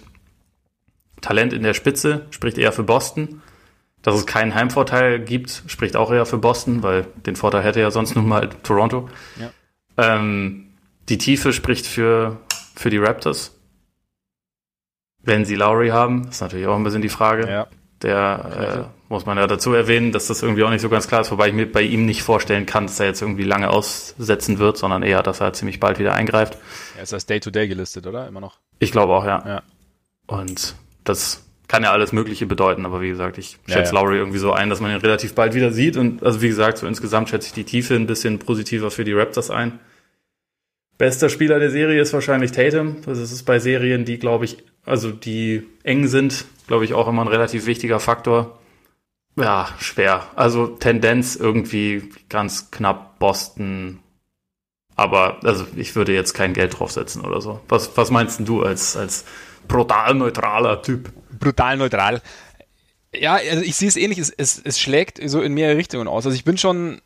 Talent 1.20 1.52
in 1.52 1.62
der 1.62 1.74
Spitze 1.74 2.26
spricht 2.30 2.58
eher 2.58 2.72
für 2.72 2.84
Boston. 2.84 3.42
Dass 4.02 4.16
es 4.16 4.26
keinen 4.26 4.54
Heimvorteil 4.54 5.20
gibt, 5.20 5.62
spricht 5.68 5.94
auch 5.94 6.10
eher 6.10 6.26
für 6.26 6.38
Boston, 6.38 6.82
weil 6.82 7.06
den 7.24 7.36
Vorteil 7.36 7.62
hätte 7.62 7.80
ja 7.80 7.92
sonst 7.92 8.16
nun 8.16 8.26
mal 8.26 8.48
Toronto. 8.64 9.08
Ja. 9.38 9.52
Ähm, 9.96 10.66
die 11.08 11.18
Tiefe 11.18 11.52
spricht 11.52 11.86
für, 11.86 12.40
für 12.74 12.90
die 12.90 12.98
Raptors 12.98 13.56
wenn 15.22 15.44
sie 15.44 15.54
Lowry 15.54 15.88
haben, 15.88 16.28
ist 16.28 16.40
natürlich 16.40 16.66
auch 16.66 16.76
ein 16.76 16.84
bisschen 16.84 17.02
die 17.02 17.08
Frage. 17.08 17.48
Ja. 17.48 17.66
Der 18.02 18.88
äh, 18.88 19.10
muss 19.12 19.26
man 19.26 19.38
ja 19.38 19.46
dazu 19.46 19.72
erwähnen, 19.74 20.10
dass 20.10 20.26
das 20.26 20.42
irgendwie 20.42 20.64
auch 20.64 20.70
nicht 20.70 20.80
so 20.80 20.88
ganz 20.88 21.06
klar 21.06 21.20
ist, 21.20 21.30
wobei 21.30 21.48
ich 21.48 21.54
mir 21.54 21.70
bei 21.70 21.82
ihm 21.82 22.04
nicht 22.04 22.22
vorstellen 22.22 22.66
kann, 22.66 22.86
dass 22.86 22.98
er 22.98 23.06
jetzt 23.06 23.22
irgendwie 23.22 23.44
lange 23.44 23.70
aussetzen 23.70 24.58
wird, 24.58 24.76
sondern 24.76 25.04
eher, 25.04 25.22
dass 25.22 25.40
er 25.40 25.52
ziemlich 25.52 25.78
bald 25.78 26.00
wieder 26.00 26.14
eingreift. 26.14 26.58
Er 26.96 27.04
ist 27.04 27.14
als 27.14 27.26
Day-to-Day 27.26 27.64
-Day 27.64 27.68
gelistet, 27.68 28.06
oder? 28.06 28.26
Immer 28.26 28.40
noch? 28.40 28.58
Ich 28.80 28.90
glaube 28.90 29.12
auch, 29.12 29.24
ja. 29.24 29.44
ja. 29.46 29.62
Und 30.26 30.74
das 31.04 31.44
kann 31.68 31.84
ja 31.84 31.92
alles 31.92 32.12
Mögliche 32.12 32.46
bedeuten, 32.46 32.84
aber 32.84 33.00
wie 33.00 33.08
gesagt, 33.08 33.38
ich 33.38 33.58
schätze 33.66 33.94
ja, 33.94 34.00
ja. 34.00 34.04
Lowry 34.04 34.16
irgendwie 34.16 34.38
so 34.38 34.52
ein, 34.52 34.68
dass 34.68 34.80
man 34.80 34.90
ihn 34.90 34.98
relativ 34.98 35.34
bald 35.34 35.54
wieder 35.54 35.72
sieht 35.72 35.96
und 35.96 36.22
also 36.22 36.42
wie 36.42 36.48
gesagt, 36.48 36.78
so 36.78 36.86
insgesamt 36.86 37.28
schätze 37.28 37.46
ich 37.46 37.52
die 37.52 37.64
Tiefe 37.64 37.94
ein 37.94 38.06
bisschen 38.06 38.40
positiver 38.40 38.90
für 38.90 39.04
die 39.04 39.12
Raptors 39.12 39.50
ein. 39.50 39.78
Bester 40.98 41.28
Spieler 41.28 41.58
der 41.58 41.70
Serie 41.70 42.00
ist 42.00 42.12
wahrscheinlich 42.12 42.52
Tatum. 42.52 42.98
Das 43.06 43.18
ist 43.18 43.44
bei 43.44 43.58
Serien, 43.58 44.04
die, 44.04 44.18
glaube 44.18 44.44
ich, 44.44 44.58
also 44.84 45.10
die 45.10 45.66
eng 45.82 46.06
sind, 46.08 46.44
glaube 46.66 46.84
ich, 46.84 46.94
auch 46.94 47.08
immer 47.08 47.22
ein 47.22 47.28
relativ 47.28 47.66
wichtiger 47.66 48.00
Faktor. 48.00 48.58
Ja, 49.36 49.68
schwer. 49.78 50.26
Also 50.36 50.66
Tendenz 50.66 51.36
irgendwie 51.36 52.10
ganz 52.28 52.70
knapp 52.70 53.18
Boston. 53.18 54.00
Aber 54.94 55.38
also 55.44 55.66
ich 55.76 55.96
würde 55.96 56.12
jetzt 56.12 56.34
kein 56.34 56.52
Geld 56.52 56.78
draufsetzen 56.78 57.22
oder 57.24 57.40
so. 57.40 57.60
Was, 57.68 57.96
was 57.96 58.10
meinst 58.10 58.40
du 58.46 58.62
als, 58.62 58.96
als 58.96 59.24
brutal 59.68 60.14
neutraler 60.14 60.82
Typ? 60.82 61.12
Brutal 61.38 61.78
neutral. 61.78 62.20
Ja, 63.14 63.34
also 63.34 63.62
ich 63.62 63.76
sehe 63.76 63.88
es 63.88 63.96
ähnlich. 63.96 64.18
Es, 64.18 64.30
es, 64.30 64.60
es 64.62 64.80
schlägt 64.80 65.18
so 65.28 65.40
in 65.40 65.54
mehrere 65.54 65.76
Richtungen 65.76 66.08
aus. 66.08 66.26
Also 66.26 66.34
ich 66.34 66.44
bin 66.44 66.58
schon 66.58 67.00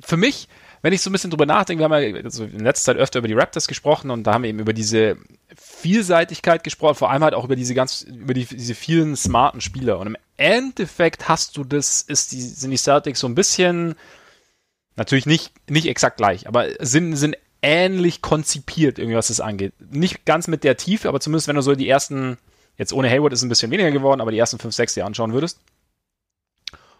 für 0.00 0.16
mich 0.16 0.48
wenn 0.82 0.92
ich 0.92 1.02
so 1.02 1.10
ein 1.10 1.12
bisschen 1.12 1.30
drüber 1.30 1.46
nachdenke, 1.46 1.80
wir 1.80 1.84
haben 1.88 2.14
ja 2.14 2.22
also 2.22 2.44
in 2.44 2.60
letzter 2.60 2.92
Zeit 2.92 2.96
öfter 2.96 3.18
über 3.18 3.28
die 3.28 3.34
Raptors 3.34 3.66
gesprochen 3.66 4.10
und 4.10 4.24
da 4.24 4.34
haben 4.34 4.42
wir 4.42 4.50
eben 4.50 4.60
über 4.60 4.72
diese 4.72 5.16
Vielseitigkeit 5.56 6.62
gesprochen, 6.64 6.94
vor 6.94 7.10
allem 7.10 7.24
halt 7.24 7.34
auch 7.34 7.44
über 7.44 7.56
diese 7.56 7.74
ganz, 7.74 8.02
über 8.02 8.34
die, 8.34 8.44
diese 8.44 8.74
vielen 8.74 9.16
smarten 9.16 9.60
Spieler. 9.60 9.98
Und 9.98 10.08
im 10.08 10.16
Endeffekt 10.36 11.28
hast 11.28 11.56
du 11.56 11.64
das, 11.64 12.02
ist 12.02 12.32
die, 12.32 12.40
sind 12.40 12.70
die 12.70 12.76
Celtics 12.76 13.20
so 13.20 13.26
ein 13.26 13.34
bisschen, 13.34 13.96
natürlich 14.96 15.26
nicht, 15.26 15.52
nicht 15.68 15.86
exakt 15.86 16.16
gleich, 16.16 16.46
aber 16.46 16.68
sind, 16.80 17.16
sind 17.16 17.36
ähnlich 17.60 18.22
konzipiert, 18.22 18.98
irgendwie 18.98 19.16
was 19.16 19.28
das 19.28 19.40
angeht. 19.40 19.72
Nicht 19.90 20.24
ganz 20.24 20.46
mit 20.46 20.62
der 20.62 20.76
Tiefe, 20.76 21.08
aber 21.08 21.20
zumindest 21.20 21.48
wenn 21.48 21.56
du 21.56 21.62
so 21.62 21.74
die 21.74 21.88
ersten, 21.88 22.38
jetzt 22.76 22.92
ohne 22.92 23.10
Hayward 23.10 23.32
ist 23.32 23.40
es 23.40 23.44
ein 23.44 23.48
bisschen 23.48 23.72
weniger 23.72 23.90
geworden, 23.90 24.20
aber 24.20 24.30
die 24.30 24.38
ersten 24.38 24.58
fünf, 24.58 24.74
sechs 24.74 24.94
dir 24.94 25.06
anschauen 25.06 25.32
würdest 25.32 25.58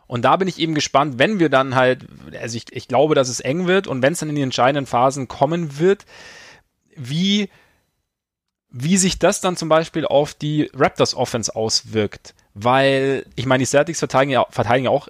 und 0.09 0.23
da 0.23 0.37
bin 0.37 0.49
ich 0.49 0.59
eben 0.59 0.75
gespannt, 0.75 1.19
wenn 1.19 1.39
wir 1.39 1.51
dann 1.51 1.75
halt, 1.75 2.07
also 2.41 2.57
ich, 2.57 2.65
ich 2.73 2.89
glaube, 2.89 3.15
dass 3.15 3.29
es 3.29 3.41
eng 3.41 3.67
wird 3.67 3.87
und 3.87 4.03
wenn 4.03 4.15
es 4.15 4.21
dann 4.21 4.31
in 4.31 4.35
die 4.35 4.43
entscheidenden 4.43 4.87
Phasen 4.87 5.29
kommen 5.29 5.79
wird, 5.79 6.07
wie, 6.97 7.51
wie 8.71 8.97
sich 8.97 9.19
das 9.19 9.43
dann 9.43 9.57
zum 9.57 9.69
Beispiel 9.69 10.07
auf 10.07 10.33
die 10.33 10.71
Raptors 10.75 11.15
Offense 11.15 11.55
auswirkt. 11.55 12.35
Weil, 12.55 13.27
ich 13.37 13.45
meine, 13.45 13.61
die 13.61 13.67
Celtics 13.67 13.99
verteidigen 13.99 14.33
ja, 14.33 14.47
verteidigen 14.51 14.87
ja 14.87 14.91
auch 14.91 15.09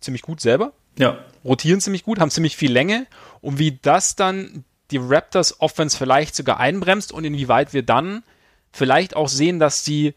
ziemlich 0.00 0.22
gut 0.22 0.42
selber. 0.42 0.72
Ja. 0.98 1.18
Rotieren 1.42 1.80
ziemlich 1.80 2.04
gut, 2.04 2.20
haben 2.20 2.30
ziemlich 2.30 2.56
viel 2.56 2.70
Länge. 2.70 3.06
Und 3.40 3.58
wie 3.58 3.78
das 3.80 4.16
dann 4.16 4.64
die 4.90 4.98
Raptors 4.98 5.60
Offense 5.60 5.96
vielleicht 5.96 6.36
sogar 6.36 6.60
einbremst 6.60 7.10
und 7.10 7.24
inwieweit 7.24 7.72
wir 7.72 7.82
dann 7.82 8.22
vielleicht 8.70 9.16
auch 9.16 9.28
sehen, 9.28 9.58
dass 9.58 9.82
die 9.82 10.14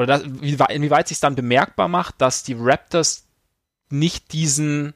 oder 0.00 0.18
das, 0.18 0.22
inwieweit 0.22 1.08
sich 1.08 1.20
dann 1.20 1.34
bemerkbar 1.34 1.86
macht, 1.86 2.22
dass 2.22 2.42
die 2.42 2.56
Raptors 2.58 3.26
nicht 3.90 4.32
diesen 4.32 4.94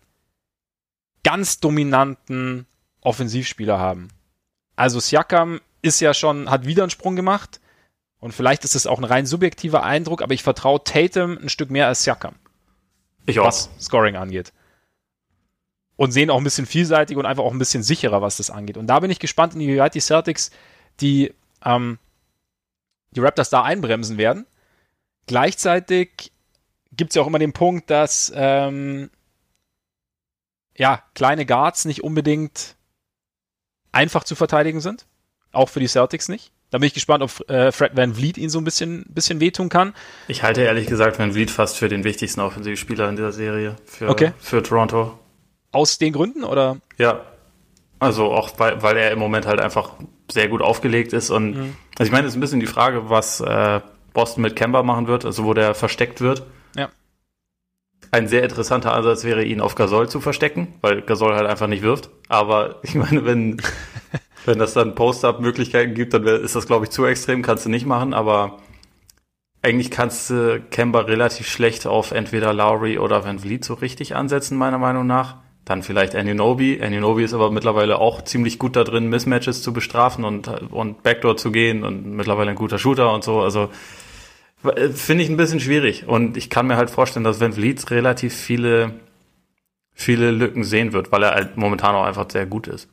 ganz 1.22 1.60
dominanten 1.60 2.66
Offensivspieler 3.02 3.78
haben. 3.78 4.08
Also 4.76 5.00
Siakam 5.00 5.60
ist 5.82 6.00
ja 6.00 6.14
schon, 6.14 6.50
hat 6.50 6.64
wieder 6.64 6.84
einen 6.84 6.90
Sprung 6.90 7.16
gemacht 7.16 7.60
und 8.18 8.32
vielleicht 8.32 8.64
ist 8.64 8.74
es 8.74 8.86
auch 8.86 8.96
ein 8.96 9.04
rein 9.04 9.26
subjektiver 9.26 9.82
Eindruck, 9.82 10.22
aber 10.22 10.32
ich 10.32 10.42
vertraue 10.42 10.82
Tatum 10.82 11.36
ein 11.36 11.50
Stück 11.50 11.70
mehr 11.70 11.86
als 11.86 12.04
Siakam. 12.04 12.36
Ich 13.26 13.38
auch. 13.38 13.44
Was 13.44 13.68
Scoring 13.78 14.16
angeht. 14.16 14.54
Und 15.96 16.12
sehen 16.12 16.30
auch 16.30 16.38
ein 16.38 16.44
bisschen 16.44 16.66
vielseitig 16.66 17.18
und 17.18 17.26
einfach 17.26 17.44
auch 17.44 17.52
ein 17.52 17.58
bisschen 17.58 17.82
sicherer, 17.82 18.22
was 18.22 18.38
das 18.38 18.48
angeht. 18.48 18.78
Und 18.78 18.86
da 18.86 19.00
bin 19.00 19.10
ich 19.10 19.18
gespannt, 19.18 19.54
inwieweit 19.54 19.94
die 19.94 20.00
Celtics 20.00 20.50
die, 21.00 21.34
ähm, 21.62 21.98
die 23.10 23.20
Raptors 23.20 23.50
da 23.50 23.62
einbremsen 23.62 24.16
werden. 24.16 24.46
Gleichzeitig 25.26 26.32
gibt 26.92 27.10
es 27.10 27.14
ja 27.16 27.22
auch 27.22 27.26
immer 27.26 27.38
den 27.38 27.52
Punkt, 27.52 27.90
dass 27.90 28.32
ähm, 28.34 29.10
ja, 30.76 31.02
kleine 31.14 31.46
Guards 31.46 31.84
nicht 31.84 32.02
unbedingt 32.02 32.76
einfach 33.92 34.24
zu 34.24 34.34
verteidigen 34.34 34.80
sind. 34.80 35.06
Auch 35.52 35.68
für 35.68 35.80
die 35.80 35.86
Celtics 35.86 36.28
nicht. 36.28 36.50
Da 36.70 36.78
bin 36.78 36.88
ich 36.88 36.94
gespannt, 36.94 37.22
ob 37.22 37.48
äh, 37.48 37.70
Fred 37.70 37.96
Van 37.96 38.14
Vliet 38.14 38.36
ihn 38.36 38.50
so 38.50 38.58
ein 38.58 38.64
bisschen, 38.64 39.04
bisschen 39.08 39.38
wehtun 39.38 39.68
kann. 39.68 39.94
Ich 40.26 40.42
halte 40.42 40.62
ehrlich 40.62 40.88
gesagt 40.88 41.20
Van 41.20 41.32
Vliet 41.32 41.52
fast 41.52 41.76
für 41.76 41.88
den 41.88 42.02
wichtigsten 42.02 42.40
Offensivspieler 42.40 43.08
in 43.08 43.14
dieser 43.14 43.30
Serie 43.30 43.76
für, 43.84 44.08
okay. 44.08 44.32
für 44.38 44.62
Toronto. 44.62 45.16
Aus 45.70 45.98
den 45.98 46.12
Gründen 46.12 46.42
oder? 46.42 46.78
Ja. 46.98 47.20
Also 48.00 48.32
auch 48.32 48.58
weil, 48.58 48.82
weil 48.82 48.96
er 48.96 49.12
im 49.12 49.20
Moment 49.20 49.46
halt 49.46 49.60
einfach 49.60 49.92
sehr 50.30 50.48
gut 50.48 50.62
aufgelegt 50.62 51.12
ist 51.12 51.30
und 51.30 51.52
mhm. 51.52 51.76
also 51.96 52.08
ich 52.08 52.10
meine, 52.12 52.26
es 52.26 52.32
ist 52.32 52.36
ein 52.36 52.40
bisschen 52.40 52.60
die 52.60 52.66
Frage, 52.66 53.08
was 53.08 53.40
äh, 53.40 53.80
Boston 54.14 54.42
mit 54.42 54.56
Kemba 54.56 54.82
machen 54.82 55.06
wird, 55.06 55.26
also 55.26 55.44
wo 55.44 55.52
der 55.52 55.74
versteckt 55.74 56.22
wird. 56.22 56.44
Ja. 56.74 56.88
Ein 58.10 58.28
sehr 58.28 58.44
interessanter 58.44 58.94
Ansatz 58.94 59.24
wäre, 59.24 59.44
ihn 59.44 59.60
auf 59.60 59.74
Gasol 59.74 60.08
zu 60.08 60.20
verstecken, 60.20 60.74
weil 60.80 61.02
Gasol 61.02 61.34
halt 61.34 61.46
einfach 61.46 61.66
nicht 61.66 61.82
wirft. 61.82 62.08
Aber 62.28 62.76
ich 62.82 62.94
meine, 62.94 63.26
wenn, 63.26 63.60
wenn 64.46 64.58
das 64.58 64.72
dann 64.72 64.94
Post-Up-Möglichkeiten 64.94 65.92
gibt, 65.94 66.14
dann 66.14 66.24
ist 66.24 66.56
das, 66.56 66.66
glaube 66.66 66.86
ich, 66.86 66.90
zu 66.90 67.04
extrem, 67.04 67.42
kannst 67.42 67.66
du 67.66 67.70
nicht 67.70 67.86
machen. 67.86 68.14
Aber 68.14 68.58
eigentlich 69.62 69.90
kannst 69.90 70.30
du 70.30 70.62
Kemba 70.70 71.00
relativ 71.00 71.48
schlecht 71.48 71.86
auf 71.86 72.12
entweder 72.12 72.52
Lowry 72.52 72.98
oder 72.98 73.24
Van 73.24 73.40
Vliet 73.40 73.64
so 73.64 73.74
richtig 73.74 74.14
ansetzen, 74.14 74.56
meiner 74.56 74.78
Meinung 74.78 75.06
nach. 75.06 75.38
Dann 75.64 75.82
vielleicht 75.82 76.14
Anunobi. 76.14 76.82
Anunobi 76.82 77.24
ist 77.24 77.32
aber 77.32 77.50
mittlerweile 77.50 77.98
auch 77.98 78.22
ziemlich 78.22 78.58
gut 78.58 78.76
da 78.76 78.84
drin, 78.84 79.08
Mismatches 79.08 79.62
zu 79.62 79.72
bestrafen 79.72 80.24
und, 80.24 80.46
und 80.46 81.02
Backdoor 81.02 81.38
zu 81.38 81.50
gehen 81.50 81.82
und 81.82 82.14
mittlerweile 82.14 82.50
ein 82.50 82.56
guter 82.56 82.78
Shooter 82.78 83.12
und 83.12 83.24
so. 83.24 83.40
Also 83.40 83.70
Finde 84.94 85.24
ich 85.24 85.30
ein 85.30 85.36
bisschen 85.36 85.60
schwierig. 85.60 86.06
Und 86.06 86.36
ich 86.36 86.50
kann 86.50 86.66
mir 86.66 86.76
halt 86.76 86.90
vorstellen, 86.90 87.24
dass 87.24 87.40
Van 87.40 87.52
Vliet 87.52 87.90
relativ 87.90 88.34
viele 88.34 88.94
viele 89.94 90.32
Lücken 90.32 90.64
sehen 90.64 90.92
wird, 90.92 91.12
weil 91.12 91.22
er 91.22 91.34
halt 91.34 91.56
momentan 91.56 91.94
auch 91.94 92.04
einfach 92.04 92.26
sehr 92.28 92.46
gut 92.46 92.66
ist. 92.66 92.88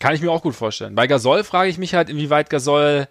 Kann 0.00 0.14
ich 0.14 0.22
mir 0.22 0.30
auch 0.30 0.42
gut 0.42 0.54
vorstellen. 0.54 0.94
Bei 0.94 1.06
Gasol 1.06 1.44
frage 1.44 1.68
ich 1.68 1.78
mich 1.78 1.94
halt, 1.94 2.08
inwieweit 2.08 2.48
Gasol, 2.48 3.08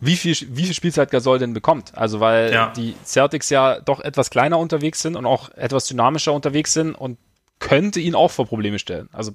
wie 0.00 0.16
viel, 0.16 0.34
wie 0.50 0.64
viel 0.64 0.74
Spielzeit 0.74 1.10
Gasol 1.10 1.38
denn 1.38 1.54
bekommt. 1.54 1.96
Also, 1.96 2.20
weil 2.20 2.52
ja. 2.52 2.72
die 2.72 2.96
Celtics 3.04 3.50
ja 3.50 3.80
doch 3.80 4.00
etwas 4.00 4.30
kleiner 4.30 4.58
unterwegs 4.58 5.02
sind 5.02 5.14
und 5.14 5.26
auch 5.26 5.50
etwas 5.50 5.86
dynamischer 5.86 6.32
unterwegs 6.32 6.72
sind 6.72 6.94
und 6.94 7.18
könnte 7.58 8.00
ihn 8.00 8.14
auch 8.14 8.30
vor 8.30 8.46
Probleme 8.46 8.78
stellen. 8.78 9.08
Also, 9.12 9.32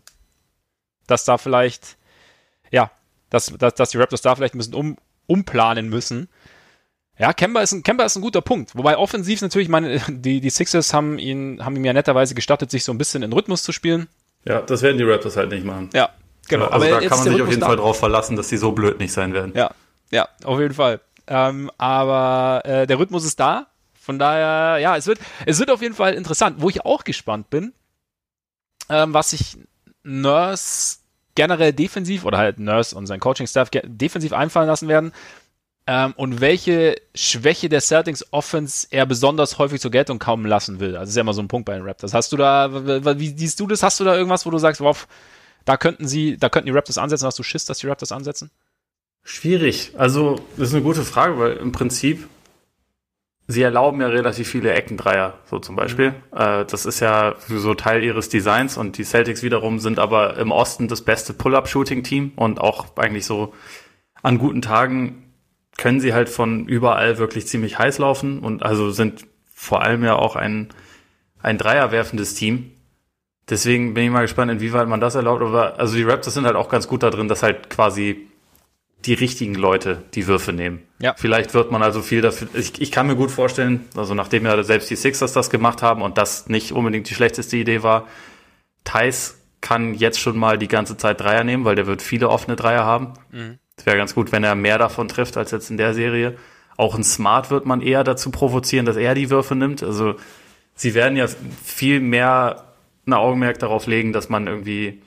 dass 1.07 1.25
da 1.25 1.37
vielleicht, 1.37 1.97
ja, 2.71 2.91
dass, 3.29 3.47
dass, 3.57 3.75
dass 3.75 3.91
die 3.91 3.97
Raptors 3.97 4.21
da 4.21 4.35
vielleicht 4.35 4.55
ein 4.55 4.59
bisschen 4.59 4.75
um, 4.75 4.97
umplanen 5.27 5.89
müssen. 5.89 6.29
Ja, 7.17 7.31
Kemba 7.31 7.61
ist, 7.61 7.71
ein, 7.71 7.83
Kemba 7.83 8.05
ist 8.05 8.15
ein 8.15 8.21
guter 8.21 8.41
Punkt. 8.41 8.75
Wobei 8.75 8.97
offensiv 8.97 9.41
natürlich, 9.41 9.69
meine, 9.69 9.99
die, 10.09 10.41
die 10.41 10.49
Sixers 10.49 10.93
haben 10.93 11.19
ihn, 11.19 11.63
haben 11.63 11.75
ihm 11.75 11.85
ja 11.85 11.93
netterweise 11.93 12.35
gestattet, 12.35 12.71
sich 12.71 12.83
so 12.83 12.91
ein 12.91 12.97
bisschen 12.97 13.23
in 13.23 13.33
Rhythmus 13.33 13.63
zu 13.63 13.71
spielen. 13.71 14.07
Ja, 14.45 14.61
das 14.61 14.81
werden 14.81 14.97
die 14.97 15.03
Raptors 15.03 15.37
halt 15.37 15.51
nicht 15.51 15.65
machen. 15.65 15.89
Ja, 15.93 16.09
genau. 16.49 16.65
Also 16.65 16.87
aber 16.87 17.01
da 17.01 17.07
kann 17.07 17.19
man 17.19 17.27
sich 17.29 17.41
auf 17.41 17.49
jeden 17.49 17.61
da. 17.61 17.67
Fall 17.67 17.77
drauf 17.77 17.97
verlassen, 17.97 18.35
dass 18.35 18.49
die 18.49 18.57
so 18.57 18.71
blöd 18.71 18.99
nicht 18.99 19.13
sein 19.13 19.33
werden. 19.33 19.53
Ja, 19.55 19.71
ja, 20.11 20.27
auf 20.43 20.59
jeden 20.59 20.73
Fall. 20.73 20.99
Ähm, 21.27 21.71
aber 21.77 22.61
äh, 22.65 22.87
der 22.87 22.99
Rhythmus 22.99 23.23
ist 23.23 23.39
da. 23.39 23.67
Von 23.93 24.19
daher, 24.19 24.79
ja, 24.79 24.97
es 24.97 25.07
wird, 25.07 25.19
es 25.45 25.59
wird 25.59 25.71
auf 25.71 25.81
jeden 25.81 25.95
Fall 25.95 26.13
interessant. 26.15 26.57
Wo 26.59 26.69
ich 26.69 26.83
auch 26.83 27.05
gespannt 27.05 27.49
bin, 27.49 27.71
ähm, 28.89 29.13
was 29.13 29.29
sich 29.29 29.57
Nurse 30.03 30.97
generell 31.35 31.71
defensiv 31.73 32.25
oder 32.25 32.37
halt 32.37 32.59
Nurse 32.59 32.95
und 32.95 33.07
sein 33.07 33.19
Coaching-Staff 33.19 33.69
defensiv 33.83 34.33
einfallen 34.33 34.67
lassen 34.67 34.87
werden, 34.87 35.13
ähm, 35.85 36.13
und 36.15 36.39
welche 36.39 36.95
Schwäche 37.13 37.67
der 37.67 37.81
Celtics 37.81 38.25
Offense 38.31 38.87
er 38.89 39.05
besonders 39.05 39.57
häufig 39.57 39.81
zur 39.81 39.91
Geltung 39.91 40.19
kommen 40.19 40.45
lassen 40.45 40.79
will. 40.79 40.91
Also 40.91 41.01
das 41.01 41.09
ist 41.09 41.15
ja 41.15 41.21
immer 41.21 41.33
so 41.33 41.41
ein 41.41 41.49
Punkt 41.49 41.65
bei 41.65 41.73
den 41.73 41.83
Raptors. 41.83 42.13
Hast 42.13 42.31
du 42.31 42.37
da, 42.37 43.19
wie 43.19 43.37
siehst 43.37 43.59
du 43.59 43.67
das? 43.67 43.83
Hast 43.83 43.99
du 43.99 44.03
da 44.03 44.15
irgendwas, 44.15 44.45
wo 44.45 44.49
du 44.49 44.57
sagst, 44.57 44.79
wow, 44.79 45.07
da 45.65 45.77
könnten 45.77 46.07
sie, 46.07 46.37
da 46.37 46.49
könnten 46.49 46.67
die 46.67 46.73
Raptors 46.73 46.97
ansetzen? 46.97 47.25
Hast 47.25 47.39
du 47.39 47.43
Schiss, 47.43 47.65
dass 47.65 47.79
die 47.79 47.87
Raptors 47.87 48.11
ansetzen? 48.11 48.49
Schwierig. 49.23 49.91
Also, 49.97 50.39
das 50.57 50.69
ist 50.69 50.73
eine 50.73 50.83
gute 50.83 51.03
Frage, 51.03 51.39
weil 51.39 51.53
im 51.53 51.71
Prinzip 51.71 52.27
sie 53.47 53.61
erlauben 53.61 54.01
ja 54.01 54.07
relativ 54.07 54.47
viele 54.47 54.73
Eckendreier, 54.73 55.37
so 55.49 55.59
zum 55.59 55.75
Beispiel. 55.75 56.11
Mhm. 56.11 56.37
Äh, 56.37 56.65
das 56.65 56.85
ist 56.85 56.99
ja 56.99 57.35
so 57.47 57.73
Teil 57.73 58.03
ihres 58.03 58.29
Designs 58.29 58.77
und 58.77 58.97
die 58.97 59.03
Celtics 59.03 59.43
wiederum 59.43 59.79
sind 59.79 59.99
aber 59.99 60.37
im 60.37 60.51
Osten 60.51 60.87
das 60.87 61.01
beste 61.01 61.33
Pull-Up-Shooting-Team 61.33 62.33
und 62.35 62.59
auch 62.59 62.95
eigentlich 62.97 63.25
so 63.25 63.53
an 64.21 64.37
guten 64.37 64.61
Tagen 64.61 65.22
können 65.77 65.99
sie 65.99 66.13
halt 66.13 66.29
von 66.29 66.67
überall 66.67 67.17
wirklich 67.17 67.47
ziemlich 67.47 67.79
heiß 67.79 67.97
laufen 67.97 68.39
und 68.39 68.63
also 68.63 68.91
sind 68.91 69.25
vor 69.53 69.81
allem 69.81 70.03
ja 70.03 70.15
auch 70.15 70.35
ein, 70.35 70.69
ein 71.41 71.57
Dreier 71.57 71.91
werfendes 71.91 72.35
Team. 72.35 72.71
Deswegen 73.49 73.93
bin 73.93 74.05
ich 74.05 74.11
mal 74.11 74.21
gespannt, 74.21 74.51
inwieweit 74.51 74.87
man 74.87 75.01
das 75.01 75.15
erlaubt. 75.15 75.41
Aber 75.41 75.79
also 75.79 75.95
die 75.95 76.03
Raptors 76.03 76.33
sind 76.33 76.45
halt 76.45 76.55
auch 76.55 76.69
ganz 76.69 76.87
gut 76.87 77.03
da 77.03 77.09
drin, 77.09 77.27
dass 77.27 77.43
halt 77.43 77.69
quasi 77.69 78.27
die 79.05 79.13
richtigen 79.13 79.55
Leute 79.55 80.01
die 80.13 80.27
Würfe 80.27 80.53
nehmen. 80.53 80.81
Ja. 80.99 81.13
Vielleicht 81.17 81.53
wird 81.53 81.71
man 81.71 81.83
also 81.83 82.01
viel 82.01 82.21
dafür. 82.21 82.47
Ich, 82.53 82.81
ich 82.81 82.91
kann 82.91 83.07
mir 83.07 83.15
gut 83.15 83.31
vorstellen, 83.31 83.85
also 83.95 84.13
nachdem 84.13 84.45
ja 84.45 84.63
selbst 84.63 84.89
die 84.89 84.95
Sixers 84.95 85.33
das 85.33 85.49
gemacht 85.49 85.81
haben 85.81 86.01
und 86.01 86.17
das 86.17 86.47
nicht 86.47 86.71
unbedingt 86.71 87.09
die 87.09 87.13
schlechteste 87.13 87.57
Idee 87.57 87.83
war, 87.83 88.07
Thais 88.85 89.37
kann 89.59 89.93
jetzt 89.93 90.19
schon 90.19 90.37
mal 90.37 90.57
die 90.57 90.67
ganze 90.67 90.97
Zeit 90.97 91.19
Dreier 91.21 91.43
nehmen, 91.43 91.65
weil 91.65 91.75
der 91.75 91.87
wird 91.87 92.01
viele 92.01 92.29
offene 92.29 92.55
Dreier 92.55 92.85
haben. 92.85 93.13
Mhm. 93.31 93.59
Es 93.77 93.85
wäre 93.85 93.97
ganz 93.97 94.13
gut, 94.13 94.31
wenn 94.31 94.43
er 94.43 94.55
mehr 94.55 94.77
davon 94.77 95.07
trifft 95.07 95.37
als 95.37 95.51
jetzt 95.51 95.69
in 95.69 95.77
der 95.77 95.93
Serie. 95.93 96.37
Auch 96.77 96.95
ein 96.95 97.03
Smart 97.03 97.51
wird 97.51 97.65
man 97.65 97.81
eher 97.81 98.03
dazu 98.03 98.31
provozieren, 98.31 98.85
dass 98.85 98.95
er 98.95 99.15
die 99.15 99.29
Würfe 99.29 99.55
nimmt. 99.55 99.83
Also 99.83 100.15
sie 100.75 100.93
werden 100.93 101.17
ja 101.17 101.27
viel 101.63 101.99
mehr 101.99 102.73
ein 103.05 103.13
Augenmerk 103.13 103.59
darauf 103.59 103.87
legen, 103.87 104.13
dass 104.13 104.29
man 104.29 104.47
irgendwie 104.47 105.01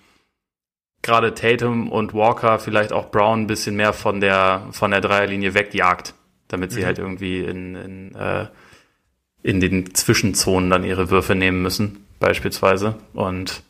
gerade 1.03 1.35
Tatum 1.35 1.91
und 1.91 2.15
Walker, 2.15 2.59
vielleicht 2.59 2.93
auch 2.93 3.11
Brown 3.11 3.43
ein 3.43 3.47
bisschen 3.47 3.77
mehr 3.77 3.93
von 3.93 4.21
der 4.21 4.67
von 4.73 4.91
der 4.91 5.01
Dreierlinie 5.01 5.55
wegjagt, 5.55 6.15
damit 6.49 6.73
sie 6.73 6.81
mhm. 6.81 6.87
halt 6.87 6.99
irgendwie 6.99 7.41
in, 7.41 7.75
in, 7.77 8.15
äh, 8.15 8.47
in 9.43 9.61
den 9.61 9.95
Zwischenzonen 9.95 10.69
dann 10.69 10.85
ihre 10.85 11.11
Würfe 11.11 11.35
nehmen 11.35 11.63
müssen, 11.63 12.07
beispielsweise. 12.19 12.97
Und 13.15 13.63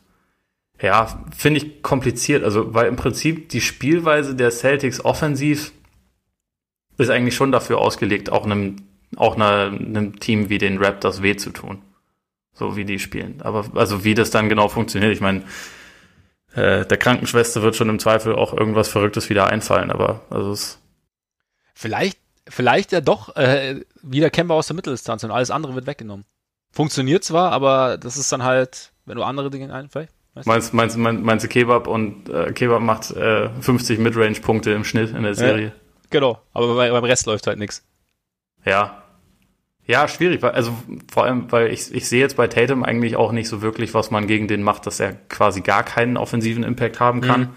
ja, 0.81 1.23
finde 1.35 1.59
ich 1.59 1.81
kompliziert. 1.81 2.43
Also, 2.43 2.73
weil 2.73 2.87
im 2.87 2.95
Prinzip 2.95 3.49
die 3.49 3.61
Spielweise 3.61 4.35
der 4.35 4.51
Celtics 4.51 5.03
offensiv 5.03 5.71
ist 6.97 7.09
eigentlich 7.09 7.35
schon 7.35 7.51
dafür 7.51 7.79
ausgelegt, 7.79 8.31
auch 8.31 8.45
einem, 8.45 8.77
auch 9.15 9.37
einem 9.37 10.19
Team 10.19 10.49
wie 10.49 10.57
den 10.57 10.83
Raptors 10.83 11.21
weh 11.21 11.35
zu 11.35 11.51
tun. 11.51 11.81
So 12.53 12.75
wie 12.75 12.85
die 12.85 12.99
spielen. 12.99 13.41
Aber 13.41 13.65
also 13.75 14.03
wie 14.03 14.15
das 14.15 14.31
dann 14.31 14.49
genau 14.49 14.67
funktioniert, 14.67 15.13
ich 15.13 15.21
meine, 15.21 15.43
äh, 16.53 16.85
der 16.85 16.97
Krankenschwester 16.97 17.61
wird 17.61 17.75
schon 17.75 17.89
im 17.89 17.99
Zweifel 17.99 18.33
auch 18.33 18.53
irgendwas 18.53 18.87
Verrücktes 18.87 19.29
wieder 19.29 19.47
einfallen, 19.47 19.91
aber 19.91 20.21
also 20.31 20.51
es. 20.51 20.79
Vielleicht, 21.75 22.17
vielleicht 22.47 22.91
ja 22.91 23.01
doch 23.01 23.35
äh, 23.35 23.81
wieder 24.01 24.31
Camper 24.31 24.55
aus 24.55 24.65
der 24.65 24.75
Mitteldistanz 24.75 25.23
und 25.23 25.29
alles 25.29 25.51
andere 25.51 25.75
wird 25.75 25.85
weggenommen. 25.85 26.25
Funktioniert 26.71 27.23
zwar, 27.23 27.51
aber 27.51 27.97
das 27.99 28.17
ist 28.17 28.31
dann 28.31 28.43
halt, 28.43 28.91
wenn 29.05 29.17
du 29.17 29.23
andere 29.23 29.51
Dinge 29.51 29.71
einfallen. 29.71 30.09
Meinst, 30.45 30.73
meinst, 30.73 30.97
meinst, 30.97 31.23
meinst 31.23 31.45
du 31.45 31.49
Kebab 31.49 31.87
und 31.87 32.29
äh, 32.29 32.51
Kebab 32.51 32.81
macht 32.81 33.11
äh, 33.11 33.49
50 33.61 33.99
Midrange-Punkte 33.99 34.71
im 34.71 34.83
Schnitt 34.83 35.15
in 35.15 35.23
der 35.23 35.35
Serie? 35.35 35.67
Ja, 35.67 35.71
genau, 36.09 36.41
aber 36.53 36.75
bei, 36.75 36.91
beim 36.91 37.03
Rest 37.03 37.25
läuft 37.25 37.47
halt 37.47 37.59
nichts. 37.59 37.85
Ja. 38.65 39.03
Ja, 39.85 40.07
schwierig, 40.09 40.41
weil, 40.41 40.51
also 40.51 40.73
vor 41.09 41.23
allem, 41.23 41.49
weil 41.51 41.71
ich, 41.71 41.93
ich 41.93 42.09
sehe 42.09 42.19
jetzt 42.19 42.35
bei 42.35 42.47
Tatum 42.47 42.83
eigentlich 42.83 43.15
auch 43.15 43.31
nicht 43.31 43.47
so 43.47 43.61
wirklich, 43.61 43.93
was 43.93 44.11
man 44.11 44.27
gegen 44.27 44.49
den 44.49 44.61
macht, 44.61 44.85
dass 44.85 44.99
er 44.99 45.13
quasi 45.13 45.61
gar 45.61 45.83
keinen 45.83 46.17
offensiven 46.17 46.63
Impact 46.63 46.99
haben 46.99 47.21
kann. 47.21 47.41
Mhm. 47.41 47.49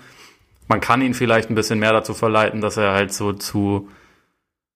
Man 0.69 0.81
kann 0.81 1.03
ihn 1.03 1.15
vielleicht 1.15 1.51
ein 1.51 1.57
bisschen 1.57 1.81
mehr 1.81 1.93
dazu 1.93 2.15
verleiten, 2.15 2.61
dass 2.61 2.77
er 2.77 2.93
halt 2.93 3.13
so 3.13 3.33
zu, 3.33 3.89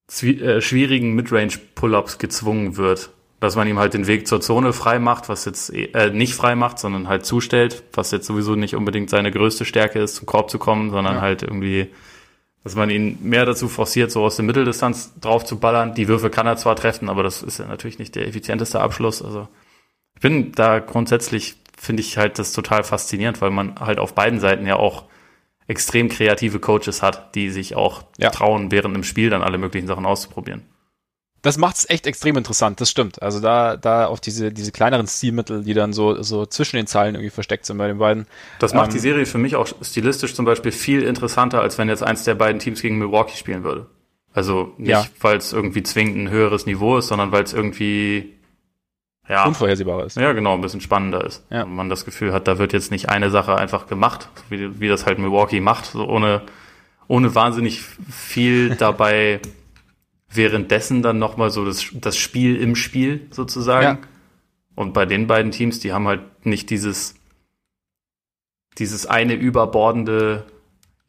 zu 0.09 0.27
äh, 0.27 0.61
schwierigen 0.61 1.15
Midrange-Pull-Ups 1.15 2.19
gezwungen 2.19 2.77
wird 2.77 3.11
dass 3.45 3.57
man 3.57 3.69
ihm 3.69 3.79
halt 3.79 3.93
den 3.93 4.07
Weg 4.07 4.27
zur 4.27 4.41
Zone 4.41 4.73
frei 4.73 4.99
macht, 4.99 5.29
was 5.29 5.45
jetzt 5.45 5.71
äh, 5.71 6.11
nicht 6.11 6.35
frei 6.35 6.55
macht, 6.55 6.79
sondern 6.79 7.09
halt 7.09 7.27
zustellt, 7.27 7.85
was 7.93 8.11
jetzt 8.11 8.27
sowieso 8.27 8.55
nicht 8.55 8.75
unbedingt 8.75 9.11
seine 9.11 9.31
größte 9.31 9.67
Stärke 9.67 10.01
ist, 10.01 10.17
zum 10.17 10.27
Korb 10.27 10.51
zu 10.51 10.59
kommen, 10.59 10.91
sondern 10.91 11.17
ja. 11.17 11.21
halt 11.21 11.43
irgendwie, 11.43 11.89
dass 12.65 12.75
man 12.75 12.89
ihn 12.89 13.19
mehr 13.23 13.45
dazu 13.45 13.69
forciert, 13.69 14.11
so 14.11 14.25
aus 14.25 14.37
der 14.37 14.47
Mitteldistanz 14.47 15.13
drauf 15.21 15.45
zu 15.45 15.59
ballern. 15.59 15.95
Die 15.95 16.09
Würfe 16.09 16.31
kann 16.31 16.47
er 16.47 16.57
zwar 16.57 16.75
treffen, 16.75 17.11
aber 17.11 17.23
das 17.23 17.43
ist 17.43 17.59
ja 17.59 17.67
natürlich 17.67 17.99
nicht 17.99 18.15
der 18.15 18.27
effizienteste 18.27 18.81
Abschluss. 18.81 19.23
Also 19.23 19.47
ich 20.15 20.23
bin 20.23 20.53
da 20.53 20.79
grundsätzlich, 20.79 21.57
finde 21.77 22.01
ich 22.01 22.17
halt 22.17 22.39
das 22.39 22.53
total 22.53 22.83
faszinierend, 22.83 23.43
weil 23.43 23.51
man 23.51 23.79
halt 23.79 23.99
auf 23.99 24.15
beiden 24.15 24.41
Seiten 24.41 24.67
ja 24.67 24.77
auch 24.77 25.05
extrem 25.67 26.09
kreative 26.09 26.61
Coaches 26.61 27.03
hat, 27.03 27.35
die 27.35 27.51
sich 27.51 27.77
auch 27.77 28.05
ja. 28.17 28.31
trauen, 28.31 28.71
während 28.71 28.97
im 28.97 29.05
Spiel 29.05 29.29
dann 29.29 29.43
alle 29.43 29.59
möglichen 29.59 29.87
Sachen 29.87 30.07
auszuprobieren 30.07 30.63
das 31.45 31.59
macht 31.59 31.77
es 31.77 31.91
echt 31.91 32.07
extrem 32.07 32.39
interessant, 32.39 32.81
das 32.81 32.91
stimmt. 32.91 33.21
Also 33.21 33.39
da, 33.39 33.77
da 33.77 34.07
auf 34.07 34.19
diese, 34.19 34.51
diese 34.51 34.73
kleineren 34.73 35.07
Stilmittel, 35.07 35.63
die 35.63 35.75
dann 35.75 35.93
so, 35.93 36.23
so 36.23 36.47
zwischen 36.47 36.77
den 36.77 36.87
Zeilen 36.87 37.15
irgendwie 37.15 37.29
versteckt 37.29 37.67
sind 37.67 37.77
bei 37.77 37.87
den 37.87 37.99
beiden. 37.99 38.27
Das 38.61 38.73
macht 38.73 38.89
ähm, 38.89 38.95
die 38.95 38.99
Serie 38.99 39.27
für 39.27 39.37
mich 39.37 39.55
auch 39.55 39.69
stilistisch 39.83 40.35
zum 40.35 40.47
Beispiel 40.47 40.73
viel 40.73 41.03
interessanter, 41.03 41.61
als 41.61 41.77
wenn 41.77 41.91
jetzt 41.91 42.03
eins 42.03 42.25
der 42.25 42.35
beiden 42.35 42.61
Teams 42.61 42.81
gegen 42.81 42.97
Milwaukee 42.97 43.37
spielen 43.37 43.63
würde. 43.63 43.87
Also 44.33 44.73
nicht, 44.79 44.89
ja. 44.89 45.05
weil 45.21 45.37
es 45.37 45.53
irgendwie 45.53 45.83
zwingend 45.83 46.17
ein 46.17 46.31
höheres 46.31 46.65
Niveau 46.65 46.97
ist, 46.97 47.09
sondern 47.09 47.31
weil 47.31 47.45
es 47.45 47.53
irgendwie 47.53 48.33
ja, 49.29 49.45
unvorhersehbarer 49.45 50.07
ist. 50.07 50.17
Ja, 50.17 50.33
genau, 50.33 50.55
ein 50.55 50.63
bisschen 50.63 50.81
spannender 50.81 51.25
ist. 51.27 51.45
Ja. 51.51 51.65
Und 51.65 51.75
man 51.75 51.91
das 51.91 52.07
Gefühl 52.07 52.33
hat, 52.33 52.49
da 52.49 52.57
wird 52.57 52.73
jetzt 52.73 52.91
nicht 52.91 53.11
eine 53.11 53.29
Sache 53.29 53.55
einfach 53.55 53.87
gemacht, 53.87 54.31
wie, 54.49 54.81
wie 54.81 54.89
das 54.89 55.05
halt 55.05 55.19
Milwaukee 55.19 55.61
macht, 55.61 55.85
so 55.85 56.09
ohne, 56.09 56.41
ohne 57.07 57.35
wahnsinnig 57.35 57.83
viel 57.83 58.77
dabei 58.77 59.41
währenddessen 60.35 61.03
dann 61.03 61.19
nochmal 61.19 61.51
so 61.51 61.65
das, 61.65 61.87
das 61.95 62.17
Spiel 62.17 62.57
im 62.57 62.77
Spiel 62.77 63.27
sozusagen. 63.31 63.99
Ja. 64.03 64.09
Und 64.75 64.93
bei 64.93 65.07
den 65.07 65.27
beiden 65.27 65.53
Teams, 65.53 65.81
die 65.81 65.93
haben 65.93 66.07
halt 66.09 66.45
nicht 66.45 66.71
dieses, 66.71 67.15
dieses 68.79 69.07
eine 69.07 69.35
überbordende 69.35 70.45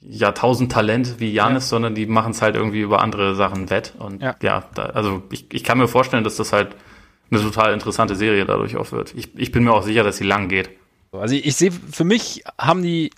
Jahrtausend-Talent 0.02 1.20
wie 1.20 1.34
Janis, 1.34 1.66
ja. 1.66 1.70
sondern 1.70 1.96
die 1.96 2.06
machen 2.06 2.32
es 2.32 2.42
halt 2.42 2.56
irgendwie 2.56 2.82
über 2.82 3.02
andere 3.02 3.36
Sachen 3.36 3.70
wett. 3.70 3.94
Und 3.98 4.22
ja, 4.22 4.36
ja 4.42 4.70
da, 4.76 4.88
also 4.88 5.24
ich, 5.32 5.52
ich 5.52 5.64
kann 5.64 5.78
mir 5.78 5.88
vorstellen, 5.88 6.24
dass 6.24 6.36
das 6.36 6.54
halt 6.54 6.76
eine 7.32 7.42
total 7.42 7.74
interessante 7.74 8.16
Serie 8.16 8.46
dadurch 8.46 8.78
auch 8.78 8.92
wird. 8.92 9.16
Ich, 9.16 9.36
ich 9.36 9.52
bin 9.52 9.64
mir 9.64 9.74
auch 9.74 9.84
sicher, 9.84 10.04
dass 10.04 10.18
sie 10.18 10.26
lang 10.26 10.48
geht. 10.48 10.70
Also 11.12 11.34
ich, 11.34 11.46
ich 11.46 11.56
sehe, 11.56 11.72
für 11.72 12.04
mich 12.04 12.44
haben 12.60 12.84
die 12.84 13.12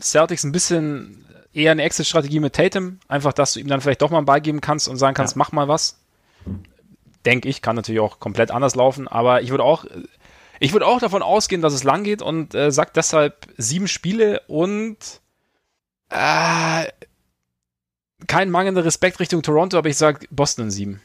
Celtics 0.00 0.44
ein 0.44 0.52
bisschen 0.52 1.26
eher 1.52 1.72
eine 1.72 1.82
Exit-Strategie 1.82 2.40
mit 2.40 2.54
Tatum. 2.54 2.98
Einfach, 3.08 3.32
dass 3.32 3.54
du 3.54 3.60
ihm 3.60 3.68
dann 3.68 3.80
vielleicht 3.80 4.02
doch 4.02 4.10
mal 4.10 4.18
einen 4.18 4.26
Ball 4.26 4.40
geben 4.40 4.60
kannst 4.60 4.88
und 4.88 4.96
sagen 4.96 5.14
kannst, 5.14 5.34
ja. 5.34 5.38
mach 5.38 5.52
mal 5.52 5.68
was. 5.68 5.98
Denke 7.24 7.48
ich, 7.48 7.62
kann 7.62 7.76
natürlich 7.76 8.00
auch 8.00 8.18
komplett 8.20 8.50
anders 8.50 8.74
laufen, 8.74 9.06
aber 9.06 9.42
ich 9.42 9.50
würde 9.50 9.62
auch, 9.62 9.84
ich 10.58 10.72
würde 10.72 10.86
auch 10.86 10.98
davon 10.98 11.22
ausgehen, 11.22 11.62
dass 11.62 11.72
es 11.72 11.84
lang 11.84 12.02
geht 12.02 12.20
und 12.20 12.54
äh, 12.54 12.72
sagt 12.72 12.96
deshalb 12.96 13.46
sieben 13.56 13.86
Spiele 13.86 14.42
und 14.48 14.96
äh, 16.08 16.86
kein 18.26 18.50
mangelnder 18.50 18.84
Respekt 18.84 19.20
Richtung 19.20 19.42
Toronto, 19.42 19.78
aber 19.78 19.88
ich 19.88 19.96
sage 19.96 20.26
Boston 20.30 20.64
in 20.64 20.70
sieben. 20.72 21.00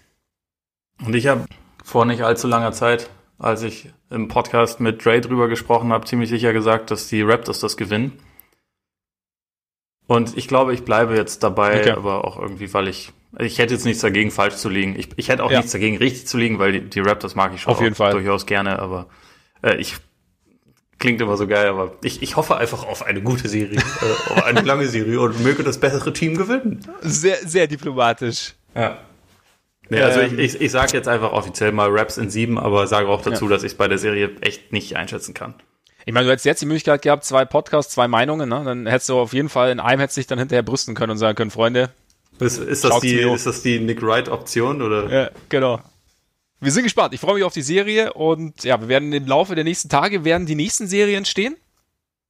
Und 1.05 1.15
ich 1.15 1.27
habe 1.27 1.45
vor 1.83 2.05
nicht 2.05 2.23
allzu 2.23 2.47
langer 2.47 2.71
Zeit 2.71 3.09
als 3.39 3.61
ich 3.61 3.89
im 4.09 4.27
Podcast 4.27 4.79
mit 4.79 5.03
Dre 5.03 5.21
drüber 5.21 5.47
gesprochen 5.47 5.91
habe, 5.91 6.05
ziemlich 6.05 6.29
sicher 6.29 6.53
gesagt, 6.53 6.91
dass 6.91 7.07
die 7.07 7.21
Raptors 7.21 7.59
das 7.59 7.77
gewinnen. 7.77 8.13
Und 10.07 10.37
ich 10.37 10.47
glaube, 10.47 10.73
ich 10.73 10.83
bleibe 10.83 11.15
jetzt 11.15 11.43
dabei, 11.43 11.81
okay. 11.81 11.91
aber 11.91 12.25
auch 12.25 12.39
irgendwie, 12.39 12.73
weil 12.73 12.87
ich, 12.87 13.11
ich 13.39 13.59
hätte 13.59 13.73
jetzt 13.73 13.85
nichts 13.85 14.01
dagegen, 14.01 14.31
falsch 14.31 14.55
zu 14.55 14.69
liegen. 14.69 14.97
Ich, 14.97 15.09
ich 15.17 15.29
hätte 15.29 15.43
auch 15.43 15.51
ja. 15.51 15.57
nichts 15.57 15.73
dagegen, 15.73 15.97
richtig 15.97 16.27
zu 16.27 16.37
liegen, 16.37 16.59
weil 16.59 16.71
die, 16.71 16.81
die 16.81 17.01
Raptors 17.01 17.35
mag 17.35 17.53
ich 17.53 17.61
schon 17.61 17.73
Auf 17.73 17.81
jeden 17.81 17.95
Fall. 17.95 18.13
durchaus 18.13 18.45
gerne, 18.45 18.79
aber 18.79 19.07
äh, 19.61 19.75
ich 19.75 19.97
klingt 20.99 21.21
immer 21.21 21.37
so 21.37 21.45
geil, 21.45 21.67
aber 21.67 21.95
ich, 22.03 22.21
ich 22.23 22.37
hoffe 22.37 22.57
einfach 22.57 22.85
auf 22.87 23.05
eine 23.05 23.21
gute 23.21 23.49
Serie, 23.49 23.77
äh, 24.01 24.31
auf 24.31 24.43
eine 24.45 24.61
lange 24.61 24.87
Serie 24.87 25.19
und 25.19 25.43
möge 25.43 25.63
das 25.63 25.79
bessere 25.79 26.13
Team 26.13 26.37
gewinnen. 26.37 26.79
Sehr, 27.01 27.37
sehr 27.45 27.67
diplomatisch. 27.67 28.53
Ja. 28.73 28.97
Nee, 29.89 30.01
also 30.01 30.19
ähm, 30.21 30.39
ich, 30.39 30.55
ich, 30.55 30.61
ich 30.61 30.71
sage 30.71 30.93
jetzt 30.93 31.07
einfach 31.07 31.31
offiziell 31.31 31.71
mal 31.71 31.89
Raps 31.89 32.17
in 32.17 32.29
sieben, 32.29 32.57
aber 32.57 32.87
sage 32.87 33.07
auch 33.07 33.21
dazu, 33.21 33.45
ja. 33.45 33.51
dass 33.51 33.63
ich 33.63 33.73
es 33.73 33.77
bei 33.77 33.87
der 33.87 33.97
Serie 33.97 34.31
echt 34.41 34.73
nicht 34.73 34.95
einschätzen 34.95 35.33
kann. 35.33 35.53
Ich 36.07 36.13
meine, 36.13 36.25
du 36.25 36.31
hättest 36.31 36.45
jetzt 36.45 36.61
die 36.61 36.65
Möglichkeit 36.65 37.01
gehabt, 37.01 37.25
zwei 37.25 37.43
Podcasts, 37.43 37.93
zwei 37.93 38.07
Meinungen, 38.07 38.47
ne? 38.47 38.61
Dann 38.63 38.87
hättest 38.87 39.09
du 39.09 39.19
auf 39.19 39.33
jeden 39.33 39.49
Fall 39.49 39.71
in 39.71 39.81
einem 39.81 39.99
hättest 39.99 40.15
dich 40.15 40.25
dann 40.25 40.39
hinterher 40.39 40.63
brüsten 40.63 40.95
können 40.95 41.11
und 41.11 41.17
sagen 41.17 41.35
können, 41.35 41.51
Freunde. 41.51 41.89
Ist, 42.39 42.59
ist 42.59 42.85
das, 42.85 43.01
die, 43.01 43.19
ist 43.19 43.45
das 43.45 43.61
die 43.61 43.81
Nick 43.81 44.01
Wright-Option 44.01 44.81
oder? 44.81 45.11
Ja, 45.11 45.31
genau. 45.49 45.81
Wir 46.61 46.71
sind 46.71 46.83
gespannt. 46.83 47.13
Ich 47.13 47.19
freue 47.19 47.33
mich 47.33 47.43
auf 47.43 47.51
die 47.51 47.61
Serie 47.61 48.13
und 48.13 48.63
ja, 48.63 48.79
wir 48.79 48.87
werden 48.87 49.11
im 49.11 49.27
Laufe 49.27 49.53
der 49.53 49.65
nächsten 49.65 49.89
Tage 49.89 50.23
werden 50.23 50.47
die 50.47 50.55
nächsten 50.55 50.87
Serien 50.87 51.25
stehen. 51.25 51.57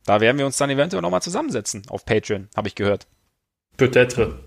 Da 0.05 0.21
werden 0.21 0.39
wir 0.39 0.47
uns 0.47 0.57
dann 0.57 0.71
eventuell 0.71 1.03
nochmal 1.03 1.21
zusammensetzen 1.21 1.83
auf 1.87 2.03
Patreon, 2.03 2.49
habe 2.55 2.69
ich 2.69 2.73
gehört. 2.73 3.05
Peut-être. 3.77 4.39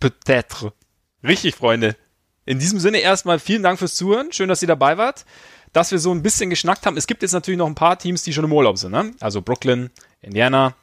Peut-être. 0.00 0.72
Richtig, 1.22 1.54
Freunde. 1.54 1.94
In 2.44 2.58
diesem 2.58 2.80
Sinne 2.80 2.98
erstmal 2.98 3.38
vielen 3.38 3.62
Dank 3.62 3.78
fürs 3.78 3.94
Zuhören. 3.94 4.32
Schön, 4.32 4.48
dass 4.48 4.60
ihr 4.60 4.68
dabei 4.68 4.98
wart 4.98 5.24
dass 5.76 5.92
wir 5.92 5.98
so 5.98 6.10
ein 6.10 6.22
bisschen 6.22 6.48
geschnackt 6.48 6.86
haben. 6.86 6.96
Es 6.96 7.06
gibt 7.06 7.20
jetzt 7.20 7.32
natürlich 7.32 7.58
noch 7.58 7.66
ein 7.66 7.74
paar 7.74 7.98
Teams, 7.98 8.22
die 8.22 8.32
schon 8.32 8.44
im 8.44 8.52
Urlaub 8.52 8.78
sind. 8.78 8.92
Ne? 8.92 9.12
Also 9.20 9.42
Brooklyn, 9.42 9.90
Indiana. 10.22 10.74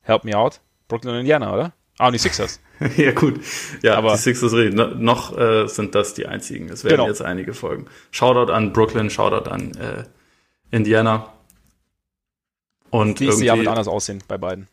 Help 0.00 0.24
me 0.24 0.34
out. 0.34 0.60
Brooklyn 0.88 1.12
und 1.12 1.20
Indiana, 1.20 1.52
oder? 1.52 1.72
Ah, 1.98 2.06
und 2.06 2.14
die 2.14 2.18
Sixers. 2.18 2.58
ja, 2.96 3.12
gut. 3.12 3.38
Ja, 3.82 3.96
aber 3.96 4.12
die 4.12 4.18
Sixers 4.18 4.54
reden. 4.54 4.76
No, 4.76 4.86
noch 4.86 5.36
äh, 5.36 5.66
sind 5.66 5.94
das 5.94 6.14
die 6.14 6.24
einzigen. 6.24 6.70
Es 6.70 6.84
werden 6.84 6.96
genau. 6.96 7.08
jetzt 7.08 7.20
einige 7.20 7.52
folgen. 7.52 7.86
Shoutout 8.12 8.50
an 8.50 8.72
Brooklyn, 8.72 9.10
Shoutout 9.10 9.50
an 9.50 9.74
äh, 9.74 10.04
Indiana. 10.70 11.34
Und 12.88 13.20
nächste 13.20 13.44
Jahr 13.44 13.58
wird 13.58 13.68
anders 13.68 13.88
aussehen 13.88 14.22
bei 14.26 14.38
beiden. 14.38 14.68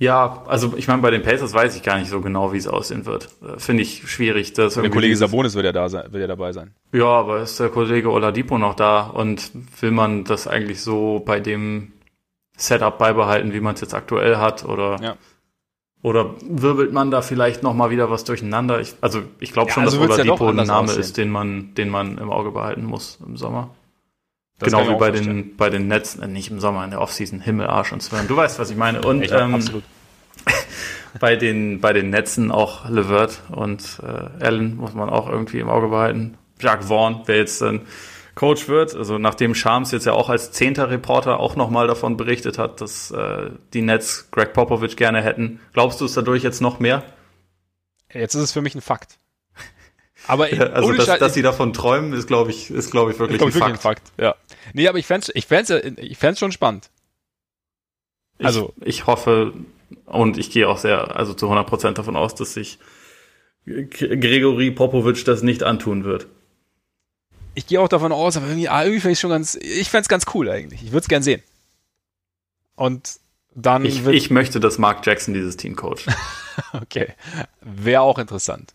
Ja, 0.00 0.44
also 0.46 0.74
ich 0.76 0.86
meine, 0.86 1.02
bei 1.02 1.10
den 1.10 1.22
Pacers 1.22 1.52
weiß 1.52 1.74
ich 1.74 1.82
gar 1.82 1.98
nicht 1.98 2.08
so 2.08 2.20
genau, 2.20 2.52
wie 2.52 2.56
es 2.56 2.68
aussehen 2.68 3.04
wird. 3.04 3.30
Äh, 3.42 3.58
Finde 3.58 3.82
ich 3.82 4.08
schwierig. 4.08 4.52
Dass 4.52 4.74
der 4.74 4.90
Kollege 4.90 5.16
Sabonis 5.16 5.54
wird 5.54 5.64
ja 5.64 5.72
da 5.72 5.88
sein, 5.88 6.04
wird 6.12 6.20
ja 6.20 6.28
dabei 6.28 6.52
sein. 6.52 6.72
Ja, 6.92 7.06
aber 7.06 7.40
ist 7.40 7.58
der 7.58 7.68
Kollege 7.68 8.10
Oladipo 8.10 8.58
noch 8.58 8.74
da 8.74 9.02
und 9.06 9.50
will 9.80 9.90
man 9.90 10.24
das 10.24 10.46
eigentlich 10.46 10.82
so 10.82 11.20
bei 11.24 11.40
dem 11.40 11.92
Setup 12.56 12.96
beibehalten, 12.96 13.52
wie 13.52 13.60
man 13.60 13.74
es 13.74 13.80
jetzt 13.80 13.94
aktuell 13.94 14.36
hat 14.36 14.64
oder 14.64 15.00
ja. 15.02 15.16
oder 16.02 16.34
wirbelt 16.42 16.92
man 16.92 17.10
da 17.10 17.20
vielleicht 17.20 17.64
noch 17.64 17.74
mal 17.74 17.90
wieder 17.90 18.08
was 18.08 18.22
durcheinander? 18.22 18.80
Ich, 18.80 18.94
also 19.00 19.22
ich 19.40 19.52
glaube 19.52 19.68
ja, 19.68 19.74
schon, 19.74 19.84
also 19.84 20.06
dass 20.06 20.18
Oladipo 20.18 20.44
ja 20.44 20.50
ein 20.50 20.66
Name 20.66 20.88
aussehen. 20.88 21.00
ist, 21.00 21.16
den 21.16 21.30
man 21.30 21.74
den 21.74 21.88
man 21.88 22.18
im 22.18 22.30
Auge 22.30 22.52
behalten 22.52 22.84
muss 22.84 23.18
im 23.26 23.36
Sommer. 23.36 23.70
Das 24.58 24.72
genau 24.72 24.88
wie 24.88 24.98
bei 24.98 25.10
den, 25.12 25.56
bei 25.56 25.70
den 25.70 25.86
Netzen, 25.86 26.22
äh, 26.22 26.26
nicht 26.26 26.50
im 26.50 26.58
Sommer, 26.58 26.84
in 26.84 26.90
der 26.90 27.00
Offseason, 27.00 27.40
Himmel, 27.40 27.68
Arsch 27.68 27.92
und 27.92 28.02
Zwirn. 28.02 28.26
Du 28.26 28.36
weißt, 28.36 28.58
was 28.58 28.70
ich 28.70 28.76
meine. 28.76 29.02
Und 29.02 29.22
ich 29.22 29.30
ähm, 29.30 29.54
absolut. 29.54 29.84
bei 31.20 31.36
den, 31.36 31.80
bei 31.80 31.92
den 31.92 32.10
Netzen 32.10 32.50
auch 32.50 32.88
Levert 32.88 33.42
und 33.50 34.00
äh, 34.02 34.44
Allen 34.44 34.76
muss 34.76 34.94
man 34.94 35.10
auch 35.10 35.28
irgendwie 35.28 35.60
im 35.60 35.68
Auge 35.68 35.88
behalten. 35.88 36.36
Jacques 36.60 36.88
Vaughn, 36.88 37.22
der 37.26 37.36
jetzt 37.36 37.62
dann 37.62 37.82
Coach 38.34 38.68
wird, 38.68 38.94
also 38.94 39.18
nachdem 39.18 39.54
Shams 39.54 39.90
jetzt 39.90 40.06
ja 40.06 40.12
auch 40.12 40.28
als 40.28 40.52
zehnter 40.52 40.90
Reporter 40.90 41.40
auch 41.40 41.56
nochmal 41.56 41.88
davon 41.88 42.16
berichtet 42.16 42.56
hat, 42.56 42.80
dass 42.80 43.10
äh, 43.10 43.50
die 43.74 43.82
Nets 43.82 44.30
Greg 44.30 44.52
Popovich 44.52 44.96
gerne 44.96 45.22
hätten. 45.22 45.60
Glaubst 45.72 46.00
du 46.00 46.04
es 46.04 46.14
dadurch 46.14 46.42
jetzt 46.44 46.60
noch 46.60 46.78
mehr? 46.78 47.02
Jetzt 48.12 48.34
ist 48.34 48.42
es 48.42 48.52
für 48.52 48.62
mich 48.62 48.74
ein 48.74 48.80
Fakt. 48.80 49.18
Aber 50.28 50.54
ja, 50.54 50.62
also, 50.72 50.92
dass, 50.92 51.18
dass 51.18 51.34
sie 51.34 51.42
davon 51.42 51.72
träumen, 51.72 52.12
ist, 52.12 52.26
glaube 52.26 52.50
ich, 52.50 52.70
ist, 52.70 52.90
glaube 52.90 53.10
ich, 53.10 53.18
wirklich, 53.18 53.36
ich 53.36 53.38
glaub, 53.38 53.48
ein, 53.50 53.54
wirklich 53.54 53.78
Fakt. 53.80 54.04
ein 54.04 54.12
Fakt. 54.12 54.12
Ja. 54.18 54.34
Nee, 54.74 54.86
aber 54.86 54.98
ich 54.98 55.06
fände 55.06 55.26
ich 55.34 55.46
fänd's, 55.46 55.70
ich 55.70 56.18
fänd's 56.18 56.38
schon 56.38 56.52
spannend. 56.52 56.90
Also. 58.40 58.72
Ich, 58.84 59.06
hoffe 59.06 59.54
und 60.04 60.38
ich 60.38 60.50
gehe 60.50 60.68
auch 60.68 60.78
sehr, 60.78 61.16
also 61.16 61.34
zu 61.34 61.46
100 61.46 61.66
Prozent 61.66 61.98
davon 61.98 62.14
aus, 62.14 62.34
dass 62.34 62.54
sich 62.54 62.78
Gregory 63.66 64.70
Popovic 64.70 65.24
das 65.24 65.42
nicht 65.42 65.62
antun 65.62 66.04
wird. 66.04 66.26
Ich 67.54 67.66
gehe 67.66 67.80
auch 67.80 67.88
davon 67.88 68.12
aus, 68.12 68.36
aber 68.36 68.46
irgendwie, 68.46 68.68
ah, 68.68 68.84
irgendwie 68.84 69.00
fände 69.00 69.12
ich 69.14 69.20
schon 69.20 69.30
ganz, 69.30 69.56
ich 69.56 69.90
fände 69.90 70.02
es 70.02 70.08
ganz 70.08 70.26
cool 70.34 70.48
eigentlich. 70.48 70.82
Ich 70.82 70.92
würde 70.92 71.00
es 71.00 71.08
gern 71.08 71.22
sehen. 71.22 71.42
Und 72.76 73.18
dann. 73.54 73.84
Ich, 73.84 74.06
ich 74.06 74.30
möchte, 74.30 74.60
dass 74.60 74.78
Mark 74.78 75.04
Jackson 75.04 75.34
dieses 75.34 75.56
Team 75.56 75.74
coacht. 75.74 76.06
okay. 76.72 77.14
Wäre 77.60 78.02
auch 78.02 78.18
interessant. 78.18 78.74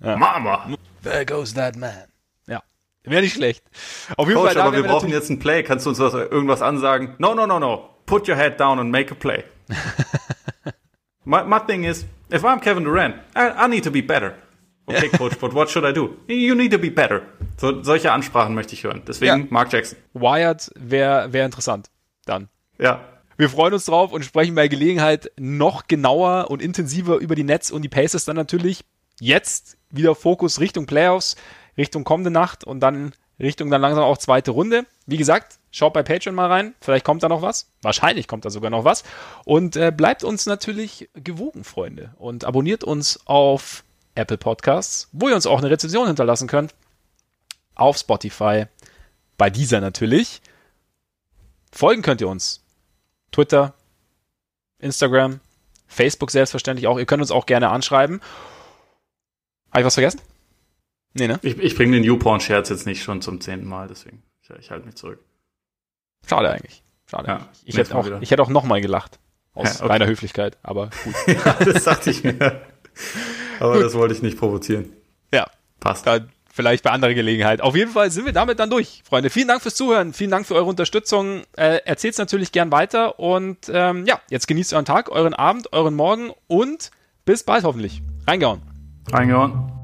Ja. 0.00 0.16
Mama! 0.16 0.68
There 1.02 1.24
goes 1.24 1.54
that 1.54 1.76
man. 1.76 2.04
Ja. 2.46 2.62
Wäre 3.04 3.22
nicht 3.22 3.34
schlecht. 3.34 3.64
Auf 4.16 4.28
jeden 4.28 4.40
Coach, 4.40 4.54
Fall. 4.54 4.62
Aber 4.62 4.76
wir 4.76 4.82
brauchen 4.82 5.08
jetzt 5.08 5.30
ein 5.30 5.38
Play. 5.38 5.62
Kannst 5.62 5.86
du 5.86 5.90
uns 5.90 5.98
was, 5.98 6.14
irgendwas 6.14 6.62
ansagen? 6.62 7.14
No, 7.18 7.34
no, 7.34 7.46
no, 7.46 7.58
no. 7.58 7.90
Put 8.06 8.28
your 8.28 8.36
head 8.36 8.58
down 8.60 8.78
and 8.78 8.90
make 8.90 9.12
a 9.12 9.14
play. 9.14 9.44
my, 11.24 11.42
my 11.42 11.58
thing 11.58 11.84
is, 11.84 12.04
if 12.30 12.44
I'm 12.44 12.60
Kevin 12.60 12.84
Durant, 12.84 13.16
I, 13.34 13.64
I 13.64 13.68
need 13.68 13.84
to 13.84 13.90
be 13.90 14.00
better. 14.00 14.34
Okay, 14.88 15.08
Coach, 15.08 15.38
but 15.40 15.52
what 15.52 15.68
should 15.68 15.84
I 15.84 15.92
do? 15.92 16.16
You 16.28 16.54
need 16.54 16.70
to 16.70 16.78
be 16.78 16.90
better. 16.90 17.22
So, 17.56 17.82
solche 17.82 18.12
Ansprachen 18.12 18.54
möchte 18.54 18.74
ich 18.74 18.84
hören. 18.84 19.02
Deswegen 19.06 19.40
ja. 19.40 19.46
Mark 19.50 19.72
Jackson. 19.72 19.98
Wired 20.14 20.70
wäre 20.76 21.32
wär 21.32 21.44
interessant. 21.44 21.90
Dann. 22.24 22.48
Ja. 22.78 23.00
Wir 23.36 23.50
freuen 23.50 23.74
uns 23.74 23.84
drauf 23.84 24.12
und 24.12 24.24
sprechen 24.24 24.54
bei 24.54 24.68
Gelegenheit 24.68 25.30
noch 25.38 25.88
genauer 25.88 26.50
und 26.50 26.62
intensiver 26.62 27.16
über 27.16 27.34
die 27.34 27.44
Nets 27.44 27.70
und 27.70 27.82
die 27.82 27.88
Pacers 27.88 28.24
dann 28.24 28.36
natürlich. 28.36 28.84
Jetzt 29.20 29.75
wieder 29.90 30.14
Fokus 30.14 30.60
Richtung 30.60 30.86
Playoffs, 30.86 31.36
Richtung 31.76 32.04
kommende 32.04 32.30
Nacht 32.30 32.64
und 32.64 32.80
dann 32.80 33.12
Richtung 33.38 33.70
dann 33.70 33.82
langsam 33.82 34.04
auch 34.04 34.18
zweite 34.18 34.50
Runde. 34.50 34.86
Wie 35.06 35.18
gesagt, 35.18 35.58
schaut 35.70 35.92
bei 35.92 36.02
Patreon 36.02 36.34
mal 36.34 36.50
rein. 36.50 36.74
Vielleicht 36.80 37.04
kommt 37.04 37.22
da 37.22 37.28
noch 37.28 37.42
was. 37.42 37.70
Wahrscheinlich 37.82 38.28
kommt 38.28 38.44
da 38.44 38.50
sogar 38.50 38.70
noch 38.70 38.84
was. 38.84 39.04
Und 39.44 39.76
äh, 39.76 39.92
bleibt 39.94 40.24
uns 40.24 40.46
natürlich 40.46 41.10
gewogen, 41.14 41.64
Freunde. 41.64 42.14
Und 42.16 42.44
abonniert 42.44 42.82
uns 42.82 43.20
auf 43.26 43.84
Apple 44.14 44.38
Podcasts, 44.38 45.08
wo 45.12 45.28
ihr 45.28 45.34
uns 45.34 45.46
auch 45.46 45.58
eine 45.58 45.70
Rezension 45.70 46.06
hinterlassen 46.06 46.48
könnt. 46.48 46.74
Auf 47.74 47.98
Spotify. 47.98 48.64
Bei 49.36 49.50
dieser 49.50 49.80
natürlich. 49.82 50.40
Folgen 51.72 52.00
könnt 52.00 52.22
ihr 52.22 52.28
uns. 52.28 52.64
Twitter, 53.32 53.74
Instagram, 54.78 55.40
Facebook 55.86 56.30
selbstverständlich 56.30 56.86
auch. 56.86 56.98
Ihr 56.98 57.04
könnt 57.04 57.20
uns 57.20 57.30
auch 57.30 57.44
gerne 57.44 57.68
anschreiben. 57.68 58.22
Habe 59.76 59.82
ich 59.82 59.86
was 59.88 59.94
vergessen? 59.94 60.22
Nee, 61.12 61.28
ne? 61.28 61.38
Ich, 61.42 61.58
ich 61.58 61.76
bringe 61.76 61.92
den 61.92 62.02
YouPorn-Scherz 62.02 62.70
jetzt 62.70 62.86
nicht 62.86 63.02
schon 63.02 63.20
zum 63.20 63.42
zehnten 63.42 63.68
Mal, 63.68 63.88
deswegen. 63.88 64.22
Ich, 64.40 64.48
ich 64.48 64.70
halte 64.70 64.86
mich 64.86 64.94
zurück. 64.94 65.18
Schade 66.26 66.50
eigentlich. 66.50 66.82
Schade. 67.10 67.28
Ja, 67.28 67.48
ich, 67.62 67.76
hätte 67.76 67.94
auch, 67.94 68.22
ich 68.22 68.30
hätte 68.30 68.42
auch 68.42 68.48
nochmal 68.48 68.80
gelacht. 68.80 69.18
Aus 69.52 69.66
ja, 69.66 69.84
okay. 69.84 69.92
reiner 69.92 70.06
Höflichkeit, 70.06 70.56
aber 70.62 70.88
gut. 71.04 71.14
ja, 71.26 71.52
das 71.62 71.84
dachte 71.84 72.08
ich 72.08 72.24
mir. 72.24 72.62
Aber 73.60 73.74
gut. 73.74 73.84
das 73.84 73.92
wollte 73.92 74.14
ich 74.14 74.22
nicht 74.22 74.38
provozieren. 74.38 74.94
Ja. 75.30 75.46
Passt. 75.78 76.06
Da 76.06 76.20
vielleicht 76.50 76.82
bei 76.82 76.90
anderer 76.90 77.12
Gelegenheit. 77.12 77.60
Auf 77.60 77.76
jeden 77.76 77.90
Fall 77.92 78.10
sind 78.10 78.24
wir 78.24 78.32
damit 78.32 78.58
dann 78.58 78.70
durch, 78.70 79.02
Freunde. 79.04 79.28
Vielen 79.28 79.48
Dank 79.48 79.60
fürs 79.60 79.74
Zuhören, 79.74 80.14
vielen 80.14 80.30
Dank 80.30 80.46
für 80.46 80.54
eure 80.54 80.70
Unterstützung. 80.70 81.42
Äh, 81.54 81.80
Erzählt 81.84 82.14
es 82.14 82.18
natürlich 82.18 82.50
gern 82.50 82.72
weiter 82.72 83.18
und 83.20 83.58
ähm, 83.70 84.06
ja, 84.06 84.22
jetzt 84.30 84.48
genießt 84.48 84.72
euren 84.72 84.86
Tag, 84.86 85.10
euren 85.10 85.34
Abend, 85.34 85.74
euren 85.74 85.94
Morgen 85.94 86.32
und 86.46 86.90
bis 87.26 87.44
bald 87.44 87.64
hoffentlich. 87.64 88.00
Reingehauen. 88.26 88.62
Reingehauen. 89.12 89.75